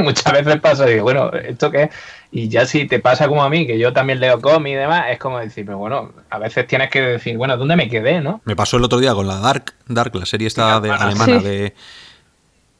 muchas 0.04 0.32
veces 0.32 0.60
pasa, 0.60 0.86
digo, 0.86 1.04
bueno, 1.04 1.30
¿esto 1.32 1.70
qué 1.70 1.84
es? 1.84 1.90
Y 2.30 2.48
ya 2.48 2.66
si 2.66 2.86
te 2.86 3.00
pasa 3.00 3.26
como 3.26 3.42
a 3.42 3.48
mí, 3.48 3.66
que 3.66 3.78
yo 3.78 3.92
también 3.92 4.20
leo 4.20 4.40
cómics 4.40 4.74
y 4.74 4.76
demás, 4.76 5.06
es 5.10 5.18
como 5.18 5.38
decir, 5.38 5.64
pero 5.64 5.78
bueno, 5.78 6.12
a 6.28 6.38
veces 6.38 6.66
tienes 6.66 6.90
que 6.90 7.00
decir, 7.00 7.36
bueno, 7.38 7.56
¿dónde 7.56 7.76
me 7.76 7.88
quedé, 7.88 8.20
no? 8.20 8.42
Me 8.44 8.54
pasó 8.54 8.76
el 8.76 8.84
otro 8.84 8.98
día 8.98 9.14
con 9.14 9.26
la 9.26 9.36
Dark, 9.36 9.74
Dark, 9.86 10.14
la 10.14 10.26
serie 10.26 10.46
esta 10.46 10.80
de, 10.80 10.90
alemana 10.90 11.38
de... 11.38 11.74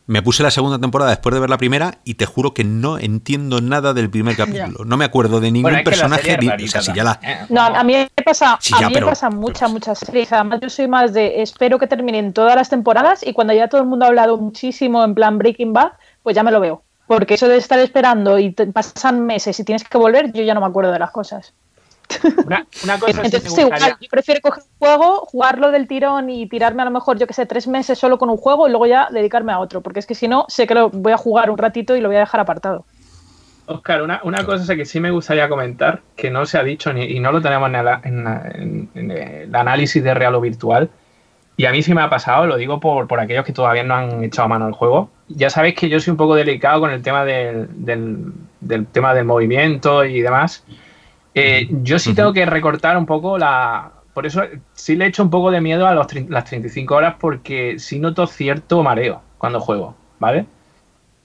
Me 0.09 0.23
puse 0.23 0.43
la 0.43 0.51
segunda 0.51 0.79
temporada 0.79 1.11
después 1.11 1.35
de 1.35 1.41
ver 1.41 1.51
la 1.51 1.59
primera 1.59 1.99
y 2.03 2.14
te 2.14 2.25
juro 2.25 2.55
que 2.55 2.64
no 2.64 2.99
entiendo 2.99 3.61
nada 3.61 3.93
del 3.93 4.09
primer 4.09 4.39
capítulo. 4.39 4.87
No 4.87 4.97
me 4.97 5.05
acuerdo 5.05 5.39
de 5.39 5.51
ningún 5.51 5.83
personaje. 5.85 6.39
Ni, 6.39 6.49
¿eh? 6.49 7.39
No, 7.51 7.61
a 7.61 7.85
mí 7.85 7.93
me 7.95 8.25
pasa, 8.25 8.55
a 8.55 8.89
mí 8.89 8.95
me 8.95 9.03
pasa 9.03 9.29
muchas, 9.29 9.71
muchas 9.71 9.99
series. 9.99 10.33
Además, 10.33 10.61
yo 10.62 10.71
soy 10.71 10.89
más 10.89 11.12
de 11.12 11.43
espero 11.43 11.79
que 11.79 11.87
terminen 11.87 12.33
todas 12.33 12.57
las 12.57 12.71
temporadas 12.71 13.23
y 13.23 13.35
cuando 13.35 13.53
ya 13.53 13.69
todo 13.69 13.83
el 13.83 13.87
mundo 13.87 14.07
ha 14.07 14.09
hablado 14.09 14.39
muchísimo 14.39 15.05
en 15.05 15.14
plan 15.14 15.37
Breaking 15.37 15.75
Bad, 15.75 15.93
pues 16.23 16.35
ya 16.35 16.43
me 16.43 16.53
lo 16.53 16.61
veo. 16.61 16.83
Porque 17.09 17.35
eso 17.35 17.49
de 17.49 17.57
estar 17.57 17.79
esperando 17.81 18.39
y 18.39 18.51
pasan 18.51 19.25
meses 19.27 19.59
y 19.59 19.65
tienes 19.65 19.83
que 19.83 19.99
volver, 19.99 20.31
yo 20.33 20.45
ya 20.45 20.55
no 20.55 20.61
me 20.61 20.67
acuerdo 20.67 20.93
de 20.93 20.99
las 20.99 21.11
cosas. 21.11 21.55
Una, 22.45 22.67
cosa 23.01 23.23
Entonces, 23.23 23.59
igual, 23.59 23.97
yo 24.01 24.09
prefiero 24.11 24.41
coger 24.41 24.63
un 24.63 24.79
juego, 24.79 25.27
jugarlo 25.27 25.71
del 25.71 25.89
tirón 25.89 26.31
y 26.31 26.49
tirarme 26.49 26.83
a 26.83 26.85
lo 26.85 26.91
mejor, 26.91 27.19
yo 27.19 27.27
que 27.27 27.35
sé, 27.35 27.47
tres 27.47 27.67
meses 27.67 27.99
solo 27.99 28.19
con 28.19 28.31
un 28.31 28.37
juego 28.37 28.69
y 28.69 28.71
luego 28.71 28.87
ya 28.87 29.09
dedicarme 29.11 29.53
a 29.53 29.59
otro. 29.59 29.81
Porque 29.81 30.01
es 30.01 30.07
que 30.07 30.15
si 30.15 30.29
no, 30.29 30.45
sé 30.49 30.67
que 30.67 30.75
lo 30.75 30.91
voy 30.91 31.13
a 31.13 31.17
jugar 31.17 31.51
un 31.51 31.59
ratito 31.59 31.97
y 31.97 32.01
lo 32.01 32.09
voy 32.09 32.17
a 32.17 32.21
dejar 32.21 32.41
apartado. 32.41 32.85
Oscar, 33.67 34.03
una, 34.03 34.21
una 34.25 34.45
cosa 34.45 34.77
que 34.77 34.87
sí 34.87 34.99
me 34.99 35.11
gustaría 35.11 35.49
comentar, 35.49 36.01
que 36.17 36.31
no 36.31 36.47
se 36.47 36.57
ha 36.57 36.63
dicho 36.63 36.93
ni, 36.93 37.05
y 37.05 37.21
no 37.21 37.33
lo 37.33 37.43
tenemos 37.43 37.71
en, 38.03 38.89
en, 38.95 39.11
el 39.11 39.55
análisis 39.55 40.03
de 40.03 40.15
real 40.15 40.35
o 40.35 40.41
virtual, 40.41 40.89
y 41.59 41.67
a 41.67 41.73
mí 41.73 41.83
sí 41.83 41.93
me 41.93 42.03
ha 42.03 42.09
pasado, 42.09 42.47
lo 42.47 42.57
digo 42.57 42.79
por, 42.79 43.09
por 43.09 43.19
aquellos 43.19 43.45
que 43.45 43.53
todavía 43.53 43.83
no 43.83 43.93
han 43.97 44.23
echado 44.23 44.49
mano 44.49 44.67
al 44.67 44.73
juego. 44.75 45.11
Ya 45.27 45.51
sabéis 45.51 45.75
que 45.75 45.89
yo 45.89 45.99
soy 45.99 46.13
un 46.13 46.17
poco 46.17 46.37
delicado 46.37 46.79
con 46.79 46.93
el 46.93 47.03
tema 47.03 47.25
del, 47.25 47.69
del, 48.61 48.87
tema 48.87 49.13
del 49.13 49.25
movimiento 49.25 50.05
y 50.05 50.21
demás. 50.21 50.65
Eh, 51.35 51.67
yo 51.83 51.99
sí 51.99 52.15
tengo 52.15 52.33
que 52.33 52.47
recortar 52.47 52.97
un 52.97 53.07
poco 53.07 53.39
la... 53.39 53.91
Por 54.15 54.25
eso 54.25 54.43
sí 54.73 54.95
le 54.95 55.07
echo 55.07 55.25
un 55.25 55.31
poco 55.31 55.51
de 55.51 55.61
miedo 55.61 55.89
a 55.89 55.95
los, 55.95 56.07
las 56.29 56.45
35 56.45 56.95
horas 56.95 57.17
porque 57.19 57.81
sí 57.81 57.99
noto 57.99 58.29
cierto 58.29 58.85
mareo 58.85 59.21
cuando 59.37 59.59
juego, 59.59 59.97
¿vale? 60.21 60.47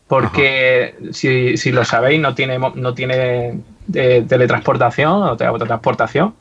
Porque 0.08 0.96
si, 1.12 1.58
si, 1.58 1.72
lo 1.72 1.86
sabéis, 1.86 2.20
no 2.20 2.34
tiene, 2.34 2.58
no 2.58 2.94
tiene 2.96 3.60
eh, 3.94 4.26
teletransportación 4.28 5.22
o 5.22 5.38
teletransportación 5.38 6.34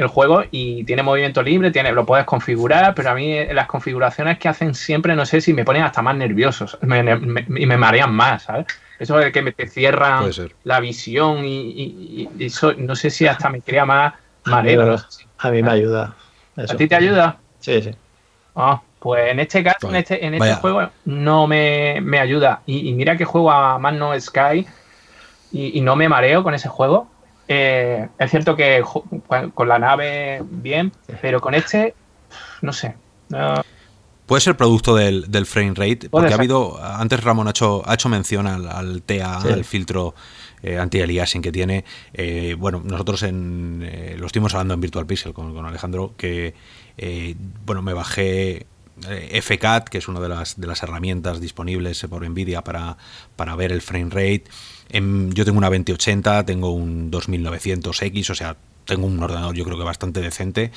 el 0.00 0.08
juego 0.08 0.42
y 0.50 0.82
tiene 0.84 1.02
movimiento 1.02 1.42
libre, 1.42 1.70
tiene, 1.70 1.92
lo 1.92 2.06
puedes 2.06 2.24
configurar, 2.24 2.94
pero 2.94 3.10
a 3.10 3.14
mí 3.14 3.34
eh, 3.34 3.52
las 3.52 3.66
configuraciones 3.66 4.38
que 4.38 4.48
hacen 4.48 4.74
siempre, 4.74 5.14
no 5.14 5.26
sé 5.26 5.42
si 5.42 5.52
me 5.52 5.62
ponen 5.62 5.82
hasta 5.82 6.00
más 6.00 6.16
nerviosos 6.16 6.78
y 6.82 6.86
me, 6.86 7.76
marean 7.76 8.12
más, 8.14 8.44
¿sabes? 8.44 8.66
Eso 8.98 9.18
de 9.18 9.30
que 9.30 9.42
me 9.42 9.52
te 9.52 9.66
cierran 9.66 10.30
la 10.64 10.80
visión 10.80 11.44
y, 11.44 12.28
eso 12.38 12.72
no 12.74 12.96
sé 12.96 13.10
si 13.10 13.26
hasta 13.26 13.50
me 13.50 13.60
crea 13.60 13.84
más 13.84 14.14
mareo. 14.44 14.96
A 15.38 15.50
mí 15.50 15.62
me 15.62 15.70
ayuda. 15.70 16.14
¿A 16.56 16.76
ti 16.76 16.88
te 16.88 16.94
ayuda? 16.94 17.36
Sí, 17.60 17.82
sí. 17.82 17.90
Ah, 18.56 18.80
pues 18.98 19.30
en 19.30 19.40
este 19.40 19.62
caso, 19.62 19.88
en 19.88 19.96
este, 19.96 20.24
en 20.24 20.34
este 20.34 20.54
juego 20.54 20.88
no 21.04 21.46
me, 21.46 22.18
ayuda. 22.18 22.62
Y, 22.64 22.92
mira 22.94 23.18
que 23.18 23.26
juego 23.26 23.50
a 23.50 23.78
Man 23.78 23.98
No 23.98 24.18
Sky 24.18 24.66
y 25.52 25.80
no 25.82 25.94
me 25.94 26.08
mareo 26.08 26.42
con 26.42 26.54
ese 26.54 26.68
juego 26.68 27.08
eh, 27.52 28.08
es 28.16 28.30
cierto 28.30 28.54
que 28.54 28.80
con 29.54 29.68
la 29.68 29.80
nave 29.80 30.40
bien, 30.48 30.92
pero 31.20 31.40
con 31.40 31.54
este, 31.54 31.96
no 32.62 32.72
sé. 32.72 32.94
Puede 34.26 34.40
ser 34.40 34.56
producto 34.56 34.94
del, 34.94 35.46
frame 35.46 35.74
rate, 35.74 36.08
porque 36.08 36.32
ha 36.32 36.36
habido, 36.36 36.78
antes 36.80 37.24
Ramón 37.24 37.48
ha 37.48 37.50
hecho, 37.50 37.82
ha 37.84 37.94
hecho 37.94 38.08
mención 38.08 38.46
al, 38.46 39.02
TA, 39.02 39.38
al 39.38 39.64
filtro 39.64 40.14
eh, 40.62 40.78
anti-aliasing 40.78 41.42
que 41.42 41.50
tiene. 41.50 41.84
Eh, 42.14 42.54
bueno, 42.56 42.82
nosotros 42.84 43.24
en, 43.24 43.82
eh, 43.84 44.14
lo 44.16 44.26
estuvimos 44.26 44.54
hablando 44.54 44.74
en 44.74 44.80
Virtual 44.80 45.06
Pixel 45.06 45.32
con, 45.32 45.52
con 45.52 45.66
Alejandro, 45.66 46.14
que 46.16 46.54
bueno, 47.66 47.82
me 47.82 47.94
bajé 47.94 48.66
FCAT, 49.42 49.88
que 49.88 49.98
es 49.98 50.06
una 50.06 50.20
de 50.20 50.28
las, 50.28 50.60
de 50.60 50.68
las 50.68 50.84
herramientas 50.84 51.40
disponibles 51.40 52.06
por 52.08 52.24
NVIDIA 52.28 52.62
para, 52.62 52.96
para 53.34 53.56
ver 53.56 53.72
el 53.72 53.82
frame 53.82 54.10
rate 54.10 54.44
yo 54.92 55.44
tengo 55.44 55.58
una 55.58 55.68
2080, 55.68 56.44
tengo 56.46 56.72
un 56.72 57.10
2900X, 57.10 58.30
o 58.30 58.34
sea, 58.34 58.56
tengo 58.84 59.06
un 59.06 59.22
ordenador 59.22 59.54
yo 59.54 59.64
creo 59.64 59.78
que 59.78 59.84
bastante 59.84 60.20
decente 60.20 60.72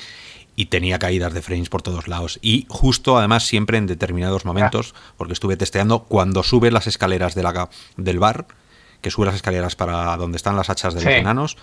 y 0.56 0.66
tenía 0.66 0.98
caídas 0.98 1.34
de 1.34 1.42
frames 1.42 1.68
por 1.68 1.82
todos 1.82 2.06
lados. 2.06 2.38
Y 2.40 2.66
justo, 2.68 3.18
además, 3.18 3.44
siempre 3.44 3.78
en 3.78 3.86
determinados 3.86 4.44
momentos, 4.44 4.94
porque 5.16 5.32
estuve 5.32 5.56
testeando, 5.56 6.04
cuando 6.04 6.42
sube 6.42 6.70
las 6.70 6.86
escaleras 6.86 7.34
de 7.34 7.42
la, 7.42 7.68
del 7.96 8.18
bar, 8.18 8.46
que 9.00 9.10
sube 9.10 9.26
las 9.26 9.34
escaleras 9.34 9.74
para 9.74 10.16
donde 10.16 10.36
están 10.36 10.56
las 10.56 10.70
hachas 10.70 10.94
de 10.94 11.02
los 11.02 11.12
enanos, 11.12 11.56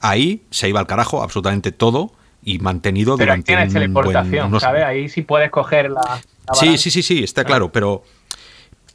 ahí 0.00 0.44
se 0.50 0.68
iba 0.68 0.80
al 0.80 0.86
carajo 0.86 1.22
absolutamente 1.22 1.72
todo 1.72 2.12
y 2.42 2.58
mantenido 2.58 3.16
pero 3.16 3.26
durante 3.32 3.46
tienes 3.46 3.72
teleportación, 3.72 4.60
¿sabes? 4.60 4.84
Ahí 4.84 5.08
sí 5.08 5.22
puedes 5.22 5.50
coger 5.50 5.90
la... 5.90 6.20
sí, 6.52 6.76
sí, 6.78 6.90
sí, 6.90 7.02
sí, 7.02 7.24
está 7.24 7.44
claro, 7.44 7.72
pero 7.72 8.04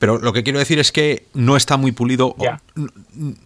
pero 0.01 0.17
lo 0.17 0.33
que 0.33 0.41
quiero 0.41 0.57
decir 0.57 0.79
es 0.79 0.91
que 0.91 1.27
no 1.35 1.55
está 1.55 1.77
muy 1.77 1.91
pulido. 1.91 2.35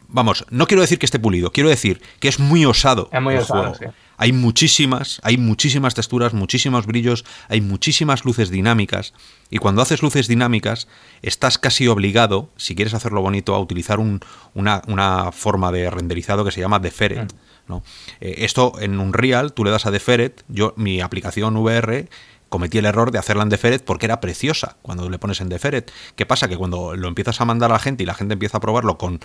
Vamos, 0.07 0.45
no 0.49 0.67
quiero 0.67 0.79
decir 0.79 0.97
que 0.97 1.05
esté 1.05 1.19
pulido, 1.19 1.51
quiero 1.51 1.67
decir 1.67 2.01
que 2.21 2.29
es 2.29 2.39
muy 2.39 2.63
osado. 2.63 3.09
Es 3.11 3.21
muy 3.21 3.35
osado, 3.35 3.73
hay 4.15 4.31
muchísimas, 4.31 5.19
hay 5.21 5.37
muchísimas 5.37 5.95
texturas, 5.95 6.33
muchísimos 6.33 6.85
brillos, 6.85 7.25
hay 7.49 7.59
muchísimas 7.59 8.23
luces 8.23 8.51
dinámicas. 8.51 9.13
Y 9.49 9.57
cuando 9.57 9.81
haces 9.81 10.01
luces 10.01 10.29
dinámicas, 10.29 10.87
estás 11.21 11.57
casi 11.57 11.89
obligado, 11.89 12.49
si 12.55 12.73
quieres 12.73 12.93
hacerlo 12.93 13.21
bonito, 13.21 13.53
a 13.53 13.59
utilizar 13.59 13.99
una, 13.99 15.31
forma 15.33 15.73
de 15.73 15.89
renderizado 15.89 16.45
que 16.45 16.51
se 16.51 16.61
llama 16.61 16.79
Deferet. 16.79 17.33
Mm. 17.33 17.37
¿no? 17.67 17.83
Eh, 18.21 18.35
esto 18.45 18.79
en 18.79 18.97
Unreal, 19.01 19.51
tú 19.51 19.65
le 19.65 19.71
das 19.71 19.87
a 19.87 19.91
Deferet, 19.91 20.45
yo, 20.47 20.73
mi 20.77 21.01
aplicación 21.01 21.57
VR 21.57 22.07
cometí 22.55 22.77
el 22.77 22.85
error 22.85 23.11
de 23.11 23.19
hacerla 23.19 23.43
en 23.43 23.49
Deferet 23.49 23.83
porque 23.83 24.05
era 24.05 24.21
preciosa 24.21 24.77
cuando 24.81 25.09
le 25.09 25.19
pones 25.19 25.41
en 25.41 25.49
Deferet. 25.49 25.91
¿Qué 26.15 26.25
pasa? 26.25 26.47
Que 26.47 26.55
cuando 26.55 26.95
lo 26.95 27.09
empiezas 27.09 27.41
a 27.41 27.45
mandar 27.45 27.69
a 27.69 27.73
la 27.73 27.79
gente 27.79 28.03
y 28.03 28.05
la 28.05 28.13
gente 28.13 28.31
empieza 28.31 28.59
a 28.59 28.61
probarlo 28.61 28.97
con 28.97 29.19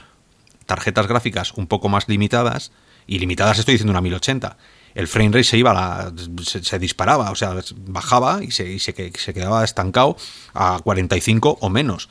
tarjetas 0.67 1.07
gráficas 1.07 1.53
un 1.53 1.69
poco 1.69 1.89
más 1.89 2.09
limitadas, 2.09 2.73
y 3.07 3.21
limitadas 3.21 3.61
estoy 3.61 3.75
diciendo 3.75 3.93
una 3.93 4.01
1080, 4.01 4.57
el 4.97 5.07
frame 5.07 5.29
rate 5.29 5.45
se 5.45 5.59
iba, 5.59 5.73
la, 5.73 6.13
se, 6.43 6.79
disparaba, 6.81 7.31
o 7.31 7.37
sea, 7.37 7.55
bajaba 7.87 8.43
y, 8.43 8.51
se, 8.51 8.77
se, 8.81 8.93
quedaba 8.93 9.63
estancado 9.63 10.17
a 10.53 10.81
45 10.83 11.59
o 11.61 11.71
menos. 11.71 12.09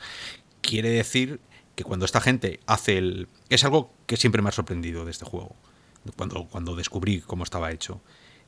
Quiere 0.62 0.88
decir 0.88 1.38
que 1.74 1.84
cuando 1.84 2.06
esta 2.06 2.22
gente 2.22 2.60
hace 2.66 2.96
el... 2.96 3.28
Es 3.50 3.64
algo 3.64 3.92
que 4.06 4.16
siempre 4.16 4.40
me 4.40 4.48
ha 4.48 4.52
sorprendido 4.52 5.04
de 5.04 5.10
este 5.10 5.26
juego, 5.26 5.54
cuando, 6.16 6.46
cuando 6.48 6.76
descubrí 6.76 7.20
cómo 7.20 7.44
estaba 7.44 7.72
hecho. 7.72 8.00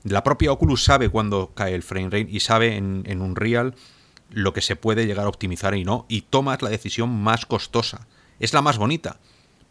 La 0.05 0.25
propia 0.25 0.53
Oculus 0.53 0.85
sabe 0.85 1.09
cuándo 1.09 1.53
cae 1.55 1.75
el 1.75 1.83
frame 1.83 2.07
rate 2.07 2.29
y 2.29 2.41
sabe 2.41 2.77
en, 2.77 3.05
en 3.07 3.21
un 3.21 3.37
real 3.37 3.75
lo 4.31 4.53
que 4.53 4.63
se 4.63 4.77
puede 4.77 5.07
llegar 5.07 5.27
a 5.27 5.29
optimizar 5.29 5.75
y 5.75 5.85
no, 5.85 6.07
y 6.09 6.23
tomas 6.23 6.63
la 6.63 6.71
decisión 6.71 7.11
más 7.11 7.47
costosa. 7.47 8.07
Es 8.41 8.53
la 8.53 8.63
más 8.63 8.79
bonita, 8.79 9.19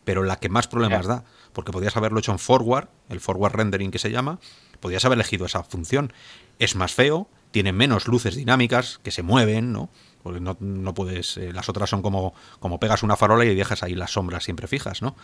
pero 0.03 0.23
la 0.23 0.39
que 0.39 0.49
más 0.49 0.67
problemas 0.67 1.07
da 1.07 1.23
porque 1.53 1.71
podías 1.71 1.97
haberlo 1.97 2.19
hecho 2.19 2.31
en 2.31 2.39
forward, 2.39 2.87
el 3.09 3.19
forward 3.19 3.53
rendering 3.53 3.91
que 3.91 3.99
se 3.99 4.11
llama, 4.11 4.39
podías 4.79 5.03
haber 5.05 5.17
elegido 5.17 5.45
esa 5.45 5.63
función. 5.63 6.13
Es 6.59 6.75
más 6.75 6.93
feo, 6.93 7.27
tiene 7.51 7.73
menos 7.73 8.07
luces 8.07 8.35
dinámicas 8.35 8.99
que 9.03 9.11
se 9.11 9.23
mueven, 9.23 9.71
¿no? 9.71 9.89
Porque 10.23 10.39
no, 10.39 10.93
puedes, 10.93 11.37
eh, 11.37 11.51
las 11.51 11.67
otras 11.67 11.89
son 11.89 12.01
como, 12.01 12.33
como 12.59 12.79
pegas 12.79 13.03
una 13.03 13.17
farola 13.17 13.43
y 13.45 13.55
dejas 13.55 13.83
ahí 13.83 13.95
las 13.95 14.11
sombras 14.11 14.43
siempre 14.43 14.67
fijas, 14.67 15.01
¿no? 15.01 15.15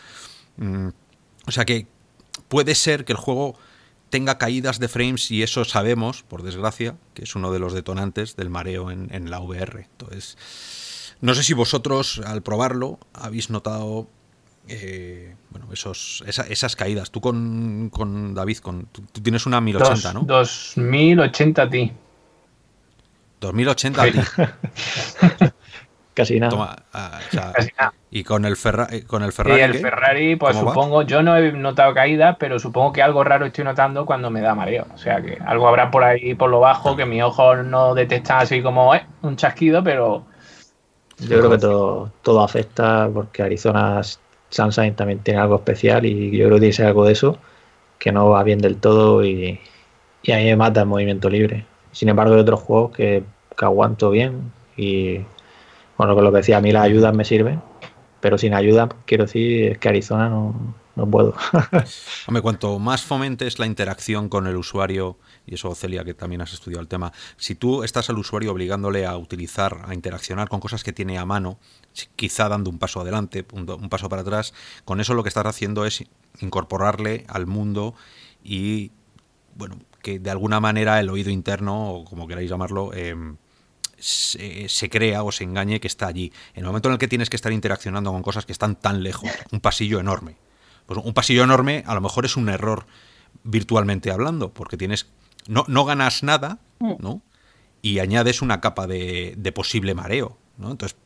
Mm, 0.56 0.88
o 1.46 1.50
sea 1.50 1.64
que 1.64 1.86
puede 2.48 2.74
ser 2.74 3.04
que 3.04 3.12
el 3.12 3.18
juego 3.18 3.56
tenga 4.10 4.38
caídas 4.38 4.78
de 4.78 4.88
frames 4.88 5.30
y 5.30 5.42
eso 5.42 5.64
sabemos, 5.64 6.22
por 6.22 6.42
desgracia, 6.42 6.96
que 7.14 7.24
es 7.24 7.34
uno 7.34 7.52
de 7.52 7.58
los 7.58 7.72
detonantes 7.72 8.36
del 8.36 8.50
mareo 8.50 8.90
en, 8.90 9.08
en 9.12 9.30
la 9.30 9.40
VR. 9.40 9.86
Entonces, 9.90 10.36
no 11.20 11.34
sé 11.34 11.42
si 11.42 11.54
vosotros 11.54 12.20
al 12.24 12.42
probarlo 12.42 12.98
habéis 13.12 13.50
notado 13.50 14.08
eh, 14.68 15.34
bueno, 15.50 15.68
esos, 15.72 16.22
esas 16.26 16.76
caídas. 16.76 17.10
Tú 17.10 17.20
con, 17.20 17.90
con 17.90 18.34
David, 18.34 18.58
con, 18.58 18.86
tú, 18.86 19.02
tienes 19.22 19.46
una 19.46 19.60
1080, 19.60 20.12
¿no? 20.12 20.20
2080 20.22 21.70
ti. 21.70 21.92
2080 23.40 24.12
ti. 24.12 24.18
Casi 26.18 26.40
nada. 26.40 26.84
Ah, 26.92 27.20
y 28.10 28.24
con 28.24 28.44
el, 28.44 28.56
Ferrari, 28.56 29.02
con 29.02 29.22
el 29.22 29.32
Ferrari. 29.32 29.60
Y 29.60 29.62
el 29.62 29.74
Ferrari, 29.74 30.34
pues 30.34 30.56
supongo, 30.56 31.02
yo 31.02 31.22
no 31.22 31.36
he 31.36 31.52
notado 31.52 31.94
caídas, 31.94 32.34
pero 32.40 32.58
supongo 32.58 32.92
que 32.92 33.02
algo 33.02 33.22
raro 33.22 33.46
estoy 33.46 33.62
notando 33.62 34.04
cuando 34.04 34.28
me 34.28 34.40
da 34.40 34.52
mareo. 34.52 34.84
O 34.92 34.98
sea 34.98 35.22
que 35.22 35.38
algo 35.46 35.68
habrá 35.68 35.92
por 35.92 36.02
ahí 36.02 36.34
por 36.34 36.50
lo 36.50 36.58
bajo 36.58 36.96
que 36.96 37.06
mi 37.06 37.22
ojo 37.22 37.54
no 37.54 37.94
detecta 37.94 38.40
así 38.40 38.62
como 38.62 38.96
eh, 38.96 39.06
un 39.22 39.36
chasquido, 39.36 39.84
pero. 39.84 40.24
Yo 41.18 41.38
creo 41.38 41.50
que 41.50 41.58
todo, 41.58 42.12
todo 42.22 42.42
afecta 42.42 43.08
porque 43.14 43.44
Arizona 43.44 44.00
Sunshine 44.50 44.96
también 44.96 45.20
tiene 45.20 45.38
algo 45.38 45.54
especial 45.54 46.04
y 46.04 46.36
yo 46.36 46.46
creo 46.46 46.58
que 46.58 46.70
tiene 46.70 46.88
algo 46.88 47.04
de 47.04 47.12
eso 47.12 47.38
que 48.00 48.10
no 48.10 48.30
va 48.30 48.42
bien 48.42 48.58
del 48.58 48.78
todo 48.78 49.24
y, 49.24 49.60
y 50.24 50.32
a 50.32 50.38
mí 50.38 50.44
me 50.46 50.56
mata 50.56 50.80
el 50.80 50.86
movimiento 50.86 51.30
libre. 51.30 51.64
Sin 51.92 52.08
embargo, 52.08 52.34
hay 52.34 52.40
otros 52.40 52.60
juegos 52.60 52.90
que, 52.90 53.22
aguanto 53.56 54.10
bien 54.10 54.52
y 54.76 55.20
bueno, 55.98 56.14
con 56.14 56.24
lo 56.24 56.30
que 56.30 56.38
decía, 56.38 56.58
a 56.58 56.60
mí 56.60 56.72
las 56.72 56.84
ayudas 56.84 57.14
me 57.14 57.24
sirven, 57.24 57.60
pero 58.20 58.38
sin 58.38 58.54
ayuda, 58.54 58.88
quiero 59.04 59.24
decir, 59.24 59.72
es 59.72 59.78
que 59.78 59.88
Arizona 59.88 60.28
no, 60.28 60.74
no 60.98 61.08
puedo. 61.08 61.34
Hombre, 62.26 62.42
cuanto 62.42 62.78
más 62.78 63.02
fomentes 63.02 63.58
la 63.58 63.66
interacción 63.66 64.28
con 64.28 64.46
el 64.46 64.56
usuario, 64.56 65.16
y 65.46 65.54
eso, 65.54 65.74
Celia, 65.74 66.04
que 66.04 66.14
también 66.14 66.40
has 66.40 66.52
estudiado 66.52 66.80
el 66.82 66.88
tema, 66.88 67.12
si 67.36 67.54
tú 67.54 67.84
estás 67.84 68.10
al 68.10 68.18
usuario 68.18 68.52
obligándole 68.52 69.06
a 69.06 69.16
utilizar, 69.16 69.82
a 69.86 69.94
interaccionar 69.94 70.48
con 70.48 70.60
cosas 70.60 70.82
que 70.82 70.92
tiene 70.92 71.18
a 71.18 71.24
mano, 71.24 71.58
quizá 72.16 72.48
dando 72.48 72.70
un 72.70 72.78
paso 72.78 73.00
adelante, 73.00 73.44
un, 73.52 73.66
paso 73.88 74.08
para 74.08 74.22
atrás, 74.22 74.54
con 74.84 75.00
eso 75.00 75.14
lo 75.14 75.22
que 75.22 75.28
estás 75.28 75.46
haciendo 75.46 75.84
es 75.84 76.04
incorporarle 76.40 77.24
al 77.28 77.46
mundo 77.46 77.94
y, 78.42 78.92
bueno, 79.56 79.78
que 80.02 80.18
de 80.18 80.30
alguna 80.30 80.60
manera 80.60 81.00
el 81.00 81.10
oído 81.10 81.30
interno, 81.30 81.92
o 81.92 82.04
como 82.04 82.26
queráis 82.26 82.50
llamarlo, 82.50 82.92
em, 82.94 83.36
se, 83.98 84.68
se, 84.68 84.90
crea 84.90 85.22
o 85.22 85.32
se 85.32 85.44
engañe 85.44 85.80
que 85.80 85.88
está 85.88 86.06
allí. 86.06 86.32
En 86.54 86.60
el 86.60 86.66
momento 86.66 86.88
en 86.88 86.94
el 86.94 86.98
que 86.98 87.08
tienes 87.08 87.30
que 87.30 87.36
estar 87.36 87.52
interaccionando 87.52 88.12
con 88.12 88.22
cosas 88.22 88.46
que 88.46 88.52
están 88.52 88.76
tan 88.76 89.02
lejos, 89.02 89.30
un 89.52 89.60
pasillo 89.60 90.00
enorme, 90.00 90.36
pues 90.86 91.00
un 91.02 91.14
pasillo 91.14 91.44
enorme 91.44 91.84
a 91.86 91.94
lo 91.94 92.00
mejor 92.00 92.24
es 92.24 92.36
un 92.36 92.48
error 92.48 92.86
virtualmente 93.44 94.10
hablando, 94.10 94.52
porque 94.52 94.76
tienes 94.76 95.06
no, 95.46 95.64
no 95.68 95.84
ganas 95.84 96.22
nada, 96.22 96.58
mm. 96.78 96.94
¿no? 96.98 97.22
Y 97.82 98.00
añades 98.00 98.42
una 98.42 98.60
capa 98.60 98.86
de, 98.86 99.34
de 99.36 99.52
posible 99.52 99.94
mareo, 99.94 100.36
¿no? 100.56 100.70
Entonces, 100.70 100.98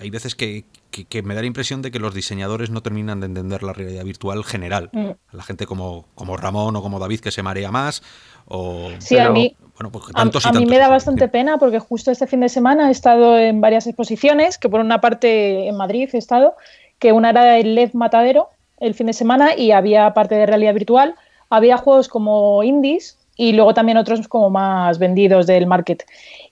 hay 0.00 0.10
veces 0.10 0.34
que, 0.34 0.64
que, 0.90 1.22
me 1.22 1.34
da 1.34 1.42
la 1.42 1.46
impresión 1.46 1.82
de 1.82 1.90
que 1.90 1.98
los 1.98 2.14
diseñadores 2.14 2.70
no 2.70 2.82
terminan 2.82 3.20
de 3.20 3.26
entender 3.26 3.62
la 3.62 3.72
realidad 3.72 4.04
virtual 4.04 4.44
general. 4.44 4.88
Mm. 4.92 5.10
La 5.32 5.42
gente 5.42 5.66
como, 5.66 6.06
como 6.14 6.36
Ramón 6.36 6.74
o 6.76 6.82
como 6.82 6.98
David 6.98 7.20
que 7.20 7.30
se 7.30 7.42
marea 7.42 7.70
más. 7.70 8.02
O, 8.46 8.88
sí, 8.98 9.18
a 9.18 9.30
mí, 9.30 9.54
bueno, 9.76 9.92
pues 9.92 10.04
a, 10.14 10.52
mí 10.52 10.66
me 10.66 10.78
da 10.78 10.88
bastante 10.88 11.28
pena 11.28 11.58
porque 11.58 11.78
justo 11.78 12.10
este 12.10 12.26
fin 12.26 12.40
de 12.40 12.48
semana 12.48 12.88
he 12.88 12.92
estado 12.92 13.38
en 13.38 13.60
varias 13.60 13.86
exposiciones, 13.86 14.58
que 14.58 14.68
por 14.68 14.80
una 14.80 15.00
parte 15.00 15.68
en 15.68 15.76
Madrid 15.76 16.08
he 16.12 16.18
estado, 16.18 16.54
que 16.98 17.12
una 17.12 17.30
era 17.30 17.58
el 17.58 17.74
LED 17.74 17.92
Matadero, 17.92 18.48
el 18.78 18.94
fin 18.94 19.06
de 19.06 19.12
semana 19.12 19.54
y 19.54 19.72
había 19.72 20.12
parte 20.14 20.34
de 20.34 20.46
realidad 20.46 20.74
virtual. 20.74 21.14
Había 21.50 21.76
juegos 21.76 22.08
como 22.08 22.62
indies 22.62 23.18
y 23.36 23.52
luego 23.52 23.74
también 23.74 23.98
otros 23.98 24.26
como 24.28 24.50
más 24.50 24.98
vendidos 24.98 25.46
del 25.46 25.66
market. 25.66 26.04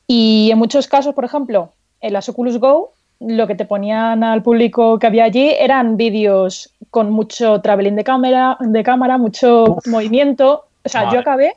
Y 0.06 0.50
en 0.52 0.58
muchos 0.58 0.86
casos, 0.86 1.14
por 1.14 1.24
ejemplo, 1.24 1.72
en 2.00 2.12
las 2.12 2.28
Oculus 2.28 2.58
Go, 2.58 2.92
lo 3.20 3.46
que 3.46 3.54
te 3.54 3.64
ponían 3.64 4.22
al 4.22 4.42
público 4.42 4.98
que 4.98 5.06
había 5.06 5.24
allí 5.24 5.54
eran 5.58 5.96
vídeos 5.96 6.74
con 6.90 7.10
mucho 7.10 7.60
traveling 7.60 7.96
de 7.96 8.04
cámara, 8.04 8.56
de 8.60 8.82
cámara 8.82 9.18
mucho 9.18 9.78
movimiento. 9.86 10.66
O 10.84 10.88
sea, 10.88 11.10
yo 11.12 11.20
acabé. 11.20 11.54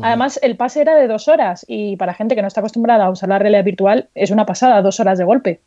Además, 0.00 0.40
el 0.42 0.56
pase 0.56 0.80
era 0.80 0.94
de 0.94 1.06
dos 1.06 1.28
horas 1.28 1.66
y 1.68 1.96
para 1.96 2.14
gente 2.14 2.34
que 2.34 2.40
no 2.40 2.48
está 2.48 2.60
acostumbrada 2.60 3.04
a 3.04 3.10
usar 3.10 3.28
la 3.28 3.38
realidad 3.38 3.64
virtual 3.64 4.08
es 4.14 4.30
una 4.30 4.46
pasada, 4.46 4.80
dos 4.80 5.00
horas 5.00 5.18
de 5.18 5.24
golpe. 5.24 5.60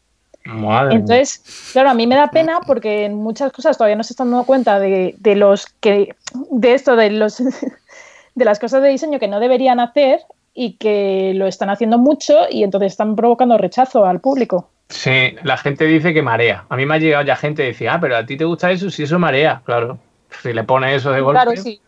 Entonces, 0.91 1.72
claro, 1.74 1.89
a 1.89 1.93
mí 1.93 2.06
me 2.06 2.16
da 2.16 2.30
pena 2.30 2.60
porque 2.66 3.06
en 3.06 3.16
muchas 3.16 3.52
cosas 3.52 3.78
todavía 3.78 3.96
no 3.96 4.04
se 4.04 4.14
están 4.14 4.30
dando 4.30 4.46
cuenta 4.46 4.80
de, 4.80 5.16
los 5.36 5.66
que, 5.80 6.16
de 6.51 6.74
esto, 6.74 6.96
de 6.96 7.09
los 7.12 7.38
de 8.36 8.46
las 8.46 8.59
cosas 8.59 8.84
de 8.84 8.89
diseño 8.89 9.20
que 9.20 9.28
no 9.28 9.39
deberían 9.39 9.80
hacer 9.80 10.22
y 10.54 10.74
que 10.74 11.34
lo 11.36 11.47
están 11.47 11.70
haciendo 11.70 11.97
mucho 11.97 12.46
y 12.50 12.63
entonces 12.63 12.93
están 12.93 13.16
provocando 13.16 13.58
rechazo 13.58 14.05
al 14.05 14.22
público. 14.22 14.70
Sí, 14.89 15.36
la 15.43 15.57
gente 15.57 15.86
dice 15.86 16.13
que 16.13 16.21
marea. 16.21 16.66
A 16.70 16.75
mí 16.75 16.86
me 16.86 16.95
ha 16.95 16.97
llegado 16.99 17.25
ya 17.25 17.36
gente 17.36 17.63
que 17.63 17.70
dice, 17.70 17.89
ah, 17.89 17.99
pero 17.99 18.17
a 18.17 18.25
ti 18.25 18.37
te 18.37 18.45
gusta 18.45 18.71
eso, 18.71 18.89
si 18.89 19.03
eso 19.03 19.17
marea, 19.17 19.62
claro. 19.66 19.97
Si 20.41 20.53
le 20.53 20.63
pones 20.63 20.97
eso 20.97 21.12
de 21.12 21.21
golpe. 21.21 21.41
Claro, 21.41 21.62
sí. 21.62 21.82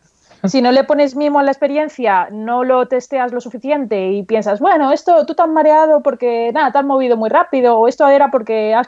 Si 0.44 0.62
no 0.62 0.70
le 0.70 0.84
pones 0.84 1.16
mimo 1.16 1.40
a 1.40 1.42
la 1.42 1.50
experiencia, 1.50 2.28
no 2.30 2.62
lo 2.62 2.86
testeas 2.86 3.32
lo 3.32 3.40
suficiente 3.40 4.12
y 4.12 4.22
piensas, 4.22 4.60
bueno, 4.60 4.92
esto 4.92 5.26
tú 5.26 5.34
te 5.34 5.42
has 5.42 5.48
mareado 5.48 6.00
porque 6.00 6.52
nada, 6.54 6.70
te 6.70 6.78
has 6.78 6.84
movido 6.84 7.16
muy 7.16 7.28
rápido, 7.28 7.76
o 7.76 7.88
esto 7.88 8.06
era 8.06 8.30
porque 8.30 8.72
has, 8.72 8.86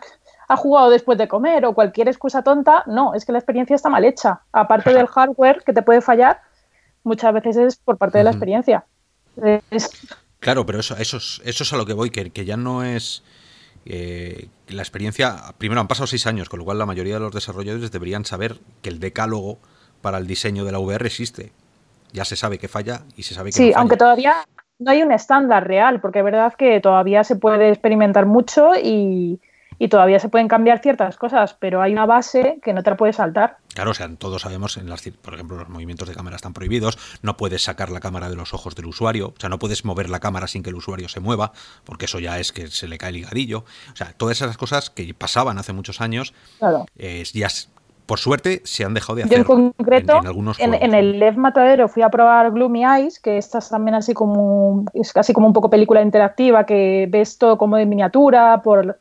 jugado 0.58 0.90
después 0.90 1.18
de 1.18 1.26
comer, 1.26 1.64
o 1.64 1.74
cualquier 1.74 2.08
excusa 2.08 2.42
tonta, 2.42 2.84
no, 2.86 3.14
es 3.14 3.24
que 3.24 3.32
la 3.32 3.38
experiencia 3.38 3.74
está 3.74 3.88
mal 3.88 4.04
hecha. 4.04 4.40
Aparte 4.52 4.92
del 4.92 5.06
hardware 5.08 5.62
que 5.64 5.72
te 5.72 5.82
puede 5.82 6.00
fallar, 6.00 6.40
muchas 7.02 7.32
veces 7.34 7.56
es 7.56 7.76
por 7.76 7.98
parte 7.98 8.18
de 8.18 8.24
la 8.24 8.30
experiencia. 8.30 8.84
Claro, 10.38 10.66
pero 10.66 10.80
eso, 10.80 10.96
eso, 10.96 11.16
es, 11.16 11.40
eso 11.44 11.64
es 11.64 11.72
a 11.72 11.76
lo 11.76 11.86
que 11.86 11.94
voy, 11.94 12.10
que, 12.10 12.30
que 12.30 12.44
ya 12.44 12.56
no 12.56 12.84
es... 12.84 13.22
Eh, 13.86 14.48
la 14.68 14.82
experiencia, 14.82 15.54
primero 15.58 15.80
han 15.80 15.88
pasado 15.88 16.06
seis 16.06 16.26
años, 16.26 16.48
con 16.48 16.58
lo 16.58 16.64
cual 16.64 16.78
la 16.78 16.86
mayoría 16.86 17.14
de 17.14 17.20
los 17.20 17.34
desarrolladores 17.34 17.90
deberían 17.90 18.24
saber 18.24 18.58
que 18.82 18.90
el 18.90 19.00
decálogo 19.00 19.58
para 20.02 20.18
el 20.18 20.26
diseño 20.26 20.64
de 20.64 20.72
la 20.72 20.78
VR 20.78 21.06
existe. 21.06 21.52
Ya 22.12 22.24
se 22.24 22.36
sabe 22.36 22.58
que 22.58 22.68
falla 22.68 23.02
y 23.16 23.22
se 23.22 23.34
sabe 23.34 23.50
que... 23.50 23.56
Sí, 23.56 23.70
no 23.70 23.78
aunque 23.78 23.96
todavía 23.96 24.34
no 24.78 24.90
hay 24.90 25.02
un 25.02 25.12
estándar 25.12 25.66
real, 25.66 26.00
porque 26.00 26.20
es 26.20 26.24
verdad 26.24 26.54
que 26.54 26.80
todavía 26.80 27.24
se 27.24 27.36
puede 27.36 27.68
experimentar 27.68 28.26
mucho 28.26 28.72
y, 28.74 29.40
y 29.78 29.88
todavía 29.88 30.18
se 30.18 30.28
pueden 30.28 30.48
cambiar 30.48 30.80
ciertas 30.80 31.16
cosas, 31.16 31.54
pero 31.54 31.82
hay 31.82 31.92
una 31.92 32.06
base 32.06 32.58
que 32.62 32.72
no 32.72 32.82
te 32.82 32.90
la 32.90 32.96
puedes 32.96 33.16
saltar. 33.16 33.58
Claro, 33.74 33.92
o 33.92 33.94
sea, 33.94 34.08
todos 34.16 34.42
sabemos, 34.42 34.76
en 34.76 34.88
las, 34.88 35.02
por 35.22 35.34
ejemplo, 35.34 35.56
los 35.56 35.68
movimientos 35.68 36.08
de 36.08 36.14
cámara 36.14 36.36
están 36.36 36.52
prohibidos, 36.52 36.98
no 37.22 37.36
puedes 37.36 37.62
sacar 37.62 37.90
la 37.90 38.00
cámara 38.00 38.28
de 38.28 38.36
los 38.36 38.52
ojos 38.52 38.74
del 38.74 38.86
usuario, 38.86 39.28
o 39.28 39.40
sea, 39.40 39.48
no 39.48 39.58
puedes 39.58 39.84
mover 39.84 40.10
la 40.10 40.20
cámara 40.20 40.48
sin 40.48 40.62
que 40.62 40.70
el 40.70 40.76
usuario 40.76 41.08
se 41.08 41.20
mueva, 41.20 41.52
porque 41.84 42.06
eso 42.06 42.18
ya 42.18 42.38
es 42.38 42.52
que 42.52 42.68
se 42.68 42.88
le 42.88 42.98
cae 42.98 43.10
el 43.10 43.16
ligadillo. 43.16 43.64
O 43.92 43.96
sea, 43.96 44.12
todas 44.16 44.40
esas 44.40 44.56
cosas 44.56 44.90
que 44.90 45.14
pasaban 45.14 45.58
hace 45.58 45.72
muchos 45.72 46.00
años, 46.00 46.34
ya 46.60 47.48
por 48.06 48.18
suerte 48.18 48.60
se 48.64 48.84
han 48.84 48.92
dejado 48.92 49.14
de 49.14 49.22
hacer. 49.22 49.46
Yo 49.46 49.54
en 49.54 49.72
concreto, 49.72 50.20
en, 50.58 50.94
el 50.94 51.20
Lev 51.20 51.36
Matadero 51.36 51.86
fui 51.86 52.02
a 52.02 52.08
probar 52.08 52.50
Gloomy 52.50 52.84
Eyes, 52.84 53.20
que 53.20 53.38
esta 53.38 53.58
es 53.58 53.68
también 53.68 53.94
así 53.94 54.14
como, 54.14 54.84
es 54.94 55.12
casi 55.12 55.32
como 55.32 55.46
un 55.46 55.52
poco 55.52 55.70
película 55.70 56.02
interactiva, 56.02 56.66
que 56.66 57.06
ves 57.08 57.38
todo 57.38 57.56
como 57.56 57.76
de 57.76 57.86
miniatura, 57.86 58.62
por, 58.62 58.98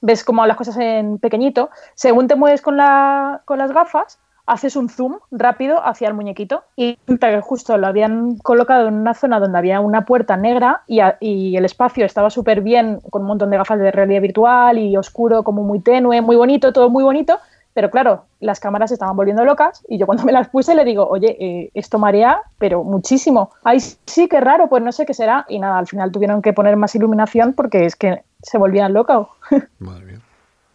ves 0.00 0.24
como 0.24 0.44
las 0.46 0.56
cosas 0.56 0.76
en 0.78 1.18
pequeñito. 1.18 1.70
Según 1.94 2.28
te 2.28 2.36
mueves 2.36 2.62
con, 2.62 2.76
la, 2.76 3.42
con 3.44 3.58
las 3.58 3.72
gafas, 3.72 4.18
haces 4.46 4.74
un 4.74 4.88
zoom 4.88 5.18
rápido 5.30 5.84
hacia 5.86 6.08
el 6.08 6.14
muñequito 6.14 6.64
y 6.74 6.96
que 6.96 7.40
justo 7.40 7.78
lo 7.78 7.86
habían 7.86 8.36
colocado 8.38 8.88
en 8.88 8.94
una 8.94 9.14
zona 9.14 9.38
donde 9.38 9.58
había 9.58 9.80
una 9.80 10.04
puerta 10.04 10.36
negra 10.36 10.82
y, 10.88 11.00
y 11.20 11.56
el 11.56 11.64
espacio 11.64 12.04
estaba 12.04 12.30
súper 12.30 12.60
bien, 12.60 13.00
con 13.10 13.22
un 13.22 13.28
montón 13.28 13.50
de 13.50 13.58
gafas 13.58 13.78
de 13.78 13.92
realidad 13.92 14.22
virtual 14.22 14.78
y 14.78 14.96
oscuro, 14.96 15.44
como 15.44 15.62
muy 15.62 15.80
tenue, 15.80 16.20
muy 16.20 16.36
bonito, 16.36 16.72
todo 16.72 16.90
muy 16.90 17.04
bonito 17.04 17.38
pero 17.72 17.90
claro, 17.90 18.24
las 18.40 18.58
cámaras 18.58 18.90
estaban 18.90 19.16
volviendo 19.16 19.44
locas 19.44 19.84
y 19.88 19.98
yo 19.98 20.06
cuando 20.06 20.24
me 20.24 20.32
las 20.32 20.48
puse 20.48 20.74
le 20.74 20.84
digo, 20.84 21.06
oye, 21.06 21.36
eh, 21.38 21.70
esto 21.74 21.98
marea, 21.98 22.40
pero 22.58 22.82
muchísimo. 22.82 23.50
Ay, 23.62 23.80
sí, 23.80 24.28
qué 24.28 24.40
raro, 24.40 24.68
pues 24.68 24.82
no 24.82 24.92
sé 24.92 25.06
qué 25.06 25.14
será. 25.14 25.46
Y 25.48 25.58
nada, 25.58 25.78
al 25.78 25.86
final 25.86 26.10
tuvieron 26.10 26.42
que 26.42 26.52
poner 26.52 26.76
más 26.76 26.94
iluminación 26.94 27.52
porque 27.52 27.86
es 27.86 27.96
que 27.96 28.24
se 28.42 28.58
volvían 28.58 28.92
locos. 28.92 29.28
Madre 29.78 30.04
mía. 30.04 30.20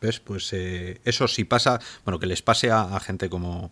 ¿Ves? 0.02 0.20
Pues 0.20 0.52
eh, 0.54 1.00
eso 1.06 1.28
sí 1.28 1.46
pasa, 1.46 1.80
bueno, 2.04 2.20
que 2.20 2.28
les 2.28 2.42
pase 2.42 2.70
a, 2.70 3.00
gente 3.00 3.30
como, 3.30 3.72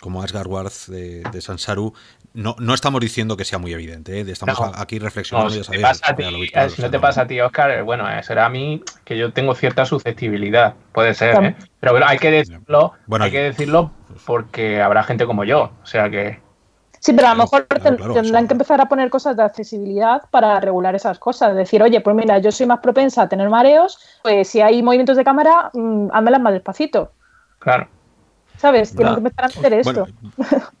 como 0.00 0.22
Asgard 0.22 0.46
Warth 0.46 0.86
de, 0.86 1.22
de 1.22 1.40
Sansaru, 1.40 1.94
no, 2.34 2.54
no 2.58 2.74
estamos 2.74 3.00
diciendo 3.00 3.36
que 3.36 3.44
sea 3.44 3.58
muy 3.58 3.72
evidente, 3.72 4.20
¿eh? 4.20 4.24
estamos 4.28 4.60
aquí 4.76 4.98
reflexionando. 4.98 5.54
No, 5.54 5.64
si, 5.64 5.72
te 5.72 5.80
pasa 5.80 6.10
a 6.10 6.14
ti, 6.14 6.22
eh, 6.22 6.70
si 6.70 6.82
no 6.82 6.90
te 6.90 7.00
pasa 7.00 7.22
a 7.22 7.26
ti, 7.26 7.40
Oscar, 7.40 7.82
bueno, 7.82 8.08
eh, 8.08 8.22
será 8.22 8.46
a 8.46 8.48
mí 8.48 8.82
que 9.04 9.16
yo 9.16 9.32
tengo 9.32 9.54
cierta 9.54 9.84
susceptibilidad, 9.84 10.74
puede 10.92 11.14
ser, 11.14 11.42
¿eh? 11.42 11.56
pero 11.80 11.92
bueno, 11.92 12.06
hay 12.06 12.18
que 12.18 12.30
decirlo, 12.30 12.92
bueno, 13.06 13.24
hay 13.24 13.30
que 13.30 13.42
decirlo 13.42 13.90
porque 14.26 14.80
habrá 14.80 15.02
gente 15.02 15.26
como 15.26 15.44
yo, 15.44 15.72
o 15.82 15.86
sea 15.86 16.10
que... 16.10 16.40
Sí, 17.00 17.12
pero 17.12 17.28
a 17.28 17.34
lo 17.34 17.42
mejor 17.42 17.66
tendrán 17.66 18.48
que 18.48 18.54
empezar 18.54 18.80
a 18.80 18.88
poner 18.88 19.10
cosas 19.10 19.36
de 19.36 19.42
accesibilidad 19.42 20.22
para 20.30 20.60
regular 20.60 20.94
esas 20.94 21.18
cosas. 21.18 21.54
Decir, 21.54 21.82
oye, 21.82 22.00
pues 22.00 22.16
mira, 22.16 22.38
yo 22.38 22.50
soy 22.50 22.66
más 22.66 22.80
propensa 22.80 23.22
a 23.22 23.28
tener 23.28 23.48
mareos, 23.48 23.98
pues 24.22 24.48
si 24.48 24.60
hay 24.60 24.82
movimientos 24.82 25.16
de 25.16 25.24
cámara, 25.24 25.70
mmm, 25.72 26.08
más 26.08 26.52
despacito. 26.52 27.12
Claro. 27.58 27.88
¿Sabes? 28.56 28.94
Tienen 28.94 29.14
que 29.14 29.18
empezar 29.18 29.44
a 29.44 29.46
hacer 29.46 29.72
esto. 29.72 30.06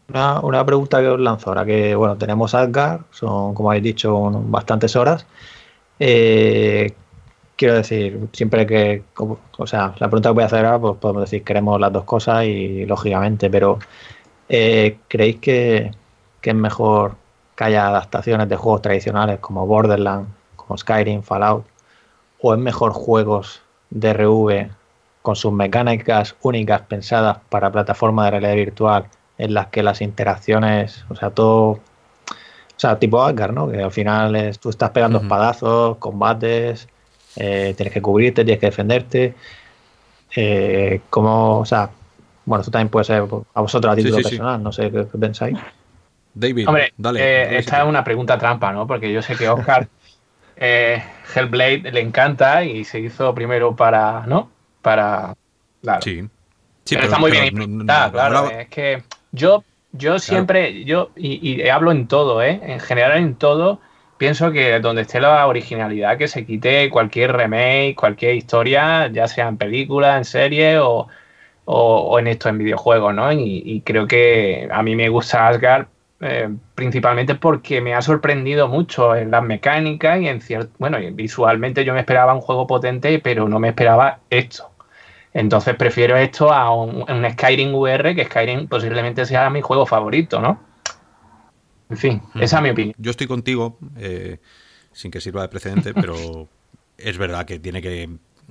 Una, 0.42 0.66
pregunta 0.66 1.00
que 1.00 1.08
os 1.08 1.20
lanzo 1.20 1.50
ahora 1.50 1.64
que, 1.64 1.94
bueno, 1.94 2.16
tenemos 2.16 2.54
Asgard, 2.54 3.02
son, 3.10 3.54
como 3.54 3.70
habéis 3.70 3.84
dicho, 3.84 4.30
bastantes 4.46 4.96
horas. 4.96 5.24
Eh, 6.00 6.92
quiero 7.54 7.74
decir, 7.74 8.28
siempre 8.32 8.66
que, 8.66 9.04
o 9.16 9.66
sea, 9.66 9.94
la 9.98 10.08
pregunta 10.08 10.30
que 10.30 10.34
voy 10.34 10.42
a 10.42 10.46
hacer 10.46 10.64
ahora, 10.64 10.78
pues 10.78 10.96
podemos 10.98 11.22
decir, 11.22 11.44
queremos 11.44 11.78
las 11.80 11.92
dos 11.92 12.04
cosas 12.04 12.44
y 12.46 12.84
lógicamente, 12.86 13.50
pero 13.50 13.78
eh, 14.48 14.98
¿creéis 15.08 15.36
que, 15.36 15.90
que, 16.40 16.50
es 16.50 16.56
mejor 16.56 17.16
que 17.56 17.64
haya 17.64 17.88
adaptaciones 17.88 18.48
de 18.48 18.56
juegos 18.56 18.82
tradicionales 18.82 19.40
como 19.40 19.66
Borderlands, 19.66 20.30
como 20.56 20.76
Skyrim, 20.78 21.22
Fallout, 21.22 21.64
o 22.40 22.54
es 22.54 22.60
mejor 22.60 22.92
juegos 22.92 23.62
de 23.90 24.12
RV 24.12 24.70
con 25.22 25.36
sus 25.36 25.52
mecánicas 25.52 26.36
únicas 26.42 26.82
pensadas 26.82 27.38
para 27.48 27.70
plataforma 27.70 28.24
de 28.24 28.30
realidad 28.32 28.54
virtual, 28.54 29.04
en 29.36 29.54
las 29.54 29.66
que 29.68 29.82
las 29.82 30.00
interacciones, 30.00 31.04
o 31.08 31.14
sea, 31.16 31.30
todo, 31.30 31.70
o 31.70 31.80
sea, 32.76 32.98
tipo 32.98 33.22
Asgard, 33.22 33.52
¿no? 33.52 33.68
Que 33.68 33.82
al 33.82 33.90
final 33.90 34.36
es, 34.36 34.58
tú 34.58 34.70
estás 34.70 34.90
pegando 34.90 35.18
espadazos, 35.18 35.96
combates, 35.98 36.88
eh, 37.36 37.74
tienes 37.76 37.92
que 37.92 38.02
cubrirte, 38.02 38.44
tienes 38.44 38.60
que 38.60 38.66
defenderte. 38.66 39.34
Eh, 40.34 41.00
como, 41.10 41.60
o 41.60 41.64
sea, 41.64 41.90
bueno, 42.44 42.60
esto 42.60 42.70
también 42.70 42.88
puede 42.88 43.04
ser 43.04 43.24
a 43.54 43.60
vosotros 43.60 43.92
a 43.92 43.96
título 43.96 44.16
personal, 44.16 44.62
no 44.62 44.72
sé 44.72 44.90
qué, 44.90 45.04
pensáis. 45.04 45.58
David, 46.34 46.68
Hombre, 46.68 46.92
dale, 46.96 47.20
eh, 47.20 47.58
esta 47.58 47.82
es 47.82 47.88
una 47.88 48.04
pregunta 48.04 48.38
trampa, 48.38 48.72
¿no? 48.72 48.86
Porque 48.86 49.12
yo 49.12 49.22
sé 49.22 49.34
que 49.36 49.48
Oscar 49.48 49.88
Hellblade 50.56 51.90
le 51.92 52.00
encanta 52.00 52.64
y 52.64 52.84
se 52.84 53.00
hizo 53.00 53.34
primero 53.34 53.74
para, 53.74 54.24
¿no? 54.26 54.50
para. 54.82 55.34
Claro. 55.82 56.02
Sí. 56.02 56.28
pero, 56.88 57.02
está 57.02 57.18
muy 57.18 57.30
bien 57.30 57.86
claro. 57.86 58.50
Es 58.50 58.68
que 58.68 59.02
yo, 59.32 59.64
yo 59.92 60.18
siempre, 60.18 60.84
yo, 60.84 61.10
y, 61.16 61.68
hablo 61.68 61.92
en 61.92 62.08
todo, 62.08 62.42
¿eh? 62.42 62.60
En 62.62 62.80
general 62.80 63.18
en 63.18 63.34
todo, 63.34 63.80
pienso 64.16 64.50
que 64.50 64.80
donde 64.80 65.02
esté 65.02 65.20
la 65.20 65.46
originalidad, 65.46 66.18
que 66.18 66.28
se 66.28 66.44
quite 66.44 66.90
cualquier 66.90 67.36
remake, 67.36 67.94
cualquier 67.94 68.34
historia, 68.34 69.08
ya 69.08 69.28
sea 69.28 69.48
en 69.48 69.56
película, 69.56 70.16
en 70.16 70.24
serie 70.24 70.78
o, 70.78 71.06
o, 71.66 72.18
en 72.18 72.26
esto, 72.26 72.48
en 72.48 72.58
videojuegos, 72.58 73.14
¿no? 73.14 73.30
Y, 73.32 73.82
creo 73.84 74.06
que 74.06 74.68
a 74.72 74.82
mí 74.82 74.96
me 74.96 75.08
gusta 75.08 75.48
Asgard 75.48 75.86
eh, 76.20 76.48
principalmente 76.74 77.36
porque 77.36 77.80
me 77.80 77.94
ha 77.94 78.02
sorprendido 78.02 78.66
mucho 78.66 79.14
en 79.14 79.30
las 79.30 79.42
mecánicas 79.44 80.20
y 80.20 80.26
en 80.26 80.40
cierto, 80.40 80.72
bueno, 80.78 80.98
visualmente 81.12 81.84
yo 81.84 81.94
me 81.94 82.00
esperaba 82.00 82.34
un 82.34 82.40
juego 82.40 82.66
potente, 82.66 83.20
pero 83.20 83.48
no 83.48 83.60
me 83.60 83.68
esperaba 83.68 84.18
esto. 84.28 84.70
Entonces 85.32 85.76
prefiero 85.76 86.16
esto 86.16 86.52
a 86.52 86.74
un, 86.74 87.04
Skyrim 87.32 87.72
VR, 87.72 88.16
que 88.16 88.24
Skyrim 88.24 88.66
posiblemente 88.66 89.24
sea 89.26 89.48
mi 89.50 89.60
juego 89.60 89.86
favorito, 89.86 90.40
¿no? 90.40 90.60
En 91.88 91.96
fin, 91.96 92.22
esa 92.34 92.56
es 92.56 92.62
mi 92.62 92.70
opinión. 92.70 92.94
Yo 92.98 93.12
estoy 93.12 93.28
contigo, 93.28 93.78
eh, 93.96 94.38
sin 94.92 95.12
que 95.12 95.20
sirva 95.20 95.42
de 95.42 95.48
precedente, 95.48 95.94
pero 95.94 96.48
es 96.98 97.16
verdad 97.16 97.46
que 97.46 97.60
tiene 97.60 97.80
que... 97.80 98.10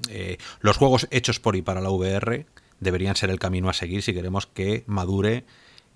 Eh, 0.10 0.38
los 0.61 0.77
juegos 0.77 1.07
hechos 1.11 1.39
por 1.41 1.57
y 1.57 1.61
para 1.61 1.81
la 1.81 1.89
VR 1.89 2.45
deberían 2.80 3.15
ser 3.15 3.30
el 3.30 3.39
camino 3.39 3.68
a 3.68 3.73
seguir 3.73 4.02
si 4.03 4.14
queremos 4.14 4.45
que 4.48 4.84
madure 4.88 5.44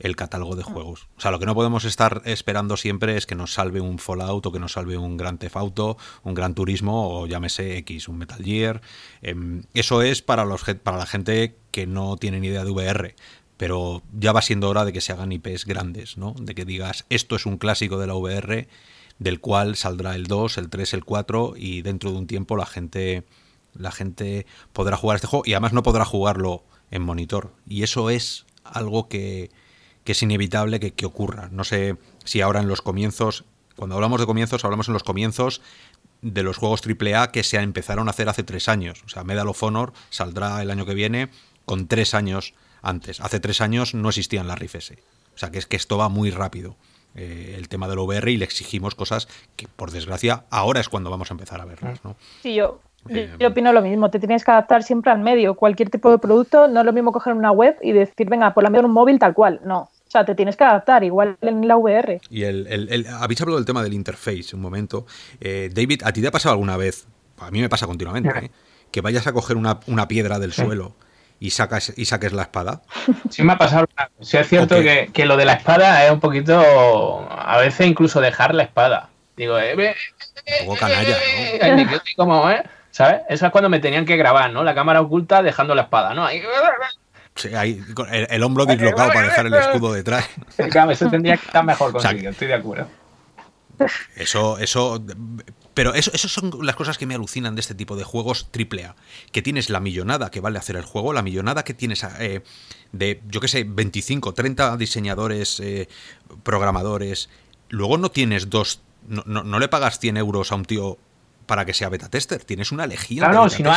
el 0.02 0.16
catálogo 0.16 0.56
de 0.56 0.64
juegos. 0.64 1.08
O 1.18 1.22
sea, 1.22 1.32
lo 1.32 1.40
que 1.40 1.46
no 1.46 1.56
podemos 1.56 1.86
estar 1.86 2.22
esperando 2.26 2.76
siempre 2.76 3.18
es 3.18 3.26
que 3.26 3.36
nos 3.36 3.54
salve 3.54 3.82
un 3.82 4.00
Fallout 4.00 4.46
o 4.46 4.52
que 4.52 4.60
nos 4.60 4.74
salve 4.74 4.98
un 4.98 5.16
Gran 5.16 5.38
Theft 5.38 5.56
Auto, 5.56 5.98
un 6.24 6.34
Gran 6.34 6.56
Turismo 6.56 7.22
o 7.22 7.28
llámese 7.28 7.78
X, 7.78 8.08
un 8.08 8.18
Metal 8.18 8.44
Gear. 8.44 8.82
Em, 9.22 9.64
eso 9.74 10.02
es 10.02 10.22
para, 10.22 10.46
los, 10.46 10.64
para 10.84 10.98
la 10.98 11.06
gente 11.06 11.58
que 11.72 11.88
no 11.88 12.18
tiene 12.18 12.40
ni 12.40 12.48
idea 12.48 12.66
de 12.66 12.72
VR. 12.72 13.16
Pero 13.58 14.02
ya 14.12 14.32
va 14.32 14.42
siendo 14.42 14.70
hora 14.70 14.86
de 14.86 14.94
que 14.94 15.02
se 15.02 15.14
hagan 15.14 15.32
IPs 15.32 15.66
grandes, 15.66 16.18
¿no? 16.18 16.34
De 16.40 16.56
que 16.56 16.66
digas, 16.66 17.06
esto 17.10 17.36
es 17.36 17.46
un 17.46 17.58
clásico 17.58 18.00
de 18.00 18.08
la 18.08 18.16
VR, 18.16 18.68
del 19.20 19.40
cual 19.40 19.76
saldrá 19.76 20.16
el 20.16 20.26
2, 20.26 20.58
el 20.58 20.70
3, 20.70 20.96
el 20.96 21.06
4 21.06 21.54
y 21.56 21.84
dentro 21.84 22.12
de 22.12 22.18
un 22.18 22.26
tiempo 22.26 22.58
la 22.58 22.66
gente, 22.66 23.24
la 23.76 23.92
gente 23.92 24.48
podrá 24.74 24.98
jugar 24.98 25.18
este 25.18 25.28
juego 25.28 25.44
y 25.46 25.54
además 25.54 25.74
no 25.74 25.84
podrá 25.84 26.06
jugarlo 26.06 26.64
en 26.90 27.04
monitor. 27.04 27.54
Y 27.68 27.84
eso 27.84 28.10
es 28.10 28.48
algo 28.64 29.08
que, 29.08 29.52
que 30.04 30.14
es 30.14 30.22
inevitable 30.22 30.80
que, 30.80 31.06
ocurra. 31.06 31.50
No 31.52 31.64
sé 31.64 31.98
si 32.24 32.42
ahora 32.42 32.60
en 32.60 32.68
los 32.68 32.82
comienzos, 32.82 33.46
cuando 33.76 33.96
hablamos 33.96 34.20
de 34.20 34.26
comienzos, 34.26 34.66
hablamos 34.66 34.88
en 34.88 34.94
los 34.94 35.04
comienzos 35.04 35.62
de 36.22 36.44
los 36.44 36.58
juegos 36.58 36.82
AAA 36.86 37.32
que 37.32 37.44
se 37.44 37.58
empezaron 37.58 38.08
a 38.08 38.12
hacer 38.12 38.30
hace 38.30 38.44
tres 38.44 38.70
años. 38.70 39.04
O 39.06 39.10
sea, 39.10 39.24
Medal 39.24 39.48
of 39.48 39.62
Honor 39.64 39.94
saldrá 40.10 40.62
el 40.62 40.72
año 40.72 40.86
que 40.86 40.94
viene 40.94 41.30
con 41.66 41.88
tres 41.88 42.14
años 42.14 42.54
antes. 42.82 43.20
Hace 43.22 43.40
tres 43.40 43.62
años 43.62 43.94
no 43.94 44.10
existían 44.10 44.48
las 44.48 44.60
Rift 44.60 44.76
S. 44.76 44.98
O 45.36 45.38
sea, 45.38 45.52
que 45.52 45.60
es 45.60 45.66
que 45.66 45.78
esto 45.78 45.98
va 45.98 46.10
muy 46.10 46.32
rápido. 46.32 46.76
Eh, 47.14 47.56
el 47.58 47.68
tema 47.68 47.90
del 47.90 48.00
VR 48.00 48.32
y 48.32 48.38
le 48.38 48.46
exigimos 48.46 48.96
cosas 48.96 49.28
que, 49.58 49.68
por 49.68 49.92
desgracia, 49.92 50.46
ahora 50.50 50.80
es 50.80 50.88
cuando 50.88 51.10
vamos 51.10 51.30
a 51.30 51.34
empezar 51.34 51.60
a 51.60 51.66
verlas. 51.66 52.04
¿no? 52.06 52.16
Sí, 52.42 52.56
yo, 52.56 52.80
eh, 53.10 53.34
yo 53.40 53.50
opino 53.50 53.74
lo 53.74 53.82
mismo, 53.82 54.10
te 54.10 54.20
tienes 54.20 54.44
que 54.44 54.52
adaptar 54.52 54.84
siempre 54.84 55.12
al 55.12 55.20
medio. 55.20 55.56
Cualquier 55.56 55.90
tipo 55.90 56.12
de 56.12 56.18
producto, 56.18 56.68
no 56.68 56.82
es 56.82 56.86
lo 56.86 56.94
mismo 56.94 57.12
coger 57.12 57.34
una 57.34 57.52
web 57.52 57.78
y 57.82 57.92
decir, 57.92 58.30
venga, 58.30 58.54
por 58.54 58.64
la 58.64 58.70
medio 58.70 58.82
en 58.82 58.86
un 58.88 58.94
móvil 58.94 59.20
tal 59.20 59.34
cual. 59.34 59.60
No, 59.66 59.80
o 59.80 60.12
sea, 60.12 60.26
te 60.26 60.36
tienes 60.36 60.58
que 60.58 60.66
adaptar, 60.66 61.06
igual 61.06 61.38
en 61.40 61.66
la 61.68 61.78
VR. 61.78 62.20
Y 62.30 62.44
el, 62.44 62.68
el, 62.68 63.08
habéis 63.08 63.40
hablado 63.42 63.58
del 63.58 63.66
tema 63.66 63.82
del 63.82 63.94
interface 63.94 64.54
un 64.54 64.62
momento. 64.62 65.06
Eh, 65.40 65.70
David, 65.74 66.02
¿a 66.04 66.12
ti 66.12 66.22
te 66.22 66.28
ha 66.28 66.32
pasado 66.32 66.52
alguna 66.52 66.76
vez? 66.76 67.08
A 67.40 67.50
mí 67.50 67.62
me 67.62 67.70
pasa 67.70 67.88
continuamente, 67.88 68.30
¿eh? 68.38 68.52
que 68.92 69.00
vayas 69.00 69.26
a 69.28 69.32
coger 69.32 69.56
una, 69.56 70.08
piedra 70.10 70.38
del 70.38 70.52
suelo 70.52 70.96
y 71.40 71.52
sacas 71.52 71.94
y 71.96 72.04
saques 72.04 72.34
la 72.34 72.42
espada. 72.44 72.82
Sí 73.30 73.42
me 73.44 73.54
ha 73.54 73.58
pasado. 73.58 73.88
Sí 74.20 74.36
es 74.36 74.50
cierto 74.50 74.76
que, 74.82 75.26
lo 75.26 75.38
de 75.38 75.46
la 75.46 75.54
espada 75.54 76.06
es 76.06 76.12
un 76.12 76.20
poquito, 76.20 76.60
a 76.60 77.58
veces 77.60 77.88
incluso 77.88 78.20
dejar 78.20 78.54
la 78.54 78.64
espada. 78.64 79.10
Digo, 79.38 79.58
eh, 79.58 79.96
un 80.60 80.66
poco 80.66 80.78
canalla, 80.78 81.18
¿no? 81.78 82.02
Como, 82.18 82.52
¿eh? 82.52 82.64
¿Sabes? 82.92 83.22
Eso 83.30 83.46
es 83.46 83.52
cuando 83.52 83.70
me 83.70 83.80
tenían 83.80 84.06
que 84.06 84.18
grabar, 84.18 84.52
¿no? 84.52 84.64
La 84.64 84.76
cámara 84.76 85.02
oculta 85.02 85.42
dejando 85.42 85.74
la 85.76 85.84
espada, 85.84 86.14
¿no? 86.14 86.26
Ahí, 86.26 87.82
el, 88.12 88.44
hombro 88.44 88.66
dislocado 88.66 89.12
para 89.14 89.28
dejar 89.28 89.46
el 89.48 89.54
escudo 89.54 89.94
detrás. 89.94 90.30
Claro, 90.70 90.92
eso 90.92 91.10
tendría 91.10 91.38
que 91.38 91.46
estar 91.46 91.64
mejor 91.64 91.92
conseguido, 91.94 92.32
estoy 92.32 92.48
de 92.48 92.54
acuerdo. 92.54 92.88
Eso, 94.16 94.60
eso, 94.60 95.04
pero 95.74 95.94
eso, 95.94 96.12
son 96.28 96.52
las 96.62 96.76
cosas 96.76 96.98
que 96.98 97.06
me 97.06 97.16
alucinan 97.16 97.56
de 97.56 97.62
este 97.62 97.74
tipo 97.74 97.96
de 97.96 98.04
juegos 98.04 98.48
AAA. 98.54 98.96
Que 99.32 99.42
tienes 99.42 99.70
la 99.70 99.80
millonada 99.80 100.30
que 100.30 100.40
vale 100.40 100.60
hacer 100.60 100.76
el 100.76 100.84
juego, 100.84 101.14
la 101.14 101.22
millonada 101.24 101.64
que 101.64 101.74
tienes 101.74 102.06
eh, 102.20 102.44
de, 102.92 103.22
yo 103.28 103.40
qué 103.40 103.48
sé, 103.48 103.64
25, 103.64 104.34
30 104.34 104.78
diseñadores, 104.78 105.60
eh, 105.62 105.88
programadores. 106.44 107.30
Luego 107.70 107.98
no 107.98 108.12
tienes 108.12 108.50
dos, 108.50 108.82
no, 109.08 109.24
no, 109.26 109.60
le 109.60 109.68
pagas 109.68 110.00
100 110.00 110.18
euros 110.18 110.52
a 110.52 110.56
un 110.56 110.66
tío 110.66 110.98
para 111.52 111.66
que 111.66 111.74
sea 111.74 111.90
beta 111.90 112.08
tester. 112.08 112.46
Tienes 112.46 112.72
una 112.72 112.88
legión. 112.88 113.30
Claro, 113.30 113.50
si 113.50 113.62
no, 113.62 113.74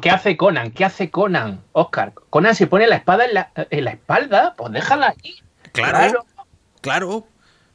¿qué 0.00 0.08
hace 0.08 0.38
Conan? 0.38 0.70
¿Qué 0.70 0.86
hace 0.86 1.10
Conan, 1.10 1.60
Oscar? 1.72 2.14
Conan 2.30 2.54
se 2.54 2.66
pone 2.66 2.86
la 2.86 2.96
espada 2.96 3.26
en 3.26 3.34
la, 3.34 3.52
en 3.54 3.84
la 3.84 3.90
espalda, 3.90 4.54
pues 4.56 4.72
déjala 4.72 5.08
ahí. 5.08 5.34
Claro, 5.72 6.24
claro. 6.80 7.26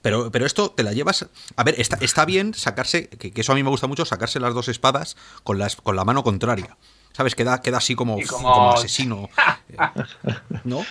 Pero, 0.02 0.32
pero 0.32 0.48
esto 0.48 0.72
te 0.72 0.82
la 0.82 0.92
llevas. 0.94 1.28
A 1.56 1.64
ver, 1.64 1.76
está, 1.78 1.98
está 2.02 2.26
bien 2.26 2.56
sacarse, 2.56 3.10
que, 3.10 3.32
eso 3.36 3.52
a 3.52 3.56
mí 3.56 3.62
me 3.62 3.70
gusta 3.70 3.86
mucho, 3.86 4.06
sacarse 4.06 4.40
las 4.40 4.56
dos 4.56 4.70
espadas 4.70 5.18
con, 5.44 5.60
las, 5.60 5.76
con 5.76 5.96
la 5.96 6.04
mano 6.04 6.24
contraria. 6.24 6.76
¿Sabes? 7.12 7.36
Queda, 7.36 7.62
queda 7.62 7.78
así 7.78 7.94
como, 7.94 8.18
como... 8.28 8.72
asesino. 8.74 9.30
¿No? 10.64 10.84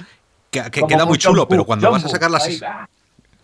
Que, 0.53 0.71
queda 0.71 1.05
muy 1.05 1.19
chulo, 1.19 1.49
pero 1.49 1.65
cuando 1.65 1.91
vas 1.91 2.05
a 2.05 2.09
sacar 2.09 2.31
las. 2.31 2.49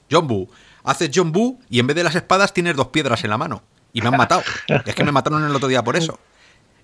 John 0.09 0.49
Haces 0.85 1.11
John 1.12 1.32
Boo 1.32 1.59
y 1.69 1.81
en 1.81 1.89
vez 1.89 1.97
de 1.97 2.05
las 2.05 2.15
espadas 2.15 2.55
tienes 2.55 2.77
dos 2.77 2.86
piedras 2.86 3.24
en 3.24 3.31
la 3.31 3.36
mano. 3.36 3.65
Y 3.98 4.00
me 4.00 4.08
han 4.08 4.16
matado. 4.16 4.42
es 4.86 4.94
que 4.94 5.02
me 5.02 5.10
mataron 5.10 5.44
el 5.44 5.54
otro 5.54 5.68
día 5.68 5.82
por 5.82 5.96
eso. 5.96 6.20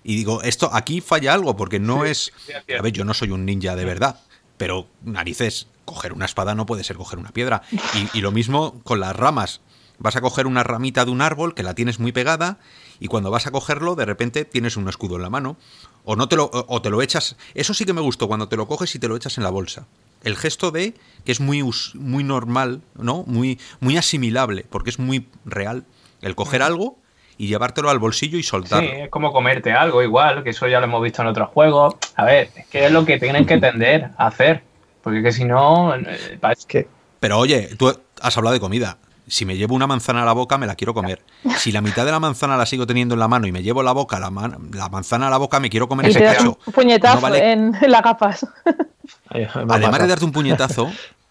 Y 0.03 0.17
digo, 0.17 0.43
esto 0.43 0.69
aquí 0.73 0.99
falla 0.99 1.33
algo, 1.33 1.55
porque 1.55 1.79
no 1.79 2.03
es. 2.03 2.33
A 2.77 2.81
ver, 2.81 2.91
yo 2.91 3.05
no 3.05 3.13
soy 3.13 3.31
un 3.31 3.45
ninja 3.45 3.75
de 3.75 3.85
verdad. 3.85 4.19
Pero 4.57 4.87
narices, 5.01 5.67
coger 5.85 6.11
una 6.11 6.25
espada 6.25 6.55
no 6.55 6.65
puede 6.65 6.83
ser 6.83 6.97
coger 6.97 7.17
una 7.17 7.31
piedra. 7.31 7.61
Y, 8.13 8.19
lo 8.19 8.31
mismo 8.31 8.81
con 8.83 8.99
las 8.99 9.15
ramas. 9.15 9.61
Vas 9.97 10.17
a 10.17 10.21
coger 10.21 10.45
una 10.45 10.61
ramita 10.61 11.05
de 11.05 11.11
un 11.11 11.21
árbol 11.21 11.53
que 11.53 11.63
la 11.63 11.73
tienes 11.73 11.99
muy 11.99 12.11
pegada 12.11 12.59
y 12.99 13.07
cuando 13.07 13.31
vas 13.31 13.47
a 13.47 13.51
cogerlo 13.51 13.95
de 13.95 14.03
repente 14.03 14.43
tienes 14.43 14.75
un 14.75 14.89
escudo 14.89 15.15
en 15.15 15.21
la 15.21 15.29
mano 15.29 15.55
o 16.03 16.17
no 16.17 16.27
te 16.27 16.35
lo 16.35 16.49
o 16.51 16.81
te 16.81 16.89
lo 16.89 17.01
echas. 17.01 17.37
Eso 17.53 17.73
sí 17.73 17.85
que 17.85 17.93
me 17.93 18.01
gustó 18.01 18.27
cuando 18.27 18.49
te 18.49 18.57
lo 18.57 18.67
coges 18.67 18.93
y 18.95 18.99
te 18.99 19.07
lo 19.07 19.15
echas 19.15 19.37
en 19.37 19.45
la 19.45 19.51
bolsa. 19.51 19.87
El 20.21 20.35
gesto 20.35 20.71
de 20.71 20.95
que 21.23 21.31
es 21.31 21.39
muy 21.39 21.63
muy 21.93 22.25
normal, 22.25 22.81
¿no? 22.95 23.23
Muy 23.25 23.57
muy 23.79 23.95
asimilable 23.95 24.65
porque 24.69 24.89
es 24.89 24.99
muy 24.99 25.29
real 25.45 25.85
el 26.21 26.35
coger 26.35 26.61
algo 26.61 26.99
y 27.37 27.47
llevártelo 27.47 27.89
al 27.89 27.99
bolsillo 27.99 28.37
y 28.37 28.43
soltarlo. 28.43 28.89
Sí, 28.89 28.95
es 28.95 29.09
como 29.09 29.33
comerte 29.33 29.71
algo 29.73 30.01
igual, 30.01 30.43
que 30.43 30.51
eso 30.51 30.67
ya 30.67 30.79
lo 30.79 30.85
hemos 30.85 31.01
visto 31.01 31.21
en 31.21 31.27
otros 31.27 31.49
juegos. 31.49 31.95
A 32.15 32.25
ver, 32.25 32.49
es 32.55 32.67
que 32.67 32.85
es 32.85 32.91
lo 32.91 33.05
que 33.05 33.19
tienen 33.19 33.45
que 33.45 33.57
tender 33.57 34.09
a 34.17 34.27
hacer. 34.27 34.63
Porque 35.01 35.21
que 35.21 35.31
si 35.31 35.45
no. 35.45 35.93
Eh, 35.95 36.39
que... 36.67 36.87
Pero 37.19 37.37
oye, 37.37 37.69
tú 37.77 37.95
has 38.21 38.37
hablado 38.37 38.53
de 38.53 38.59
comida. 38.59 38.97
Si 39.27 39.45
me 39.45 39.57
llevo 39.57 39.75
una 39.75 39.87
manzana 39.87 40.21
a 40.21 40.25
la 40.25 40.33
boca, 40.33 40.57
me 40.57 40.67
la 40.67 40.75
quiero 40.75 40.93
comer. 40.93 41.21
Si 41.57 41.71
la 41.71 41.81
mitad 41.81 42.05
de 42.05 42.11
la 42.11 42.19
manzana 42.19 42.57
la 42.57 42.65
sigo 42.65 42.85
teniendo 42.85 43.15
en 43.15 43.19
la 43.19 43.27
mano 43.27 43.47
y 43.47 43.51
me 43.51 43.63
llevo 43.63 43.81
la 43.81 43.91
boca, 43.91 44.19
la, 44.19 44.29
la 44.71 44.89
manzana 44.89 45.27
a 45.27 45.29
la 45.31 45.37
boca, 45.37 45.59
me 45.59 45.69
quiero 45.69 45.87
comer 45.87 46.07
ese 46.07 46.19
queso. 46.19 46.59
Un 46.65 46.73
puñetazo 46.73 47.33
en, 47.33 47.75
las 47.87 48.01
gafas. 48.01 48.47
Además 49.29 49.99
de 49.99 50.07
darte 50.07 50.25
un 50.25 50.31
puñetazo, 50.31 50.91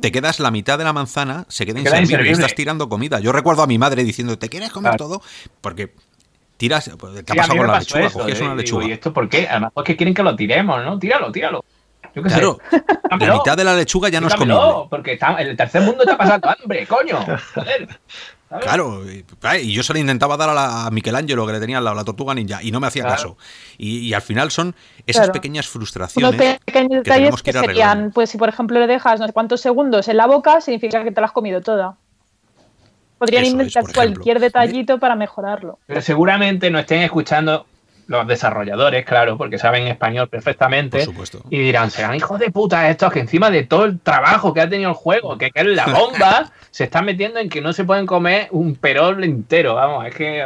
te 0.00 0.12
quedas 0.12 0.40
la 0.40 0.50
mitad 0.50 0.78
de 0.78 0.84
la 0.84 0.92
manzana, 0.92 1.44
se 1.48 1.66
queda 1.66 1.80
inservible 1.80 2.28
y 2.28 2.32
estás 2.32 2.54
tirando 2.54 2.88
comida. 2.88 3.20
Yo 3.20 3.32
recuerdo 3.32 3.62
a 3.62 3.66
mi 3.66 3.78
madre 3.78 4.04
diciendo, 4.04 4.38
¿te 4.38 4.48
quieres 4.48 4.72
comer 4.72 4.96
todo? 4.96 5.22
Porque 5.60 5.94
tiras, 6.56 6.90
¿qué 7.24 7.32
ha 7.32 7.34
pasado 7.34 7.56
con 7.58 7.66
la 7.66 7.78
lechuga? 7.78 8.06
Eso, 8.06 8.44
una 8.44 8.54
lechuga. 8.54 8.86
¿Y 8.86 8.92
esto 8.92 9.12
por 9.12 9.28
qué? 9.28 9.48
Además, 9.48 9.72
que 9.84 9.96
quieren 9.96 10.14
que 10.14 10.22
lo 10.22 10.34
tiremos, 10.36 10.84
¿no? 10.84 10.98
Tíralo, 10.98 11.32
tíralo. 11.32 11.64
Yo 12.14 12.22
qué 12.22 12.28
claro, 12.28 12.58
sé. 12.70 12.82
la 13.10 13.34
mitad 13.34 13.56
de 13.56 13.64
la 13.64 13.74
lechuga 13.74 14.08
ya 14.08 14.20
no 14.20 14.28
es 14.28 14.34
comible. 14.34 14.58
porque 14.90 15.12
está, 15.12 15.34
el 15.34 15.56
tercer 15.56 15.82
mundo 15.82 16.02
está 16.02 16.16
pasando 16.16 16.48
hambre, 16.48 16.86
coño. 16.86 17.18
Joder. 17.54 17.88
Claro, 18.48 19.02
y 19.10 19.72
yo 19.72 19.82
se 19.82 19.92
le 19.92 20.00
intentaba 20.00 20.36
dar 20.38 20.48
a, 20.48 20.54
la, 20.54 20.86
a 20.86 20.90
Michelangelo 20.90 21.46
que 21.46 21.52
le 21.52 21.60
tenía 21.60 21.80
la, 21.82 21.94
la 21.94 22.04
tortuga 22.04 22.34
ninja 22.34 22.62
y 22.62 22.70
no 22.70 22.80
me 22.80 22.86
hacía 22.86 23.04
caso. 23.04 23.36
Y, 23.76 24.12
al 24.14 24.22
final 24.22 24.50
son 24.50 24.74
esas 25.06 25.30
pequeñas 25.30 25.68
frustraciones. 25.68 26.40
Unos 26.40 26.58
pequeños 26.64 27.04
detalles 27.04 27.42
que, 27.42 27.52
serían, 27.52 28.10
pues 28.12 28.30
si 28.30 28.38
por 28.38 28.48
ejemplo 28.48 28.80
le 28.80 28.86
dejas 28.86 29.20
no 29.20 29.26
sé 29.26 29.32
cuántos 29.32 29.60
segundos 29.60 30.08
en 30.08 30.16
la 30.16 30.26
boca, 30.26 30.60
significa 30.62 31.04
que 31.04 31.10
te 31.10 31.20
la 31.20 31.26
has 31.26 31.32
comido 31.32 31.60
toda. 31.60 31.96
Podrían 33.18 33.44
inventar 33.44 33.84
cualquier 33.92 34.40
detallito 34.40 34.98
para 34.98 35.14
mejorarlo. 35.16 35.78
Pero 35.86 36.00
seguramente 36.00 36.70
no 36.70 36.78
estén 36.78 37.02
escuchando 37.02 37.66
los 38.08 38.26
desarrolladores, 38.26 39.04
claro, 39.04 39.36
porque 39.36 39.58
saben 39.58 39.86
español 39.86 40.28
perfectamente. 40.28 41.06
Y 41.50 41.58
dirán, 41.58 41.90
serán 41.90 42.14
hijos 42.14 42.40
de 42.40 42.50
puta 42.50 42.90
estos 42.90 43.12
que 43.12 43.20
encima 43.20 43.50
de 43.50 43.64
todo 43.64 43.84
el 43.84 44.00
trabajo 44.00 44.54
que 44.54 44.62
ha 44.62 44.68
tenido 44.68 44.90
el 44.90 44.96
juego, 44.96 45.36
que, 45.36 45.52
es 45.54 45.66
la 45.66 45.86
bomba, 45.86 46.50
se 46.70 46.84
están 46.84 47.04
metiendo 47.04 47.38
en 47.38 47.50
que 47.50 47.60
no 47.60 47.72
se 47.72 47.84
pueden 47.84 48.06
comer 48.06 48.48
un 48.50 48.74
perol 48.76 49.22
entero. 49.22 49.74
Vamos, 49.74 50.06
es 50.06 50.14
que. 50.14 50.42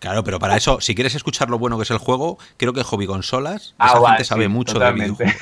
Claro, 0.00 0.24
pero 0.24 0.40
para 0.40 0.56
eso, 0.56 0.80
si 0.80 0.94
quieres 0.94 1.14
escuchar 1.14 1.50
lo 1.50 1.58
bueno 1.58 1.76
que 1.76 1.84
es 1.84 1.90
el 1.90 1.98
juego, 1.98 2.38
creo 2.56 2.72
que 2.72 2.82
Hobby 2.82 3.06
Consolas, 3.06 3.74
ah, 3.78 3.94
esa 3.96 4.08
gente 4.08 4.24
sabe 4.24 4.48
mucho 4.48 4.78
de 4.78 4.92
videojuegos. 4.92 5.34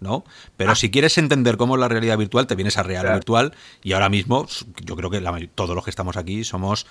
¿no? 0.00 0.24
Pero 0.56 0.74
si 0.74 0.90
quieres 0.90 1.18
entender 1.18 1.56
cómo 1.56 1.74
es 1.74 1.80
la 1.80 1.88
realidad 1.88 2.18
virtual, 2.18 2.46
te 2.46 2.54
vienes 2.54 2.78
a 2.78 2.82
Real 2.82 3.12
Virtual 3.12 3.54
y 3.82 3.92
ahora 3.92 4.08
mismo 4.08 4.46
yo 4.84 4.96
creo 4.96 5.10
que 5.10 5.20
todos 5.54 5.74
los 5.74 5.84
que 5.84 5.90
estamos 5.90 6.16
aquí 6.16 6.44
somos 6.44 6.86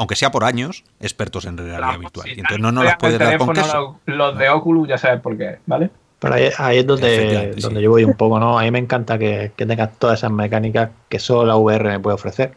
aunque 0.00 0.16
sea 0.16 0.30
por 0.30 0.44
años, 0.44 0.82
expertos 0.98 1.44
en 1.44 1.58
realidad 1.58 1.98
virtual. 1.98 2.26
y 2.26 2.40
entonces 2.40 2.58
no 2.58 2.72
nos 2.72 2.84
las 2.86 2.96
puede 2.96 3.18
dar 3.18 3.36
con 3.36 3.52
queso. 3.52 4.00
Los 4.06 4.38
de 4.38 4.48
Oculus 4.48 4.88
ya 4.88 4.96
sabes 4.96 5.20
por 5.20 5.36
qué, 5.36 5.58
¿vale? 5.66 5.90
Pero 6.18 6.34
ahí, 6.34 6.78
es 6.78 6.86
donde, 6.86 7.54
donde 7.58 7.82
yo 7.82 7.90
voy 7.90 8.04
un 8.04 8.14
poco, 8.14 8.40
¿no? 8.40 8.58
A 8.58 8.62
mí 8.62 8.70
me 8.70 8.78
encanta 8.78 9.18
que, 9.18 9.52
que 9.54 9.66
tengas 9.66 9.98
todas 9.98 10.20
esas 10.20 10.30
mecánicas 10.30 10.88
que 11.10 11.18
solo 11.18 11.44
la 11.44 11.56
VR 11.56 11.90
me 11.90 12.00
puede 12.00 12.14
ofrecer. 12.14 12.54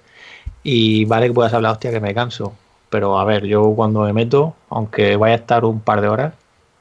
Y 0.64 1.04
vale 1.04 1.28
que 1.28 1.34
puedas 1.34 1.54
hablar, 1.54 1.74
hostia, 1.74 1.92
que 1.92 2.00
me 2.00 2.14
canso. 2.14 2.54
Pero 2.90 3.20
a 3.20 3.26
ver, 3.26 3.46
yo 3.46 3.74
cuando 3.76 4.04
me 4.04 4.14
meto, 4.14 4.56
aunque 4.70 5.18
vaya 5.18 5.34
a 5.34 5.38
estar 5.40 5.66
un 5.66 5.82
par 5.82 6.00
de 6.00 6.08
horas, 6.08 6.34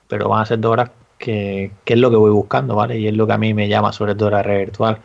pero 0.07 0.29
van 0.29 0.43
a 0.43 0.47
ser 0.47 0.61
dos 0.61 0.71
horas 0.71 0.91
que, 1.19 1.73
que 1.85 1.95
es 1.95 1.99
lo 1.99 2.09
que 2.09 2.17
voy 2.17 2.31
buscando, 2.31 2.77
¿vale? 2.77 3.01
Y 3.01 3.09
es 3.09 3.15
lo 3.15 3.27
que 3.27 3.33
a 3.33 3.39
mí 3.39 3.53
me 3.53 3.67
llama 3.69 3.93
sobre 3.93 4.15
todo 4.15 4.31
la 4.31 4.45
red 4.45 4.59
virtual. 4.59 4.99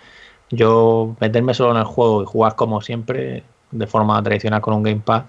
Yo 0.51 1.15
meterme 1.19 1.55
solo 1.55 1.71
en 1.71 1.77
el 1.77 1.85
juego 1.85 2.21
y 2.21 2.25
jugar 2.27 2.55
como 2.55 2.79
siempre, 2.81 3.43
de 3.71 3.88
forma 3.88 4.21
tradicional 4.21 4.61
con 4.61 4.75
un 4.75 4.84
gamepad, 4.84 5.23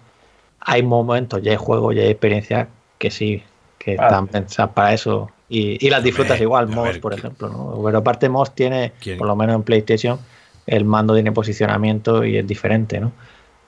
hay 0.60 0.82
momentos, 0.82 1.42
ya 1.42 1.52
hay 1.52 1.56
juegos, 1.56 1.94
ya 1.94 2.02
hay 2.02 2.08
experiencias 2.08 2.68
que 2.98 3.10
sí, 3.10 3.42
que 3.78 3.92
están 3.92 4.26
pensadas 4.28 4.72
para 4.72 4.92
eso. 4.92 5.30
Y, 5.48 5.88
las 5.88 6.02
disfrutas 6.02 6.40
igual, 6.40 6.68
MOS, 6.68 6.98
por 6.98 7.14
ejemplo, 7.14 7.48
¿no? 7.48 7.80
Pero 7.82 7.98
aparte 7.98 8.28
MOS 8.28 8.54
tiene, 8.54 8.92
por 9.16 9.26
lo 9.26 9.34
menos 9.34 9.56
en 9.56 9.62
PlayStation, 9.62 10.18
el 10.66 10.84
mando 10.84 11.14
tiene 11.14 11.32
posicionamiento 11.32 12.24
y 12.24 12.36
es 12.36 12.46
diferente, 12.46 13.00
¿no? 13.00 13.12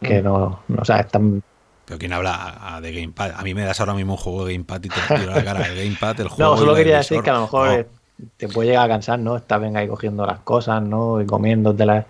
Que 0.03 0.21
mm. 0.21 0.25
no, 0.25 0.61
no, 0.69 0.83
o 0.83 0.85
sea, 0.85 1.01
están 1.01 1.43
pero 1.91 1.99
¿quién 1.99 2.12
habla 2.12 2.79
de 2.81 2.93
Gamepad? 2.93 3.33
A 3.37 3.43
mí 3.43 3.53
me 3.53 3.65
das 3.65 3.81
ahora 3.81 3.95
mismo 3.95 4.12
un 4.12 4.17
juego 4.17 4.45
de 4.45 4.53
Gamepad 4.53 4.85
y 4.85 4.89
te 4.91 5.01
tiro 5.09 5.35
la 5.35 5.43
cara. 5.43 5.67
El 5.67 5.77
Gamepad, 5.77 6.21
el 6.21 6.29
juego. 6.29 6.53
No, 6.53 6.57
solo 6.57 6.77
quería 6.77 6.99
decir 6.99 7.21
que 7.21 7.31
a 7.31 7.33
lo 7.33 7.41
mejor 7.41 7.89
te 8.37 8.47
puede 8.47 8.69
llegar 8.69 8.85
a 8.85 8.95
cansar, 8.95 9.19
¿no? 9.19 9.37
Estás 9.37 9.61
venga 9.61 9.81
ahí 9.81 9.89
cogiendo 9.89 10.25
las 10.25 10.39
cosas, 10.39 10.81
¿no? 10.81 11.21
Y 11.21 11.27
comiendo 11.27 11.73
de 11.73 11.87
las 11.87 12.07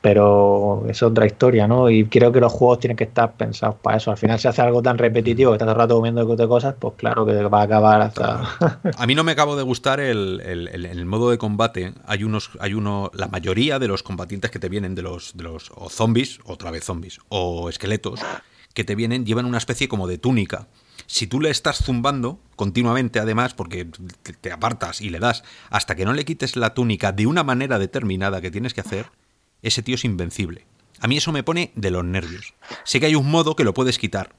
pero 0.00 0.84
es 0.88 1.02
otra 1.02 1.26
historia, 1.26 1.66
¿no? 1.66 1.90
Y 1.90 2.06
creo 2.06 2.30
que 2.30 2.38
los 2.38 2.52
juegos 2.52 2.78
tienen 2.78 2.96
que 2.96 3.04
estar 3.04 3.32
pensados 3.36 3.76
para 3.82 3.96
eso. 3.96 4.12
Al 4.12 4.16
final, 4.16 4.38
si 4.38 4.46
hace 4.46 4.62
algo 4.62 4.80
tan 4.80 4.96
repetitivo 4.96 5.50
que 5.50 5.56
estás 5.56 5.66
todo 5.66 5.72
el 5.72 5.78
rato 5.78 5.96
comiendo 5.96 6.24
de 6.24 6.48
cosas, 6.48 6.76
pues 6.78 6.94
claro 6.96 7.26
que 7.26 7.34
va 7.44 7.60
a 7.60 7.64
acabar 7.64 8.00
hasta. 8.02 8.42
a 8.96 9.06
mí 9.06 9.14
no 9.16 9.24
me 9.24 9.32
acabo 9.32 9.56
de 9.56 9.64
gustar 9.64 9.98
el, 9.98 10.40
el, 10.40 11.04
modo 11.04 11.30
de 11.30 11.38
combate. 11.38 11.94
Hay 12.06 12.22
unos, 12.22 12.50
hay 12.60 12.74
uno, 12.74 13.10
la 13.12 13.26
mayoría 13.26 13.80
de 13.80 13.88
los 13.88 14.04
combatientes 14.04 14.52
que 14.52 14.60
te 14.60 14.68
vienen 14.68 14.94
de 14.94 15.02
los, 15.02 15.36
de 15.36 15.42
los 15.42 15.72
o 15.74 15.90
zombies, 15.90 16.38
otra 16.44 16.70
vez 16.70 16.84
zombies, 16.84 17.18
o 17.28 17.68
esqueletos, 17.68 18.20
que 18.74 18.84
te 18.84 18.94
vienen, 18.94 19.26
llevan 19.26 19.46
una 19.46 19.58
especie 19.58 19.88
como 19.88 20.06
de 20.06 20.18
túnica. 20.18 20.68
Si 21.06 21.26
tú 21.26 21.40
le 21.40 21.50
estás 21.50 21.78
zumbando 21.78 22.38
continuamente, 22.54 23.18
además, 23.18 23.54
porque 23.54 23.88
te 24.40 24.52
apartas 24.52 25.00
y 25.00 25.10
le 25.10 25.18
das, 25.18 25.42
hasta 25.70 25.96
que 25.96 26.04
no 26.04 26.12
le 26.12 26.24
quites 26.24 26.54
la 26.54 26.74
túnica 26.74 27.10
de 27.10 27.26
una 27.26 27.42
manera 27.42 27.80
determinada 27.80 28.40
que 28.40 28.52
tienes 28.52 28.74
que 28.74 28.82
hacer 28.82 29.06
ese 29.62 29.82
tío 29.82 29.94
es 29.96 30.04
invencible. 30.04 30.64
A 31.00 31.06
mí 31.06 31.16
eso 31.16 31.32
me 31.32 31.42
pone 31.42 31.70
de 31.74 31.90
los 31.90 32.04
nervios. 32.04 32.54
Sé 32.84 33.00
que 33.00 33.06
hay 33.06 33.14
un 33.14 33.30
modo 33.30 33.54
que 33.54 33.64
lo 33.64 33.72
puedes 33.74 33.98
quitar, 33.98 34.30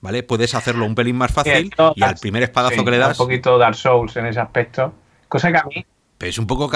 ¿vale? 0.00 0.22
Puedes 0.22 0.54
hacerlo 0.54 0.86
un 0.86 0.94
pelín 0.94 1.16
más 1.16 1.32
fácil 1.32 1.70
y 1.94 2.02
al 2.02 2.14
primer 2.16 2.42
espadazo 2.42 2.84
que 2.84 2.90
le 2.90 2.98
das... 2.98 3.18
Un 3.20 3.26
poquito 3.26 3.58
Dark 3.58 3.74
Souls 3.74 4.16
en 4.16 4.26
ese 4.26 4.40
aspecto. 4.40 4.94
Cosa 5.28 5.52
que 5.52 5.58
a 5.58 5.64
mí... 5.64 5.84
Pero 6.16 6.30
es 6.30 6.38
un 6.38 6.46
poco, 6.46 6.70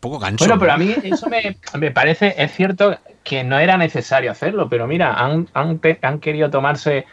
poco 0.00 0.18
gancho. 0.18 0.44
Bueno, 0.44 0.58
pero 0.58 0.72
a 0.72 0.76
mí 0.76 0.94
eso 1.02 1.28
me, 1.28 1.90
parece... 1.90 2.34
Es 2.38 2.52
cierto 2.54 2.98
que 3.22 3.44
no 3.44 3.58
era 3.58 3.76
necesario 3.76 4.30
hacerlo, 4.30 4.68
pero 4.68 4.86
mira, 4.86 5.14
han, 5.14 5.48
han, 5.54 6.18
querido 6.20 6.50
tomarse 6.50 7.06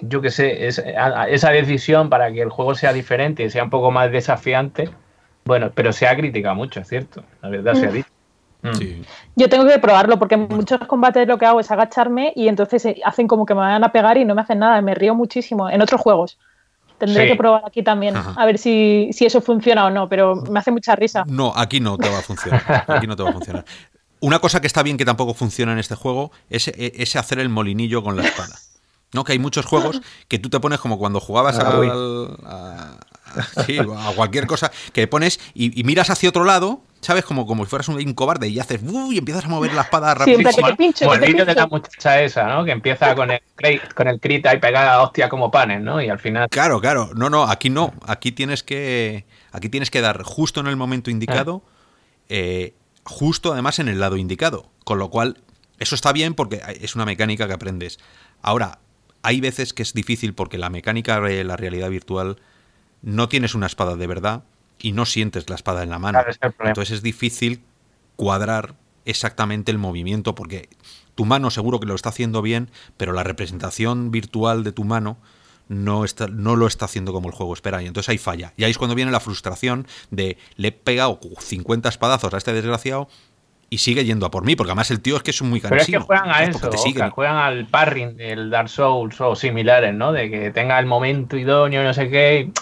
yo 0.00 0.20
qué 0.20 0.30
sé, 0.30 0.68
esa 0.68 1.50
decisión 1.50 2.08
para 2.08 2.32
que 2.32 2.40
el 2.40 2.50
juego 2.50 2.76
sea 2.76 2.92
diferente 2.92 3.42
y 3.42 3.50
sea 3.50 3.64
un 3.64 3.70
poco 3.70 3.90
más 3.90 4.12
desafiante. 4.12 4.90
Bueno, 5.44 5.72
pero 5.74 5.92
se 5.92 6.06
ha 6.06 6.14
criticado 6.14 6.54
mucho, 6.54 6.80
es 6.80 6.88
cierto. 6.88 7.24
La 7.42 7.48
verdad 7.48 7.74
se 7.74 7.86
ha 7.86 7.90
dicho. 7.90 8.08
Mm. 8.62 9.02
Yo 9.36 9.48
tengo 9.48 9.66
que 9.66 9.78
probarlo 9.78 10.18
porque 10.18 10.34
en 10.34 10.48
muchos 10.48 10.80
combates 10.86 11.26
lo 11.28 11.38
que 11.38 11.46
hago 11.46 11.60
es 11.60 11.70
agacharme 11.70 12.32
y 12.34 12.48
entonces 12.48 12.84
eh, 12.86 13.00
hacen 13.04 13.28
como 13.28 13.46
que 13.46 13.54
me 13.54 13.60
van 13.60 13.84
a 13.84 13.92
pegar 13.92 14.18
y 14.18 14.24
no 14.24 14.34
me 14.34 14.42
hacen 14.42 14.58
nada, 14.58 14.80
me 14.82 14.94
río 14.94 15.14
muchísimo 15.14 15.70
en 15.70 15.80
otros 15.80 16.00
juegos. 16.00 16.38
Tendré 16.98 17.28
que 17.28 17.36
probar 17.36 17.62
aquí 17.64 17.84
también, 17.84 18.16
a 18.16 18.44
ver 18.44 18.58
si, 18.58 19.10
eso 19.20 19.40
funciona 19.40 19.86
o 19.86 19.90
no, 19.90 20.08
pero 20.08 20.34
me 20.34 20.58
hace 20.58 20.72
mucha 20.72 20.96
risa. 20.96 21.24
No, 21.28 21.52
aquí 21.54 21.78
no 21.78 21.96
te 21.96 22.10
va 22.10 22.18
a 22.18 22.22
funcionar. 22.22 22.84
Aquí 22.88 23.06
no 23.06 23.14
te 23.14 23.22
va 23.22 23.30
a 23.30 23.32
funcionar. 23.32 23.64
Una 24.18 24.40
cosa 24.40 24.60
que 24.60 24.66
está 24.66 24.82
bien 24.82 24.96
que 24.96 25.04
tampoco 25.04 25.32
funciona 25.32 25.70
en 25.72 25.78
este 25.78 25.94
juego 25.94 26.32
es 26.50 26.66
e, 26.66 26.92
ese 26.96 27.20
hacer 27.20 27.38
el 27.38 27.50
molinillo 27.50 28.02
con 28.02 28.16
la 28.16 28.24
espada. 28.24 28.56
¿No? 29.14 29.22
Que 29.22 29.32
hay 29.32 29.38
muchos 29.38 29.64
juegos 29.64 30.02
que 30.26 30.40
tú 30.40 30.50
te 30.50 30.58
pones 30.58 30.80
como 30.80 30.98
cuando 30.98 31.20
jugabas 31.20 31.58
ah, 31.60 32.98
a, 33.56 34.12
cualquier 34.16 34.46
cosa, 34.46 34.72
que 34.92 35.06
pones 35.06 35.38
y, 35.54 35.82
miras 35.84 36.10
hacia 36.10 36.28
otro 36.28 36.44
lado 36.44 36.82
¿sabes? 37.08 37.24
Como, 37.24 37.46
como 37.46 37.64
si 37.64 37.70
fueras 37.70 37.88
un, 37.88 38.12
cobarde 38.12 38.48
y 38.48 38.58
haces 38.58 38.82
uy, 38.82 39.14
y 39.14 39.18
empiezas 39.18 39.46
a 39.46 39.48
mover 39.48 39.72
la 39.72 39.80
espada 39.80 40.12
rápido. 40.12 40.36
Sí, 40.50 41.02
como, 41.02 41.14
el 41.14 41.20
vídeo 41.20 41.46
de 41.46 41.54
la 41.54 41.66
muchacha 41.66 42.20
esa, 42.20 42.46
¿no? 42.48 42.66
Que 42.66 42.72
empieza 42.72 43.14
con 43.14 43.30
el 43.30 43.40
con 43.94 44.08
el 44.08 44.20
crit 44.20 44.46
y 44.54 44.58
pegada 44.58 45.00
hostia 45.00 45.30
como 45.30 45.50
panes, 45.50 45.80
¿no? 45.80 46.02
Y 46.02 46.10
al 46.10 46.18
final. 46.18 46.50
Claro, 46.50 46.82
claro. 46.82 47.08
No, 47.14 47.30
no, 47.30 47.44
aquí 47.44 47.70
no. 47.70 47.94
Aquí 48.06 48.30
tienes 48.30 48.62
que. 48.62 49.24
Aquí 49.52 49.70
tienes 49.70 49.90
que 49.90 50.02
dar 50.02 50.22
justo 50.22 50.60
en 50.60 50.66
el 50.66 50.76
momento 50.76 51.10
indicado. 51.10 51.62
Eh, 52.28 52.74
justo 53.04 53.54
además 53.54 53.78
en 53.78 53.88
el 53.88 54.00
lado 54.00 54.18
indicado. 54.18 54.68
Con 54.84 54.98
lo 54.98 55.08
cual, 55.08 55.38
eso 55.78 55.94
está 55.94 56.12
bien 56.12 56.34
porque 56.34 56.60
es 56.78 56.94
una 56.94 57.06
mecánica 57.06 57.46
que 57.46 57.54
aprendes. 57.54 57.98
Ahora, 58.42 58.80
hay 59.22 59.40
veces 59.40 59.72
que 59.72 59.82
es 59.82 59.94
difícil 59.94 60.34
porque 60.34 60.58
la 60.58 60.68
mecánica 60.68 61.22
de 61.22 61.42
la 61.42 61.56
realidad 61.56 61.88
virtual 61.88 62.36
no 63.00 63.30
tienes 63.30 63.54
una 63.54 63.64
espada 63.64 63.96
de 63.96 64.06
verdad 64.06 64.44
y 64.80 64.92
no 64.92 65.06
sientes 65.06 65.48
la 65.48 65.56
espada 65.56 65.82
en 65.82 65.90
la 65.90 65.98
mano. 65.98 66.20
Entonces 66.60 66.96
es 66.96 67.02
difícil 67.02 67.62
cuadrar 68.16 68.74
exactamente 69.04 69.70
el 69.70 69.78
movimiento 69.78 70.34
porque 70.34 70.68
tu 71.14 71.24
mano 71.24 71.50
seguro 71.50 71.80
que 71.80 71.86
lo 71.86 71.94
está 71.94 72.10
haciendo 72.10 72.42
bien, 72.42 72.70
pero 72.96 73.12
la 73.12 73.24
representación 73.24 74.10
virtual 74.10 74.64
de 74.64 74.72
tu 74.72 74.84
mano 74.84 75.18
no, 75.68 76.04
está, 76.04 76.28
no 76.28 76.56
lo 76.56 76.66
está 76.66 76.86
haciendo 76.86 77.12
como 77.12 77.28
el 77.28 77.34
juego 77.34 77.54
espera. 77.54 77.82
Y 77.82 77.86
entonces 77.86 78.08
ahí 78.08 78.18
falla. 78.18 78.52
Y 78.56 78.64
ahí 78.64 78.70
es 78.70 78.78
cuando 78.78 78.94
viene 78.94 79.10
la 79.10 79.20
frustración 79.20 79.86
de 80.10 80.38
le 80.56 80.68
he 80.68 80.72
pegado 80.72 81.18
50 81.38 81.88
espadazos 81.88 82.32
a 82.32 82.38
este 82.38 82.52
desgraciado 82.52 83.08
y 83.70 83.78
sigue 83.78 84.04
yendo 84.04 84.24
a 84.24 84.30
por 84.30 84.44
mí, 84.44 84.56
porque 84.56 84.70
además 84.70 84.90
el 84.90 85.00
tío 85.00 85.16
es 85.16 85.22
que 85.22 85.30
es 85.30 85.42
muy 85.42 85.60
cansino. 85.60 85.76
Pero 85.76 85.82
es 85.82 85.88
que 85.88 85.98
juegan 85.98 86.30
a 86.30 86.44
eso, 86.44 87.10
juegan 87.10 87.36
al 87.36 87.66
parring 87.66 88.16
del 88.16 88.50
Dark 88.50 88.70
Souls 88.70 89.20
o 89.20 89.36
similares, 89.36 89.94
¿no? 89.94 90.12
De 90.12 90.30
que 90.30 90.50
tenga 90.50 90.78
el 90.78 90.86
momento 90.86 91.36
idóneo 91.36 91.82
no 91.82 91.92
sé 91.92 92.08
qué. 92.08 92.40
Y 92.40 92.52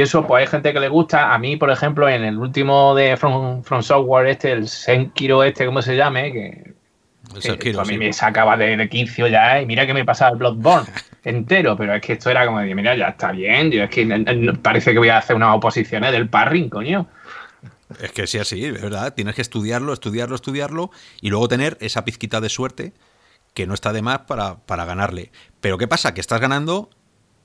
eso, 0.00 0.26
pues 0.26 0.42
hay 0.42 0.46
gente 0.46 0.72
que 0.72 0.80
le 0.80 0.88
gusta. 0.88 1.32
A 1.32 1.38
mí, 1.38 1.56
por 1.56 1.70
ejemplo, 1.70 2.08
en 2.08 2.24
el 2.24 2.38
último 2.38 2.94
de 2.94 3.16
From, 3.16 3.62
From 3.62 3.82
Software, 3.82 4.26
este, 4.26 4.52
el 4.52 4.68
Senkiro, 4.68 5.42
este, 5.44 5.66
¿cómo 5.66 5.82
se 5.82 5.96
llame? 5.96 6.32
Que, 6.32 6.76
a 7.78 7.84
mí 7.84 7.98
me 7.98 8.12
sacaba 8.12 8.56
de, 8.56 8.76
de 8.76 8.88
quicio 8.88 9.26
ya, 9.26 9.58
¿eh? 9.58 9.62
y 9.62 9.66
mira 9.66 9.86
que 9.86 9.94
me 9.94 10.04
pasaba 10.04 10.30
el 10.30 10.36
Bloodborne 10.36 10.88
entero, 11.24 11.76
pero 11.76 11.94
es 11.94 12.00
que 12.00 12.14
esto 12.14 12.30
era 12.30 12.46
como 12.46 12.60
de, 12.60 12.74
mira, 12.74 12.96
ya 12.96 13.08
está 13.08 13.32
bien, 13.32 13.70
yo 13.70 13.82
es 13.82 13.90
que 13.90 14.06
parece 14.62 14.92
que 14.92 14.98
voy 14.98 15.08
a 15.08 15.18
hacer 15.18 15.34
unas 15.34 15.56
oposiciones 15.56 16.12
del 16.12 16.28
parring, 16.28 16.68
coño. 16.68 17.08
Es 18.00 18.12
que 18.12 18.26
sí, 18.26 18.38
así, 18.38 18.64
es 18.64 18.80
verdad. 18.80 19.14
Tienes 19.14 19.34
que 19.34 19.42
estudiarlo, 19.42 19.92
estudiarlo, 19.92 20.34
estudiarlo 20.34 20.90
y 21.20 21.30
luego 21.30 21.48
tener 21.48 21.78
esa 21.80 22.04
pizquita 22.04 22.40
de 22.40 22.48
suerte 22.48 22.92
que 23.54 23.66
no 23.66 23.74
está 23.74 23.92
de 23.92 24.02
más 24.02 24.20
para, 24.20 24.56
para 24.58 24.84
ganarle. 24.84 25.30
Pero 25.60 25.78
¿qué 25.78 25.86
pasa? 25.86 26.12
Que 26.12 26.20
estás 26.20 26.40
ganando 26.40 26.90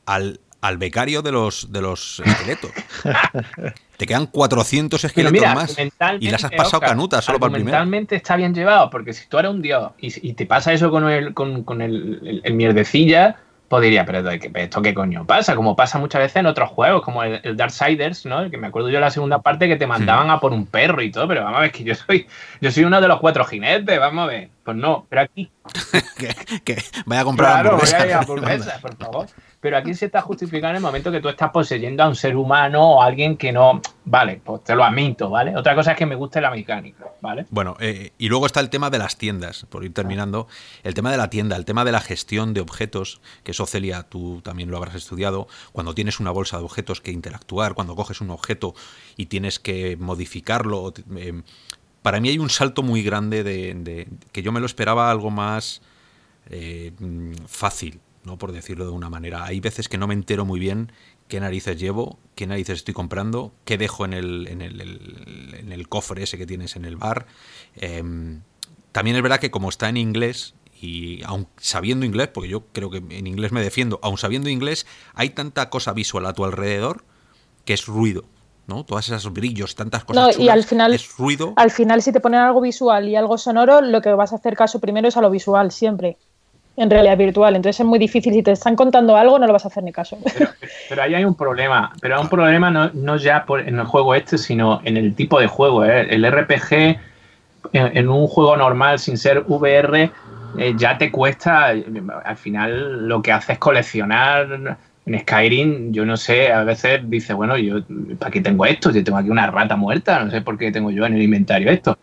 al, 0.05 0.39
al 0.61 0.77
becario 0.77 1.21
de 1.21 1.31
los, 1.31 1.71
de 1.71 1.81
los 1.81 2.21
esqueletos. 2.23 2.71
Te 3.97 4.07
quedan 4.07 4.27
400 4.27 5.03
esqueletos 5.03 5.41
más 5.53 5.77
y 6.19 6.29
las 6.29 6.43
has 6.43 6.51
pasado 6.51 6.79
canutas 6.79 7.25
solo 7.25 7.39
para 7.39 7.49
el 7.49 7.53
primero. 7.55 7.77
Mentalmente 7.77 8.15
está 8.15 8.35
bien 8.35 8.53
llevado, 8.53 8.89
porque 8.89 9.13
si 9.13 9.27
tú 9.27 9.37
eres 9.37 9.51
un 9.51 9.61
dios 9.61 9.91
y, 9.99 10.33
te 10.33 10.45
pasa 10.45 10.73
eso 10.73 10.89
con 10.89 11.07
el, 11.09 11.33
con, 11.33 11.63
con 11.63 11.81
el, 11.81 12.41
el, 12.43 12.53
mierdecilla, 12.53 13.37
pues 13.67 13.83
diría, 13.83 14.05
pero 14.05 14.27
¿esto 14.29 14.81
qué 14.81 14.93
coño 14.93 15.25
pasa? 15.25 15.55
Como 15.55 15.75
pasa 15.75 15.99
muchas 15.99 16.21
veces 16.21 16.37
en 16.37 16.45
otros 16.47 16.69
juegos, 16.71 17.03
como 17.03 17.23
el, 17.23 17.55
Darksiders, 17.55 18.25
¿no? 18.25 18.49
Que 18.49 18.57
me 18.57 18.67
acuerdo 18.67 18.89
yo 18.89 18.99
la 18.99 19.11
segunda 19.11 19.41
parte 19.41 19.67
que 19.67 19.77
te 19.77 19.87
mandaban 19.87 20.29
a 20.29 20.39
por 20.39 20.51
un 20.51 20.65
perro 20.65 21.01
y 21.01 21.11
todo, 21.11 21.27
pero 21.27 21.43
vamos 21.43 21.59
a 21.59 21.61
ver 21.61 21.71
que 21.71 21.83
yo 21.83 21.95
soy, 21.95 22.27
yo 22.59 22.71
soy 22.71 22.83
uno 22.83 22.99
de 22.99 23.07
los 23.07 23.19
cuatro 23.19 23.45
jinetes, 23.45 23.99
vamos 23.99 24.23
a 24.23 24.27
ver. 24.27 24.49
Pues 24.71 24.81
no, 24.81 25.05
pero 25.09 25.23
aquí. 25.23 25.51
que, 26.63 26.81
vaya 27.05 27.21
a 27.21 27.25
comprar 27.25 27.61
claro, 27.61 27.77
por 27.77 28.95
favor. 28.95 29.27
Pero 29.59 29.77
aquí 29.77 29.93
se 29.93 30.05
está 30.05 30.21
justificando 30.21 30.69
en 30.69 30.75
el 30.77 30.81
momento 30.81 31.11
que 31.11 31.19
tú 31.19 31.27
estás 31.27 31.51
poseyendo 31.51 32.03
a 32.03 32.07
un 32.07 32.15
ser 32.15 32.37
humano 32.37 32.93
o 32.93 33.01
a 33.01 33.05
alguien 33.05 33.35
que 33.35 33.51
no. 33.51 33.81
Vale, 34.05 34.39
pues 34.41 34.63
te 34.63 34.73
lo 34.73 34.85
admito, 34.85 35.29
¿vale? 35.29 35.55
Otra 35.57 35.75
cosa 35.75 35.91
es 35.91 35.97
que 35.97 36.05
me 36.05 36.15
guste 36.15 36.39
la 36.39 36.51
mecánica, 36.51 37.05
¿vale? 37.19 37.47
Bueno, 37.49 37.75
eh, 37.81 38.13
y 38.17 38.29
luego 38.29 38.45
está 38.45 38.61
el 38.61 38.69
tema 38.69 38.89
de 38.89 38.99
las 38.99 39.17
tiendas, 39.17 39.65
por 39.69 39.83
ir 39.83 39.93
terminando. 39.93 40.47
El 40.83 40.93
tema 40.93 41.11
de 41.11 41.17
la 41.17 41.29
tienda, 41.29 41.57
el 41.57 41.65
tema 41.65 41.83
de 41.83 41.91
la 41.91 41.99
gestión 41.99 42.53
de 42.53 42.61
objetos, 42.61 43.19
que 43.43 43.51
eso, 43.51 43.65
Celia, 43.65 44.03
tú 44.03 44.39
también 44.41 44.71
lo 44.71 44.77
habrás 44.77 44.95
estudiado. 44.95 45.49
Cuando 45.73 45.93
tienes 45.93 46.21
una 46.21 46.31
bolsa 46.31 46.57
de 46.57 46.63
objetos 46.63 47.01
que 47.01 47.11
interactuar, 47.11 47.73
cuando 47.73 47.93
coges 47.97 48.21
un 48.21 48.29
objeto 48.29 48.73
y 49.17 49.25
tienes 49.25 49.59
que 49.59 49.97
modificarlo. 49.97 50.93
Eh, 51.17 51.41
para 52.01 52.19
mí 52.19 52.29
hay 52.29 52.39
un 52.39 52.49
salto 52.49 52.83
muy 52.83 53.03
grande 53.03 53.43
de, 53.43 54.07
que 54.31 54.41
yo 54.41 54.51
me 54.51 54.59
lo 54.59 54.65
esperaba 54.65 55.11
algo 55.11 55.29
más 55.29 55.81
eh, 56.49 56.91
fácil 57.47 57.99
¿no? 58.23 58.37
por 58.37 58.51
decirlo 58.51 58.85
de 58.85 58.91
una 58.91 59.09
manera. 59.09 59.45
Hay 59.45 59.59
veces 59.59 59.89
que 59.89 59.97
no 59.97 60.07
me 60.07 60.13
entero 60.13 60.45
muy 60.45 60.59
bien 60.59 60.91
qué 61.27 61.39
narices 61.39 61.79
llevo, 61.79 62.19
qué 62.35 62.45
narices 62.45 62.79
estoy 62.79 62.93
comprando, 62.93 63.53
qué 63.65 63.77
dejo 63.77 64.05
en 64.05 64.13
el 64.13 65.85
cofre 65.87 66.23
ese 66.23 66.37
que 66.37 66.45
tienes 66.45 66.75
en 66.75 66.85
el 66.85 66.97
bar. 66.97 67.25
Em, 67.75 68.41
también 68.91 69.15
es 69.15 69.23
verdad 69.23 69.39
que 69.39 69.51
como 69.51 69.69
está 69.69 69.87
en 69.87 69.97
inglés, 69.97 70.55
y 70.81 71.21
aun 71.23 71.47
sabiendo 71.57 72.05
inglés, 72.05 72.29
porque 72.33 72.49
yo 72.49 72.65
creo 72.73 72.89
que 72.89 72.97
en 72.97 73.27
inglés 73.27 73.51
me 73.51 73.61
defiendo, 73.61 73.99
aun 74.01 74.17
sabiendo 74.17 74.49
inglés, 74.49 74.87
hay 75.13 75.29
tanta 75.29 75.69
cosa 75.69 75.93
visual 75.93 76.25
a 76.25 76.33
tu 76.33 76.43
alrededor 76.43 77.05
que 77.65 77.73
es 77.73 77.85
ruido. 77.85 78.25
¿No? 78.71 78.83
Todas 78.83 79.09
esos 79.09 79.31
brillos, 79.31 79.75
tantas 79.75 80.03
cosas. 80.03 80.39
y 80.39 80.49
al 80.49 80.63
final, 80.63 80.93
es 80.93 81.17
ruido. 81.17 81.53
Al 81.55 81.71
final, 81.71 82.01
si 82.01 82.11
te 82.11 82.19
ponen 82.19 82.39
algo 82.39 82.61
visual 82.61 83.07
y 83.09 83.15
algo 83.15 83.37
sonoro, 83.37 83.81
lo 83.81 84.01
que 84.01 84.13
vas 84.13 84.31
a 84.33 84.37
hacer 84.37 84.55
caso 84.55 84.79
primero 84.79 85.07
es 85.07 85.17
a 85.17 85.21
lo 85.21 85.29
visual, 85.29 85.71
siempre 85.71 86.17
en 86.77 86.89
realidad 86.89 87.17
virtual. 87.17 87.55
Entonces 87.55 87.79
es 87.79 87.85
muy 87.85 87.99
difícil. 87.99 88.33
Si 88.33 88.43
te 88.43 88.51
están 88.51 88.75
contando 88.75 89.15
algo, 89.15 89.37
no 89.39 89.47
lo 89.47 89.53
vas 89.53 89.65
a 89.65 89.67
hacer 89.67 89.83
ni 89.83 89.91
caso. 89.91 90.17
Pero, 90.89 91.03
ahí 91.03 91.13
hay 91.13 91.25
un 91.25 91.35
problema. 91.35 91.91
Pero 92.01 92.15
hay 92.15 92.21
un 92.21 92.29
problema 92.29 92.71
no, 92.71 92.89
no 92.93 93.17
ya 93.17 93.45
por, 93.45 93.61
en 93.61 93.79
el 93.79 93.85
juego 93.85 94.15
este, 94.15 94.37
sino 94.37 94.81
en 94.83 94.97
el 94.97 95.15
tipo 95.15 95.39
de 95.39 95.47
juego. 95.47 95.85
¿eh? 95.85 96.07
El 96.09 96.29
RPG 96.29 96.97
en, 97.73 98.09
un 98.09 98.27
juego 98.27 98.57
normal, 98.57 98.99
sin 98.99 99.17
ser 99.17 99.43
VR, 99.47 100.11
eh, 100.57 100.73
ya 100.75 100.97
te 100.97 101.11
cuesta. 101.11 101.67
Al 101.67 102.37
final, 102.37 103.07
lo 103.07 103.21
que 103.21 103.31
hace 103.31 103.53
es 103.53 103.59
coleccionar. 103.59 104.77
En 105.05 105.19
Skyrim, 105.19 105.91
yo 105.91 106.05
no 106.05 106.15
sé, 106.15 106.51
a 106.51 106.63
veces 106.63 107.01
dice, 107.09 107.33
bueno, 107.33 107.57
yo, 107.57 107.77
¿para 108.19 108.31
qué 108.31 108.41
tengo 108.41 108.65
esto? 108.65 108.91
Yo 108.91 109.03
tengo 109.03 109.17
aquí 109.17 109.29
una 109.29 109.47
rata 109.47 109.75
muerta, 109.75 110.23
no 110.23 110.29
sé 110.29 110.41
por 110.41 110.57
qué 110.57 110.71
tengo 110.71 110.91
yo 110.91 111.05
en 111.05 111.15
el 111.15 111.23
inventario 111.23 111.71
esto. 111.71 111.97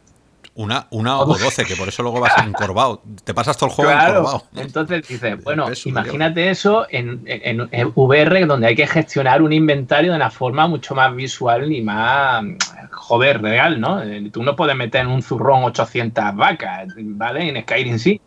Una, 0.56 0.88
una 0.90 1.20
o 1.20 1.38
doce, 1.38 1.64
que 1.64 1.76
por 1.76 1.86
eso 1.86 2.02
luego 2.02 2.18
vas 2.18 2.32
encorvado. 2.44 3.00
Te 3.22 3.32
pasas 3.32 3.56
todo 3.56 3.70
el 3.70 3.76
juego 3.76 3.92
encorvado. 3.92 4.42
Entonces 4.56 5.06
dices, 5.06 5.44
bueno, 5.44 5.66
imagínate 5.84 6.50
eso 6.50 6.88
en, 6.90 7.22
VR, 7.94 8.44
donde 8.46 8.66
hay 8.66 8.74
que 8.74 8.88
gestionar 8.88 9.40
un 9.40 9.52
inventario 9.52 10.10
de 10.10 10.16
una 10.16 10.30
forma 10.30 10.66
mucho 10.66 10.96
más 10.96 11.14
visual 11.14 11.70
y 11.72 11.80
más, 11.80 12.44
joder, 12.90 13.40
real, 13.40 13.80
¿no? 13.80 14.02
Eh, 14.02 14.28
tú 14.32 14.42
no 14.42 14.56
puedes 14.56 14.74
meter 14.74 15.02
en 15.02 15.08
un 15.08 15.22
zurrón 15.22 15.62
800 15.62 16.34
vacas, 16.34 16.88
¿vale? 16.96 17.48
En 17.48 17.62
Skyrim 17.62 17.98
sí. 18.00 18.20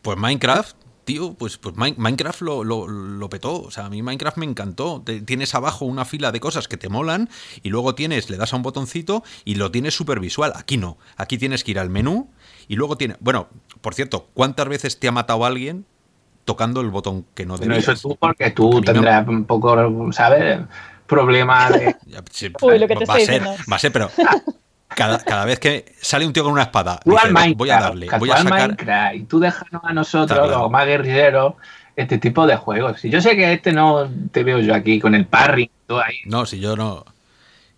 Pues 0.00 0.16
Minecraft 0.16 0.83
tío, 1.04 1.34
pues, 1.34 1.58
pues 1.58 1.76
Minecraft 1.76 2.40
lo, 2.42 2.64
lo, 2.64 3.28
petó. 3.28 3.62
O 3.62 3.70
sea, 3.70 3.86
a 3.86 3.90
mí 3.90 4.02
Minecraft 4.02 4.38
me 4.38 4.46
encantó. 4.46 5.02
tienes 5.24 5.54
abajo 5.54 5.84
una 5.84 6.04
fila 6.04 6.32
de 6.32 6.40
cosas 6.40 6.68
que 6.68 6.76
te 6.76 6.88
molan 6.88 7.28
y 7.62 7.70
luego 7.70 7.94
tienes, 7.94 8.30
le 8.30 8.36
das 8.36 8.52
a 8.52 8.56
un 8.56 8.62
botoncito 8.62 9.22
y 9.44 9.54
lo 9.56 9.70
tienes 9.70 9.94
súper 9.94 10.20
visual. 10.20 10.52
Aquí 10.56 10.76
no. 10.76 10.98
Aquí 11.16 11.38
tienes 11.38 11.64
que 11.64 11.72
ir 11.72 11.78
al 11.78 11.90
menú 11.90 12.28
y 12.68 12.76
luego 12.76 12.96
tiene. 12.96 13.16
Bueno, 13.20 13.48
por 13.80 13.94
cierto, 13.94 14.28
¿cuántas 14.34 14.68
veces 14.68 14.98
te 14.98 15.08
ha 15.08 15.12
matado 15.12 15.44
alguien 15.44 15.84
tocando 16.44 16.80
el 16.80 16.90
botón 16.90 17.26
que 17.34 17.46
no 17.46 17.56
debías? 17.58 17.78
eso 17.78 17.92
es 17.92 18.02
tú 18.02 18.16
porque 18.16 18.50
tú 18.50 18.80
tendrás 18.80 19.26
un 19.28 19.44
poco, 19.44 20.12
¿sabes? 20.12 20.60
Problemas 21.06 21.72
de. 21.72 21.96
Uy, 22.62 22.78
lo 22.78 22.88
que 22.88 22.96
te 22.96 23.04
va, 23.04 23.14
a 23.14 23.20
ser, 23.20 23.42
va 23.42 23.76
a 23.76 23.78
ser, 23.78 23.92
pero 23.92 24.10
cada, 24.94 25.44
vez 25.44 25.58
que 25.58 25.92
sale 26.00 26.26
un 26.26 26.32
tío 26.32 26.44
con 26.44 26.52
una 26.52 26.62
espada, 26.62 27.00
voy 27.04 27.70
a 27.70 27.80
darle, 27.80 28.08
voy 28.18 28.30
a 28.30 28.36
sacar... 28.38 29.14
y 29.14 29.24
tú 29.24 29.40
déjanos 29.40 29.82
a 29.84 29.92
nosotros, 29.92 30.48
los 30.48 30.70
más 30.70 30.86
guerrilleros, 30.86 31.54
este 31.96 32.18
tipo 32.18 32.46
de 32.46 32.56
juegos. 32.56 33.04
Y 33.04 33.10
yo 33.10 33.20
sé 33.20 33.36
que 33.36 33.52
este 33.52 33.72
no 33.72 34.08
te 34.32 34.44
veo 34.44 34.60
yo 34.60 34.74
aquí 34.74 35.00
con 35.00 35.14
el 35.14 35.26
parry, 35.26 35.70
todo 35.86 36.02
ahí. 36.02 36.16
No, 36.26 36.46
si 36.46 36.60
yo 36.60 36.76
no... 36.76 37.04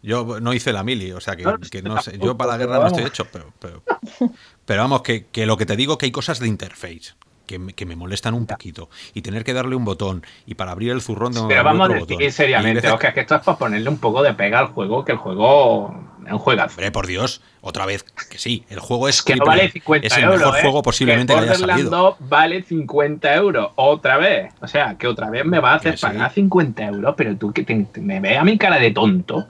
Yo 0.03 0.39
no 0.41 0.53
hice 0.53 0.73
la 0.73 0.85
mili, 0.85 1.11
o 1.11 1.21
sea 1.21 1.35
que 1.35 1.43
no, 1.43 2.01
sé. 2.01 2.17
Yo 2.19 2.37
para 2.37 2.53
la 2.53 2.59
guerra 2.59 2.79
no 2.79 2.87
estoy 2.87 3.03
hecho, 3.05 3.27
pero, 3.33 3.53
pero, 3.59 4.83
vamos, 4.83 5.03
que, 5.03 5.27
lo 5.47 5.57
que 5.57 5.67
te 5.67 5.75
digo 5.75 5.99
que 5.99 6.07
hay 6.07 6.13
cosas 6.13 6.39
de 6.39 6.47
interface. 6.47 7.15
Que 7.45 7.59
me, 7.59 7.73
que 7.73 7.87
me, 7.87 7.97
molestan 7.97 8.35
un 8.35 8.47
poquito. 8.47 8.89
Y 9.15 9.23
tener 9.23 9.43
que 9.43 9.53
darle 9.53 9.75
un 9.75 9.85
botón. 9.85 10.25
Y 10.47 10.55
para 10.55 10.73
abrir 10.73 10.93
el 10.93 11.01
zurrón 11.01 11.33
de 11.33 11.43
Pero 11.49 11.65
vamos 11.65 11.91
a 11.91 11.95
decir 11.95 12.33
seriamente, 12.33 12.89
Oscar, 12.89 13.15
que 13.15 13.21
esto 13.21 13.35
es 13.35 13.43
para 13.43 13.59
ponerle 13.59 13.89
un 13.89 13.99
poco 13.99 14.23
de 14.23 14.33
pega 14.35 14.61
al 14.61 14.67
juego, 14.69 15.05
que 15.05 15.13
el 15.13 15.19
juego 15.19 15.93
un 16.33 16.39
juegazo. 16.39 16.75
Hombre, 16.75 16.91
por 16.91 17.07
Dios, 17.07 17.43
otra 17.61 17.87
vez 17.87 18.03
que 18.03 18.39
sí. 18.39 18.65
El 18.69 18.81
juego 18.81 19.09
es 19.09 19.23
que 19.23 19.37
no 19.37 19.45
vale 19.45 19.71
50 19.71 20.07
es 20.07 20.17
el 20.17 20.29
mejor 20.29 20.57
¿eh? 20.57 20.63
juego 20.63 20.83
posiblemente 20.83 21.35
que, 21.35 21.41
haya 21.41 21.55
salido. 21.55 22.17
vale 22.21 22.63
50 22.63 23.35
euros 23.35 23.71
otra 23.77 24.17
vez. 24.19 24.53
O 24.61 24.67
sea, 24.67 24.97
que 24.97 25.07
otra 25.07 25.31
vez 25.31 25.45
me 25.45 25.59
va 25.59 25.73
a 25.73 25.75
hacer 25.77 25.99
pagar 26.01 26.33
50 26.33 26.83
euros, 26.85 27.15
pero 27.17 27.37
tú 27.37 27.53
que 27.53 27.87
me 28.01 28.21
ve 28.21 28.37
a 28.37 28.45
mi 28.45 28.59
cara 28.59 28.79
de 28.79 28.91
tonto. 28.91 29.39
O 29.39 29.47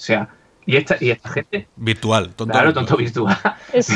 sea, 0.00 0.28
y 0.66 0.76
esta, 0.76 0.96
y 1.00 1.10
esta 1.10 1.28
gente. 1.30 1.68
Virtual, 1.76 2.34
tonto. 2.34 2.52
Claro, 2.52 2.72
tonto 2.72 2.96
virtual. 2.96 3.36
Es, 3.72 3.90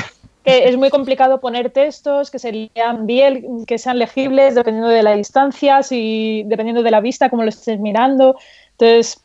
es 0.45 0.77
muy 0.77 0.91
complicado 0.91 1.41
poner 1.41 1.71
textos 1.71 2.31
que 2.31 2.39
se 2.39 2.71
lean 2.75 3.07
bien, 3.07 3.67
que 3.67 3.79
sean 3.79 3.99
legibles, 3.99 4.55
dependiendo 4.55 4.89
de 4.89 5.03
la 5.03 5.15
distancia, 5.15 5.83
si, 5.83 6.45
dependiendo 6.47 6.83
de 6.83 6.91
la 6.91 7.01
vista, 7.01 7.29
como 7.29 7.43
lo 7.43 7.51
estés 7.51 7.79
mirando. 7.79 8.37
Entonces, 8.73 9.23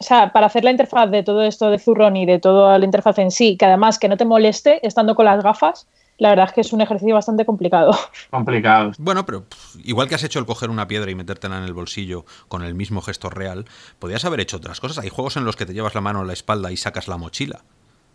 o 0.00 0.04
sea, 0.04 0.32
para 0.32 0.46
hacer 0.46 0.64
la 0.64 0.70
interfaz 0.70 1.10
de 1.10 1.22
todo 1.22 1.42
esto 1.42 1.70
de 1.70 1.78
Zurron 1.78 2.16
y 2.16 2.24
de 2.24 2.38
toda 2.38 2.78
la 2.78 2.84
interfaz 2.84 3.18
en 3.18 3.30
sí, 3.30 3.56
que 3.56 3.64
además 3.64 3.98
que 3.98 4.08
no 4.08 4.16
te 4.16 4.24
moleste 4.24 4.86
estando 4.86 5.14
con 5.14 5.24
las 5.24 5.42
gafas, 5.42 5.88
la 6.18 6.30
verdad 6.30 6.46
es 6.46 6.52
que 6.52 6.60
es 6.60 6.72
un 6.72 6.80
ejercicio 6.80 7.14
bastante 7.14 7.44
complicado. 7.44 7.96
Complicado. 8.30 8.92
Bueno, 8.98 9.24
pero 9.24 9.44
igual 9.84 10.08
que 10.08 10.16
has 10.16 10.24
hecho 10.24 10.38
el 10.38 10.46
coger 10.46 10.70
una 10.70 10.88
piedra 10.88 11.10
y 11.10 11.14
metértela 11.14 11.58
en 11.58 11.64
el 11.64 11.72
bolsillo 11.72 12.24
con 12.48 12.62
el 12.62 12.74
mismo 12.74 13.00
gesto 13.00 13.30
real, 13.30 13.66
podrías 13.98 14.24
haber 14.24 14.40
hecho 14.40 14.56
otras 14.56 14.80
cosas. 14.80 14.98
Hay 14.98 15.10
juegos 15.10 15.36
en 15.36 15.44
los 15.44 15.56
que 15.56 15.66
te 15.66 15.74
llevas 15.74 15.94
la 15.94 16.00
mano 16.00 16.20
a 16.20 16.24
la 16.24 16.32
espalda 16.32 16.72
y 16.72 16.76
sacas 16.76 17.08
la 17.08 17.16
mochila. 17.16 17.62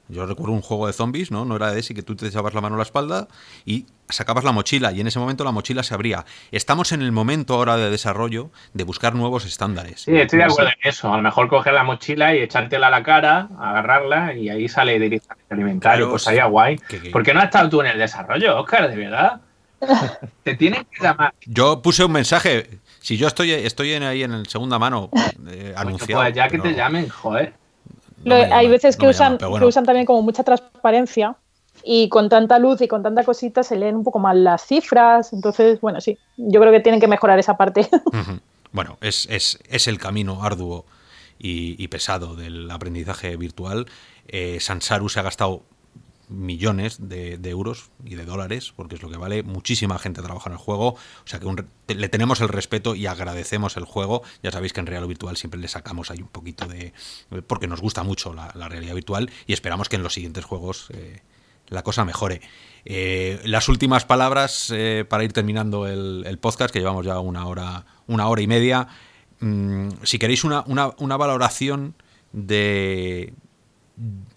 Yo 0.10 0.26
recuerdo 0.26 0.52
un 0.52 0.62
juego 0.62 0.88
de 0.88 0.94
zombies, 0.94 1.32
¿no? 1.32 1.46
No 1.46 1.56
era 1.56 1.72
de 1.72 1.80
ese 1.80 1.94
que 1.94 2.04
tú 2.04 2.16
te 2.16 2.28
echabas 2.28 2.54
la 2.54 2.62
mano 2.62 2.76
a 2.76 2.78
la 2.78 2.84
espalda 2.84 3.28
y 3.66 3.86
sacabas 4.10 4.44
la 4.44 4.52
mochila 4.52 4.92
y 4.92 5.00
en 5.00 5.08
ese 5.08 5.18
momento 5.18 5.46
la 5.46 5.52
mochila 5.52 5.82
se 5.82 5.94
abría. 5.94 6.26
Estamos 6.52 6.92
en 6.92 7.02
el 7.02 7.12
momento 7.14 7.54
ahora 7.54 7.78
de 7.78 7.90
desarrollo 7.90 8.52
de 8.74 8.84
buscar 8.84 9.16
nuevos 9.16 9.46
estándares. 9.46 10.02
Sí, 10.02 10.16
estoy 10.16 10.40
de 10.40 10.46
acuerdo 10.46 10.72
en 10.72 10.90
eso. 10.90 11.12
A 11.12 11.18
lo 11.18 11.24
mejor 11.24 11.48
coger 11.48 11.74
la 11.74 11.84
mochila 11.84 12.36
y 12.36 12.40
echártela 12.40 12.88
a 12.88 12.92
la 12.92 13.02
cara, 13.02 13.48
agarrarla 13.58 14.34
y 14.36 14.50
ahí 14.50 14.68
sale 14.68 15.00
directamente 15.00 15.54
alimentario. 15.54 16.10
pues 16.10 16.24
sería 16.24 16.46
guay. 16.46 16.78
¿Por 17.12 17.24
qué 17.24 17.34
no 17.34 17.40
has 17.40 17.46
estado 17.46 17.70
tú 17.70 17.82
en 17.82 17.88
el 17.88 17.98
desarrollo, 17.98 18.60
Oscar? 18.60 18.90
De 18.90 18.98
verdad. 18.98 19.42
Te 20.44 20.56
tienen 20.56 20.86
que 20.86 21.02
llamar. 21.02 21.34
Yo 21.46 21.82
puse 21.82 22.04
un 22.04 22.12
mensaje. 22.12 22.70
Si 23.00 23.18
yo 23.18 23.28
estoy, 23.28 23.52
estoy 23.52 23.94
ahí 23.94 24.24
en 24.24 24.34
el 24.34 24.48
segunda 24.48 24.80
mano 24.80 25.10
eh, 25.48 25.74
anunciado. 25.76 26.24
Pues 26.24 26.34
ya 26.34 26.48
que 26.48 26.60
te 26.60 26.74
llamen, 26.74 27.10
joder 27.10 27.63
hay 28.26 28.68
veces 28.68 28.98
que, 28.98 29.08
usan, 29.08 29.38
que 29.38 29.66
usan 29.66 29.86
también 29.86 30.06
como 30.06 30.22
mucha 30.22 30.44
transparencia 30.44 31.36
y 31.84 32.10
con 32.10 32.30
tanta 32.30 32.60
luz 32.60 32.82
y 32.82 32.88
con 32.88 33.04
tanta 33.04 33.24
cosita 33.24 33.64
se 33.64 33.76
leen 33.76 33.96
un 33.96 34.04
poco 34.04 34.20
mal 34.20 34.44
las 34.44 34.66
cifras. 34.66 35.34
Entonces, 35.34 35.82
bueno, 35.82 36.00
sí, 36.02 36.18
yo 36.38 36.60
creo 36.62 36.72
que 36.72 36.80
tienen 36.80 37.02
que 37.02 37.08
mejorar 37.08 37.40
esa 37.40 37.58
parte. 37.58 37.88
Bueno, 38.74 38.98
es, 39.02 39.28
es, 39.30 39.88
el 39.88 40.00
camino 40.00 40.44
arduo 40.44 40.88
y, 41.38 41.88
pesado 41.90 42.36
del 42.36 42.72
aprendizaje 42.72 43.38
virtual. 43.38 43.86
Eh, 44.28 44.58
Sansaru 44.60 45.10
se 45.10 45.20
ha 45.20 45.24
gastado 45.24 45.62
millones 46.34 46.98
de, 47.00 47.40
euros 47.50 47.92
y 48.04 48.16
de 48.16 48.26
dólares, 48.26 48.74
porque 48.76 48.96
es 48.96 49.02
lo 49.02 49.10
que 49.10 49.18
vale. 49.18 49.44
Muchísima 49.44 50.00
gente 50.00 50.22
trabaja 50.22 50.50
en 50.50 50.54
el 50.54 50.60
juego, 50.60 50.90
o 50.90 51.26
sea 51.26 51.40
que 51.40 51.94
le 51.94 52.10
tenemos 52.10 52.42
el 52.42 52.50
respeto 52.50 52.96
y 52.96 53.06
agradecemos 53.06 53.78
el 53.78 53.86
juego. 53.86 54.24
Ya 54.42 54.52
sabéis 54.52 54.74
que 54.74 54.80
en 54.80 54.88
Real 54.88 55.04
o 55.04 55.08
Virtual 55.08 55.38
siempre 55.38 55.60
le 55.60 55.68
sacamos 55.68 56.12
ahí 56.12 56.22
un 56.22 56.28
poquito 56.28 56.68
de... 56.68 56.94
porque 57.48 57.68
nos 57.68 57.82
gusta 57.82 58.04
mucho 58.04 58.34
la, 58.34 58.52
realidad 58.68 58.96
virtual 58.96 59.30
y 59.46 59.54
esperamos 59.54 59.90
que 59.90 59.98
en 59.98 60.04
los 60.04 60.14
siguientes 60.14 60.46
juegos 60.46 60.88
eh, 60.94 61.22
la 61.70 61.84
cosa 61.84 62.04
mejore. 62.06 62.42
Eh, 62.86 63.40
las 63.46 63.70
últimas 63.70 64.06
palabras 64.06 64.72
eh, 64.76 65.06
para 65.08 65.24
ir 65.24 65.34
terminando 65.34 65.88
el, 65.88 66.38
podcast, 66.40 66.74
que 66.74 66.80
llevamos 66.80 67.06
ya 67.06 67.20
una 67.20 67.46
hora, 67.48 67.86
una 68.08 68.28
hora 68.28 68.42
y 68.42 68.48
media. 68.48 68.88
Mm, 69.40 69.90
si 70.04 70.20
queréis 70.20 70.44
una, 70.44 70.64
una, 70.66 71.18
valoración 71.18 71.96
de 72.32 73.34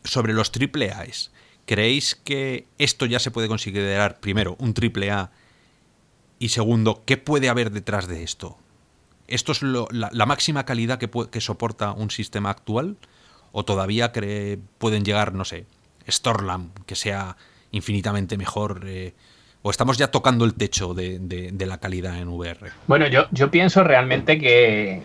sobre 0.05 0.35
los 0.35 0.53
triple 0.53 0.93
A's 0.93 1.31
¿Creéis 1.67 2.15
que 2.15 2.67
esto 2.79 3.07
ya 3.07 3.19
se 3.19 3.33
puede 3.33 3.49
considerar, 3.49 4.21
primero, 4.21 4.57
un 4.61 4.73
triple 4.73 5.11
A? 5.11 5.31
Y 6.39 6.51
segundo, 6.51 7.03
¿qué 7.05 7.17
puede 7.17 7.49
haber 7.49 7.73
detrás 7.73 8.07
de 8.07 8.23
esto? 8.23 8.57
¿Esto 9.27 9.51
es 9.51 9.63
la, 9.63 10.27
máxima 10.27 10.65
calidad 10.65 10.99
que, 10.99 11.41
soporta 11.41 11.91
un 11.91 12.11
sistema 12.11 12.51
actual? 12.51 12.97
¿O 13.51 13.65
todavía 13.65 14.13
pueden 14.79 15.05
llegar, 15.05 15.35
no 15.35 15.45
sé, 15.45 15.67
Storlam, 16.09 16.71
que 16.87 16.95
sea 16.95 17.37
infinitamente 17.73 18.37
mejor? 18.37 18.85
Eh, 18.87 19.15
¿O 19.63 19.71
estamos 19.71 19.99
ya 19.99 20.13
tocando 20.13 20.45
el 20.45 20.55
techo 20.55 20.95
de, 20.95 21.53
la 21.59 21.79
calidad 21.79 22.17
en 22.19 22.29
VR? 22.29 22.71
Bueno, 22.87 23.09
yo, 23.09 23.27
yo 23.33 23.51
pienso 23.51 23.83
realmente 23.83 24.39
que, 24.39 25.03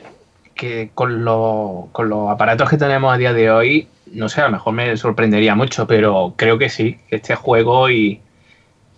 con 0.93 1.25
los 1.25 2.29
aparatos 2.29 2.69
que 2.69 2.77
tenemos 2.77 3.11
a 3.11 3.17
día 3.17 3.33
de 3.33 3.49
hoy 3.49 3.87
no 4.13 4.29
sé, 4.29 4.41
a 4.41 4.45
lo 4.45 4.51
mejor 4.51 4.73
me 4.73 4.97
sorprendería 4.97 5.55
mucho, 5.55 5.87
pero 5.87 6.33
creo 6.37 6.57
que 6.57 6.69
sí, 6.69 6.99
que 7.09 7.17
este 7.17 7.35
juego 7.35 7.89
y, 7.89 8.21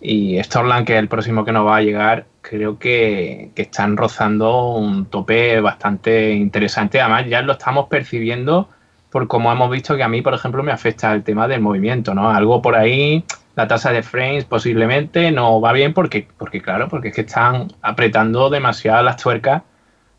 y 0.00 0.42
Storland, 0.42 0.86
que 0.86 0.94
es 0.94 0.98
el 0.98 1.08
próximo 1.08 1.44
que 1.44 1.52
nos 1.52 1.66
va 1.66 1.76
a 1.76 1.82
llegar, 1.82 2.26
creo 2.42 2.78
que, 2.78 3.50
están 3.56 3.96
rozando 3.96 4.74
un 4.74 5.06
tope 5.06 5.60
bastante 5.60 6.32
interesante. 6.32 7.00
Además, 7.00 7.26
ya 7.28 7.42
lo 7.42 7.52
estamos 7.52 7.88
percibiendo 7.88 8.68
por 9.10 9.28
como 9.28 9.52
hemos 9.52 9.70
visto 9.70 9.96
que 9.96 10.02
a 10.02 10.08
mí, 10.08 10.22
por 10.22 10.34
ejemplo, 10.34 10.62
me 10.62 10.72
afecta 10.72 11.12
el 11.14 11.22
tema 11.22 11.48
del 11.48 11.60
movimiento, 11.60 12.14
¿no? 12.14 12.30
Algo 12.30 12.60
por 12.60 12.74
ahí, 12.74 13.24
la 13.54 13.68
tasa 13.68 13.92
de 13.92 14.02
frames 14.02 14.44
posiblemente 14.44 15.30
no 15.30 15.60
va 15.60 15.72
bien 15.72 15.94
porque, 15.94 16.28
porque 16.36 16.60
claro, 16.60 16.88
porque 16.88 17.08
es 17.08 17.14
que 17.14 17.20
están 17.22 17.68
apretando 17.80 18.50
demasiado 18.50 19.02
las 19.04 19.16
tuercas 19.16 19.62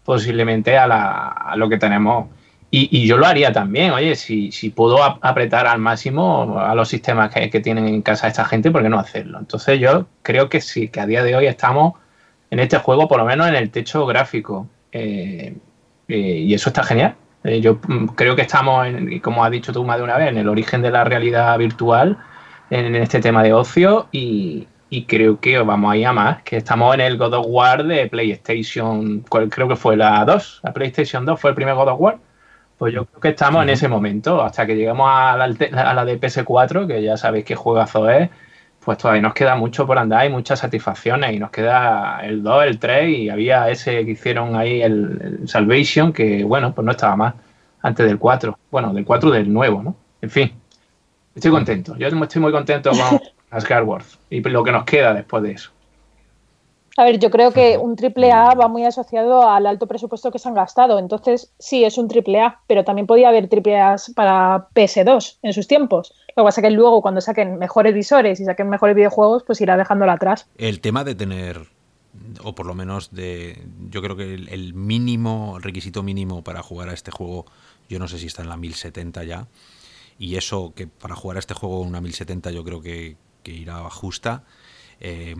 posiblemente 0.05 0.77
a, 0.77 0.87
la, 0.87 1.27
a 1.27 1.55
lo 1.57 1.67
que 1.67 1.77
tenemos 1.77 2.29
y, 2.71 3.07
yo 3.07 3.17
lo 3.17 3.25
haría 3.25 3.53
también, 3.53 3.91
oye, 3.91 4.15
si, 4.15 4.51
si 4.51 4.69
puedo 4.69 5.01
apretar 5.03 5.65
al 5.65 5.79
máximo 5.79 6.59
a 6.59 6.75
los 6.75 6.89
sistemas 6.89 7.33
que, 7.33 7.59
tienen 7.61 7.87
en 7.87 8.01
casa 8.01 8.27
esta 8.27 8.43
gente, 8.45 8.69
¿por 8.69 8.83
qué 8.83 8.89
no 8.89 8.99
hacerlo? 8.99 9.39
Entonces 9.39 9.79
yo 9.79 10.07
creo 10.23 10.49
que 10.49 10.59
sí, 10.59 10.89
que 10.89 10.99
a 10.99 11.05
día 11.05 11.23
de 11.23 11.35
hoy 11.35 11.45
estamos 11.47 11.93
en 12.49 12.59
este 12.59 12.77
juego, 12.77 13.07
por 13.07 13.19
lo 13.19 13.25
menos 13.25 13.47
en 13.47 13.55
el 13.55 13.69
techo 13.71 14.05
gráfico. 14.05 14.67
Eh, 14.91 15.55
eh, 16.07 16.17
y 16.17 16.53
eso 16.53 16.69
está 16.69 16.83
genial. 16.83 17.15
Eh, 17.43 17.61
yo 17.61 17.79
mm, 17.87 18.07
creo 18.15 18.35
que 18.35 18.41
estamos, 18.41 18.87
en, 18.87 19.19
como 19.19 19.43
has 19.43 19.51
dicho 19.51 19.71
tú 19.71 19.83
más 19.83 19.97
de 19.97 20.03
una 20.03 20.17
vez, 20.17 20.29
en 20.29 20.37
el 20.37 20.49
origen 20.49 20.81
de 20.81 20.91
la 20.91 21.03
realidad 21.03 21.57
virtual, 21.57 22.17
en, 22.69 22.95
este 22.95 23.19
tema 23.19 23.43
de 23.43 23.53
ocio, 23.53 24.07
y, 24.11 24.67
creo 25.07 25.41
que 25.41 25.57
vamos 25.59 25.91
a 25.91 25.97
ir 25.97 26.07
a 26.07 26.13
más, 26.13 26.41
que 26.43 26.55
estamos 26.55 26.93
en 26.95 27.01
el 27.01 27.17
God 27.17 27.33
of 27.33 27.45
War 27.49 27.83
de 27.83 28.07
PlayStation, 28.07 29.19
creo 29.21 29.67
que 29.67 29.75
fue 29.75 29.97
la 29.97 30.23
2, 30.23 30.61
la 30.63 30.73
PlayStation 30.73 31.25
2 31.25 31.37
fue 31.37 31.49
el 31.49 31.55
primer 31.55 31.75
God 31.75 31.89
of 31.89 31.99
War. 31.99 32.17
Pues 32.77 32.93
yo 32.93 33.05
creo 33.05 33.21
que 33.21 33.29
estamos 33.29 33.63
en 33.63 33.69
ese 33.69 33.87
momento, 33.87 34.43
hasta 34.43 34.65
que 34.65 34.75
lleguemos 34.75 35.07
a 35.09 35.37
la, 35.37 35.45
a 35.45 35.93
la 35.93 36.05
de 36.05 36.19
PS4, 36.19 36.87
que 36.87 37.01
ya 37.01 37.15
sabéis 37.15 37.45
qué 37.45 37.55
juegazo 37.55 38.09
es, 38.09 38.29
pues 38.85 38.99
todavía 38.99 39.23
nos 39.23 39.33
queda 39.33 39.55
mucho 39.55 39.87
por 39.87 39.97
andar 39.97 40.27
y 40.27 40.29
muchas 40.29 40.59
satisfacciones. 40.59 41.33
Y 41.33 41.39
nos 41.39 41.49
queda 41.49 42.19
el 42.21 42.43
2, 42.43 42.65
el 42.65 42.79
3 42.79 43.09
y 43.17 43.29
había 43.29 43.67
ese 43.69 44.05
que 44.05 44.11
hicieron 44.11 44.55
ahí, 44.55 44.81
el, 44.83 45.41
Salvation, 45.47 46.13
que 46.13 46.43
bueno, 46.43 46.73
pues 46.73 46.85
no 46.85 46.91
estaba 46.91 47.15
mal 47.15 47.33
antes 47.81 48.05
del 48.05 48.19
4. 48.19 48.57
Bueno, 48.69 48.93
del 48.93 49.03
4 49.03 49.31
del 49.31 49.51
nuevo, 49.51 49.81
¿no? 49.81 49.95
En 50.21 50.29
fin, 50.29 50.51
estoy 51.33 51.51
contento. 51.51 51.97
Yo 51.97 52.07
estoy 52.07 52.41
muy 52.41 52.51
contento 52.51 52.91
con 52.91 53.19
Asgard 53.49 53.87
y 54.29 54.41
lo 54.41 54.63
que 54.63 54.71
nos 54.71 54.83
queda 54.85 55.13
después 55.13 55.41
de 55.41 55.53
eso. 55.53 55.71
A 56.97 57.03
ver, 57.03 57.19
yo 57.19 57.29
creo 57.29 57.51
que 57.51 57.77
un 57.77 57.97
triple 57.97 58.31
A 58.31 58.53
va 58.53 58.69
muy 58.69 58.85
asociado 58.85 59.49
al 59.49 59.65
alto 59.65 59.85
presupuesto 59.85 60.31
que 60.31 60.39
se 60.39 60.47
han 60.47 60.53
gastado. 60.53 60.97
Entonces, 60.97 61.53
sí, 61.59 61.83
es 61.83 61.97
un 61.97 62.07
triple 62.07 62.39
A, 62.39 62.61
pero 62.67 62.85
también 62.85 63.05
podía 63.05 63.29
haber 63.29 63.49
triple 63.49 63.79
A 63.79 63.97
para 64.15 64.69
PS2 64.73 65.39
en 65.41 65.51
sus 65.51 65.67
tiempos. 65.67 66.13
Lo 66.35 66.43
que 66.43 66.45
pasa 66.45 66.61
es 66.61 66.67
que 66.67 66.71
luego, 66.71 67.01
cuando 67.01 67.19
saquen 67.19 67.57
mejores 67.57 67.93
visores 67.93 68.39
y 68.39 68.45
saquen 68.45 68.69
mejores 68.69 68.95
videojuegos, 68.95 69.43
pues 69.43 69.59
irá 69.59 69.75
dejándolo 69.75 70.13
atrás. 70.13 70.47
El 70.57 70.79
tema 70.79 71.03
de 71.03 71.15
tener, 71.15 71.67
o 72.43 72.55
por 72.55 72.65
lo 72.65 72.75
menos 72.75 73.13
de. 73.13 73.61
Yo 73.89 74.01
creo 74.01 74.15
que 74.15 74.33
el, 74.33 74.73
mínimo, 74.73 75.55
el 75.57 75.63
requisito 75.63 76.01
mínimo 76.01 76.45
para 76.45 76.63
jugar 76.63 76.87
a 76.87 76.93
este 76.93 77.11
juego, 77.11 77.45
yo 77.89 77.99
no 77.99 78.07
sé 78.07 78.19
si 78.19 78.27
está 78.27 78.41
en 78.41 78.47
la 78.47 78.55
1070 78.55 79.25
ya. 79.25 79.47
Y 80.17 80.37
eso, 80.37 80.71
que 80.73 80.87
para 80.87 81.13
jugar 81.13 81.35
a 81.35 81.39
este 81.41 81.53
juego 81.53 81.81
una 81.81 81.99
1070, 81.99 82.51
yo 82.51 82.63
creo 82.63 82.81
que, 82.81 83.17
irá 83.43 83.89
justa. 83.89 84.43
Eh, 85.01 85.35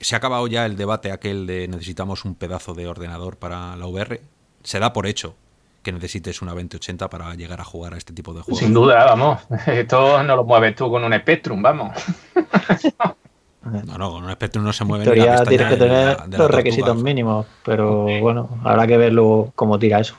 se 0.00 0.14
ha 0.14 0.18
acabado 0.18 0.46
ya 0.46 0.66
el 0.66 0.76
debate 0.76 1.12
aquel 1.12 1.46
de 1.46 1.68
necesitamos 1.68 2.24
un 2.24 2.34
pedazo 2.34 2.74
de 2.74 2.86
ordenador 2.86 3.36
para 3.36 3.76
la 3.76 3.86
VR. 3.86 4.20
Se 4.62 4.78
da 4.78 4.92
por 4.92 5.06
hecho 5.06 5.34
que 5.82 5.92
necesites 5.92 6.42
una 6.42 6.52
2080 6.52 7.08
para 7.08 7.34
llegar 7.34 7.60
a 7.60 7.64
jugar 7.64 7.94
a 7.94 7.98
este 7.98 8.12
tipo 8.12 8.34
de 8.34 8.42
juegos. 8.42 8.58
Sin 8.58 8.72
duda, 8.72 9.04
vamos. 9.04 9.40
Esto 9.66 10.22
no 10.22 10.36
lo 10.36 10.44
mueves 10.44 10.74
tú 10.74 10.90
con 10.90 11.04
un 11.04 11.12
Spectrum, 11.12 11.62
vamos. 11.62 11.96
No, 13.62 13.98
no, 13.98 14.10
con 14.10 14.24
un 14.24 14.32
Spectrum 14.32 14.64
no 14.64 14.72
se 14.72 14.84
mueve. 14.86 15.04
En 15.04 15.12
teoría 15.12 15.44
tienes 15.44 15.68
que 15.68 15.76
tener 15.76 16.16
los 16.30 16.50
requisitos 16.50 16.96
mínimos, 16.96 17.46
pero 17.62 18.06
bueno, 18.20 18.48
habrá 18.64 18.86
que 18.86 18.96
verlo 18.96 19.52
cómo 19.54 19.78
tira 19.78 20.00
eso. 20.00 20.14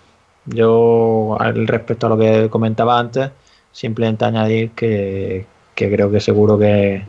Yo, 0.45 1.35
respecto 1.39 2.05
a 2.05 2.09
lo 2.09 2.19
que 2.19 2.49
comentaba 2.51 2.99
antes, 2.99 3.31
simplemente 3.71 4.25
añadir 4.25 4.71
que 4.71 5.47
creo 5.73 6.11
que 6.11 6.19
seguro 6.19 6.57
que, 6.59 7.03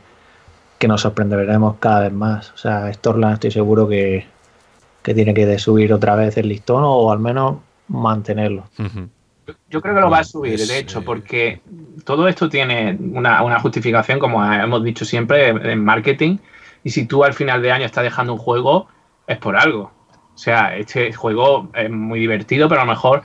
que 0.83 0.89
nos 0.89 1.03
sorprenderemos 1.03 1.77
cada 1.79 2.01
vez 2.01 2.13
más. 2.13 2.51
O 2.51 2.57
sea, 2.57 2.93
Storland 2.93 3.35
estoy 3.35 3.53
seguro 3.53 3.87
que, 3.87 4.27
tiene 5.05 5.33
que 5.33 5.57
subir 5.61 5.93
otra 5.93 6.17
vez 6.17 6.37
el 6.39 6.49
listón 6.49 6.83
o 6.85 7.13
al 7.13 7.21
menos 7.21 7.59
mantenerlo. 7.87 8.65
Yo 9.71 9.81
creo 9.81 9.95
que 9.95 10.01
lo 10.01 10.11
va 10.11 10.19
a 10.19 10.25
subir, 10.25 10.59
de 10.59 10.79
hecho, 10.79 10.99
eh, 10.99 11.03
porque 11.07 11.61
todo 12.05 12.27
esto 12.27 12.49
tiene 12.49 12.99
una, 12.99 13.61
justificación, 13.61 14.19
como 14.19 14.45
hemos 14.45 14.83
dicho 14.83 15.05
siempre, 15.05 15.51
en 15.51 15.85
marketing. 15.85 16.39
Y 16.83 16.91
si 16.91 17.07
tú 17.07 17.23
al 17.23 17.35
final 17.35 17.63
de 17.63 17.71
año 17.71 17.87
estás 17.87 18.03
dejando 18.03 18.33
un 18.33 18.41
juego, 18.41 18.89
es 19.29 19.39
por 19.39 19.55
algo. 19.55 19.93
O 20.35 20.39
sea, 20.39 20.77
este 20.77 21.13
juego 21.13 21.69
es 21.75 21.91
muy 21.91 22.19
divertido, 22.19 22.69
pero 22.69 22.81
a 22.81 22.85
lo 22.85 22.91
mejor 22.91 23.23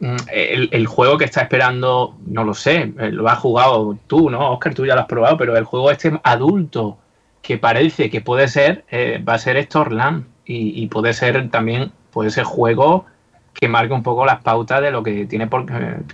el, 0.00 0.68
el, 0.72 0.86
juego 0.86 1.18
que 1.18 1.24
está 1.24 1.42
esperando, 1.42 2.16
no 2.26 2.44
lo 2.44 2.54
sé, 2.54 2.92
lo 2.96 3.28
has 3.28 3.38
jugado 3.38 3.96
tú, 4.06 4.28
¿no? 4.28 4.52
Oscar, 4.52 4.74
tú 4.74 4.84
ya 4.84 4.94
lo 4.94 5.02
has 5.02 5.06
probado, 5.06 5.36
pero 5.36 5.56
el 5.56 5.64
juego 5.64 5.90
este 5.90 6.18
adulto 6.24 6.98
que 7.42 7.58
parece 7.58 8.10
que 8.10 8.20
puede 8.20 8.48
ser, 8.48 8.84
eh, 8.90 9.22
va 9.26 9.34
a 9.34 9.38
ser 9.38 9.62
Storland 9.62 10.24
y, 10.46 10.82
y, 10.82 10.86
puede 10.88 11.12
ser 11.12 11.50
también, 11.50 11.92
puede 12.10 12.30
ser 12.30 12.44
juego 12.44 13.06
que 13.52 13.68
marque 13.68 13.92
un 13.92 14.02
poco 14.02 14.26
las 14.26 14.42
pautas 14.42 14.80
de 14.82 14.90
lo 14.90 15.02
que 15.02 15.26
tiene, 15.26 15.46
por, 15.46 15.66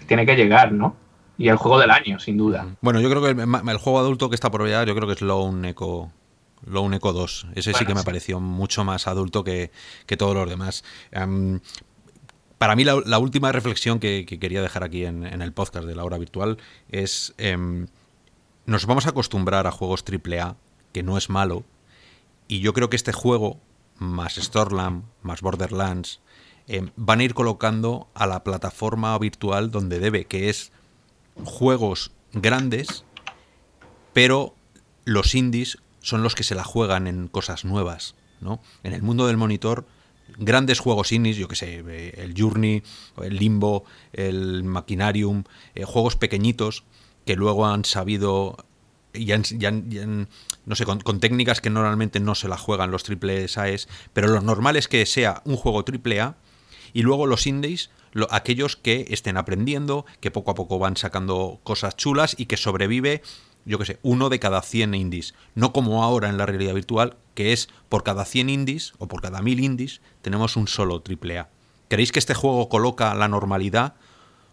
tiene 0.06 0.26
que 0.26 0.36
llegar, 0.36 0.72
¿no? 0.72 0.94
Y 1.38 1.48
el 1.48 1.56
juego 1.56 1.78
del 1.78 1.90
año, 1.90 2.18
sin 2.18 2.36
duda. 2.36 2.66
Bueno, 2.82 3.00
yo 3.00 3.08
creo 3.08 3.22
que 3.22 3.30
el, 3.30 3.76
juego 3.78 3.98
adulto 3.98 4.28
que 4.28 4.34
está 4.34 4.50
por 4.50 4.62
llegar, 4.64 4.86
yo 4.86 4.94
creo 4.94 5.06
que 5.06 5.14
es 5.14 5.22
Lone 5.22 5.70
Echo. 5.70 6.10
Lone 6.66 6.98
Echo 6.98 7.12
2. 7.14 7.46
Ese 7.54 7.72
sí 7.72 7.86
que 7.86 7.94
me 7.94 8.02
pareció 8.02 8.40
mucho 8.40 8.84
más 8.84 9.08
adulto 9.08 9.42
que, 9.42 9.70
todos 10.18 10.34
los 10.34 10.48
demás. 10.48 10.84
Em, 11.12 11.60
para 12.60 12.76
mí 12.76 12.84
la, 12.84 13.18
última 13.18 13.52
reflexión 13.52 14.00
que, 14.00 14.26
quería 14.26 14.60
dejar 14.60 14.84
aquí 14.84 15.06
en, 15.06 15.24
el 15.24 15.52
podcast 15.54 15.86
de 15.86 15.94
la 15.94 16.04
hora 16.04 16.18
virtual 16.18 16.58
es, 16.90 17.32
em, 17.38 17.86
nos 18.66 18.84
vamos 18.84 19.06
a 19.06 19.10
acostumbrar 19.10 19.66
a 19.66 19.70
juegos 19.70 20.04
AAA, 20.04 20.56
que 20.92 21.02
no 21.02 21.16
es 21.16 21.30
malo, 21.30 21.64
y 22.48 22.60
yo 22.60 22.74
creo 22.74 22.90
que 22.90 22.96
este 22.96 23.14
juego, 23.14 23.58
más 23.96 24.34
Stormland, 24.34 25.04
más 25.22 25.40
Borderlands, 25.40 26.20
em, 26.66 26.90
van 26.96 27.20
a 27.20 27.24
ir 27.24 27.32
colocando 27.32 28.08
a 28.12 28.26
la 28.26 28.44
plataforma 28.44 29.18
virtual 29.18 29.70
donde 29.70 29.98
debe, 29.98 30.26
que 30.26 30.50
es 30.50 30.70
juegos 31.42 32.12
grandes, 32.34 33.06
pero 34.12 34.54
los 35.06 35.34
indies 35.34 35.78
son 36.00 36.22
los 36.22 36.34
que 36.34 36.44
se 36.44 36.54
la 36.54 36.64
juegan 36.64 37.06
en 37.06 37.28
cosas 37.28 37.64
nuevas, 37.64 38.16
¿no? 38.42 38.60
En 38.82 38.92
el 38.92 39.00
mundo 39.00 39.26
del 39.26 39.38
monitor 39.38 39.86
grandes 40.38 40.78
juegos 40.78 41.12
indies, 41.12 41.36
yo 41.36 41.48
que 41.48 41.56
sé, 41.56 41.82
eh, 41.86 42.14
el 42.18 42.34
Journey, 42.36 42.82
el 43.22 43.36
Limbo, 43.36 43.84
el 44.12 44.64
Machinarium, 44.64 45.44
eh, 45.74 45.84
juegos 45.84 46.16
pequeñitos 46.16 46.84
que 47.26 47.36
luego 47.36 47.66
han 47.66 47.84
sabido 47.84 48.56
y 49.12 49.32
han, 49.32 50.28
no 50.66 50.76
sé, 50.76 50.84
con, 50.84 51.20
técnicas 51.20 51.60
que 51.60 51.68
normalmente 51.68 52.20
no 52.20 52.34
se 52.34 52.48
la 52.48 52.56
juegan 52.56 52.90
los 52.90 53.02
triple 53.02 53.46
AES, 53.54 53.88
pero 54.12 54.28
lo 54.28 54.40
normal 54.40 54.76
es 54.76 54.86
que 54.86 55.04
sea 55.04 55.42
un 55.44 55.56
juego 55.56 55.84
triple 55.84 56.20
A 56.20 56.36
y 56.92 57.02
luego 57.02 57.26
los 57.26 57.46
indies, 57.46 57.90
aquellos 58.30 58.76
que 58.76 59.06
estén 59.10 59.36
aprendiendo, 59.36 60.06
que 60.20 60.30
poco 60.30 60.52
a 60.52 60.54
poco 60.54 60.78
van 60.78 60.96
sacando 60.96 61.60
cosas 61.64 61.96
chulas 61.96 62.36
y 62.38 62.46
que 62.46 62.56
sobrevive 62.56 63.22
yo 63.64 63.78
qué 63.78 63.84
sé, 63.84 63.98
uno 64.02 64.28
de 64.28 64.38
cada 64.38 64.62
100 64.62 64.94
indies. 64.94 65.34
No 65.54 65.72
como 65.72 66.02
ahora 66.02 66.28
en 66.28 66.38
la 66.38 66.46
realidad 66.46 66.74
virtual, 66.74 67.16
que 67.40 67.54
es 67.54 67.70
por 67.88 68.02
cada 68.02 68.26
100 68.26 68.50
indies 68.50 68.92
o 68.98 69.08
por 69.08 69.22
cada 69.22 69.40
1000 69.40 69.60
indies 69.60 70.02
tenemos 70.20 70.58
un 70.58 70.68
solo 70.68 71.02
AAA. 71.02 71.48
¿Creéis 71.88 72.12
que 72.12 72.18
este 72.18 72.34
juego 72.34 72.68
coloca 72.68 73.14
la 73.14 73.28
normalidad 73.28 73.94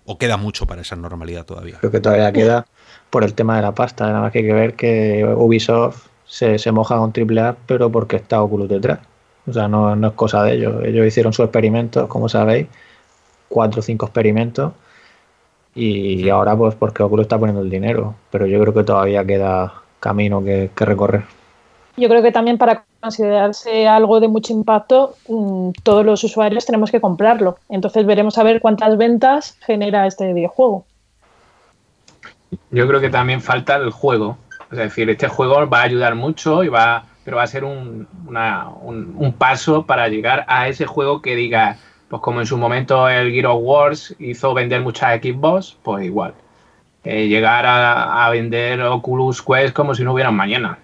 o 0.05 0.17
queda 0.17 0.37
mucho 0.37 0.67
para 0.67 0.83
esa 0.83 0.95
normalidad 0.95 1.45
todavía? 1.45 1.79
Creo 1.79 1.91
que 1.91 1.99
todavía 1.99 2.31
queda 2.31 2.65
por 3.09 3.25
el 3.25 3.33
tema 3.33 3.57
de 3.57 3.63
la 3.63 3.73
pasta. 3.73 4.07
Nada 4.07 4.21
más 4.21 4.31
que 4.31 4.39
hay 4.39 4.45
que 4.45 4.53
ver 4.53 4.75
que 4.75 5.25
Ubisoft 5.37 6.07
se, 6.25 6.57
se 6.59 6.71
moja 6.71 6.95
con 6.95 7.11
AAA, 7.11 7.57
pero 7.65 7.91
porque 7.91 8.15
está 8.15 8.41
Oculus 8.41 8.69
detrás. 8.69 8.99
O 9.47 9.51
sea, 9.51 9.67
no, 9.67 9.93
no 9.97 10.07
es 10.07 10.13
cosa 10.13 10.43
de 10.43 10.53
ellos. 10.53 10.81
Ellos 10.85 11.05
hicieron 11.05 11.33
sus 11.33 11.43
experimentos, 11.43 12.07
como 12.07 12.29
sabéis, 12.29 12.67
cuatro 13.49 13.81
o 13.81 13.83
cinco 13.83 14.05
experimentos 14.05 14.71
y 15.75 16.29
ahora 16.29 16.55
pues 16.55 16.73
porque 16.75 17.03
Oculus 17.03 17.25
está 17.25 17.37
poniendo 17.37 17.61
el 17.61 17.69
dinero, 17.69 18.15
pero 18.31 18.47
yo 18.47 18.61
creo 18.61 18.73
que 18.73 18.85
todavía 18.85 19.25
queda 19.25 19.73
camino 19.99 20.41
que, 20.43 20.71
recorrer. 20.77 21.25
Yo 21.97 22.07
creo 22.09 22.21
que 22.21 22.31
también 22.31 22.57
para 22.57 22.85
considerarse 23.01 23.87
algo 23.87 24.19
de 24.19 24.27
mucho 24.27 24.53
impacto, 24.53 25.15
mm, 25.27 25.71
todos 25.83 26.05
los 26.05 26.23
usuarios 26.23 26.65
tenemos 26.65 26.91
que 26.91 27.01
comprarlo. 27.01 27.57
Entonces 27.69 28.05
veremos 28.05 28.37
a 28.37 28.43
ver 28.43 28.61
cuántas 28.61 28.97
ventas 28.97 29.57
genera 29.65 30.05
este 30.05 30.31
videojuego. 30.31 30.85
Yo 32.71 32.87
creo 32.87 33.01
que 33.01 33.09
también 33.09 33.41
falta 33.41 33.75
el 33.75 33.91
juego. 33.91 34.37
Es 34.71 34.77
decir, 34.77 35.09
este 35.09 35.27
juego 35.27 35.67
va 35.67 35.79
a 35.79 35.83
ayudar 35.83 36.15
mucho 36.15 36.63
y 36.63 36.69
va, 36.69 37.05
pero 37.25 37.37
va 37.37 37.43
a 37.43 37.47
ser 37.47 37.63
un, 37.63 38.07
un 38.27 39.33
paso 39.37 39.85
para 39.85 40.07
llegar 40.07 40.45
a 40.47 40.67
ese 40.67 40.85
juego 40.85 41.21
que 41.21 41.35
diga, 41.35 41.77
pues 42.09 42.21
como 42.21 42.39
en 42.39 42.45
su 42.45 42.57
momento 42.57 43.09
el 43.09 43.31
Gear 43.31 43.47
of 43.47 43.59
Wars 43.61 44.15
hizo 44.19 44.53
vender 44.53 44.81
muchas 44.81 45.19
Xbox, 45.19 45.77
pues 45.83 46.05
igual. 46.05 46.33
Eh, 47.03 47.27
llegar 47.27 47.65
a, 47.65 48.29
vender 48.31 48.81
Oculus 48.81 49.41
Quest 49.41 49.73
como 49.73 49.95
si 49.95 50.03
no 50.03 50.13
hubiera 50.13 50.31
mañana. 50.31 50.77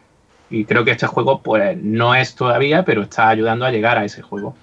Y 0.53 0.65
creo 0.65 0.85
que 0.85 0.91
este 0.91 1.07
juego, 1.07 1.41
pues 1.41 1.75
no 1.81 2.13
es 2.13 2.35
todavía, 2.35 2.85
pero 2.85 3.01
está 3.01 3.29
ayudando 3.29 3.65
a 3.65 3.71
llegar 3.71 3.97
a 3.97 4.05
ese 4.05 4.21
juego. 4.21 4.55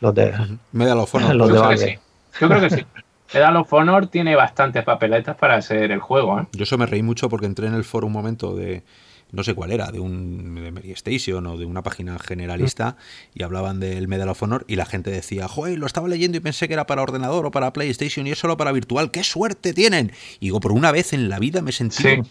Los 0.00 0.12
de 0.12 0.34
Medal 0.72 0.98
of 0.98 1.14
Honor. 1.14 1.36
Yo, 1.36 1.46
creo 1.46 1.68
que 1.68 1.76
sí. 1.78 1.98
Yo 2.40 2.48
creo 2.48 2.60
que 2.60 2.70
sí. 2.70 2.84
Medal 3.32 3.56
of 3.58 3.72
Honor 3.72 4.08
tiene 4.08 4.34
bastantes 4.34 4.82
papeletas 4.82 5.36
para 5.36 5.62
ser 5.62 5.92
el 5.92 6.00
juego. 6.00 6.40
¿eh? 6.40 6.46
Yo 6.52 6.64
eso 6.64 6.76
me 6.78 6.86
reí 6.86 7.04
mucho 7.04 7.28
porque 7.28 7.46
entré 7.46 7.68
en 7.68 7.74
el 7.74 7.84
foro 7.84 8.08
un 8.08 8.12
momento 8.12 8.56
de, 8.56 8.82
no 9.30 9.44
sé 9.44 9.54
cuál 9.54 9.70
era, 9.70 9.92
de 9.92 10.00
un 10.00 10.56
de 10.56 10.72
Mary 10.72 10.90
Station 10.90 11.46
o 11.46 11.56
de 11.56 11.64
una 11.64 11.82
página 11.82 12.18
generalista 12.18 12.96
y 13.34 13.44
hablaban 13.44 13.78
del 13.78 14.08
Medal 14.08 14.30
of 14.30 14.42
Honor 14.42 14.64
y 14.66 14.74
la 14.74 14.84
gente 14.84 15.12
decía, 15.12 15.46
joder, 15.46 15.78
lo 15.78 15.86
estaba 15.86 16.08
leyendo 16.08 16.38
y 16.38 16.40
pensé 16.40 16.66
que 16.66 16.74
era 16.74 16.88
para 16.88 17.02
ordenador 17.02 17.46
o 17.46 17.52
para 17.52 17.72
PlayStation 17.72 18.26
y 18.26 18.32
es 18.32 18.38
solo 18.40 18.56
para 18.56 18.72
virtual, 18.72 19.12
¡qué 19.12 19.22
suerte 19.22 19.74
tienen! 19.74 20.10
Y 20.40 20.46
digo, 20.46 20.58
por 20.58 20.72
una 20.72 20.90
vez 20.90 21.12
en 21.12 21.28
la 21.28 21.38
vida 21.38 21.62
me 21.62 21.70
he 21.70 21.72
sentido, 21.72 22.24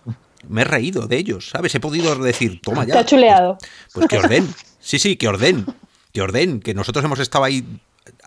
me 0.47 0.61
he 0.61 0.65
reído 0.65 1.07
de 1.07 1.17
ellos, 1.17 1.49
¿sabes? 1.49 1.73
He 1.75 1.79
podido 1.79 2.15
decir, 2.15 2.61
toma 2.61 2.85
ya. 2.85 2.93
Te 2.93 2.99
ha 2.99 3.05
chuleado. 3.05 3.57
Pues, 3.93 4.07
que 4.07 4.17
orden, 4.17 4.53
sí, 4.79 4.99
sí, 4.99 5.15
que 5.15 5.27
orden, 5.27 5.65
que 6.11 6.21
orden, 6.21 6.59
que 6.59 6.73
nosotros 6.73 7.03
hemos 7.05 7.19
estado 7.19 7.43
ahí 7.43 7.65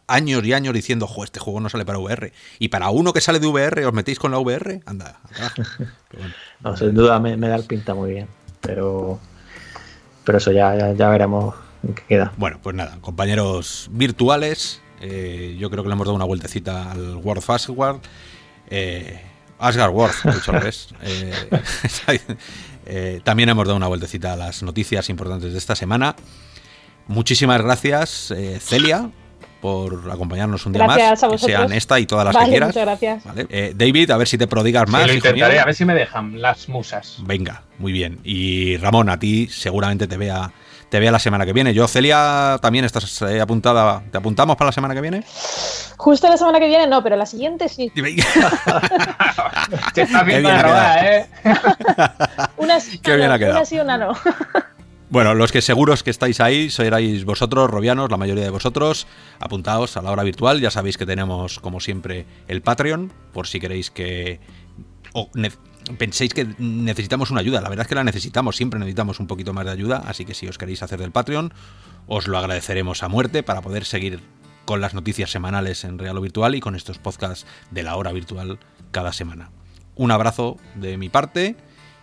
años 0.06 0.44
y 0.44 0.52
años 0.52 0.74
diciendo, 0.74 1.06
jo, 1.06 1.24
este 1.24 1.40
juego 1.40 1.60
no 1.60 1.68
sale 1.68 1.84
para 1.84 1.98
VR. 1.98 2.32
Y 2.58 2.68
para 2.68 2.90
uno 2.90 3.12
que 3.12 3.20
sale 3.20 3.40
de 3.40 3.46
VR, 3.46 3.84
¿os 3.86 3.92
metéis 3.92 4.18
con 4.18 4.30
la 4.30 4.38
VR? 4.38 4.80
Anda, 4.86 5.20
No, 6.60 6.76
sin 6.76 6.94
duda 6.94 7.20
me, 7.20 7.36
me 7.36 7.48
da 7.48 7.56
el 7.56 7.64
pinta 7.64 7.94
muy 7.94 8.12
bien 8.12 8.28
pero, 8.66 9.18
pero 10.24 10.38
eso 10.38 10.52
ya, 10.52 10.92
ya, 10.92 11.08
veremos 11.08 11.54
qué 11.94 12.02
queda. 12.08 12.32
Bueno, 12.36 12.58
pues 12.62 12.74
nada, 12.74 12.98
compañeros 13.00 13.88
virtuales, 13.92 14.82
eh, 15.00 15.56
yo 15.58 15.70
creo 15.70 15.82
que 15.84 15.88
le 15.88 15.94
hemos 15.94 16.06
dado 16.06 16.16
una 16.16 16.24
vueltecita 16.24 16.90
al 16.90 17.16
World 17.16 17.42
Fastward. 17.42 18.00
Eh, 18.68 19.22
Asgard 19.58 19.92
World, 19.92 20.14
dicho 20.34 20.52
eh, 21.02 21.32
eh, 22.86 23.20
también 23.24 23.48
hemos 23.48 23.66
dado 23.66 23.76
una 23.76 23.88
vueltecita 23.88 24.32
a 24.32 24.36
las 24.36 24.62
noticias 24.62 25.08
importantes 25.08 25.52
de 25.52 25.58
esta 25.58 25.74
semana. 25.74 26.16
Muchísimas 27.08 27.62
gracias, 27.62 28.34
Celia, 28.60 29.10
por 29.60 30.10
acompañarnos 30.10 30.64
un 30.66 30.72
día 30.72 30.86
más. 30.86 31.20
sean 31.38 31.72
esta 31.72 31.98
y 31.98 32.06
todas 32.06 32.24
las 32.24 32.36
que 32.36 32.50
quieras. 32.50 32.68
Muchas 32.68 32.84
gracias. 32.84 33.24
Eh, 33.48 33.72
David, 33.74 34.10
a 34.10 34.16
ver 34.16 34.28
si 34.28 34.38
te 34.38 34.46
prodigas 34.46 34.88
más. 34.88 35.06
lo 35.06 35.12
intentaré, 35.12 35.58
a 35.58 35.64
ver 35.64 35.74
si 35.74 35.84
me 35.84 35.94
dejan 35.94 36.40
las 36.40 36.68
musas. 36.68 37.16
Venga, 37.22 37.62
muy 37.78 37.92
bien. 37.92 38.20
Y 38.22 38.76
Ramón, 38.76 39.08
a 39.08 39.18
ti 39.18 39.48
seguramente 39.48 40.06
te 40.06 40.16
vea, 40.16 40.52
te 40.88 41.00
vea 41.00 41.10
la 41.10 41.18
semana 41.18 41.44
que 41.44 41.52
viene. 41.52 41.74
Yo, 41.74 41.88
Celia, 41.88 42.58
también 42.62 42.84
estás 42.84 43.22
eh, 43.22 43.40
apuntada. 43.40 44.02
¿Te 44.10 44.18
apuntamos 44.18 44.56
para 44.56 44.68
la 44.68 44.72
semana 44.72 44.94
que 44.94 45.00
viene? 45.00 45.24
Justo 45.96 46.28
la 46.28 46.36
semana 46.36 46.60
que 46.60 46.66
viene 46.66 46.86
no, 46.86 47.02
pero 47.02 47.16
la 47.16 47.26
siguiente 47.26 47.68
sí. 47.68 47.90
te 49.94 50.02
estás 50.02 50.24
viendo 50.24 50.50
¿eh? 50.50 51.26
una 52.56 52.80
sí, 52.80 53.00
una 53.04 53.64
sí, 53.64 53.80
una 53.80 53.98
no. 53.98 54.12
Bueno, 55.08 55.34
los 55.34 55.52
que 55.52 55.62
seguros 55.62 56.02
que 56.02 56.10
estáis 56.10 56.40
ahí 56.40 56.68
seréis 56.68 57.24
vosotros, 57.24 57.70
robianos, 57.70 58.10
la 58.10 58.16
mayoría 58.16 58.44
de 58.44 58.50
vosotros. 58.50 59.06
Apuntaos 59.38 59.96
a 59.96 60.02
la 60.02 60.10
hora 60.10 60.24
virtual. 60.24 60.60
Ya 60.60 60.70
sabéis 60.70 60.98
que 60.98 61.06
tenemos, 61.06 61.60
como 61.60 61.80
siempre, 61.80 62.26
el 62.48 62.62
Patreon, 62.62 63.12
por 63.32 63.46
si 63.46 63.60
queréis 63.60 63.90
que. 63.90 64.40
O 65.12 65.30
penséis 65.98 66.34
que 66.34 66.46
necesitamos 66.58 67.30
una 67.30 67.40
ayuda. 67.40 67.60
La 67.60 67.68
verdad 67.68 67.84
es 67.84 67.88
que 67.88 67.94
la 67.94 68.04
necesitamos, 68.04 68.56
siempre 68.56 68.78
necesitamos 68.78 69.20
un 69.20 69.26
poquito 69.26 69.52
más 69.52 69.64
de 69.64 69.72
ayuda. 69.72 70.02
Así 70.06 70.24
que 70.24 70.34
si 70.34 70.46
os 70.48 70.58
queréis 70.58 70.82
hacer 70.82 70.98
del 70.98 71.12
Patreon, 71.12 71.52
os 72.06 72.28
lo 72.28 72.38
agradeceremos 72.38 73.02
a 73.02 73.08
muerte 73.08 73.42
para 73.42 73.62
poder 73.62 73.84
seguir 73.84 74.20
con 74.64 74.80
las 74.80 74.94
noticias 74.94 75.30
semanales 75.30 75.84
en 75.84 75.98
Real 75.98 76.18
o 76.18 76.20
Virtual 76.20 76.54
y 76.54 76.60
con 76.60 76.74
estos 76.74 76.98
podcasts 76.98 77.46
de 77.70 77.82
la 77.82 77.96
hora 77.96 78.12
virtual 78.12 78.58
cada 78.90 79.12
semana. 79.12 79.50
Un 79.94 80.10
abrazo 80.10 80.58
de 80.74 80.98
mi 80.98 81.08
parte 81.08 81.56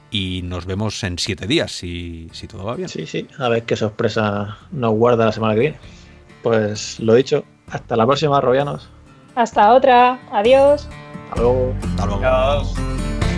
y 0.10 0.41
nos 0.43 0.65
vemos 0.65 1.03
en 1.03 1.19
siete 1.19 1.45
días, 1.45 1.72
si, 1.72 2.30
si 2.31 2.47
todo 2.47 2.64
va 2.64 2.76
bien. 2.76 2.88
Sí, 2.88 3.05
sí, 3.05 3.27
a 3.38 3.49
ver 3.49 3.64
qué 3.64 3.76
sorpresa 3.76 4.57
nos 4.72 4.93
guarda 4.93 5.26
la 5.26 5.31
semana 5.31 5.53
que 5.55 5.60
viene. 5.60 5.77
Pues 6.41 6.99
lo 6.99 7.15
dicho, 7.15 7.43
hasta 7.69 7.95
la 7.95 8.05
próxima, 8.05 8.39
Robianos. 8.39 8.89
Hasta 9.35 9.73
otra, 9.73 10.19
adiós. 10.31 10.88
Hasta 11.30 11.41
luego. 11.41 11.73
Hasta 11.81 12.05
luego. 12.05 12.26
Adiós. 12.26 13.32